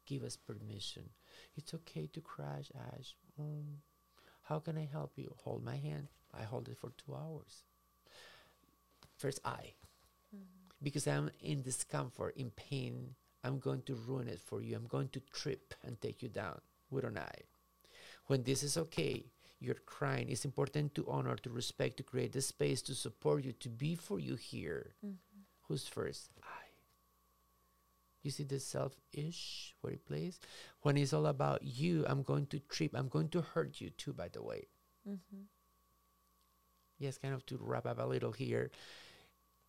give 0.06 0.24
us 0.24 0.36
permission. 0.36 1.10
It's 1.56 1.74
okay 1.74 2.08
to 2.14 2.22
cry, 2.22 2.64
Ash. 2.94 3.16
Mm, 3.42 3.78
how 4.44 4.60
can 4.60 4.78
I 4.78 4.88
help 4.92 5.14
you? 5.16 5.34
Hold 5.44 5.64
my 5.64 5.78
hand. 5.78 6.08
I 6.38 6.44
hold 6.44 6.68
it 6.68 6.78
for 6.78 6.92
two 6.98 7.16
hours. 7.16 7.64
First, 9.18 9.40
I. 9.46 9.74
Because 10.82 11.08
I'm 11.08 11.32
in 11.42 11.62
discomfort, 11.62 12.36
in 12.36 12.52
pain, 12.52 13.16
I'm 13.44 13.60
going 13.60 13.84
to 13.84 13.96
ruin 13.96 14.28
it 14.28 14.40
for 14.40 14.62
you. 14.62 14.76
I'm 14.76 14.88
going 14.88 15.10
to 15.10 15.22
trip 15.32 15.74
and 15.84 16.00
take 16.02 16.22
you 16.22 16.30
down 16.30 16.60
with 16.90 17.06
an 17.06 17.18
eye. 17.18 17.42
When 18.28 18.44
this 18.44 18.64
is 18.64 18.78
okay, 18.78 19.26
you're 19.64 19.82
crying. 19.86 20.30
It's 20.30 20.46
important 20.46 20.94
to 20.96 21.10
honor, 21.10 21.36
to 21.38 21.50
respect, 21.50 21.98
to 21.98 22.04
create 22.04 22.34
the 22.34 22.42
space 22.42 22.82
to 22.84 22.94
support 22.96 23.44
you, 23.46 23.54
to 23.54 23.70
be 23.70 23.96
for 23.96 24.20
you 24.20 24.36
here. 24.36 24.94
Who's 25.68 25.88
first? 25.88 26.30
I. 26.44 26.48
You 28.24 28.32
see 28.32 28.44
the 28.44 28.60
self-ish 28.60 29.76
where 29.82 29.94
it 29.94 30.06
plays? 30.06 30.40
When 30.82 30.98
it's 30.98 31.14
all 31.14 31.26
about 31.28 31.64
you, 31.64 32.06
I'm 32.08 32.24
going 32.24 32.48
to 32.48 32.60
trip. 32.60 32.92
I'm 32.94 33.08
going 33.10 33.30
to 33.30 33.42
hurt 33.42 33.80
you 33.82 33.90
too, 33.92 34.14
by 34.14 34.28
the 34.30 34.42
way. 34.44 34.68
Mhm. 35.08 35.48
Yes, 37.00 37.18
kind 37.18 37.34
of 37.34 37.46
to 37.48 37.58
wrap 37.60 37.86
up 37.86 38.00
a 38.00 38.04
little 38.06 38.32
here. 38.32 38.72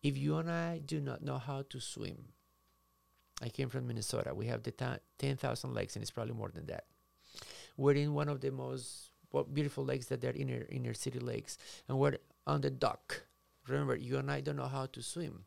If 0.03 0.17
you 0.17 0.37
and 0.37 0.49
I 0.51 0.79
do 0.79 1.01
not 1.01 1.21
know 1.21 1.37
how 1.37 1.63
to 1.63 1.79
swim, 1.79 2.33
I 3.41 3.49
came 3.49 3.69
from 3.69 3.87
Minnesota. 3.87 4.33
We 4.33 4.45
have 4.47 4.63
the 4.63 4.71
ta- 4.71 4.99
10,000 5.17 5.73
lakes, 5.73 5.95
and 5.95 6.03
it's 6.03 6.11
probably 6.11 6.33
more 6.35 6.51
than 6.53 6.67
that. 6.67 6.85
We're 7.75 7.95
in 7.95 8.13
one 8.13 8.29
of 8.29 8.39
the 8.39 8.51
most 8.51 9.11
well, 9.35 9.43
beautiful 9.43 9.83
lakes 9.83 10.05
that 10.05 10.21
they're 10.21 10.31
inner 10.31 10.65
inner 10.69 10.93
city 10.93 11.19
lakes, 11.19 11.57
and 11.89 11.99
we're 11.99 12.17
on 12.47 12.61
the 12.61 12.69
dock. 12.69 13.23
Remember, 13.67 13.93
you 13.97 14.17
and 14.17 14.31
I 14.31 14.39
don't 14.39 14.55
know 14.55 14.69
how 14.69 14.85
to 14.85 15.01
swim. 15.01 15.43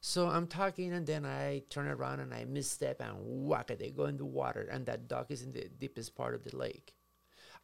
So 0.00 0.28
I'm 0.28 0.46
talking, 0.46 0.92
and 0.92 1.04
then 1.04 1.26
I 1.26 1.64
turn 1.68 1.88
around 1.88 2.20
and 2.20 2.32
I 2.32 2.44
misstep 2.44 3.00
and 3.00 3.16
whack. 3.18 3.72
I 3.72 3.88
go 3.88 4.04
in 4.04 4.18
the 4.18 4.24
water, 4.24 4.68
and 4.70 4.86
that 4.86 5.08
dock 5.08 5.32
is 5.32 5.42
in 5.42 5.50
the 5.50 5.68
deepest 5.80 6.14
part 6.14 6.36
of 6.36 6.44
the 6.44 6.56
lake. 6.56 6.94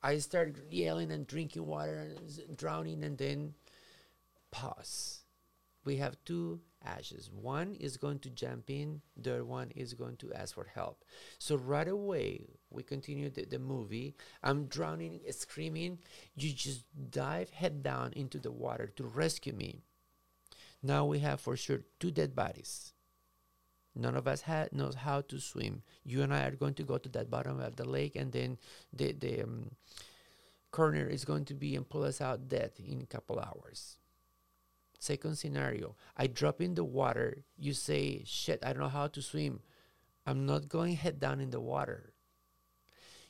I 0.03 0.19
start 0.19 0.57
yelling 0.71 1.13
and 1.13 1.25
drinking 1.25 1.67
water 1.67 2.17
and 2.49 2.57
drowning, 2.57 3.05
and 3.05 3.17
then 3.17 3.55
pause. 4.51 5.24
We 5.85 5.97
have 5.97 6.17
two 6.25 6.61
ashes. 6.85 7.31
One 7.31 7.75
is 7.75 7.97
going 7.97 8.21
to 8.21 8.31
jump 8.31 8.71
in, 8.71 9.01
the 9.17 9.35
other 9.35 9.45
one 9.45 9.71
is 9.75 9.95
going 9.95 10.17
to 10.19 10.33
ask 10.33 10.55
for 10.55 10.67
help. 10.75 11.05
So 11.39 11.57
right 11.57 11.89
away, 11.89 12.47
we 12.71 12.83
continue 12.83 13.31
the, 13.31 13.45
the 13.45 13.59
movie. 13.59 14.15
I'm 14.43 14.67
drowning, 14.67 15.21
screaming. 15.31 15.99
You 16.37 16.53
just 16.53 16.85
dive 17.11 17.51
head 17.51 17.83
down 17.83 18.13
into 18.15 18.39
the 18.39 18.53
water 18.53 18.93
to 18.97 19.05
rescue 19.05 19.53
me. 19.53 19.83
Now 20.83 21.07
we 21.07 21.21
have 21.21 21.41
for 21.41 21.57
sure 21.57 21.81
two 21.99 22.11
dead 22.11 22.35
bodies. 22.35 22.93
None 23.95 24.17
of 24.17 24.27
us 24.27 24.43
ha- 24.43 24.67
knows 24.73 24.97
how 24.97 25.21
to 25.23 25.39
swim. 25.39 25.83
You 26.05 26.23
and 26.23 26.35
I 26.35 26.45
are 26.45 26.57
going 26.57 26.75
to 26.75 26.83
go 26.83 26.99
to 26.99 27.09
that 27.11 27.31
bottom 27.31 27.61
of 27.61 27.77
the 27.77 27.89
lake, 27.89 28.17
and 28.17 28.33
then 28.33 28.59
the 28.93 29.13
the 29.13 29.43
um, 29.43 29.71
coroner 30.73 31.07
is 31.07 31.25
going 31.25 31.45
to 31.47 31.55
be 31.55 31.77
and 31.77 31.89
pull 31.89 32.03
us 32.03 32.21
out 32.21 32.49
dead 32.49 32.73
in 32.85 33.01
a 33.01 33.07
couple 33.07 33.39
hours. 33.39 33.99
Second 35.05 35.37
scenario: 35.37 35.97
I 36.17 36.29
drop 36.29 36.63
in 36.63 36.75
the 36.75 36.85
water. 36.85 37.45
You 37.59 37.75
say, 37.75 38.25
"Shit, 38.25 38.65
I 38.65 38.73
don't 38.73 38.83
know 38.83 38.89
how 38.89 39.09
to 39.09 39.21
swim." 39.21 39.61
I'm 40.25 40.47
not 40.47 40.73
going 40.73 40.97
head 40.97 41.21
down 41.21 41.41
in 41.41 41.51
the 41.51 41.61
water. 41.61 42.15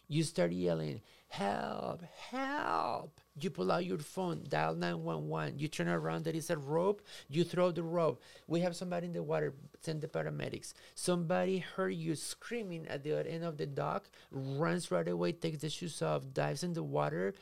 You 0.06 0.22
start 0.22 0.52
yelling, 0.52 1.00
help, 1.26 2.04
help. 2.30 3.20
You 3.40 3.50
pull 3.50 3.72
out 3.72 3.86
your 3.86 3.98
phone, 3.98 4.44
dial 4.48 4.76
911. 4.76 5.58
You 5.58 5.66
turn 5.66 5.88
around, 5.88 6.24
there 6.24 6.36
is 6.36 6.50
a 6.50 6.58
rope. 6.58 7.02
You 7.28 7.42
throw 7.42 7.72
the 7.72 7.82
rope. 7.82 8.22
We 8.46 8.60
have 8.60 8.76
somebody 8.76 9.06
in 9.06 9.14
the 9.14 9.22
water, 9.22 9.54
send 9.80 10.02
the 10.02 10.08
paramedics. 10.08 10.74
Somebody 10.94 11.58
heard 11.58 11.94
you 11.94 12.14
screaming 12.14 12.86
at 12.86 13.02
the 13.02 13.18
other 13.18 13.28
end 13.28 13.44
of 13.44 13.56
the 13.56 13.66
dock, 13.66 14.08
runs 14.30 14.90
right 14.92 15.08
away, 15.08 15.32
takes 15.32 15.58
the 15.58 15.70
shoes 15.70 16.02
off, 16.02 16.22
dives 16.32 16.62
in 16.62 16.74
the 16.74 16.84
water, 16.84 17.34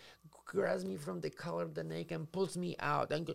grabs 0.46 0.84
me 0.84 0.96
from 0.96 1.20
the 1.20 1.30
collar 1.30 1.64
of 1.64 1.74
the 1.74 1.84
neck, 1.84 2.12
and 2.12 2.30
pulls 2.30 2.56
me 2.56 2.76
out. 2.78 3.12
And 3.12 3.26
go 3.26 3.34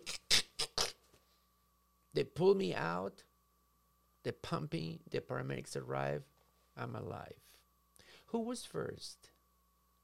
they 2.18 2.24
pull 2.24 2.56
me 2.56 2.74
out. 2.74 3.22
They 4.24 4.32
pump 4.32 4.72
me. 4.72 4.98
The 5.08 5.20
paramedics 5.20 5.76
arrive. 5.76 6.24
I'm 6.76 6.96
alive. 6.96 7.38
Who 8.26 8.40
was 8.40 8.64
first? 8.64 9.30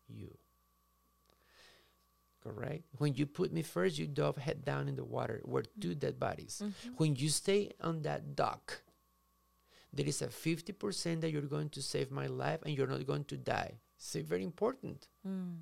You. 0.07 0.39
Correct? 2.41 2.85
When 2.99 3.15
you 3.15 3.27
put 3.27 3.53
me 3.53 3.63
first, 3.63 3.99
you 3.99 4.07
dove 4.07 4.37
head 4.37 4.65
down 4.65 4.87
in 4.87 4.95
the 4.95 5.03
water. 5.03 5.43
We're 5.45 5.65
two 5.81 5.97
dead 5.97 6.21
bodies. 6.21 6.63
When 6.99 7.17
you 7.17 7.31
stay 7.31 7.73
on 7.81 8.03
that 8.03 8.37
dock, 8.37 8.83
there 9.93 10.07
is 10.07 10.23
a 10.23 10.29
50% 10.29 11.21
that 11.21 11.33
you're 11.33 11.43
going 11.43 11.71
to 11.71 11.83
save 11.83 12.13
my 12.13 12.29
life 12.29 12.61
and 12.65 12.79
you're 12.79 12.87
not 12.87 13.05
going 13.09 13.25
to 13.25 13.37
die. 13.37 13.81
It's 13.97 14.15
very 14.15 14.45
important. 14.45 15.09
Mm. 15.27 15.57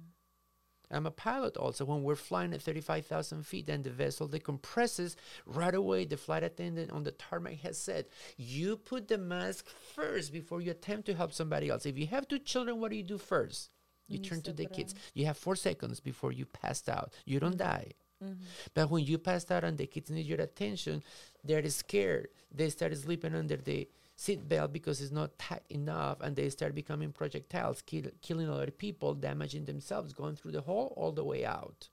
I'm 0.93 1.06
a 1.06 1.10
pilot 1.10 1.56
also. 1.56 1.85
When 1.85 2.02
we're 2.02 2.16
flying 2.16 2.52
at 2.52 2.62
35,000 2.62 3.44
feet 3.47 3.69
and 3.69 3.82
the 3.82 3.90
vessel 3.90 4.28
decompresses, 4.28 5.16
right 5.47 5.74
away 5.74 6.05
the 6.05 6.16
flight 6.16 6.43
attendant 6.43 6.93
on 6.93 7.05
the 7.05 7.12
tarmac 7.12 7.60
has 7.60 7.78
said, 7.78 8.06
You 8.36 8.77
put 8.77 9.09
the 9.09 9.19
mask 9.19 9.69
first 9.69 10.32
before 10.32 10.60
you 10.60 10.70
attempt 10.70 11.06
to 11.06 11.14
help 11.14 11.32
somebody 11.32 11.70
else. 11.70 11.86
If 11.86 11.98
you 11.98 12.06
have 12.09 12.28
two 12.28 12.39
children, 12.39 12.81
what 12.81 12.90
do 12.90 12.97
you 12.97 13.02
do 13.02 13.19
first? 13.19 13.70
You 14.09 14.19
turn 14.19 14.43
to 14.43 14.52
the 14.52 14.66
kids. 14.66 14.94
You 15.14 15.24
have 15.27 15.39
four 15.39 15.56
seconds 15.56 16.01
before 16.01 16.32
you 16.32 16.44
passed 16.44 16.89
out. 16.89 17.14
You 17.24 17.40
don't 17.40 17.56
die. 17.56 17.93
Mm-hmm. 18.23 18.43
But 18.74 18.90
when 18.90 19.05
you 19.05 19.19
passed 19.19 19.51
out 19.51 19.64
and 19.64 19.78
the 19.78 19.86
kids 19.86 20.10
need 20.10 20.27
your 20.27 20.40
attention, 20.40 21.02
they're 21.43 21.66
scared. 21.70 22.28
They 22.55 22.69
start 22.69 22.97
sleeping 22.97 23.35
under 23.35 23.56
the 23.56 23.89
seat 24.23 24.49
belt 24.49 24.73
because 24.73 25.01
it's 25.01 25.11
not 25.11 25.36
tight 25.39 25.65
enough, 25.69 26.20
and 26.20 26.36
they 26.36 26.49
start 26.49 26.74
becoming 26.74 27.11
projectiles, 27.11 27.82
kill, 27.82 28.05
killing 28.20 28.49
other 28.49 28.70
people, 28.70 29.15
damaging 29.15 29.65
themselves, 29.65 30.12
going 30.12 30.36
through 30.36 30.53
the 30.53 30.61
hole 30.61 30.94
all 30.97 31.12
the 31.12 31.24
way 31.24 31.44
out. 31.44 31.89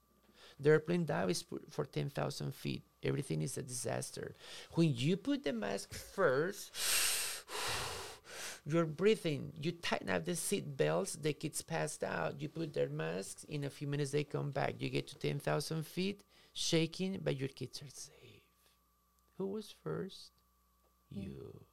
The 0.60 0.70
airplane 0.72 1.06
dives 1.06 1.42
for, 1.42 1.60
for 1.70 1.86
10,000 1.86 2.54
feet. 2.54 2.84
Everything 3.04 3.42
is 3.42 3.58
a 3.58 3.64
disaster. 3.64 4.36
When 4.74 4.94
you 4.96 5.18
put 5.18 5.44
the 5.44 5.54
mask 5.54 5.94
first, 5.94 6.72
you're 8.66 8.86
breathing. 8.86 9.54
You 9.60 9.72
tighten 9.72 10.10
up 10.10 10.26
the 10.26 10.36
seat 10.36 10.78
belts. 10.78 11.16
The 11.16 11.34
kids 11.34 11.62
passed 11.62 12.04
out. 12.04 12.42
You 12.42 12.50
put 12.50 12.74
their 12.74 12.90
masks. 12.90 13.46
In 13.46 13.64
a 13.64 13.70
few 13.70 13.88
minutes, 13.88 14.12
they 14.12 14.24
come 14.24 14.52
back. 14.52 14.76
You 14.80 14.90
get 14.90 15.08
to 15.08 15.18
10,000 15.18 15.86
feet, 15.86 16.24
shaking, 16.54 17.20
but 17.24 17.38
your 17.38 17.50
kids 17.50 17.82
are 17.82 17.90
safe. 17.92 18.44
Who 19.38 19.48
was 19.48 19.74
first? 19.82 20.32
Mm. 21.16 21.24
You. 21.24 21.69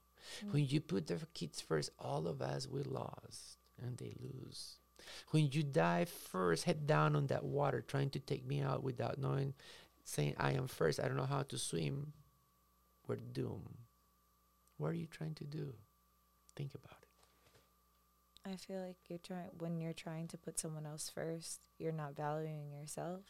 When 0.51 0.67
you 0.67 0.81
put 0.81 1.07
the 1.07 1.19
kids 1.35 1.61
first, 1.61 1.91
all 1.99 2.27
of 2.27 2.43
us, 2.43 2.69
we 2.69 2.83
lost 2.83 3.59
and 3.83 3.97
they 3.99 4.15
lose. 4.21 4.79
When 5.31 5.51
you 5.53 5.63
dive 5.63 6.09
first, 6.09 6.65
head 6.65 6.87
down 6.87 7.15
on 7.15 7.29
that 7.29 7.45
water, 7.45 7.81
trying 7.81 8.11
to 8.11 8.19
take 8.19 8.47
me 8.47 8.61
out 8.61 8.83
without 8.83 9.19
knowing, 9.19 9.55
saying, 10.05 10.35
I 10.39 10.53
am 10.53 10.67
first, 10.67 10.99
I 10.99 11.07
don't 11.07 11.17
know 11.17 11.25
how 11.27 11.43
to 11.43 11.59
swim, 11.59 12.13
we're 13.07 13.17
doomed. 13.17 13.79
What 14.79 14.89
are 14.89 14.95
you 14.95 15.07
trying 15.07 15.35
to 15.35 15.45
do? 15.45 15.75
Think 16.55 16.75
about 16.75 16.99
it. 17.03 17.07
I 18.51 18.57
feel 18.57 18.81
like 18.81 18.97
you're 19.09 19.19
trying 19.19 19.51
when 19.59 19.81
you're 19.81 19.93
trying 19.93 20.29
to 20.29 20.39
put 20.39 20.59
someone 20.59 20.87
else 20.87 21.11
first, 21.13 21.61
you're 21.79 21.93
not 21.93 22.15
valuing 22.15 22.71
yourself, 22.71 23.23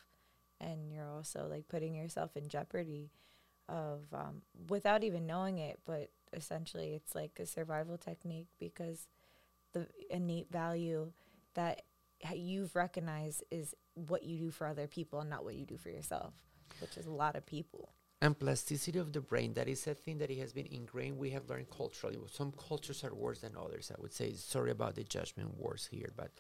and 0.60 0.93
you're 0.93 1.09
also 1.09 1.47
like 1.51 1.68
putting 1.68 1.94
yourself 1.94 2.36
in 2.36 2.48
jeopardy 2.48 3.10
of 3.68 4.02
um, 4.12 4.43
without 4.68 5.05
even 5.05 5.27
knowing 5.27 5.59
it. 5.59 5.81
But 5.86 6.10
essentially, 6.32 6.94
it's 6.94 7.15
like 7.15 7.39
a 7.39 7.47
survival 7.47 7.98
technique 7.98 8.48
because 8.59 9.09
the 9.73 9.86
innate 10.11 10.51
value 10.51 11.12
that 11.55 11.82
you've 12.35 12.74
recognized 12.74 13.44
is 13.51 13.74
what 13.94 14.23
you 14.23 14.39
do 14.39 14.51
for 14.51 14.66
other 14.66 14.86
people 14.86 15.20
and 15.20 15.31
not 15.31 15.44
what 15.44 15.55
you 15.55 15.66
do 15.66 15.77
for 15.77 15.90
yourself, 15.90 16.35
which 16.81 16.97
is 16.97 17.07
a 17.07 17.11
lot 17.11 17.36
of 17.36 17.44
people. 17.47 17.90
And 18.23 18.39
plasticity 18.39 18.98
of 18.98 19.12
the 19.12 19.20
brain, 19.20 19.53
that 19.55 19.69
is 19.69 19.86
a 19.86 19.94
thing 19.94 20.19
that 20.19 20.31
it 20.31 20.39
has 20.39 20.53
been 20.53 20.69
ingrained. 20.70 21.19
We 21.19 21.31
have 21.31 21.51
learned 21.51 21.69
culturally. 21.70 22.19
Some 22.32 22.53
cultures 22.53 23.05
are 23.05 23.15
worse 23.15 23.40
than 23.40 23.57
others. 23.57 23.93
I 23.94 24.01
would 24.01 24.15
say, 24.15 24.32
sorry 24.32 24.70
about 24.70 24.94
the 24.94 25.05
judgment 25.05 25.59
wars 25.59 25.89
here, 25.90 26.11
but 26.16 26.31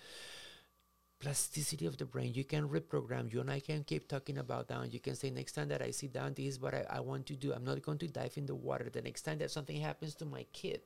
plasticity 1.18 1.86
of 1.86 1.96
the 1.96 2.04
brain, 2.04 2.34
you 2.34 2.44
can 2.44 2.68
reprogram. 2.68 3.32
You 3.32 3.40
and 3.40 3.50
I 3.50 3.60
can 3.60 3.84
keep 3.84 4.08
talking 4.08 4.38
about 4.38 4.68
down. 4.68 4.90
You 4.90 5.00
can 5.00 5.14
say, 5.14 5.30
next 5.30 5.52
time 5.52 5.68
that 5.68 5.82
I 5.82 5.90
sit 5.90 6.12
down, 6.12 6.34
this 6.34 6.46
is 6.46 6.60
what 6.60 6.74
I, 6.74 6.84
I 6.90 7.00
want 7.00 7.26
to 7.26 7.34
do. 7.34 7.52
I'm 7.52 7.64
not 7.64 7.82
going 7.82 7.98
to 7.98 8.08
dive 8.08 8.36
in 8.36 8.46
the 8.46 8.54
water. 8.54 8.90
The 8.92 9.02
next 9.02 9.22
time 9.22 9.38
that 9.38 9.50
something 9.50 9.80
happens 9.80 10.14
to 10.16 10.24
my 10.24 10.44
kid, 10.52 10.82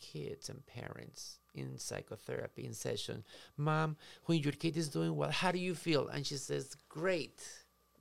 kids 0.00 0.48
and 0.48 0.64
parents 0.66 1.38
in 1.54 1.76
psychotherapy 1.76 2.64
in 2.64 2.72
session, 2.72 3.24
mom, 3.56 3.96
when 4.26 4.38
your 4.38 4.52
kid 4.52 4.76
is 4.76 4.88
doing 4.88 5.16
well, 5.16 5.30
how 5.30 5.50
do 5.50 5.58
you 5.58 5.74
feel? 5.74 6.08
And 6.08 6.24
she 6.24 6.36
says, 6.36 6.76
great, 6.88 7.42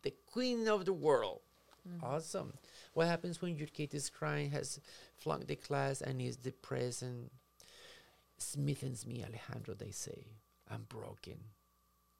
the 0.03 0.13
queen 0.31 0.67
of 0.67 0.85
the 0.85 0.93
world. 0.93 1.41
Mm-hmm. 1.89 2.05
Awesome. 2.05 2.53
What 2.93 3.07
happens 3.07 3.41
when 3.41 3.55
your 3.55 3.67
kid 3.67 3.93
is 3.93 4.09
crying, 4.09 4.51
has 4.51 4.79
flunked 5.15 5.47
the 5.47 5.55
class, 5.55 6.01
and 6.01 6.21
is 6.21 6.35
depressed 6.35 7.01
and 7.01 7.29
smithens 8.38 9.07
me, 9.07 9.23
Alejandro? 9.23 9.73
They 9.73 9.91
say, 9.91 10.25
I'm 10.72 10.84
broken. 10.89 11.38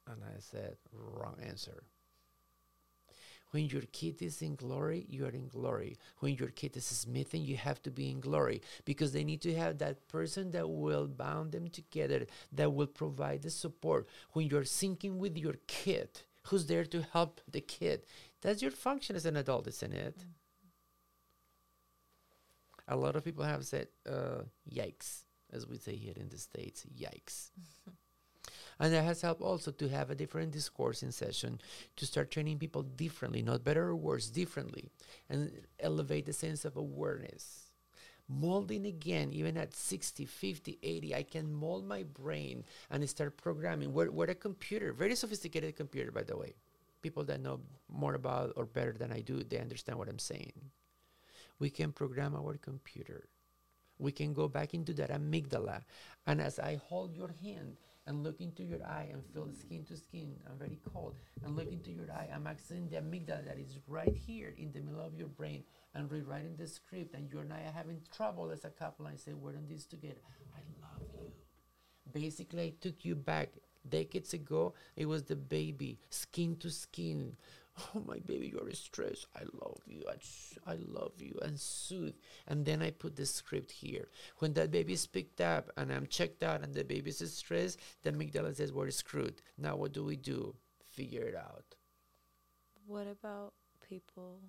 And 0.07 0.22
I 0.24 0.40
said, 0.40 0.78
wrong 0.94 1.36
answer. 1.45 1.84
When 3.52 3.65
your 3.65 3.84
kid 3.94 4.22
is 4.22 4.41
in 4.41 4.56
glory, 4.56 5.06
you 5.10 5.26
are 5.26 5.30
in 5.30 5.48
glory. 5.48 5.98
When 6.19 6.36
your 6.36 6.49
kid 6.49 6.76
is 6.76 6.86
smithing, 6.86 7.44
you 7.44 7.56
have 7.56 7.82
to 7.84 7.91
be 7.91 8.10
in 8.11 8.19
glory 8.19 8.61
because 8.84 9.14
they 9.14 9.24
need 9.24 9.41
to 9.41 9.56
have 9.56 9.78
that 9.78 10.07
person 10.10 10.52
that 10.52 10.69
will 10.69 11.07
bound 11.07 11.53
them 11.53 11.69
together, 11.69 12.26
that 12.52 12.74
will 12.74 12.88
provide 12.88 13.44
the 13.44 13.49
support. 13.49 14.07
When 14.34 14.48
you're 14.48 14.65
sinking 14.65 15.18
with 15.18 15.38
your 15.38 15.56
kid, 15.68 16.22
who's 16.44 16.65
there 16.65 16.86
to 16.86 17.02
help 17.14 17.40
the 17.49 17.61
kid? 17.61 18.03
That's 18.41 18.61
your 18.61 18.72
function 18.72 19.15
as 19.15 19.26
an 19.26 19.38
adult, 19.38 19.68
isn't 19.68 19.94
it? 19.94 20.26
A 22.90 22.95
lot 22.95 23.15
of 23.15 23.24
people 23.24 23.44
have 23.44 23.65
said, 23.65 23.88
uh, 24.10 24.44
yikes, 24.69 25.24
as 25.52 25.68
we 25.68 25.78
say 25.78 25.95
here 25.95 26.14
in 26.15 26.30
the 26.30 26.38
States, 26.38 26.86
yikes. 26.98 27.49
and 28.80 28.94
it 28.94 29.04
has 29.04 29.22
helped 29.22 29.41
also 29.41 29.72
to 29.72 29.90
have 29.90 30.10
a 30.10 30.16
different 30.16 30.52
discourse 30.52 31.02
in 31.04 31.12
session, 31.12 31.60
to 31.95 32.06
start 32.06 32.32
training 32.32 32.60
people 32.60 32.84
differently, 32.84 33.41
not 33.41 33.64
better 33.64 33.84
or 33.84 33.95
worse, 33.95 34.30
differently, 34.30 34.90
and 35.30 35.52
elevate 35.80 36.26
the 36.26 36.34
sense 36.34 36.66
of 36.66 36.78
awareness. 36.78 37.72
Molding 38.30 38.86
again, 38.86 39.32
even 39.32 39.56
at 39.58 39.74
60, 39.74 40.26
50, 40.26 40.78
80, 40.84 41.16
I 41.16 41.24
can 41.24 41.52
mold 41.52 41.88
my 41.88 42.04
brain 42.04 42.66
and 42.91 43.10
start 43.10 43.38
programming. 43.38 43.94
We're, 43.94 44.12
we're 44.12 44.26
a 44.26 44.36
computer, 44.36 44.91
very 44.91 45.16
sophisticated 45.16 45.76
computer, 45.78 46.12
by 46.12 46.24
the 46.24 46.38
way. 46.38 46.54
People 47.02 47.24
that 47.26 47.41
know 47.41 47.62
more 47.90 48.16
about 48.16 48.54
or 48.58 48.66
better 48.66 48.91
than 48.91 49.14
I 49.14 49.22
do, 49.22 49.44
they 49.44 49.60
understand 49.60 49.98
what 49.98 50.10
I'm 50.10 50.20
saying. 50.20 50.52
We 51.58 51.70
can 51.70 51.94
program 51.94 52.36
our 52.36 52.58
computer. 52.58 53.30
We 53.98 54.12
can 54.12 54.34
go 54.34 54.48
back 54.48 54.74
into 54.74 54.94
that 54.95 55.10
amygdala. 55.10 55.84
And 56.28 56.41
as 56.41 56.60
I 56.60 56.80
hold 56.90 57.16
your 57.16 57.34
hand 57.41 57.78
and 58.08 58.24
look 58.24 58.42
into 58.42 58.64
your 58.64 58.84
eye 58.84 59.10
and 59.12 59.22
feel 59.34 59.50
skin 59.60 59.84
to 59.86 59.98
skin, 59.98 60.34
I'm 60.50 60.58
very 60.58 60.80
cold, 60.94 61.16
and 61.44 61.56
look 61.56 61.72
into 61.72 61.92
your 61.92 62.10
eye, 62.12 62.30
I'm 62.34 62.46
accessing 62.46 62.90
the 62.90 62.96
amygdala 62.96 63.46
that 63.46 63.60
is 63.60 63.78
right 63.88 64.16
here 64.16 64.56
in 64.58 64.72
the 64.72 64.80
middle 64.80 65.06
of 65.06 65.14
your 65.14 65.28
brain 65.28 65.64
and 65.94 66.12
rewriting 66.12 66.56
the 66.58 66.68
script. 66.68 67.14
And 67.14 67.32
you 67.32 67.40
and 67.40 67.52
I 67.52 67.58
are 67.68 67.74
having 67.76 68.02
trouble 68.16 68.50
as 68.52 68.64
a 68.66 68.70
couple. 68.70 69.08
I 69.08 69.18
say, 69.18 69.34
we're 69.34 69.54
in 69.54 69.68
this 69.68 69.86
together. 69.86 70.22
I 70.56 70.62
love 70.82 71.08
you. 71.14 71.32
Basically, 72.12 72.64
I 72.64 72.74
took 72.80 73.04
you 73.04 73.16
back 73.16 73.50
decades 73.88 74.34
ago. 74.34 74.74
It 74.96 75.06
was 75.06 75.24
the 75.24 75.36
baby, 75.36 76.00
skin 76.10 76.56
to 76.58 76.70
skin. 76.70 77.36
Oh, 77.80 78.04
my 78.08 78.20
baby, 78.20 78.48
you're 78.48 78.72
stressed. 78.72 79.28
I 79.36 79.44
love 79.62 79.80
you. 79.86 80.04
I, 80.10 80.72
I 80.72 80.78
love 80.88 81.14
you. 81.20 81.38
And 81.44 81.60
soothe. 81.60 82.16
And 82.48 82.66
then 82.66 82.82
I 82.82 82.90
put 82.91 83.16
the 83.16 83.26
script 83.26 83.72
here. 83.72 84.08
When 84.40 84.54
that 84.54 84.72
baby 84.72 84.94
is 84.94 85.06
picked 85.06 85.41
up 85.41 85.70
and 85.78 85.91
I'm 85.91 86.08
checked 86.08 86.44
out 86.44 86.64
and 86.64 86.74
the 86.74 86.84
baby's 86.84 87.22
stressed, 87.32 87.80
the 88.02 88.12
amygdala 88.12 88.56
says, 88.56 88.74
We're 88.74 88.90
screwed. 88.90 89.41
Now, 89.58 89.76
what 89.76 89.94
do 89.94 90.04
we 90.04 90.16
do? 90.16 90.56
Figure 90.84 91.24
it 91.24 91.36
out. 91.36 91.76
What 92.88 93.06
about 93.08 93.54
people? 93.88 94.40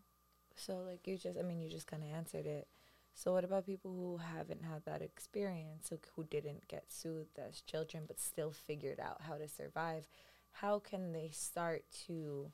So, 0.56 0.78
like, 0.78 1.06
you 1.06 1.18
just, 1.18 1.38
I 1.38 1.42
mean, 1.42 1.60
you 1.60 1.68
just 1.68 1.86
kind 1.86 2.02
of 2.02 2.10
answered 2.10 2.46
it. 2.46 2.66
So, 3.14 3.32
what 3.32 3.44
about 3.44 3.66
people 3.66 3.90
who 3.90 4.18
haven't 4.18 4.62
had 4.64 4.84
that 4.86 5.02
experience, 5.02 5.88
who, 5.90 5.98
who 6.14 6.24
didn't 6.24 6.68
get 6.68 6.84
soothed 6.88 7.38
as 7.38 7.60
children, 7.60 8.04
but 8.06 8.20
still 8.20 8.52
figured 8.52 9.00
out 9.00 9.22
how 9.22 9.34
to 9.34 9.48
survive? 9.48 10.08
How 10.52 10.78
can 10.78 11.12
they 11.12 11.30
start 11.32 11.84
to 12.06 12.50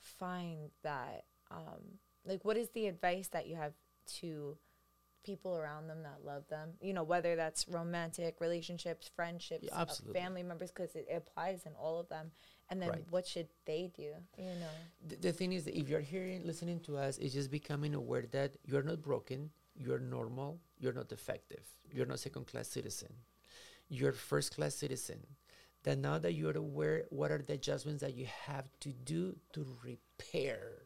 find 0.00 0.70
that? 0.82 1.24
Um, 1.50 1.98
like, 2.24 2.44
what 2.44 2.56
is 2.56 2.70
the 2.70 2.86
advice 2.86 3.28
that 3.28 3.46
you 3.46 3.56
have 3.56 3.72
to 4.20 4.56
people 5.24 5.56
around 5.56 5.88
them 5.88 6.02
that 6.02 6.24
love 6.24 6.46
them? 6.48 6.70
You 6.80 6.92
know, 6.92 7.02
whether 7.02 7.36
that's 7.36 7.66
romantic 7.68 8.36
relationships, 8.40 9.10
friendships, 9.14 9.68
Yeah, 9.70 9.80
uh, 9.82 10.12
family 10.12 10.42
members, 10.42 10.70
because 10.70 10.94
it 10.94 11.08
applies 11.14 11.64
in 11.66 11.72
all 11.72 11.98
of 12.00 12.08
them. 12.08 12.30
And 12.70 12.82
then, 12.82 12.90
Right. 12.90 13.04
what 13.10 13.26
should 13.26 13.48
they 13.64 13.90
do? 13.96 14.14
You 14.36 14.54
know. 14.60 14.70
the, 15.08 15.16
the 15.16 15.32
thing 15.32 15.52
is 15.52 15.64
that 15.64 15.78
if 15.78 15.88
you're 15.88 16.00
hearing 16.00 16.44
listening 16.46 16.80
to 16.80 16.98
us 16.98 17.16
it's 17.18 17.32
just 17.32 17.50
becoming 17.50 17.94
aware 17.94 18.26
that 18.30 18.52
you're 18.66 18.82
not 18.82 19.00
broken 19.00 19.50
you're 19.74 19.98
normal 19.98 20.58
you're 20.78 20.92
not 20.92 21.08
defective 21.08 21.64
you're 21.92 22.04
not 22.04 22.18
second 22.18 22.46
class 22.46 22.68
citizen 22.68 23.08
you're 23.88 24.12
first 24.12 24.54
class 24.54 24.74
citizen 24.74 25.18
that 25.88 25.96
now 25.96 26.18
that 26.18 26.34
you're 26.34 26.54
aware 26.54 27.04
what 27.08 27.30
are 27.30 27.38
the 27.38 27.54
adjustments 27.54 28.02
that 28.02 28.14
you 28.14 28.26
have 28.44 28.66
to 28.78 28.90
do 28.90 29.34
to 29.54 29.64
repair? 29.82 30.82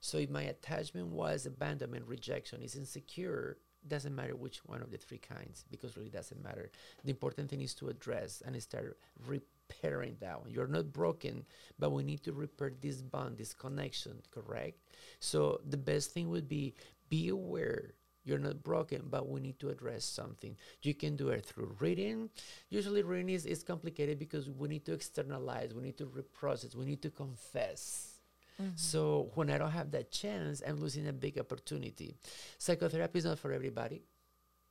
So 0.00 0.18
if 0.18 0.28
my 0.28 0.42
attachment 0.42 1.06
was 1.06 1.46
abandonment 1.46 2.04
rejection 2.06 2.60
is 2.60 2.76
insecure 2.76 3.56
doesn't 3.88 4.14
matter 4.14 4.36
which 4.36 4.58
one 4.66 4.82
of 4.82 4.90
the 4.90 4.98
three 4.98 5.16
kinds 5.16 5.64
because 5.70 5.96
really 5.96 6.10
doesn't 6.10 6.44
matter. 6.44 6.70
The 7.02 7.10
important 7.10 7.48
thing 7.48 7.62
is 7.62 7.72
to 7.76 7.88
address 7.88 8.42
and 8.44 8.62
start 8.62 8.98
repairing 9.26 10.18
that 10.20 10.42
one. 10.42 10.50
You're 10.50 10.66
not 10.66 10.92
broken 10.92 11.46
but 11.78 11.92
we 11.92 12.02
need 12.02 12.22
to 12.24 12.34
repair 12.34 12.70
this 12.82 13.00
bond 13.00 13.38
this 13.38 13.54
connection 13.54 14.20
correct? 14.30 14.76
So 15.20 15.62
the 15.66 15.78
best 15.78 16.12
thing 16.12 16.28
would 16.28 16.50
be 16.50 16.74
be 17.08 17.30
aware 17.30 17.94
you're 18.24 18.38
not 18.38 18.62
broken 18.62 19.02
but 19.10 19.28
we 19.28 19.40
need 19.40 19.58
to 19.58 19.68
address 19.68 20.04
something 20.04 20.56
you 20.82 20.94
can 20.94 21.16
do 21.16 21.28
it 21.28 21.44
through 21.44 21.74
reading 21.80 22.28
usually 22.70 23.02
reading 23.02 23.30
is, 23.30 23.46
is 23.46 23.62
complicated 23.62 24.18
because 24.18 24.48
we 24.48 24.68
need 24.68 24.84
to 24.84 24.92
externalize 24.92 25.74
we 25.74 25.82
need 25.82 25.98
to 25.98 26.06
reprocess 26.06 26.74
we 26.74 26.84
need 26.84 27.02
to 27.02 27.10
confess 27.10 28.20
mm-hmm. 28.60 28.70
so 28.76 29.30
when 29.34 29.50
I 29.50 29.58
don't 29.58 29.72
have 29.72 29.90
that 29.92 30.10
chance, 30.10 30.62
I'm 30.66 30.76
losing 30.76 31.08
a 31.08 31.12
big 31.12 31.38
opportunity. 31.38 32.14
Psychotherapy 32.58 33.18
is 33.18 33.24
not 33.24 33.38
for 33.38 33.52
everybody. 33.52 34.02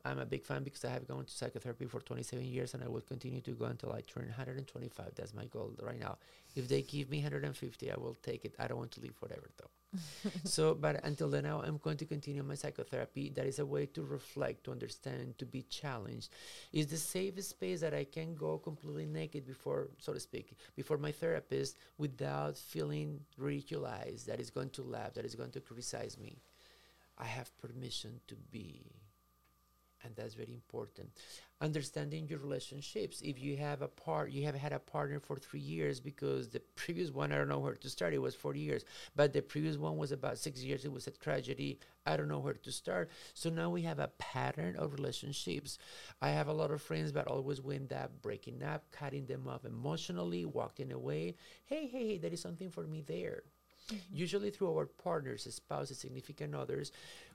I'm 0.06 0.20
a 0.20 0.26
big 0.26 0.44
fan 0.44 0.64
because 0.64 0.84
I 0.86 0.90
have 0.90 1.08
gone 1.08 1.26
to 1.26 1.32
psychotherapy 1.32 1.86
for 1.86 2.02
27 2.02 2.44
years 2.46 2.74
and 2.74 2.84
I 2.84 2.88
will 2.88 3.02
continue 3.02 3.42
to 3.42 3.52
go 3.52 3.66
until 3.66 3.92
I 3.92 4.02
turn 4.02 4.26
125. 4.26 5.12
That's 5.16 5.34
my 5.34 5.46
goal 5.46 5.74
right 5.82 6.00
now. 6.00 6.18
If 6.56 6.68
they 6.68 6.82
give 6.82 7.10
me 7.10 7.20
150, 7.20 7.92
I 7.92 7.96
will 7.96 8.16
take 8.22 8.46
it. 8.46 8.56
I 8.60 8.68
don't 8.68 8.78
want 8.78 8.92
to 8.92 9.02
live 9.02 9.16
forever 9.16 9.50
though. 9.58 9.70
so, 10.46 10.74
but 10.74 11.04
until 11.04 11.30
then, 11.30 11.44
now 11.44 11.62
I'm 11.62 11.78
going 11.78 11.98
to 11.98 12.06
continue 12.06 12.44
my 12.44 12.56
psychotherapy. 12.56 13.30
That 13.30 13.46
is 13.46 13.60
a 13.60 13.66
way 13.66 13.86
to 13.88 14.04
reflect, 14.04 14.64
to 14.64 14.72
understand, 14.72 15.38
to 15.38 15.46
be 15.46 15.64
challenged. 15.64 16.30
It's 16.72 16.92
the 16.92 16.98
safe 16.98 17.42
space 17.44 17.82
that 17.82 17.94
I 17.94 18.06
can 18.06 18.36
go 18.36 18.58
completely 18.58 19.06
naked 19.06 19.46
before, 19.46 19.90
so 20.00 20.14
to 20.14 20.20
speak, 20.20 20.56
before 20.76 20.98
my 20.98 21.12
therapist 21.12 21.78
without 21.98 22.58
feeling 22.58 23.20
ridiculized, 23.40 24.26
that 24.26 24.40
is 24.40 24.50
going 24.50 24.70
to 24.72 24.84
laugh, 24.84 25.14
that 25.16 25.26
is 25.26 25.36
going 25.36 25.52
to 25.52 25.60
criticize 25.60 26.18
me. 26.18 26.38
I 27.18 27.26
have 27.26 27.56
permission 27.60 28.22
to 28.28 28.36
be 28.36 28.82
and 30.04 30.16
that's 30.16 30.34
very 30.34 30.54
important. 30.54 31.10
Understanding 31.60 32.28
your 32.28 32.40
relationships. 32.40 33.22
If 33.24 33.40
you 33.40 33.56
have 33.58 33.82
a 33.82 33.88
part 33.88 34.32
you 34.32 34.46
have 34.46 34.56
had 34.56 34.74
a 34.74 34.80
partner 34.80 35.20
for 35.20 35.38
three 35.38 35.60
years 35.60 36.00
because 36.00 36.50
the 36.50 36.62
previous 36.76 37.12
one 37.12 37.32
i 37.32 37.38
don't 37.38 37.50
know 37.50 37.60
where 37.60 37.76
to 37.76 37.90
start 37.90 38.14
it 38.14 38.18
was 38.22 38.36
four 38.36 38.56
years 38.56 38.84
but 39.16 39.32
the 39.34 39.42
previous 39.42 39.78
one 39.78 39.98
was 39.98 40.12
about 40.12 40.38
six 40.38 40.64
years 40.64 40.86
it 40.86 40.92
was 40.92 41.08
a 41.08 41.12
tragedy 41.12 41.80
i 42.06 42.18
don't 42.18 42.28
know 42.28 42.40
where 42.40 42.54
to 42.54 42.72
start. 42.72 43.10
So 43.34 43.50
now 43.50 43.70
we 43.70 43.84
have 43.84 44.00
a 44.00 44.12
pattern 44.18 44.76
of 44.76 44.94
relationships. 44.94 45.78
I 46.22 46.30
have 46.30 46.48
a 46.48 46.54
lot 46.54 46.72
of 46.72 46.82
friends 46.82 47.12
but 47.12 47.28
always 47.28 47.62
wind 47.62 47.94
up 47.94 48.22
breaking 48.22 48.64
up 48.64 48.84
cutting 48.92 49.26
them 49.26 49.48
off 49.48 49.66
emotionally 49.66 50.46
walking 50.46 50.92
away. 50.92 51.36
Hey 51.66 51.88
hey 51.88 52.08
hey 52.08 52.18
there 52.18 52.34
is 52.34 52.42
something 52.42 52.70
for 52.72 52.84
me 52.88 53.04
there. 53.06 53.44
Mm-hmm. 53.88 54.16
Usually, 54.16 54.50
through 54.52 54.76
our 54.76 54.86
partners, 54.86 55.48
spouses, 55.50 56.00
significant 56.00 56.56
others, 56.56 56.92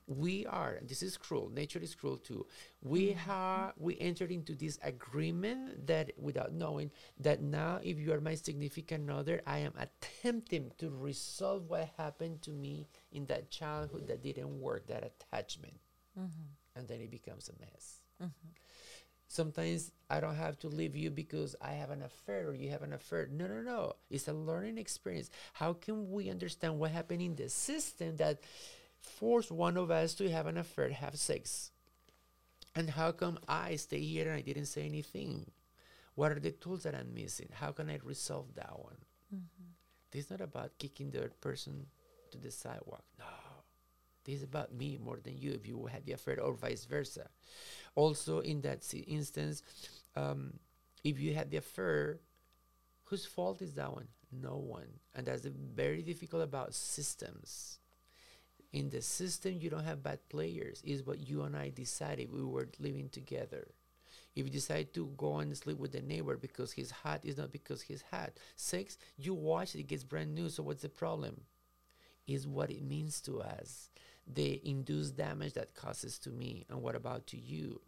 we 0.07 0.45
are, 0.45 0.79
this 0.83 1.03
is 1.03 1.17
cruel, 1.17 1.49
nature 1.53 1.79
is 1.79 1.93
cruel 1.93 2.17
too. 2.17 2.45
We 2.81 3.07
mm-hmm. 3.07 3.19
have 3.19 3.73
we 3.77 3.99
entered 3.99 4.31
into 4.31 4.55
this 4.55 4.79
agreement 4.81 5.87
that 5.87 6.11
without 6.17 6.53
knowing 6.53 6.91
that 7.19 7.41
now 7.41 7.79
if 7.83 7.99
you 7.99 8.13
are 8.13 8.21
my 8.21 8.35
significant 8.35 9.09
other, 9.09 9.41
I 9.45 9.59
am 9.59 9.73
attempting 9.77 10.71
to 10.77 10.89
resolve 10.89 11.69
what 11.69 11.89
happened 11.97 12.41
to 12.43 12.51
me 12.51 12.87
in 13.11 13.25
that 13.25 13.51
childhood 13.51 14.07
that 14.07 14.23
didn't 14.23 14.59
work, 14.61 14.87
that 14.87 15.03
attachment. 15.03 15.75
Mm-hmm. 16.17 16.79
And 16.79 16.87
then 16.87 17.01
it 17.01 17.11
becomes 17.11 17.49
a 17.49 17.59
mess. 17.59 18.01
Mm-hmm. 18.21 18.49
Sometimes 19.27 19.91
I 20.09 20.21
don't 20.21 20.35
have 20.35 20.57
to 20.59 20.69
leave 20.69 20.95
you 20.95 21.09
because 21.09 21.53
I 21.61 21.71
have 21.71 21.89
an 21.89 22.01
affair 22.01 22.47
or 22.47 22.53
you 22.53 22.69
have 22.69 22.81
an 22.81 22.93
affair. 22.93 23.27
No, 23.29 23.45
no, 23.47 23.61
no. 23.61 23.93
It's 24.09 24.29
a 24.29 24.33
learning 24.33 24.77
experience. 24.77 25.29
How 25.51 25.73
can 25.73 26.11
we 26.11 26.29
understand 26.29 26.79
what 26.79 26.91
happened 26.91 27.21
in 27.21 27.35
the 27.35 27.49
system 27.49 28.15
that 28.17 28.39
forced 29.07 29.51
one 29.51 29.77
of 29.77 29.89
us 29.91 30.13
to 30.15 30.29
have 30.29 30.47
an 30.47 30.57
affair, 30.57 30.89
have 30.89 31.15
sex? 31.15 31.71
And 32.75 32.89
how 32.91 33.11
come 33.11 33.39
I 33.47 33.75
stay 33.75 33.99
here 33.99 34.27
and 34.27 34.37
I 34.37 34.41
didn't 34.41 34.65
say 34.65 34.85
anything? 34.85 35.49
What 36.15 36.31
are 36.31 36.39
the 36.39 36.51
tools 36.51 36.83
that 36.83 36.95
I'm 36.95 37.13
missing? 37.13 37.49
How 37.51 37.71
can 37.71 37.89
I 37.89 37.99
resolve 38.03 38.53
that 38.55 38.77
one? 38.77 38.97
Mm-hmm. 39.33 39.71
This 40.11 40.25
is 40.25 40.31
not 40.31 40.41
about 40.41 40.77
kicking 40.77 41.11
the 41.11 41.31
person 41.41 41.87
to 42.31 42.37
the 42.37 42.51
sidewalk. 42.51 43.03
No. 43.17 43.25
This 44.25 44.35
is 44.35 44.43
about 44.43 44.73
me 44.73 44.99
more 45.01 45.19
than 45.23 45.37
you 45.37 45.51
if 45.51 45.65
you 45.65 45.85
had 45.85 46.05
the 46.05 46.13
affair 46.13 46.39
or 46.41 46.53
vice 46.53 46.85
versa. 46.85 47.29
Also, 47.95 48.39
in 48.39 48.61
that 48.61 48.83
instance, 49.07 49.63
um, 50.15 50.53
if 51.03 51.19
you 51.19 51.33
had 51.33 51.49
the 51.49 51.57
affair, 51.57 52.19
whose 53.05 53.25
fault 53.25 53.61
is 53.61 53.73
that 53.73 53.93
one? 53.93 54.07
No 54.31 54.57
one. 54.57 54.99
And 55.15 55.25
that's 55.25 55.45
very 55.45 56.01
difficult 56.01 56.43
about 56.43 56.73
systems 56.73 57.79
in 58.77 58.91
the 58.91 59.01
system 59.01 59.53
you 59.59 59.71
don't 59.71 59.85
have 59.85 60.03
bad 60.03 60.19
players 60.29 60.83
is 60.85 61.03
what 61.03 61.27
you 61.27 61.41
and 61.41 61.57
i 61.57 61.69
decided 61.69 62.31
we 62.31 62.43
were 62.43 62.69
living 62.79 63.09
together. 63.09 63.67
If 64.35 64.45
you 64.45 64.51
decide 64.51 64.93
to 64.93 65.11
go 65.17 65.37
and 65.37 65.57
sleep 65.57 65.79
with 65.79 65.93
the 65.93 66.01
neighbor 66.01 66.37
because 66.37 66.71
he's 66.71 66.91
hot 66.91 67.21
is 67.23 67.37
not 67.37 67.51
because 67.51 67.81
he's 67.81 68.03
hot 68.11 68.33
six 68.55 68.99
you 69.17 69.33
watch 69.33 69.73
it, 69.73 69.79
it 69.79 69.87
gets 69.87 70.03
brand 70.03 70.35
new 70.35 70.47
so 70.49 70.61
what's 70.61 70.83
the 70.83 70.89
problem? 70.89 71.41
Is 72.27 72.45
what 72.45 72.69
it 72.69 72.83
means 72.83 73.19
to 73.21 73.41
us. 73.41 73.89
The 74.31 74.61
induced 74.63 75.17
damage 75.17 75.53
that 75.53 75.73
causes 75.73 76.19
to 76.19 76.29
me 76.29 76.67
and 76.69 76.83
what 76.83 76.95
about 76.95 77.25
to 77.27 77.37
you? 77.37 77.81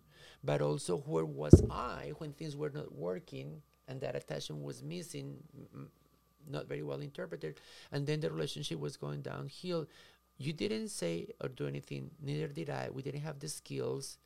But 0.43 0.61
also 0.61 0.97
where 0.97 1.25
was 1.25 1.61
i 1.69 2.13
when 2.17 2.33
things 2.33 2.55
were 2.55 2.71
not 2.71 2.95
working 2.95 3.61
and 3.87 4.01
that 4.01 4.15
attachment 4.15 4.63
was 4.63 4.81
missing 4.81 5.35
not 6.49 6.67
very 6.67 6.81
well 6.81 7.01
interpreted 7.01 7.59
and 7.91 8.07
then 8.07 8.21
the 8.21 8.31
relationship 8.31 8.79
was 8.79 8.97
going 8.97 9.21
downhill 9.21 9.85
you 10.39 10.53
didn't 10.53 10.87
say 10.87 11.27
or 11.41 11.49
do 11.49 11.67
anything, 11.67 12.09
neither 12.21 12.47
did 12.47 12.69
I. 12.69 12.89
We 12.91 13.01
didn't 13.01 13.21
have 13.21 13.39
the 13.39 13.49
skills. 13.49 14.17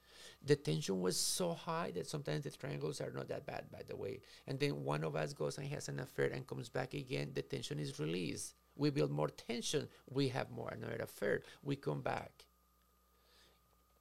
The 0.45 0.55
tension 0.55 1.01
was 1.01 1.17
so 1.17 1.53
high 1.53 1.91
that 1.95 2.07
sometimes 2.07 2.43
the 2.43 2.51
triangles 2.51 3.01
are 3.01 3.11
not 3.11 3.27
that 3.29 3.47
bad, 3.47 3.71
by 3.71 3.81
the 3.87 3.95
way. 3.95 4.21
And 4.47 4.59
then 4.59 4.83
one 4.83 5.03
of 5.03 5.15
us 5.15 5.33
goes 5.33 5.57
and 5.57 5.67
has 5.69 5.89
an 5.89 5.99
affair 5.99 6.27
and 6.27 6.45
comes 6.45 6.69
back 6.69 6.93
again, 6.93 7.31
the 7.33 7.41
tension 7.41 7.79
is 7.79 7.99
released. 7.99 8.53
We 8.75 8.91
build 8.91 9.11
more 9.11 9.29
tension, 9.29 9.89
we 10.09 10.29
have 10.29 10.51
more 10.51 10.69
another 10.69 11.01
affair, 11.01 11.41
we 11.63 11.75
come 11.75 12.01
back. 12.01 12.45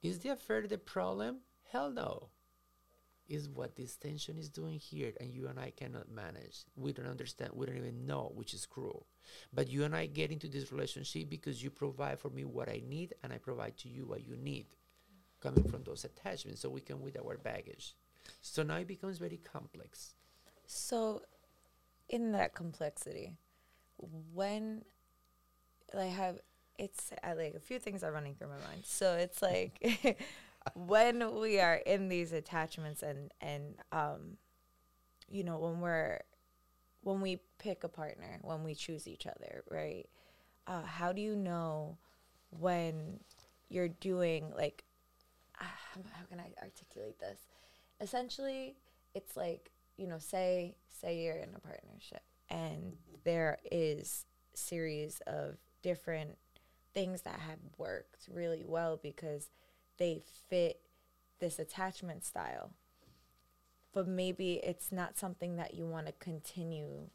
Is 0.03 0.19
the 0.19 0.29
affair 0.29 0.67
the 0.67 0.77
problem? 0.77 1.39
Hell 1.71 1.89
no 1.89 2.29
is 3.27 3.49
what 3.49 3.75
this 3.75 3.95
tension 3.95 4.37
is 4.37 4.49
doing 4.49 4.79
here 4.79 5.13
and 5.19 5.33
you 5.33 5.47
and 5.47 5.59
I 5.59 5.71
cannot 5.71 6.11
manage. 6.11 6.65
We 6.75 6.93
don't 6.93 7.07
understand, 7.07 7.51
we 7.53 7.65
don't 7.65 7.77
even 7.77 8.05
know, 8.05 8.31
which 8.35 8.53
is 8.53 8.65
cruel. 8.65 9.07
But 9.53 9.69
you 9.69 9.83
and 9.83 9.95
I 9.95 10.07
get 10.07 10.31
into 10.31 10.47
this 10.47 10.71
relationship 10.71 11.29
because 11.29 11.63
you 11.63 11.69
provide 11.69 12.19
for 12.19 12.29
me 12.29 12.43
what 12.43 12.69
I 12.69 12.81
need 12.87 13.13
and 13.23 13.31
I 13.31 13.37
provide 13.37 13.77
to 13.79 13.89
you 13.89 14.05
what 14.05 14.27
you 14.27 14.35
need 14.35 14.67
coming 15.41 15.63
from 15.63 15.83
those 15.83 16.05
attachments 16.05 16.61
so 16.61 16.69
we 16.69 16.81
come 16.81 17.01
with 17.01 17.17
our 17.17 17.37
baggage. 17.37 17.95
So 18.41 18.63
now 18.63 18.77
it 18.77 18.87
becomes 18.87 19.17
very 19.17 19.39
complex. 19.43 20.13
So 20.65 21.21
in 22.09 22.31
that 22.33 22.53
complexity, 22.53 23.33
when 24.33 24.83
I 25.97 26.05
have 26.05 26.39
it's 26.79 27.11
like 27.37 27.53
a 27.55 27.59
few 27.59 27.79
things 27.79 28.03
are 28.03 28.11
running 28.11 28.35
through 28.35 28.47
my 28.47 28.67
mind. 28.67 28.81
So 28.83 29.13
it's 29.13 29.41
like 29.41 30.17
when 30.75 31.39
we 31.39 31.59
are 31.59 31.75
in 31.75 32.09
these 32.09 32.31
attachments 32.31 33.03
and 33.03 33.31
and 33.41 33.75
um 33.91 34.37
you 35.29 35.43
know 35.43 35.57
when 35.57 35.81
we're 35.81 36.19
when 37.01 37.21
we 37.21 37.39
pick 37.59 37.83
a 37.83 37.89
partner 37.89 38.39
when 38.41 38.63
we 38.63 38.73
choose 38.73 39.07
each 39.07 39.27
other 39.27 39.63
right? 39.69 40.07
Uh, 40.65 40.83
how 40.83 41.11
do 41.11 41.21
you 41.21 41.35
know 41.35 41.97
when 42.57 43.19
you're 43.67 43.89
doing 43.89 44.49
like 44.55 44.85
uh, 45.59 45.65
how 46.13 46.25
can 46.29 46.39
i 46.39 46.49
articulate 46.61 47.19
this? 47.19 47.39
Essentially 47.99 48.75
it's 49.13 49.35
like 49.35 49.71
you 49.97 50.07
know 50.07 50.17
say 50.17 50.75
say 50.87 51.23
you're 51.23 51.35
in 51.35 51.49
a 51.55 51.59
partnership 51.59 52.21
and 52.49 52.95
there 53.23 53.57
is 53.71 54.25
series 54.53 55.21
of 55.27 55.57
different 55.81 56.37
things 56.93 57.23
that 57.23 57.39
have 57.39 57.59
worked 57.77 58.27
really 58.31 58.63
well 58.65 58.99
because 59.01 59.49
they 59.97 60.21
fit 60.49 60.79
this 61.39 61.59
attachment 61.59 62.23
style. 62.23 62.71
But 63.93 64.07
maybe 64.07 64.53
it's 64.63 64.91
not 64.91 65.17
something 65.17 65.55
that 65.57 65.75
you 65.75 65.85
want 65.85 66.07
to 66.07 66.13
continue 66.13 67.09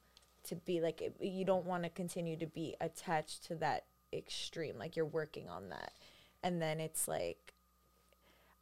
to 0.44 0.54
be 0.54 0.80
like 0.80 1.02
it, 1.02 1.14
you 1.20 1.44
don't 1.44 1.66
want 1.66 1.82
to 1.82 1.90
continue 1.90 2.36
to 2.36 2.46
be 2.46 2.74
attached 2.80 3.44
to 3.44 3.54
that 3.56 3.84
extreme 4.12 4.78
like 4.78 4.96
you're 4.96 5.04
working 5.04 5.48
on 5.48 5.68
that 5.68 5.92
and 6.42 6.62
then 6.62 6.80
it's 6.80 7.06
like 7.06 7.52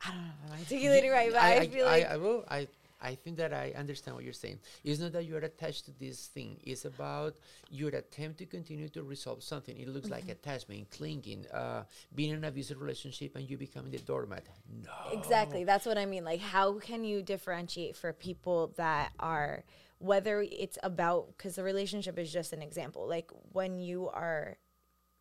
i 0.04 0.08
don't 0.08 0.18
know 0.18 0.32
if 0.44 0.52
i'm 0.52 0.58
articulating 0.58 1.10
right 1.10 1.30
but 1.32 1.40
i, 1.40 1.58
I 1.58 1.68
feel 1.68 1.86
I, 1.86 1.90
like 1.90 2.10
I, 2.10 2.16
will 2.16 2.44
i 2.48 2.66
I 3.00 3.14
think 3.14 3.36
that 3.36 3.52
I 3.52 3.72
understand 3.76 4.16
what 4.16 4.24
you're 4.24 4.32
saying. 4.32 4.58
It's 4.82 5.00
not 5.00 5.12
that 5.12 5.24
you're 5.24 5.38
attached 5.38 5.84
to 5.84 5.92
this 5.98 6.28
thing. 6.28 6.58
It's 6.64 6.84
about 6.86 7.36
your 7.70 7.90
attempt 7.90 8.38
to 8.38 8.46
continue 8.46 8.88
to 8.88 9.02
resolve 9.02 9.42
something. 9.42 9.76
It 9.76 9.88
looks 9.88 10.06
mm-hmm. 10.06 10.14
like 10.14 10.28
attachment, 10.28 10.90
clinging, 10.90 11.46
uh, 11.52 11.84
being 12.14 12.30
in 12.30 12.36
an 12.38 12.44
abusive 12.44 12.80
relationship, 12.80 13.36
and 13.36 13.48
you 13.48 13.58
becoming 13.58 13.90
the 13.90 13.98
doormat. 13.98 14.44
No. 14.84 15.12
Exactly. 15.12 15.64
That's 15.64 15.84
what 15.84 15.98
I 15.98 16.06
mean. 16.06 16.24
Like, 16.24 16.40
how 16.40 16.78
can 16.78 17.04
you 17.04 17.22
differentiate 17.22 17.96
for 17.96 18.12
people 18.12 18.72
that 18.76 19.12
are, 19.20 19.64
whether 19.98 20.40
it's 20.40 20.78
about, 20.82 21.36
because 21.36 21.56
the 21.56 21.62
relationship 21.62 22.18
is 22.18 22.32
just 22.32 22.52
an 22.52 22.62
example. 22.62 23.06
Like, 23.06 23.30
when 23.52 23.78
you 23.78 24.08
are, 24.08 24.56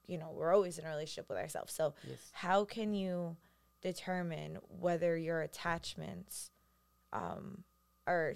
you 0.08 0.18
know, 0.18 0.32
we're 0.34 0.54
always 0.54 0.78
in 0.78 0.86
a 0.86 0.90
relationship 0.90 1.28
with 1.28 1.38
ourselves. 1.38 1.74
So, 1.74 1.94
yes. 2.08 2.18
how 2.32 2.64
can 2.64 2.94
you 2.94 3.36
determine 3.82 4.60
whether 4.80 5.18
your 5.18 5.42
attachments, 5.42 6.52
um, 7.14 7.64
are 8.08 8.36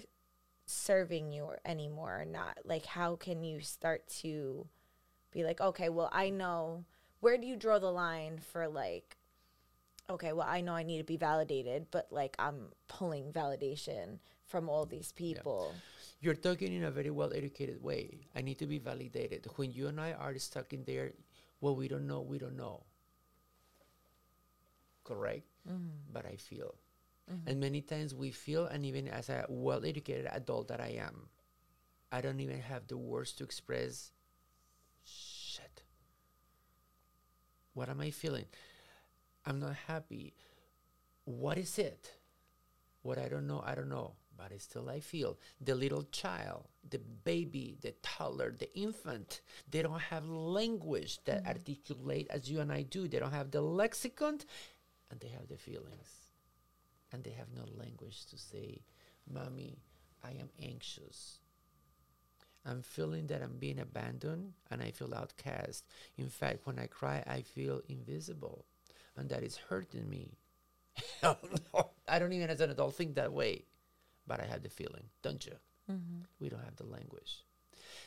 serving 0.66 1.32
you 1.32 1.48
anymore 1.64 2.20
or 2.20 2.24
not 2.24 2.58
like 2.64 2.86
how 2.86 3.16
can 3.16 3.42
you 3.42 3.60
start 3.60 4.06
to 4.08 4.66
be 5.32 5.42
like 5.42 5.60
okay 5.60 5.88
well 5.88 6.08
i 6.12 6.30
know 6.30 6.84
where 7.18 7.36
do 7.36 7.44
you 7.44 7.56
draw 7.56 7.78
the 7.80 7.90
line 7.90 8.38
for 8.38 8.68
like 8.68 9.16
okay 10.08 10.32
well 10.32 10.46
i 10.48 10.60
know 10.60 10.72
i 10.72 10.84
need 10.84 10.98
to 10.98 11.04
be 11.04 11.16
validated 11.16 11.86
but 11.90 12.06
like 12.12 12.36
i'm 12.38 12.68
pulling 12.86 13.32
validation 13.32 14.18
from 14.50 14.68
all 14.68 14.84
these 14.84 15.12
people? 15.12 15.70
Yeah. 15.72 15.80
you're 16.20 16.34
talking 16.34 16.74
in 16.74 16.84
a 16.84 16.90
very 16.90 17.10
well 17.10 17.32
educated 17.32 17.80
way. 17.82 18.26
I 18.34 18.42
need 18.42 18.58
to 18.58 18.66
be 18.66 18.78
validated. 18.78 19.46
When 19.56 19.70
you 19.72 19.86
and 19.86 20.00
i 20.00 20.12
are 20.12 20.36
stuck 20.38 20.72
in 20.72 20.84
there 20.84 21.12
well 21.60 21.76
we 21.76 21.88
don't 21.88 22.06
know 22.06 22.20
we 22.20 22.38
don't 22.38 22.56
know. 22.56 22.82
Correct? 25.04 25.46
Mm-hmm. 25.68 26.08
but 26.12 26.24
i 26.24 26.36
feel 26.36 26.74
And 27.30 27.46
mm-hmm. 27.46 27.60
many 27.60 27.80
times 27.80 28.14
we 28.14 28.32
feel, 28.32 28.66
and 28.66 28.84
even 28.84 29.06
as 29.06 29.28
a 29.28 29.46
well 29.48 29.84
educated 29.84 30.26
adult 30.32 30.68
that 30.68 30.80
I 30.80 30.98
am, 30.98 31.28
I 32.10 32.20
don't 32.20 32.40
even 32.40 32.60
have 32.60 32.88
the 32.88 32.96
words 32.96 33.32
to 33.34 33.44
express 33.44 34.10
shit. 35.04 35.84
What 37.72 37.88
am 37.88 38.00
I 38.00 38.10
feeling? 38.10 38.46
I'm 39.46 39.60
not 39.60 39.76
happy. 39.86 40.34
What 41.24 41.56
is 41.56 41.78
it? 41.78 42.12
What 43.02 43.18
I 43.18 43.28
don't 43.28 43.46
know, 43.46 43.62
I 43.64 43.74
don't 43.74 43.88
know. 43.88 44.14
But 44.36 44.52
it's 44.52 44.64
still 44.64 44.88
I 44.88 45.00
feel. 45.00 45.38
The 45.60 45.74
little 45.74 46.04
child, 46.04 46.66
the 46.88 46.98
baby, 46.98 47.76
the 47.80 47.94
toddler, 48.02 48.56
the 48.58 48.74
infant, 48.76 49.42
they 49.70 49.82
don't 49.82 50.00
have 50.00 50.26
language 50.26 51.22
that 51.26 51.40
mm-hmm. 51.44 51.48
articulate 51.48 52.26
as 52.30 52.50
you 52.50 52.60
and 52.60 52.72
I 52.72 52.82
do. 52.82 53.06
They 53.06 53.18
don't 53.18 53.32
have 53.32 53.50
the 53.50 53.60
lexicon 53.60 54.40
and 55.10 55.20
they 55.20 55.28
have 55.28 55.46
the 55.48 55.58
feelings. 55.58 56.19
And 57.12 57.24
they 57.24 57.30
have 57.30 57.48
no 57.54 57.64
language 57.76 58.26
to 58.26 58.38
say, 58.38 58.82
Mommy, 59.32 59.78
I 60.22 60.30
am 60.30 60.50
anxious. 60.62 61.38
I'm 62.64 62.82
feeling 62.82 63.26
that 63.28 63.42
I'm 63.42 63.56
being 63.58 63.78
abandoned 63.80 64.52
and 64.70 64.82
I 64.82 64.90
feel 64.90 65.14
outcast. 65.14 65.84
In 66.18 66.28
fact, 66.28 66.66
when 66.66 66.78
I 66.78 66.86
cry, 66.86 67.22
I 67.26 67.42
feel 67.42 67.80
invisible 67.88 68.64
and 69.16 69.28
that 69.30 69.42
is 69.42 69.56
hurting 69.56 70.08
me. 70.08 70.32
Oh, 71.22 71.36
I 72.08 72.18
don't 72.18 72.32
even 72.32 72.50
as 72.50 72.60
an 72.60 72.70
adult 72.70 72.94
think 72.94 73.14
that 73.14 73.32
way, 73.32 73.64
but 74.26 74.40
I 74.40 74.46
have 74.46 74.62
the 74.62 74.68
feeling, 74.68 75.04
don't 75.22 75.44
you? 75.44 75.52
Mm-hmm. 75.90 76.22
We 76.40 76.48
don't 76.48 76.64
have 76.64 76.76
the 76.76 76.86
language. 76.86 77.44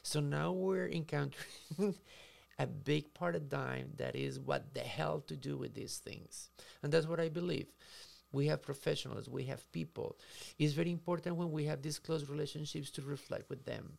So 0.04 0.20
now 0.20 0.52
we're 0.52 0.90
encountering 0.90 1.96
a 2.60 2.68
big 2.68 3.14
paradigm 3.14 3.92
that 3.98 4.16
is 4.16 4.40
what 4.40 4.74
the 4.74 4.82
hell 4.82 5.22
to 5.28 5.36
do 5.36 5.58
with 5.58 5.74
these 5.74 5.98
things. 5.98 6.50
And 6.82 6.92
that's 6.92 7.08
what 7.08 7.20
I 7.20 7.30
believe. 7.30 7.68
We 8.34 8.48
have 8.48 8.62
professionals, 8.62 9.30
we 9.30 9.44
have 9.46 9.72
people. 9.72 10.18
It's 10.60 10.74
very 10.74 10.92
important 10.92 11.38
when 11.38 11.52
we 11.52 11.66
have 11.66 11.82
these 11.82 12.00
close 12.00 12.28
relationships 12.28 12.90
to 12.92 13.02
reflect 13.02 13.50
with 13.50 13.64
them, 13.64 13.94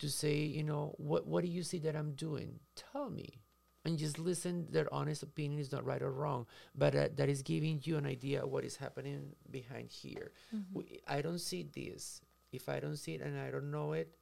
to 0.00 0.10
say, 0.10 0.36
you 0.40 0.64
know, 0.64 0.94
what, 0.98 1.26
what 1.26 1.44
do 1.44 1.50
you 1.50 1.62
see 1.62 1.78
that 1.78 1.96
I'm 1.96 2.12
doing? 2.12 2.58
Tell 2.76 3.08
me. 3.08 3.40
And 3.84 3.98
just 3.98 4.18
listen, 4.18 4.66
their 4.70 4.92
honest 4.92 5.22
opinion 5.22 5.60
is 5.60 5.72
not 5.72 5.84
right 5.84 6.02
or 6.02 6.12
wrong, 6.12 6.46
but 6.74 6.94
uh, 6.94 7.08
that 7.16 7.28
is 7.28 7.42
giving 7.42 7.80
you 7.82 7.96
an 7.96 8.06
idea 8.06 8.42
of 8.42 8.50
what 8.50 8.64
is 8.64 8.76
happening 8.76 9.32
behind 9.50 9.90
here. 9.90 10.32
We, 10.72 11.00
I 11.08 11.22
don't 11.22 11.40
see 11.40 11.66
this. 11.74 12.20
If 12.52 12.68
I 12.68 12.80
don't 12.80 12.96
see 12.96 13.14
it 13.14 13.22
and 13.22 13.38
I 13.40 13.50
don't 13.50 13.70
know 13.70 13.92
it, 13.92 14.14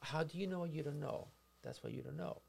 how 0.00 0.22
do 0.22 0.38
you 0.38 0.46
know 0.46 0.64
you 0.64 0.82
don't 0.82 1.00
know? 1.00 1.28
That's 1.62 1.82
why 1.82 1.90
you 1.90 2.02
don't 2.02 2.16
know. 2.16 2.40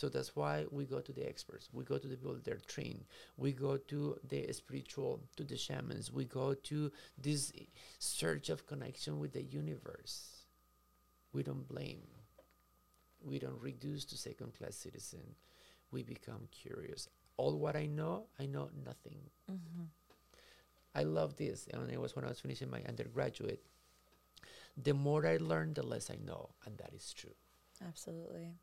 So 0.00 0.08
that's 0.08 0.34
why 0.34 0.64
we 0.70 0.86
go 0.86 1.00
to 1.00 1.12
the 1.12 1.28
experts. 1.28 1.68
We 1.74 1.84
go 1.84 1.98
to 1.98 2.08
the 2.08 2.16
people 2.16 2.34
that 2.42 2.54
are 2.54 2.66
trained. 2.66 3.04
We 3.36 3.52
go 3.52 3.76
to 3.76 4.16
the 4.26 4.50
spiritual, 4.50 5.20
to 5.36 5.44
the 5.44 5.58
shamans. 5.58 6.10
We 6.10 6.24
go 6.24 6.54
to 6.54 6.90
this 7.18 7.52
search 7.98 8.48
of 8.48 8.66
connection 8.66 9.20
with 9.20 9.34
the 9.34 9.42
universe. 9.42 10.46
We 11.34 11.42
don't 11.42 11.68
blame. 11.68 12.00
We 13.22 13.38
don't 13.38 13.60
reduce 13.60 14.06
to 14.06 14.16
second 14.16 14.54
class 14.56 14.74
citizen. 14.74 15.34
We 15.90 16.02
become 16.02 16.48
curious. 16.50 17.06
All 17.36 17.58
what 17.58 17.76
I 17.76 17.84
know, 17.84 18.24
I 18.38 18.46
know 18.46 18.70
nothing. 18.86 19.20
Mm-hmm. 19.52 19.84
I 20.94 21.02
love 21.02 21.36
this. 21.36 21.68
And 21.74 21.90
it 21.90 22.00
was 22.00 22.16
when 22.16 22.24
I 22.24 22.28
was 22.28 22.40
finishing 22.40 22.70
my 22.70 22.80
undergraduate. 22.88 23.62
The 24.82 24.94
more 24.94 25.26
I 25.26 25.36
learn, 25.36 25.74
the 25.74 25.84
less 25.84 26.10
I 26.10 26.16
know. 26.24 26.48
And 26.64 26.78
that 26.78 26.94
is 26.94 27.12
true. 27.12 27.36
Absolutely. 27.86 28.54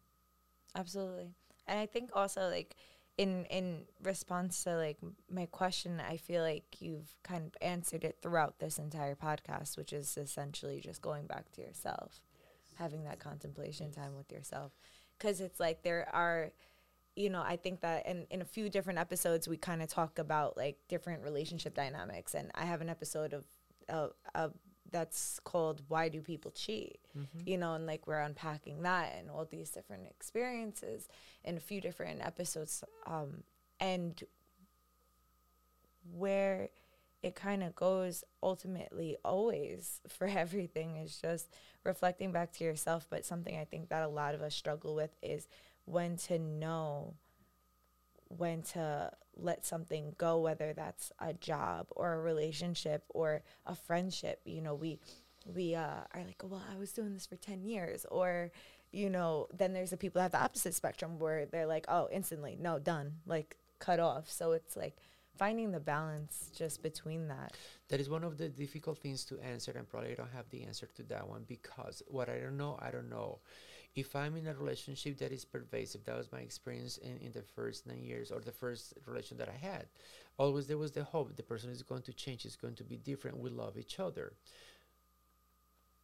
Absolutely. 0.77 1.35
And 1.67 1.79
I 1.79 1.87
think 1.87 2.11
also 2.13 2.49
like 2.49 2.75
in 3.17 3.45
in 3.45 3.85
response 4.03 4.63
to 4.65 4.77
like 4.77 4.99
my 5.29 5.47
question, 5.47 6.01
I 6.01 6.17
feel 6.17 6.43
like 6.43 6.65
you've 6.79 7.15
kind 7.23 7.45
of 7.47 7.53
answered 7.61 8.05
it 8.05 8.19
throughout 8.21 8.59
this 8.59 8.79
entire 8.79 9.15
podcast, 9.15 9.77
which 9.77 9.93
is 9.93 10.17
essentially 10.17 10.81
just 10.81 11.01
going 11.01 11.27
back 11.27 11.51
to 11.53 11.61
yourself, 11.61 12.21
having 12.75 13.03
that 13.05 13.19
contemplation 13.19 13.91
time 13.91 14.15
with 14.15 14.31
yourself. 14.31 14.73
Cuz 15.19 15.41
it's 15.41 15.59
like 15.59 15.83
there 15.83 16.07
are 16.13 16.51
you 17.15 17.29
know, 17.29 17.41
I 17.41 17.57
think 17.57 17.81
that 17.81 18.07
in, 18.07 18.27
in 18.31 18.41
a 18.41 18.45
few 18.45 18.69
different 18.69 18.99
episodes 18.99 19.47
we 19.47 19.57
kind 19.57 19.83
of 19.83 19.89
talk 19.89 20.19
about 20.19 20.57
like 20.57 20.77
different 20.89 21.23
relationship 21.23 21.75
dynamics 21.75 22.35
and 22.35 22.51
I 22.55 22.65
have 22.65 22.81
an 22.81 22.89
episode 22.89 23.33
of 23.33 23.45
uh, 23.89 24.09
uh, 24.35 24.49
that's 24.91 25.39
called 25.43 25.81
why 25.87 26.09
do 26.09 26.21
people 26.21 26.51
cheat? 26.51 26.99
You 27.45 27.57
know 27.57 27.73
and 27.73 27.85
like 27.85 28.07
we're 28.07 28.19
unpacking 28.19 28.83
that 28.83 29.15
and 29.17 29.29
all 29.29 29.45
these 29.45 29.69
different 29.69 30.07
experiences 30.07 31.07
in 31.43 31.57
a 31.57 31.59
few 31.59 31.81
different 31.81 32.25
episodes 32.25 32.83
um 33.05 33.43
and 33.79 34.23
where 36.15 36.69
it 37.23 37.35
kind 37.35 37.63
of 37.63 37.75
goes 37.75 38.23
ultimately 38.41 39.17
always 39.25 39.99
for 40.07 40.27
everything 40.27 40.97
is 40.97 41.17
just 41.17 41.47
reflecting 41.83 42.31
back 42.31 42.51
to 42.53 42.63
yourself 42.63 43.07
but 43.09 43.25
something 43.25 43.57
i 43.57 43.65
think 43.65 43.89
that 43.89 44.03
a 44.03 44.07
lot 44.07 44.35
of 44.35 44.41
us 44.41 44.55
struggle 44.55 44.93
with 44.95 45.15
is 45.21 45.47
when 45.85 46.17
to 46.17 46.37
know 46.37 47.13
when 48.29 48.61
to 48.61 49.11
let 49.35 49.65
something 49.65 50.15
go 50.17 50.39
whether 50.39 50.73
that's 50.73 51.11
a 51.19 51.33
job 51.33 51.87
or 51.91 52.13
a 52.13 52.19
relationship 52.21 53.03
or 53.09 53.43
a 53.65 53.75
friendship 53.75 54.41
you 54.45 54.61
know 54.61 54.73
we 54.73 54.99
we 55.45 55.75
uh, 55.75 56.01
are 56.13 56.23
like 56.25 56.41
well 56.43 56.63
i 56.73 56.77
was 56.77 56.91
doing 56.91 57.13
this 57.13 57.25
for 57.25 57.35
10 57.35 57.63
years 57.63 58.05
or 58.11 58.51
you 58.91 59.09
know 59.09 59.47
then 59.55 59.73
there's 59.73 59.91
the 59.91 59.97
people 59.97 60.19
that 60.19 60.23
have 60.23 60.31
the 60.31 60.43
opposite 60.43 60.73
spectrum 60.73 61.19
where 61.19 61.45
they're 61.45 61.67
like 61.67 61.85
oh 61.87 62.07
instantly 62.11 62.57
no 62.59 62.79
done 62.79 63.13
like 63.25 63.57
cut 63.79 63.99
off 63.99 64.29
so 64.29 64.53
it's 64.53 64.75
like 64.75 64.97
finding 65.37 65.71
the 65.71 65.79
balance 65.79 66.49
just 66.55 66.81
between 66.81 67.27
that 67.27 67.53
That 67.89 68.01
is 68.01 68.09
one 68.09 68.23
of 68.23 68.37
the 68.37 68.49
difficult 68.49 68.97
things 68.97 69.23
to 69.25 69.39
answer, 69.39 69.71
and 69.71 69.87
probably 69.87 70.11
I 70.11 70.15
don't 70.15 70.33
have 70.33 70.49
the 70.49 70.63
answer 70.63 70.89
to 70.95 71.03
that 71.03 71.27
one 71.27 71.45
because 71.47 72.03
what 72.07 72.27
I 72.27 72.37
don't 72.39 72.57
know, 72.57 72.77
I 72.81 72.91
don't 72.91 73.09
know. 73.09 73.39
If 73.97 74.15
I'm 74.15 74.37
in 74.37 74.47
a 74.47 74.53
relationship 74.53 75.17
that 75.17 75.33
is 75.33 75.43
pervasive, 75.43 76.05
that 76.05 76.15
was 76.15 76.31
my 76.31 76.39
experience 76.39 76.97
in, 76.97 77.17
in 77.17 77.31
the 77.33 77.41
first 77.41 77.85
nine 77.85 78.03
years 78.03 78.31
or 78.31 78.39
the 78.39 78.51
first 78.51 78.93
relation 79.05 79.37
that 79.37 79.49
I 79.49 79.57
had. 79.57 79.87
Always 80.37 80.67
there 80.67 80.77
was 80.77 80.91
the 80.91 81.03
hope 81.03 81.35
the 81.35 81.43
person 81.43 81.71
is 81.71 81.83
going 81.83 82.03
to 82.03 82.13
change, 82.13 82.45
is 82.45 82.55
going 82.55 82.75
to 82.75 82.83
be 82.83 82.97
different. 82.97 83.39
We 83.39 83.49
love 83.49 83.77
each 83.77 83.99
other. 83.99 84.33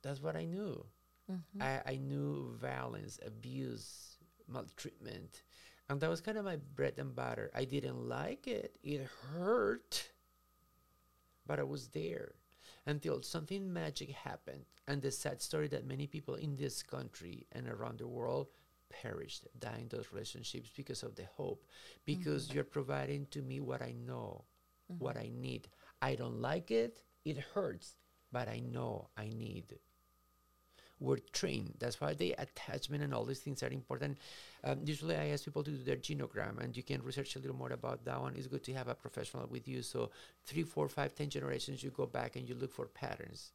That's 0.02 0.22
what 0.22 0.36
I 0.36 0.44
knew. 0.44 0.86
Mm-hmm. 1.32 1.62
I, 1.62 1.82
I 1.86 1.96
knew 1.96 2.58
violence, 2.60 3.20
abuse, 3.26 4.18
maltreatment. 4.50 5.44
And 5.88 6.02
that 6.02 6.10
was 6.10 6.20
kind 6.20 6.38
of 6.38 6.46
my 6.46 6.58
bread 6.76 6.96
and 6.98 7.16
butter. 7.16 7.52
I 7.56 7.64
didn't 7.66 8.10
like 8.10 8.48
it. 8.48 8.76
It 8.84 9.08
hurt 9.32 10.10
but 11.46 11.60
I 11.60 11.64
was 11.64 11.88
there 11.90 12.34
until 12.86 13.22
something 13.22 13.72
magic 13.72 14.12
happened. 14.12 14.66
And 14.88 15.02
the 15.02 15.12
sad 15.12 15.42
story 15.42 15.68
that 15.70 15.86
many 15.86 16.08
people 16.08 16.36
in 16.36 16.56
this 16.56 16.84
country 16.84 17.48
and 17.52 17.68
around 17.68 18.00
the 18.00 18.08
world 18.08 18.48
perished, 18.90 19.48
died 19.60 19.80
in 19.82 19.88
those 19.90 20.08
relationships 20.12 20.70
because 20.76 21.04
of 21.04 21.16
the 21.16 21.26
hope, 21.36 21.66
because 22.06 22.46
mm-hmm. 22.46 22.56
you're 22.56 22.64
providing 22.64 23.26
to 23.32 23.42
me 23.42 23.60
what 23.60 23.82
I 23.82 23.94
know, 23.94 24.46
what 24.88 25.16
mm-hmm. 25.16 25.38
I 25.38 25.42
need. 25.42 25.70
I 26.02 26.16
don't 26.16 26.42
like 26.42 26.72
it, 26.72 27.02
it 27.26 27.38
hurts, 27.54 27.96
but 28.32 28.48
I 28.48 28.60
know 28.60 29.10
I 29.18 29.30
need. 29.30 29.80
We're 31.00 31.18
trained. 31.34 31.74
That's 31.80 32.00
why 32.00 32.14
the 32.14 32.34
attachment 32.38 33.04
and 33.04 33.14
all 33.14 33.26
these 33.26 33.40
things 33.40 33.62
are 33.64 33.70
important. 33.70 34.18
Um, 34.64 34.80
usually, 34.86 35.16
I 35.16 35.28
ask 35.30 35.44
people 35.44 35.64
to 35.64 35.72
do 35.72 35.84
their 35.84 35.98
genogram, 35.98 36.60
and 36.64 36.76
you 36.76 36.84
can 36.84 37.02
research 37.04 37.36
a 37.36 37.40
little 37.40 37.56
more 37.56 37.74
about 37.74 38.06
that 38.06 38.22
one. 38.22 38.36
It's 38.38 38.48
good 38.48 38.64
to 38.64 38.74
have 38.74 38.88
a 38.88 38.96
professional 38.96 39.48
with 39.48 39.68
you. 39.68 39.82
So, 39.82 40.12
three, 40.46 40.64
four, 40.64 40.88
five, 40.88 41.16
ten 41.16 41.30
generations, 41.30 41.84
you 41.84 41.90
go 41.90 42.06
back 42.06 42.36
and 42.36 42.48
you 42.48 42.56
look 42.56 42.72
for 42.72 42.86
patterns, 42.88 43.52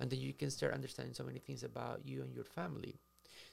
and 0.00 0.08
then 0.10 0.20
you 0.20 0.32
can 0.32 0.50
start 0.50 0.72
understanding 0.72 1.14
so 1.14 1.24
many 1.24 1.38
things 1.38 1.62
about 1.62 2.00
you 2.06 2.22
and 2.22 2.32
your 2.34 2.44
family. 2.44 2.94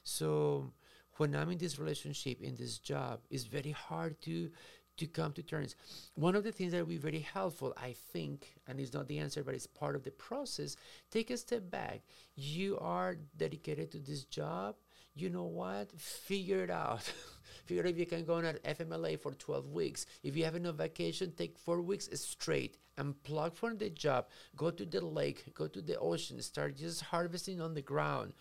So, 0.04 0.70
when 1.16 1.34
I'm 1.34 1.50
in 1.50 1.58
this 1.58 1.78
relationship, 1.78 2.40
in 2.40 2.56
this 2.56 2.78
job, 2.78 3.20
it's 3.30 3.44
very 3.44 3.70
hard 3.70 4.20
to 4.22 4.50
to 4.96 5.06
come 5.06 5.32
to 5.32 5.42
terms. 5.42 5.76
One 6.14 6.36
of 6.36 6.44
the 6.44 6.52
things 6.52 6.72
that 6.72 6.78
will 6.78 6.86
be 6.86 6.96
very 6.96 7.20
helpful, 7.20 7.74
I 7.76 7.94
think, 8.12 8.54
and 8.66 8.78
it's 8.80 8.92
not 8.92 9.08
the 9.08 9.18
answer, 9.18 9.42
but 9.42 9.54
it's 9.54 9.66
part 9.66 9.96
of 9.96 10.04
the 10.04 10.10
process. 10.12 10.76
Take 11.10 11.30
a 11.30 11.36
step 11.36 11.70
back. 11.70 12.02
You 12.36 12.78
are 12.80 13.16
dedicated 13.36 13.90
to 13.92 13.98
this 13.98 14.24
job. 14.24 14.76
You 15.14 15.30
know 15.30 15.44
what? 15.44 15.92
Figure 16.00 16.64
it 16.64 16.70
out. 16.70 17.02
Figure 17.66 17.86
if 17.86 17.98
you 17.98 18.06
can 18.06 18.24
go 18.24 18.34
on 18.34 18.44
an 18.44 18.58
FMLA 18.64 19.18
for 19.20 19.32
12 19.32 19.70
weeks. 19.70 20.06
If 20.22 20.36
you 20.36 20.44
have 20.44 20.60
no 20.60 20.72
vacation, 20.72 21.32
take 21.32 21.56
four 21.58 21.80
weeks 21.80 22.08
straight. 22.14 22.78
Unplug 22.98 23.54
from 23.54 23.78
the 23.78 23.90
job. 23.90 24.26
Go 24.56 24.70
to 24.70 24.84
the 24.84 25.04
lake. 25.04 25.54
Go 25.54 25.66
to 25.68 25.80
the 25.80 25.98
ocean. 25.98 26.40
Start 26.42 26.76
just 26.76 27.02
harvesting 27.02 27.60
on 27.60 27.74
the 27.74 27.82
ground. 27.82 28.32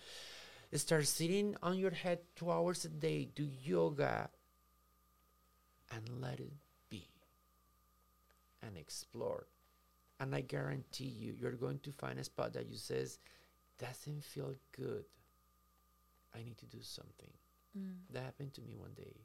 Start 0.73 1.05
sitting 1.05 1.55
on 1.61 1.77
your 1.77 1.91
head 1.91 2.19
two 2.35 2.51
hours 2.51 2.85
a 2.85 2.89
day. 2.89 3.29
Do 3.35 3.47
yoga 3.63 4.29
and 5.93 6.21
let 6.21 6.39
it 6.39 6.51
be 6.89 7.07
and 8.61 8.77
explore. 8.77 9.47
And 10.19 10.33
I 10.33 10.41
guarantee 10.41 11.05
you, 11.05 11.33
you're 11.39 11.51
going 11.51 11.79
to 11.79 11.91
find 11.91 12.17
a 12.19 12.23
spot 12.23 12.53
that 12.53 12.67
you 12.67 12.77
says, 12.77 13.19
doesn't 13.79 14.23
feel 14.23 14.53
good. 14.75 15.03
I 16.35 16.39
need 16.43 16.57
to 16.59 16.65
do 16.65 16.81
something. 16.81 17.29
That 18.11 18.23
happened 18.23 18.53
to 18.53 18.61
me 18.61 18.75
one 18.77 18.93
day. 18.95 19.15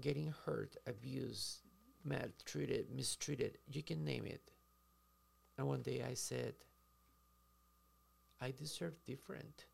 Getting 0.00 0.32
hurt, 0.46 0.76
abused, 0.86 1.60
maltreated, 2.04 2.86
mistreated. 2.94 3.58
You 3.70 3.82
can 3.82 4.04
name 4.04 4.24
it. 4.26 4.50
And 5.58 5.66
one 5.68 5.82
day 5.82 6.02
I 6.08 6.14
said, 6.14 6.54
I 8.40 8.52
deserve 8.52 8.94
different, 9.04 9.66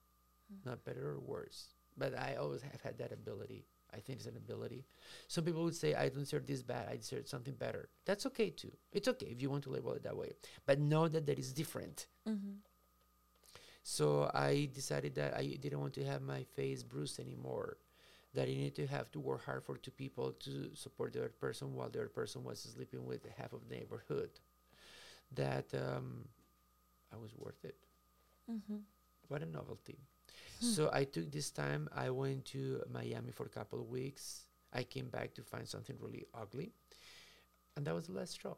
Mm. 0.52 0.66
not 0.66 0.84
better 0.84 1.08
or 1.10 1.20
worse. 1.20 1.68
But 1.96 2.18
I 2.18 2.34
always 2.34 2.62
have 2.62 2.80
had 2.82 2.98
that 2.98 3.12
ability. 3.12 3.64
I 3.94 4.00
think 4.00 4.18
it's 4.18 4.26
an 4.26 4.36
ability. 4.36 4.84
Some 5.28 5.44
people 5.44 5.64
would 5.64 5.74
say, 5.74 5.94
I 5.94 6.08
don't 6.08 6.20
deserve 6.20 6.46
this 6.46 6.62
bad, 6.62 6.88
I 6.90 6.96
deserve 6.96 7.28
something 7.28 7.54
better. 7.54 7.88
That's 8.04 8.26
okay 8.26 8.50
too. 8.50 8.72
It's 8.92 9.08
okay 9.08 9.26
if 9.26 9.40
you 9.40 9.50
want 9.50 9.64
to 9.64 9.70
label 9.70 9.92
it 9.92 10.02
that 10.02 10.16
way. 10.16 10.32
But 10.66 10.80
know 10.80 11.08
that 11.08 11.26
that 11.26 11.38
is 11.38 11.52
different. 11.52 12.06
Mm-hmm. 12.28 12.56
So 13.82 14.30
I 14.34 14.70
decided 14.72 15.14
that 15.16 15.36
I 15.36 15.58
didn't 15.60 15.80
want 15.80 15.92
to 15.94 16.04
have 16.04 16.22
my 16.22 16.44
face 16.56 16.82
bruised 16.82 17.20
anymore. 17.20 17.76
That 18.34 18.48
I 18.48 18.52
need 18.52 18.74
to 18.76 18.86
have 18.88 19.12
to 19.12 19.20
work 19.20 19.44
hard 19.44 19.62
for 19.62 19.76
two 19.76 19.92
people 19.92 20.32
to 20.32 20.70
support 20.74 21.12
the 21.12 21.20
other 21.20 21.28
person 21.28 21.74
while 21.74 21.88
the 21.88 22.00
other 22.00 22.08
person 22.08 22.42
was 22.42 22.58
sleeping 22.58 23.06
with 23.06 23.24
half 23.36 23.52
of 23.52 23.60
the 23.68 23.76
neighborhood. 23.76 24.30
That 25.36 25.66
um, 25.74 26.24
I 27.12 27.16
was 27.16 27.30
worth 27.36 27.64
it. 27.64 27.76
Mm-hmm. 28.50 28.78
What 29.28 29.42
a 29.42 29.46
novelty. 29.46 29.98
Hmm. 30.60 30.66
So 30.66 30.90
I 30.92 31.04
took 31.04 31.30
this 31.30 31.50
time. 31.50 31.88
I 31.94 32.10
went 32.10 32.44
to 32.46 32.82
Miami 32.92 33.30
for 33.32 33.46
a 33.46 33.50
couple 33.50 33.80
of 33.80 33.88
weeks. 33.88 34.44
I 34.72 34.82
came 34.82 35.08
back 35.08 35.34
to 35.34 35.42
find 35.42 35.68
something 35.68 35.96
really 36.00 36.26
ugly. 36.34 36.72
And 37.76 37.86
that 37.86 37.94
was 37.94 38.06
the 38.06 38.12
last 38.12 38.32
straw. 38.32 38.54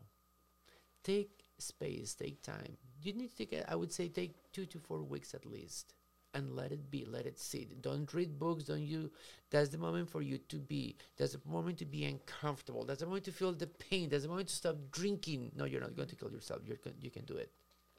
Take 1.02 1.44
space, 1.58 2.14
take 2.14 2.42
time. 2.42 2.76
You 3.02 3.12
need 3.12 3.30
to 3.30 3.36
take, 3.36 3.52
a, 3.52 3.70
I 3.70 3.74
would 3.76 3.92
say, 3.92 4.08
take 4.08 4.34
two 4.52 4.66
to 4.66 4.78
four 4.78 5.02
weeks 5.02 5.34
at 5.34 5.46
least 5.46 5.94
and 6.34 6.54
let 6.54 6.70
it 6.70 6.90
be, 6.90 7.04
let 7.04 7.24
it 7.24 7.38
sit. 7.38 7.80
Don't 7.80 8.12
read 8.12 8.38
books, 8.38 8.64
don't 8.64 8.82
you. 8.82 9.10
That's 9.50 9.70
the 9.70 9.78
moment 9.78 10.10
for 10.10 10.20
you 10.20 10.38
to 10.48 10.56
be. 10.56 10.96
That's 11.16 11.32
the 11.32 11.40
moment 11.48 11.78
to 11.78 11.86
be 11.86 12.04
uncomfortable. 12.04 12.84
That's 12.84 13.00
the 13.00 13.06
moment 13.06 13.24
to 13.24 13.32
feel 13.32 13.52
the 13.52 13.66
pain. 13.66 14.10
That's 14.10 14.24
the 14.24 14.28
moment 14.28 14.48
to 14.48 14.54
stop 14.54 14.76
drinking. 14.90 15.52
No, 15.56 15.64
you're 15.64 15.80
not 15.80 15.96
going 15.96 16.08
to 16.08 16.16
kill 16.16 16.30
yourself. 16.30 16.60
You're 16.66 16.76
con- 16.76 17.00
you 17.00 17.10
can 17.10 17.24
do 17.24 17.36
it. 17.36 17.50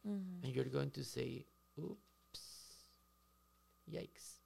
Mm-hmm. 0.08 0.46
And 0.46 0.56
you're 0.56 0.66
going 0.66 0.92
to 0.92 1.04
say, 1.04 1.46
oops, 1.80 2.07
yikes. 3.92 4.40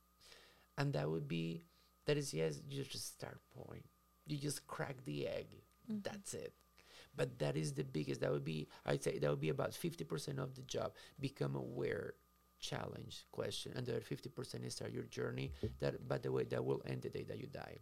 And 0.78 0.94
that 0.94 1.10
would 1.10 1.28
be, 1.28 1.64
that 2.06 2.18
is, 2.18 2.34
yes, 2.34 2.60
you 2.70 2.84
just 2.84 3.14
start 3.14 3.40
point. 3.56 3.86
You 4.26 4.38
just 4.38 4.66
crack 4.68 5.04
the 5.06 5.28
egg. 5.28 5.48
Mhm. 5.90 6.04
That's 6.04 6.34
it. 6.34 6.54
But 7.16 7.40
that 7.40 7.58
is 7.58 7.74
the 7.74 7.84
biggest. 7.84 8.22
That 8.22 8.32
would 8.32 8.46
be, 8.46 8.68
I'd 8.86 9.04
say, 9.04 9.20
that 9.20 9.30
would 9.30 9.42
be 9.42 9.50
about 9.50 9.74
50% 9.74 10.40
of 10.40 10.56
the 10.56 10.62
job. 10.62 10.94
Become 11.20 11.56
aware, 11.56 12.14
challenge, 12.60 13.26
question. 13.32 13.74
And 13.76 13.86
the 13.86 13.94
other 13.98 14.02
50% 14.02 14.64
is 14.66 14.76
start 14.76 14.92
your 14.92 15.04
journey. 15.04 15.52
That, 15.80 16.08
by 16.08 16.20
the 16.20 16.32
way, 16.32 16.46
that 16.46 16.64
will 16.64 16.82
end 16.86 17.02
the 17.02 17.10
day 17.10 17.24
that 17.24 17.40
you 17.40 17.48
die. 17.48 17.80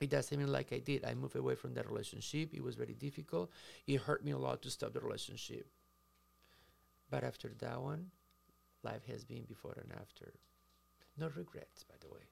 It 0.00 0.10
doesn't 0.10 0.36
mean 0.36 0.50
like 0.52 0.72
I 0.72 0.78
did. 0.78 1.04
I 1.04 1.14
moved 1.14 1.36
away 1.36 1.54
from 1.54 1.74
that 1.74 1.88
relationship. 1.88 2.52
It 2.52 2.62
was 2.62 2.76
very 2.76 2.94
difficult. 2.94 3.50
It 3.86 4.00
hurt 4.00 4.24
me 4.24 4.32
a 4.32 4.38
lot 4.38 4.62
to 4.62 4.70
stop 4.70 4.92
the 4.92 5.00
relationship. 5.00 5.68
But 7.10 7.24
after 7.24 7.52
that 7.58 7.80
one, 7.80 8.10
life 8.82 9.04
has 9.06 9.24
been 9.24 9.44
before 9.44 9.76
and 9.82 9.92
after. 10.00 10.34
No 11.18 11.28
regrets, 11.34 11.84
by 11.84 11.96
the 12.00 12.08
way. 12.08 12.28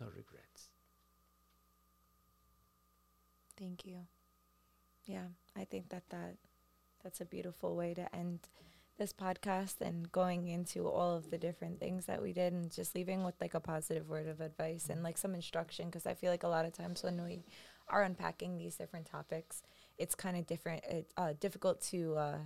No 0.00 0.06
regrets. 0.06 0.68
Thank 3.58 3.84
you. 3.84 4.06
Yeah, 5.06 5.26
I 5.56 5.64
think 5.64 5.88
that, 5.88 6.04
that 6.10 6.36
that's 7.02 7.20
a 7.20 7.24
beautiful 7.24 7.74
way 7.74 7.94
to 7.94 8.14
end 8.14 8.40
this 8.98 9.12
podcast 9.12 9.80
and 9.80 10.10
going 10.10 10.48
into 10.48 10.86
all 10.86 11.16
of 11.16 11.30
the 11.30 11.38
different 11.38 11.78
things 11.78 12.06
that 12.06 12.20
we 12.20 12.32
did 12.32 12.52
and 12.52 12.70
just 12.70 12.94
leaving 12.94 13.24
with 13.24 13.34
like 13.40 13.54
a 13.54 13.60
positive 13.60 14.08
word 14.08 14.26
of 14.26 14.40
advice 14.40 14.88
and 14.90 15.02
like 15.02 15.16
some 15.16 15.34
instruction 15.34 15.86
because 15.86 16.06
I 16.06 16.14
feel 16.14 16.30
like 16.30 16.42
a 16.42 16.48
lot 16.48 16.64
of 16.64 16.72
times 16.72 17.02
when 17.02 17.22
we 17.22 17.44
are 17.88 18.02
unpacking 18.02 18.58
these 18.58 18.76
different 18.76 19.06
topics, 19.06 19.62
it's 19.98 20.14
kind 20.14 20.36
of 20.36 20.46
different. 20.46 20.84
It's 20.88 21.12
uh, 21.16 21.32
difficult 21.40 21.80
to, 21.90 22.16
uh, 22.16 22.38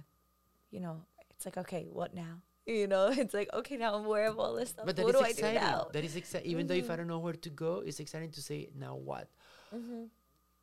you 0.71 0.81
know, 0.81 1.03
it's 1.31 1.45
like 1.47 1.57
okay, 1.57 1.89
what 1.91 2.15
now? 2.15 2.43
You 2.67 2.87
know, 2.87 3.09
it's 3.13 3.35
like 3.35 3.51
okay, 3.53 3.77
now 3.77 3.95
I'm 3.95 4.05
aware 4.05 4.27
of 4.27 4.39
all 4.39 4.55
this 4.55 4.71
stuff. 4.71 4.87
But 4.87 4.97
that 4.97 5.03
what 5.03 5.13
is 5.13 5.15
do 5.15 5.21
I 5.21 5.33
do 5.33 5.43
exciting. 5.43 5.55
now? 5.55 5.89
That 5.93 6.05
is 6.05 6.17
exciting. 6.17 6.51
Even 6.51 6.67
though 6.67 6.75
if 6.75 6.91
I 6.91 6.95
Mhm. 6.95 6.97
don't 6.97 7.09
know 7.09 7.19
where 7.19 7.35
to 7.35 7.51
go, 7.51 7.83
it's 7.85 8.01
exciting 8.01 8.31
to 8.33 8.43
say, 8.43 8.69
now 8.79 8.95
what? 8.97 9.29
hmm 9.73 10.05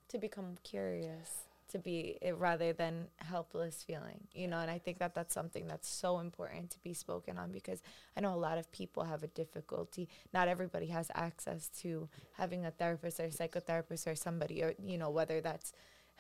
To 0.09 0.17
become 0.19 0.55
curious, 0.63 1.47
to 1.69 1.79
be 1.79 2.17
eh, 2.21 2.31
rather 2.35 2.73
than 2.73 3.07
helpless 3.17 3.83
feeling, 3.83 4.27
you 4.33 4.47
know. 4.47 4.59
And 4.59 4.71
I 4.71 4.79
think 4.79 4.99
that 4.99 5.13
that's 5.15 5.33
something 5.33 5.67
that's 5.67 5.89
so 5.89 6.19
important 6.19 6.71
to 6.71 6.79
be 6.79 6.93
spoken 6.93 7.37
on 7.37 7.51
because 7.51 7.81
I 8.17 8.21
know 8.21 8.33
a 8.33 8.37
lot 8.49 8.57
of 8.57 8.71
people 8.71 9.03
have 9.03 9.23
a 9.23 9.27
difficulty. 9.27 10.09
Not 10.33 10.47
everybody 10.47 10.87
has 10.87 11.11
access 11.15 11.69
to 11.81 12.09
having 12.33 12.65
a 12.65 12.71
therapist 12.71 13.19
or 13.19 13.27
psychotherapist 13.29 14.07
or 14.07 14.15
somebody, 14.15 14.63
or 14.63 14.73
you 14.83 14.97
know, 14.97 15.09
whether 15.11 15.41
that's 15.41 15.73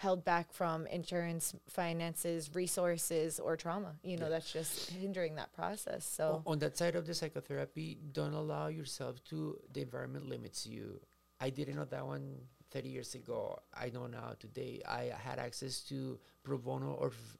held 0.05 0.23
back 0.23 0.47
from 0.53 0.87
insurance, 0.87 1.53
finances, 1.67 2.49
resources, 2.55 3.37
or 3.45 3.57
trauma. 3.57 3.91
You 4.01 4.15
know, 4.17 4.25
Yeah. 4.27 4.29
that's 4.35 4.51
just 4.59 4.89
hindering 4.91 5.35
that 5.35 5.51
process. 5.51 6.05
So. 6.17 6.41
on 6.45 6.59
that 6.59 6.77
side 6.77 6.95
of 6.95 7.05
the 7.05 7.13
psychotherapy, 7.13 7.87
don't 8.19 8.33
allow 8.43 8.67
yourself 8.67 9.21
to, 9.25 9.59
the 9.73 9.81
environment 9.81 10.25
limits 10.33 10.65
you. 10.65 11.01
I 11.41 11.49
didn't 11.49 11.75
know 11.75 11.85
that 11.95 12.05
one 12.05 12.25
30 12.71 12.89
years 12.89 13.13
ago. 13.15 13.59
I 13.73 13.89
know 13.89 14.07
now 14.07 14.35
today. 14.39 14.81
I 14.87 15.03
had 15.27 15.37
access 15.37 15.81
to 15.89 15.97
pro 16.43 16.57
bono 16.57 16.91
or 16.93 17.07
f- 17.07 17.37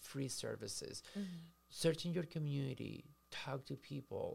free 0.00 0.28
services. 0.28 1.02
Mhm. 1.18 1.26
search 1.68 2.06
in 2.06 2.12
your 2.12 2.26
community 2.36 3.04
talk 3.32 3.60
to 3.66 3.74
people 3.76 4.28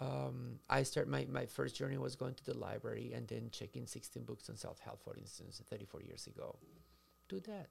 um, 0.00 0.58
i 0.70 0.82
start 0.82 1.06
my, 1.16 1.22
my 1.38 1.44
first 1.46 1.76
journey 1.76 1.98
was 1.98 2.16
going 2.16 2.34
to 2.34 2.44
the 2.50 2.56
library 2.66 3.12
and 3.16 3.28
then 3.28 3.50
checking 3.58 3.86
16 3.86 4.24
books 4.24 4.48
on 4.48 4.56
self-help 4.56 4.98
for 5.04 5.14
instance 5.16 5.60
34 5.68 6.00
years 6.02 6.26
ago 6.26 6.48
do 7.34 7.40
that. 7.52 7.68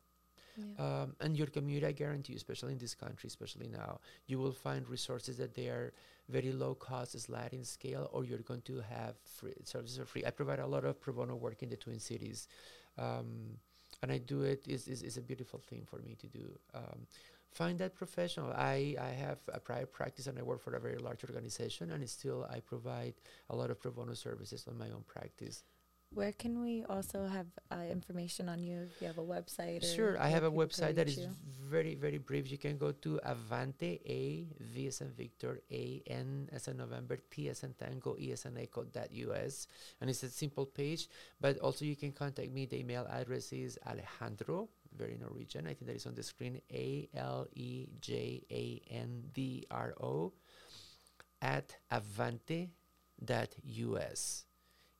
Yeah. 0.57 0.86
um, 0.86 1.15
and 1.23 1.38
your 1.38 1.48
community 1.56 1.86
i 1.86 1.91
guarantee 2.03 2.34
you 2.34 2.38
especially 2.44 2.73
in 2.73 2.80
this 2.80 2.95
country 3.03 3.27
especially 3.27 3.68
now 3.68 3.91
you 4.30 4.38
will 4.40 4.52
find 4.52 4.81
resources 4.90 5.38
that 5.38 5.53
they 5.57 5.68
are 5.76 5.94
very 6.30 6.52
low 6.52 6.76
cost 6.76 7.15
is 7.15 7.23
sliding 7.23 7.64
scale 7.64 8.07
or 8.14 8.23
you're 8.23 8.40
going 8.40 8.61
to 8.61 8.81
have 8.81 9.15
free 9.23 9.53
services 9.64 9.99
are 9.99 10.06
free. 10.06 10.23
I 10.26 10.30
provide 10.30 10.60
a 10.60 10.68
lot 10.68 10.86
of 10.86 11.02
pro 11.02 11.14
bono 11.14 11.36
work 11.36 11.64
in 11.64 11.69
the 11.69 11.76
twin 11.76 11.99
cities. 11.99 12.48
Um, 12.98 13.57
and 14.02 14.11
i 14.11 14.18
do 14.18 14.44
it 14.44 14.68
is 14.68 14.88
is 14.88 15.18
a 15.18 15.22
beautiful 15.22 15.60
thing 15.60 15.84
for 15.86 15.99
me 15.99 16.15
to 16.15 16.27
do. 16.27 16.48
Um, 16.73 17.07
find 17.52 17.80
that 17.80 17.95
professional. 17.95 18.52
I 18.53 18.95
i 19.02 19.10
have 19.10 19.40
a 19.52 19.60
private 19.60 19.91
practice 19.91 20.27
and 20.27 20.38
i 20.38 20.44
work 20.44 20.61
for 20.61 20.73
a 20.76 20.80
very 20.80 20.98
large 20.98 21.23
organization 21.23 21.91
and 21.91 22.07
still 22.10 22.48
i 22.49 22.60
provide 22.60 23.15
a 23.49 23.56
lot 23.56 23.72
of 23.72 23.80
pro 23.80 23.91
bono 23.91 24.14
services 24.14 24.68
on 24.69 24.77
my 24.77 24.90
own 24.95 25.03
practice 25.07 25.64
Where 26.11 26.31
can 26.34 26.61
we 26.61 26.84
also 26.90 27.27
have 27.27 27.45
uh, 27.69 27.86
information 27.90 28.49
on 28.49 28.64
you? 28.64 28.90
If 28.90 28.99
you 28.99 29.07
have 29.07 29.19
a 29.19 29.23
website? 29.23 29.84
Or 29.84 29.86
Sure, 29.86 30.19
I 30.19 30.27
have 30.27 30.44
a 30.44 30.52
website 30.52 30.95
that 30.95 31.07
is 31.07 31.19
you? 31.19 31.30
very, 31.69 31.94
very 31.94 32.18
brief. 32.18 32.49
You 32.49 32.57
can 32.57 32.77
go 32.77 32.91
to 32.91 33.19
Avante 33.23 34.02
A 34.10 34.48
V 34.60 34.88
as 34.88 35.02
in 35.02 35.11
Victor 35.14 35.61
A 35.72 36.02
N 36.07 36.49
as 36.52 36.68
in 36.68 36.77
November 36.77 37.19
T 37.30 37.48
as 37.49 37.64
in 37.64 37.73
Tango 37.77 38.18
E 38.19 38.31
as 38.31 38.45
in 38.45 38.57
Echo 38.57 38.84
dot 38.86 39.14
US, 39.14 39.68
and 40.02 40.10
it's 40.10 40.23
a 40.23 40.30
simple 40.30 40.65
page. 40.65 41.07
But 41.40 41.60
also 41.60 41.86
you 41.86 41.95
can 41.95 42.11
contact 42.11 42.49
me. 42.52 42.65
The 42.65 42.80
email 42.80 43.06
address 43.07 43.53
is 43.53 43.77
Alejandro, 43.86 44.68
very 44.98 45.15
Norwegian. 45.22 45.68
I 45.68 45.76
think 45.77 45.86
that 45.88 45.95
is 45.95 46.07
on 46.07 46.15
the 46.15 46.23
screen. 46.23 46.60
A 46.73 47.07
L 47.14 47.48
E 47.53 47.88
J 48.02 48.41
A 48.49 48.81
N 48.91 49.30
D 49.31 49.68
R 49.69 49.94
O 50.02 50.34
at 51.40 51.77
Avante 51.94 52.69
dot 53.23 53.53
US. 53.64 54.49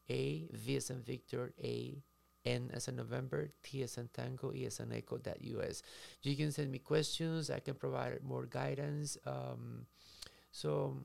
A 0.10 0.48
V 0.52 0.76
as 0.76 0.90
in 0.90 1.02
Victor 1.02 1.54
A 1.64 2.02
N 2.46 2.72
as 2.74 2.88
in 2.88 2.96
November, 2.96 3.52
T 3.64 3.84
as 3.84 3.98
in 3.98 4.08
Tango, 4.14 4.54
E 4.54 4.66
as 4.66 4.80
in 4.80 4.94
Echo 4.94 5.18
that 5.20 5.44
US. 5.44 5.82
You 6.24 6.36
can 6.36 6.52
send 6.52 6.72
me 6.72 6.80
questions. 6.80 7.50
I 7.50 7.60
can 7.60 7.76
provide 7.76 8.24
more 8.24 8.46
guidance. 8.46 9.18
Um, 9.26 9.86
so 10.52 10.98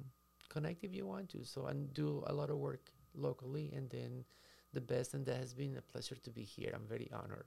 connect 0.49 0.85
if 0.85 0.95
you 0.95 1.07
want 1.07 1.29
to. 1.31 1.45
So 1.45 1.67
and 1.67 1.93
do 1.93 2.23
a 2.27 2.33
lot 2.33 2.51
of 2.51 2.59
work 2.59 2.91
locally, 3.15 3.73
and 3.75 3.91
then 3.91 4.25
the 4.73 4.81
best. 4.81 5.15
And 5.15 5.27
that 5.27 5.37
has 5.37 5.55
been 5.55 5.77
a 5.77 5.83
pleasure 5.83 6.17
to 6.17 6.31
be 6.31 6.43
here. 6.43 6.73
I'm 6.75 6.87
very 6.89 7.11
honored. 7.13 7.47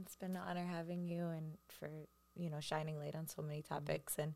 It's 0.00 0.16
been 0.16 0.36
an 0.36 0.42
honor 0.48 0.64
having 0.64 1.06
you 1.06 1.26
and 1.26 1.58
for, 1.68 1.90
you 2.34 2.50
know, 2.50 2.60
shining 2.60 2.98
light 2.98 3.14
on 3.14 3.26
so 3.26 3.42
many 3.42 3.62
topics 3.62 4.18
and 4.18 4.34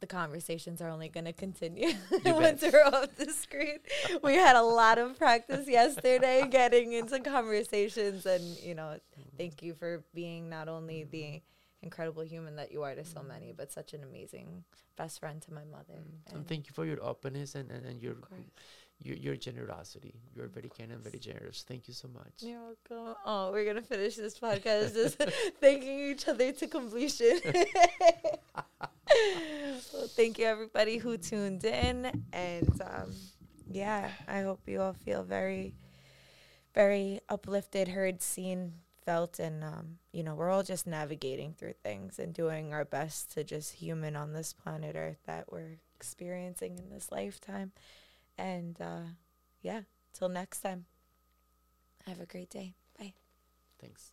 the 0.00 0.06
conversations 0.06 0.80
are 0.80 0.88
only 0.88 1.08
going 1.08 1.26
to 1.26 1.32
continue 1.32 1.92
once 2.24 2.62
we're 2.62 2.84
off 2.84 3.14
the 3.16 3.32
screen. 3.32 3.78
We 4.22 4.34
had 4.34 4.56
a 4.56 4.62
lot 4.62 4.98
of 4.98 5.18
practice 5.18 5.68
yesterday 5.68 6.46
getting 6.50 6.92
into 6.92 7.20
conversations 7.20 8.26
and, 8.26 8.42
you 8.62 8.74
know, 8.74 8.98
thank 9.36 9.62
you 9.62 9.74
for 9.74 10.02
being 10.14 10.48
not 10.48 10.68
only 10.68 11.04
the 11.04 11.42
incredible 11.82 12.22
human 12.22 12.56
that 12.56 12.72
you 12.72 12.82
are 12.82 12.94
to 12.94 13.04
so 13.04 13.22
many, 13.22 13.52
but 13.52 13.72
such 13.72 13.94
an 13.94 14.02
amazing 14.02 14.64
best 14.96 15.20
friend 15.20 15.40
to 15.42 15.52
my 15.52 15.64
mother. 15.64 15.94
Mm. 15.94 16.34
And 16.34 16.46
thank 16.46 16.66
you 16.66 16.72
for 16.72 16.84
your 16.84 17.02
openness 17.02 17.54
and, 17.54 17.70
and, 17.70 17.86
and 17.86 18.02
your, 18.02 18.16
your 19.02 19.16
your 19.16 19.36
generosity. 19.36 20.14
You're 20.34 20.48
very 20.48 20.68
kind 20.68 20.92
and 20.92 21.02
very 21.02 21.18
generous. 21.18 21.64
Thank 21.66 21.88
you 21.88 21.94
so 21.94 22.08
much. 22.08 22.34
You're 22.40 22.60
welcome. 22.60 23.16
Oh, 23.24 23.50
we're 23.50 23.64
gonna 23.64 23.82
finish 23.82 24.16
this 24.16 24.38
podcast 24.38 24.94
just 24.94 25.16
thanking 25.60 26.10
each 26.10 26.28
other 26.28 26.52
to 26.52 26.66
completion. 26.66 27.40
Well, 29.92 30.08
thank 30.16 30.38
you 30.38 30.46
everybody 30.46 30.98
who 30.98 31.16
tuned 31.16 31.64
in, 31.64 32.24
and 32.32 32.82
um, 32.82 33.14
yeah, 33.70 34.10
I 34.28 34.42
hope 34.42 34.60
you 34.66 34.80
all 34.80 34.92
feel 34.92 35.22
very, 35.22 35.74
very 36.74 37.20
uplifted, 37.28 37.88
heard, 37.88 38.22
seen, 38.22 38.74
felt 39.04 39.38
and 39.38 39.64
um, 39.64 39.98
you 40.12 40.22
know 40.22 40.34
we're 40.34 40.50
all 40.50 40.62
just 40.62 40.86
navigating 40.86 41.54
through 41.54 41.72
things 41.82 42.18
and 42.18 42.34
doing 42.34 42.74
our 42.74 42.84
best 42.84 43.32
to 43.32 43.42
just 43.42 43.72
human 43.72 44.14
on 44.14 44.32
this 44.32 44.52
planet 44.52 44.94
earth 44.94 45.20
that 45.26 45.50
we're 45.50 45.78
experiencing 45.96 46.78
in 46.78 46.90
this 46.90 47.10
lifetime. 47.10 47.72
And 48.36 48.80
uh, 48.80 49.02
yeah 49.62 49.80
till 50.12 50.28
next 50.28 50.60
time. 50.60 50.86
Have 52.06 52.20
a 52.20 52.26
great 52.26 52.50
day. 52.50 52.74
Bye. 52.98 53.14
Thanks. 53.78 54.12